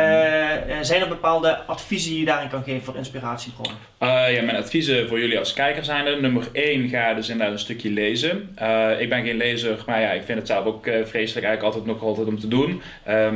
zijn 0.81 1.01
er 1.01 1.07
bepaalde 1.07 1.65
adviezen 1.65 2.09
die 2.09 2.19
je 2.19 2.25
daarin 2.25 2.49
kan 2.49 2.63
geven 2.63 2.83
voor 2.83 2.95
inspiratiebronnen? 2.95 3.88
Uh, 4.03 4.33
ja, 4.33 4.41
mijn 4.41 4.57
adviezen 4.57 5.07
voor 5.07 5.19
jullie 5.19 5.39
als 5.39 5.53
kijker 5.53 5.83
zijn 5.83 6.05
er. 6.05 6.21
Nummer 6.21 6.47
1, 6.51 6.89
ga 6.89 7.13
dus 7.13 7.29
inderdaad 7.29 7.53
een 7.53 7.59
stukje 7.59 7.89
lezen. 7.89 8.55
Uh, 8.61 9.01
ik 9.01 9.09
ben 9.09 9.25
geen 9.25 9.37
lezer, 9.37 9.83
maar 9.85 10.01
ja, 10.01 10.11
ik 10.11 10.23
vind 10.23 10.37
het 10.37 10.47
zelf 10.47 10.65
ook 10.65 10.87
uh, 10.87 10.93
vreselijk 10.93 11.45
eigenlijk 11.45 11.63
altijd 11.63 11.85
nog 11.85 12.01
altijd 12.03 12.27
om 12.27 12.39
te 12.39 12.47
doen. 12.47 12.81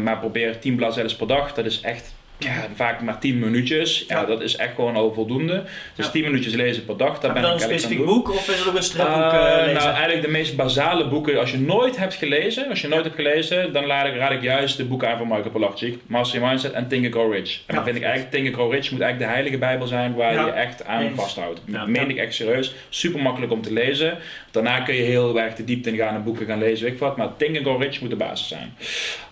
maar 0.04 0.20
probeer 0.20 0.60
10 0.60 0.76
bladzijden 0.76 1.18
per 1.18 1.28
dag, 1.28 1.54
dat 1.54 1.66
is 1.66 1.82
echt 1.82 2.14
ja, 2.44 2.68
vaak 2.74 3.02
maar 3.02 3.20
10 3.20 3.40
minuutjes. 3.40 4.06
Ja, 4.08 4.20
ja, 4.20 4.26
dat 4.26 4.42
is 4.42 4.56
echt 4.56 4.76
gewoon 4.76 4.96
al 4.96 5.14
voldoende. 5.14 5.64
Dus 5.96 6.06
ja. 6.06 6.12
10 6.12 6.24
minuutjes 6.24 6.54
lezen 6.54 6.86
per 6.86 6.98
dag. 6.98 7.20
Daar 7.20 7.34
ben 7.34 7.42
dan 7.42 7.52
ik 7.52 7.58
een 7.58 7.64
specifiek 7.64 8.06
boek 8.06 8.30
of 8.30 8.50
is 8.50 8.60
het 8.60 8.68
ook 8.68 8.76
een 8.76 8.84
stripboek 8.84 9.34
uh, 9.34 9.54
lezen? 9.58 9.74
Nou, 9.74 9.90
eigenlijk 9.90 10.22
de 10.22 10.28
meest 10.28 10.56
basale 10.56 11.08
boeken. 11.08 11.40
Als 11.40 11.52
je 11.52 11.60
nooit 11.60 11.98
hebt 11.98 12.14
gelezen, 12.14 12.70
als 12.70 12.82
je 12.82 12.88
nooit 12.88 13.04
hebt 13.04 13.16
gelezen, 13.16 13.74
dan 13.74 13.86
raad 13.86 14.06
ik, 14.06 14.16
raad 14.16 14.32
ik 14.32 14.42
juist 14.42 14.78
de 14.78 14.86
boeken 14.86 15.10
aan 15.10 15.18
van 15.18 15.28
Michael 15.28 15.50
Pilarczyk. 15.50 15.98
Master 16.08 16.40
Your 16.40 16.50
Mindset 16.50 16.72
en 16.72 16.88
Think 16.88 17.06
and 17.06 17.14
Grow 17.14 17.34
Rich. 17.34 17.62
En 17.66 17.76
dan 17.76 17.84
vind 17.84 17.96
ik 17.96 18.04
eigenlijk 18.04 18.34
Think 18.34 18.48
and 18.48 18.56
Grow 18.56 18.74
Rich 18.74 18.92
moet 18.92 19.02
eigenlijk 19.02 19.32
de 19.32 19.36
heilige 19.38 19.58
bijbel 19.58 19.88
zijn 19.88 20.14
waar 20.14 20.34
je 20.34 20.52
echt 20.52 20.86
aan 20.86 21.12
vasthoudt. 21.16 21.62
Dat 21.66 21.88
meen 21.88 22.10
ik 22.10 22.18
echt 22.18 22.34
serieus. 22.34 22.76
Super 22.90 23.22
makkelijk 23.22 23.52
om 23.52 23.62
te 23.62 23.74
lezen. 23.74 24.18
Daarna 24.54 24.80
kun 24.80 24.96
je 24.96 25.02
heel 25.02 25.40
erg 25.40 25.56
de 25.56 25.64
diepte 25.64 25.90
in 25.90 25.96
gaan 25.98 26.16
en 26.16 26.24
boeken 26.24 26.46
gaan 26.46 26.60
lezen, 26.60 26.84
weet 26.84 26.94
ik 26.94 27.00
wat. 27.00 27.18
Maar 27.18 27.30
Think 27.38 27.56
and 27.58 27.66
Grow 27.66 27.82
Rich 27.82 28.02
moet 28.02 28.10
de 28.10 28.16
basis 28.16 28.48
zijn. 28.48 28.74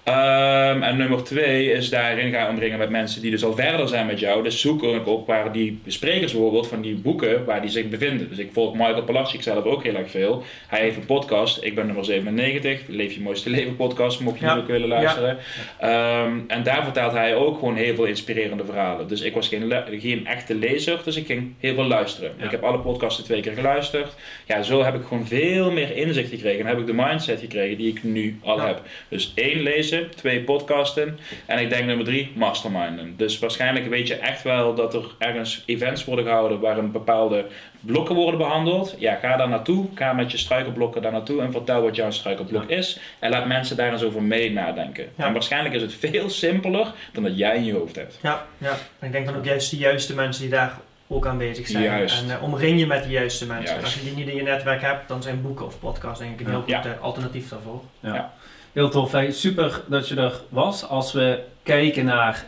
Ehm, 0.03 0.81
en 0.83 0.97
nummer 0.97 1.23
twee 1.23 1.71
is 1.71 1.89
daarin 1.89 2.31
gaan 2.33 2.49
omringen 2.49 2.77
met 2.77 2.89
mensen 2.89 3.21
die 3.21 3.31
dus 3.31 3.43
al 3.43 3.55
verder 3.55 3.87
zijn 3.87 4.05
met 4.05 4.19
jou. 4.19 4.43
Dus 4.43 4.61
zoek 4.61 4.83
ik 4.83 5.07
op 5.07 5.27
waar 5.27 5.51
die 5.51 5.81
sprekers 5.87 6.31
bijvoorbeeld 6.31 6.67
van 6.67 6.81
die 6.81 6.95
boeken, 6.95 7.45
waar 7.45 7.61
die 7.61 7.69
zich 7.69 7.89
bevinden. 7.89 8.29
Dus 8.29 8.37
ik 8.37 8.49
volg 8.53 8.73
Michael 8.73 9.03
Palacic 9.03 9.41
zelf 9.41 9.63
ook 9.65 9.83
heel 9.83 9.95
erg 9.95 10.11
veel. 10.11 10.43
Hij 10.67 10.81
heeft 10.81 10.95
een 10.95 11.05
podcast, 11.05 11.63
ik 11.63 11.75
ben 11.75 11.85
nummer 11.85 12.05
97, 12.05 12.79
Leef 12.87 13.13
je 13.13 13.21
mooiste 13.21 13.49
leven 13.49 13.75
podcast, 13.75 14.19
mocht 14.19 14.39
je 14.39 14.45
Ja. 14.45 14.55
ook 14.57 14.67
willen 14.67 14.87
luisteren. 14.87 15.37
Ehm, 15.79 16.31
en 16.47 16.63
daar 16.63 16.83
vertelt 16.83 17.11
hij 17.11 17.35
ook 17.35 17.59
gewoon 17.59 17.75
heel 17.75 17.95
veel 17.95 18.05
inspirerende 18.05 18.65
verhalen. 18.65 19.07
Dus 19.07 19.21
ik 19.21 19.33
was 19.33 19.47
geen, 19.47 19.73
geen 19.99 20.27
echte 20.27 20.55
lezer, 20.55 20.99
dus 21.03 21.15
ik 21.15 21.25
ging 21.25 21.53
heel 21.59 21.73
veel 21.75 21.87
luisteren. 21.87 22.31
Ja. 22.37 22.45
Ik 22.45 22.51
heb 22.51 22.63
alle 22.63 22.79
podcasten 22.79 23.23
twee 23.23 23.41
keer 23.41 23.53
geluisterd. 23.53 24.13
Ja, 24.45 24.61
zo 24.61 24.83
heb 24.83 24.95
ik 24.95 25.01
gewoon 25.11 25.27
veel 25.27 25.71
meer 25.71 25.95
inzicht 25.95 26.29
gekregen. 26.29 26.59
En 26.59 26.65
heb 26.65 26.79
ik 26.79 26.85
de 26.85 26.93
mindset 26.93 27.39
gekregen 27.39 27.77
die 27.77 27.87
ik 27.87 28.03
nu 28.03 28.39
al 28.43 28.57
Ja. 28.57 28.67
heb. 28.67 28.81
Dus 29.07 29.31
één 29.35 29.59
lezen, 29.61 30.09
twee 30.15 30.41
podcasten. 30.41 31.19
En 31.45 31.59
ik 31.59 31.69
denk 31.69 31.85
nummer 31.85 32.05
drie, 32.05 32.31
masterminden. 32.35 33.13
Dus 33.17 33.39
waarschijnlijk 33.39 33.87
weet 33.87 34.07
je 34.07 34.15
echt 34.15 34.43
wel 34.43 34.75
dat 34.75 34.93
er 34.93 35.03
ergens 35.17 35.63
events 35.65 36.05
worden 36.05 36.25
gehouden 36.25 36.59
waarin 36.59 36.91
bepaalde 36.91 37.45
blokken 37.79 38.15
worden 38.15 38.37
behandeld. 38.39 38.95
Ja, 38.99 39.15
ga 39.15 39.37
daar 39.37 39.49
naartoe. 39.49 39.85
Ga 39.95 40.13
met 40.13 40.31
je 40.31 40.37
struikelblokken 40.37 41.01
daar 41.01 41.11
naartoe 41.11 41.41
en 41.41 41.51
vertel 41.51 41.81
wat 41.81 41.95
jouw 41.95 42.11
struikelblok 42.11 42.69
is. 42.69 42.99
En 43.19 43.29
laat 43.29 43.47
mensen 43.47 43.77
daar 43.77 43.91
eens 43.91 44.03
over 44.03 44.23
mee 44.23 44.51
nadenken. 44.51 45.05
Ja. 45.17 45.25
En 45.25 45.33
waarschijnlijk 45.33 45.75
is 45.75 45.81
het 45.81 45.93
veel 45.95 46.29
simpeler 46.29 46.87
dan 47.13 47.23
dat 47.23 47.37
jij 47.37 47.55
in 47.55 47.65
je 47.65 47.73
hoofd 47.73 47.95
hebt. 47.95 48.19
Ja, 48.21 48.45
ja. 48.57 48.77
En 48.99 49.05
ik 49.07 49.11
denk 49.11 49.25
dan 49.25 49.35
ook 49.35 49.45
juist 49.45 49.69
de 49.71 49.77
juiste 49.77 50.15
mensen 50.15 50.41
die 50.41 50.51
daar 50.51 50.77
ook 51.11 51.25
aan 51.25 51.37
bezig 51.37 51.67
zijn. 51.67 51.83
Juist. 51.83 52.21
En 52.23 52.31
eh, 52.31 52.43
omring 52.43 52.79
je 52.79 52.87
met 52.87 53.03
de 53.03 53.09
juiste 53.09 53.45
mensen. 53.45 53.65
Juist. 53.65 53.83
Als 53.83 53.93
je 53.93 54.01
die 54.03 54.13
niet 54.15 54.27
in 54.27 54.35
je 54.35 54.43
netwerk 54.43 54.81
hebt, 54.81 55.07
dan 55.07 55.23
zijn 55.23 55.41
boeken 55.41 55.65
of 55.65 55.79
podcasts 55.79 56.19
denk 56.19 56.39
ik 56.39 56.45
een 56.45 56.51
heel 56.51 56.63
Ja. 56.65 56.81
goed 56.81 56.91
eh, 56.91 57.01
alternatief 57.01 57.49
daarvoor. 57.49 57.81
Ja. 57.99 58.13
Ja. 58.13 58.33
Heel 58.73 58.89
tof. 58.89 59.11
Hey, 59.11 59.31
super 59.31 59.81
dat 59.87 60.07
je 60.07 60.15
er 60.15 60.41
was. 60.49 60.87
Als 60.87 61.11
we 61.13 61.39
kijken 61.63 62.05
naar 62.05 62.45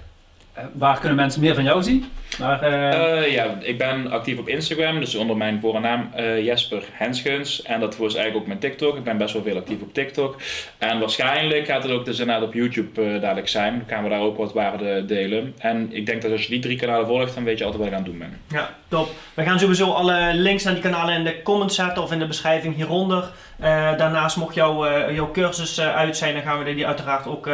waar 0.73 0.99
kunnen 0.99 1.15
mensen 1.15 1.41
meer 1.41 1.55
van 1.55 1.63
jou 1.63 1.83
zien? 1.83 2.05
Naar, 2.39 2.61
eh, 2.61 3.21
Eh, 3.23 3.31
ja, 3.31 3.57
ik 3.61 3.77
ben 3.77 4.11
actief 4.11 4.37
op 4.37 4.47
Instagram, 4.47 4.99
dus 4.99 5.15
onder 5.15 5.37
mijn 5.37 5.59
voornaam 5.61 6.09
eh 6.15 6.45
Jesper 6.45 6.83
Henschens. 6.91 7.61
En 7.61 7.79
dat 7.79 7.97
was 7.97 8.13
eigenlijk 8.15 8.35
ook 8.35 8.47
mijn 8.47 8.59
TikTok. 8.59 8.97
Ik 8.97 9.03
ben 9.03 9.17
best 9.17 9.33
wel 9.33 9.43
veel 9.43 9.57
actief 9.57 9.81
op 9.81 9.93
TikTok. 9.93 10.35
En 10.77 10.99
waarschijnlijk 10.99 11.65
gaat 11.65 11.83
het 11.83 11.91
ook 11.91 12.05
dus 12.05 12.19
inderdaad 12.19 12.47
op 12.47 12.53
YouTube 12.53 13.01
eh, 13.01 13.21
dadelijk 13.21 13.47
zijn. 13.47 13.73
Dan 13.77 13.87
gaan 13.87 14.03
we 14.03 14.09
daar 14.09 14.19
ook 14.19 14.37
wat 14.37 14.53
waarde 14.53 15.05
delen. 15.05 15.53
En 15.57 15.89
ik 15.91 16.05
denk 16.05 16.21
dat 16.21 16.31
als 16.31 16.43
je 16.43 16.49
die 16.49 16.59
drie 16.59 16.77
kanalen 16.77 17.07
volgt, 17.07 17.33
dan 17.33 17.43
weet 17.43 17.57
je 17.57 17.63
altijd 17.63 17.83
wat 17.83 17.91
ik 17.91 17.97
aan 17.97 18.03
het 18.03 18.11
doen 18.11 18.19
ben. 18.19 18.41
Ja, 18.47 18.75
top. 18.87 19.09
We 19.33 19.43
gaan 19.43 19.59
sowieso 19.59 19.91
alle 19.91 20.31
links 20.33 20.63
naar 20.63 20.73
die 20.73 20.83
kanalen 20.83 21.15
in 21.15 21.23
de 21.23 21.41
comments 21.41 21.75
zetten 21.75 22.03
of 22.03 22.11
in 22.11 22.19
de 22.19 22.27
beschrijving 22.27 22.75
hieronder. 22.75 23.31
Eh, 23.59 23.97
daarnaast 23.97 24.37
mocht 24.37 24.55
jouw, 24.55 24.85
eh, 24.85 25.15
jouw 25.15 25.31
cursus 25.31 25.77
eh, 25.77 25.95
uit 25.95 26.17
zijn, 26.17 26.33
dan 26.33 26.43
gaan 26.43 26.63
we 26.63 26.73
die 26.73 26.87
uiteraard 26.87 27.27
ook 27.27 27.47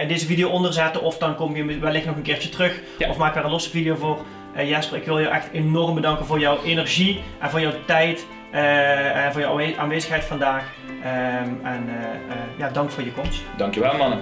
in 0.00 0.08
deze 0.08 0.26
video 0.26 0.48
onderzetten. 0.48 1.02
Of 1.02 1.18
dan 1.18 1.34
kom 1.34 1.56
je 1.56 1.78
wellicht 1.78 2.06
nog 2.06 2.16
een 2.16 2.22
keertje 2.22 2.48
terug 2.48 2.80
Ja. 2.98 3.08
of 3.08 3.16
maak 3.16 3.36
er 3.36 3.44
een 3.44 3.50
losse 3.50 3.70
video 3.70 3.94
voor. 3.94 4.18
Jasper, 4.64 4.98
ik 4.98 5.04
wil 5.04 5.18
je 5.18 5.28
echt 5.28 5.48
enorm 5.52 5.94
bedanken 5.94 6.26
voor 6.26 6.38
jouw 6.38 6.58
energie 6.64 7.22
en 7.40 7.50
voor 7.50 7.60
jouw 7.60 7.72
tijd 7.86 8.26
en 8.50 9.32
voor 9.32 9.40
jouw 9.40 9.50
aanwe- 9.50 9.76
aanwezigheid 9.78 10.24
vandaag. 10.24 10.64
Ehm, 11.02 11.66
en 11.66 11.88
ja, 12.58 12.68
dank 12.68 12.90
voor 12.90 13.04
je 13.04 13.12
komst. 13.12 13.42
Dankjewel 13.56 13.96
mannen. 13.96 14.18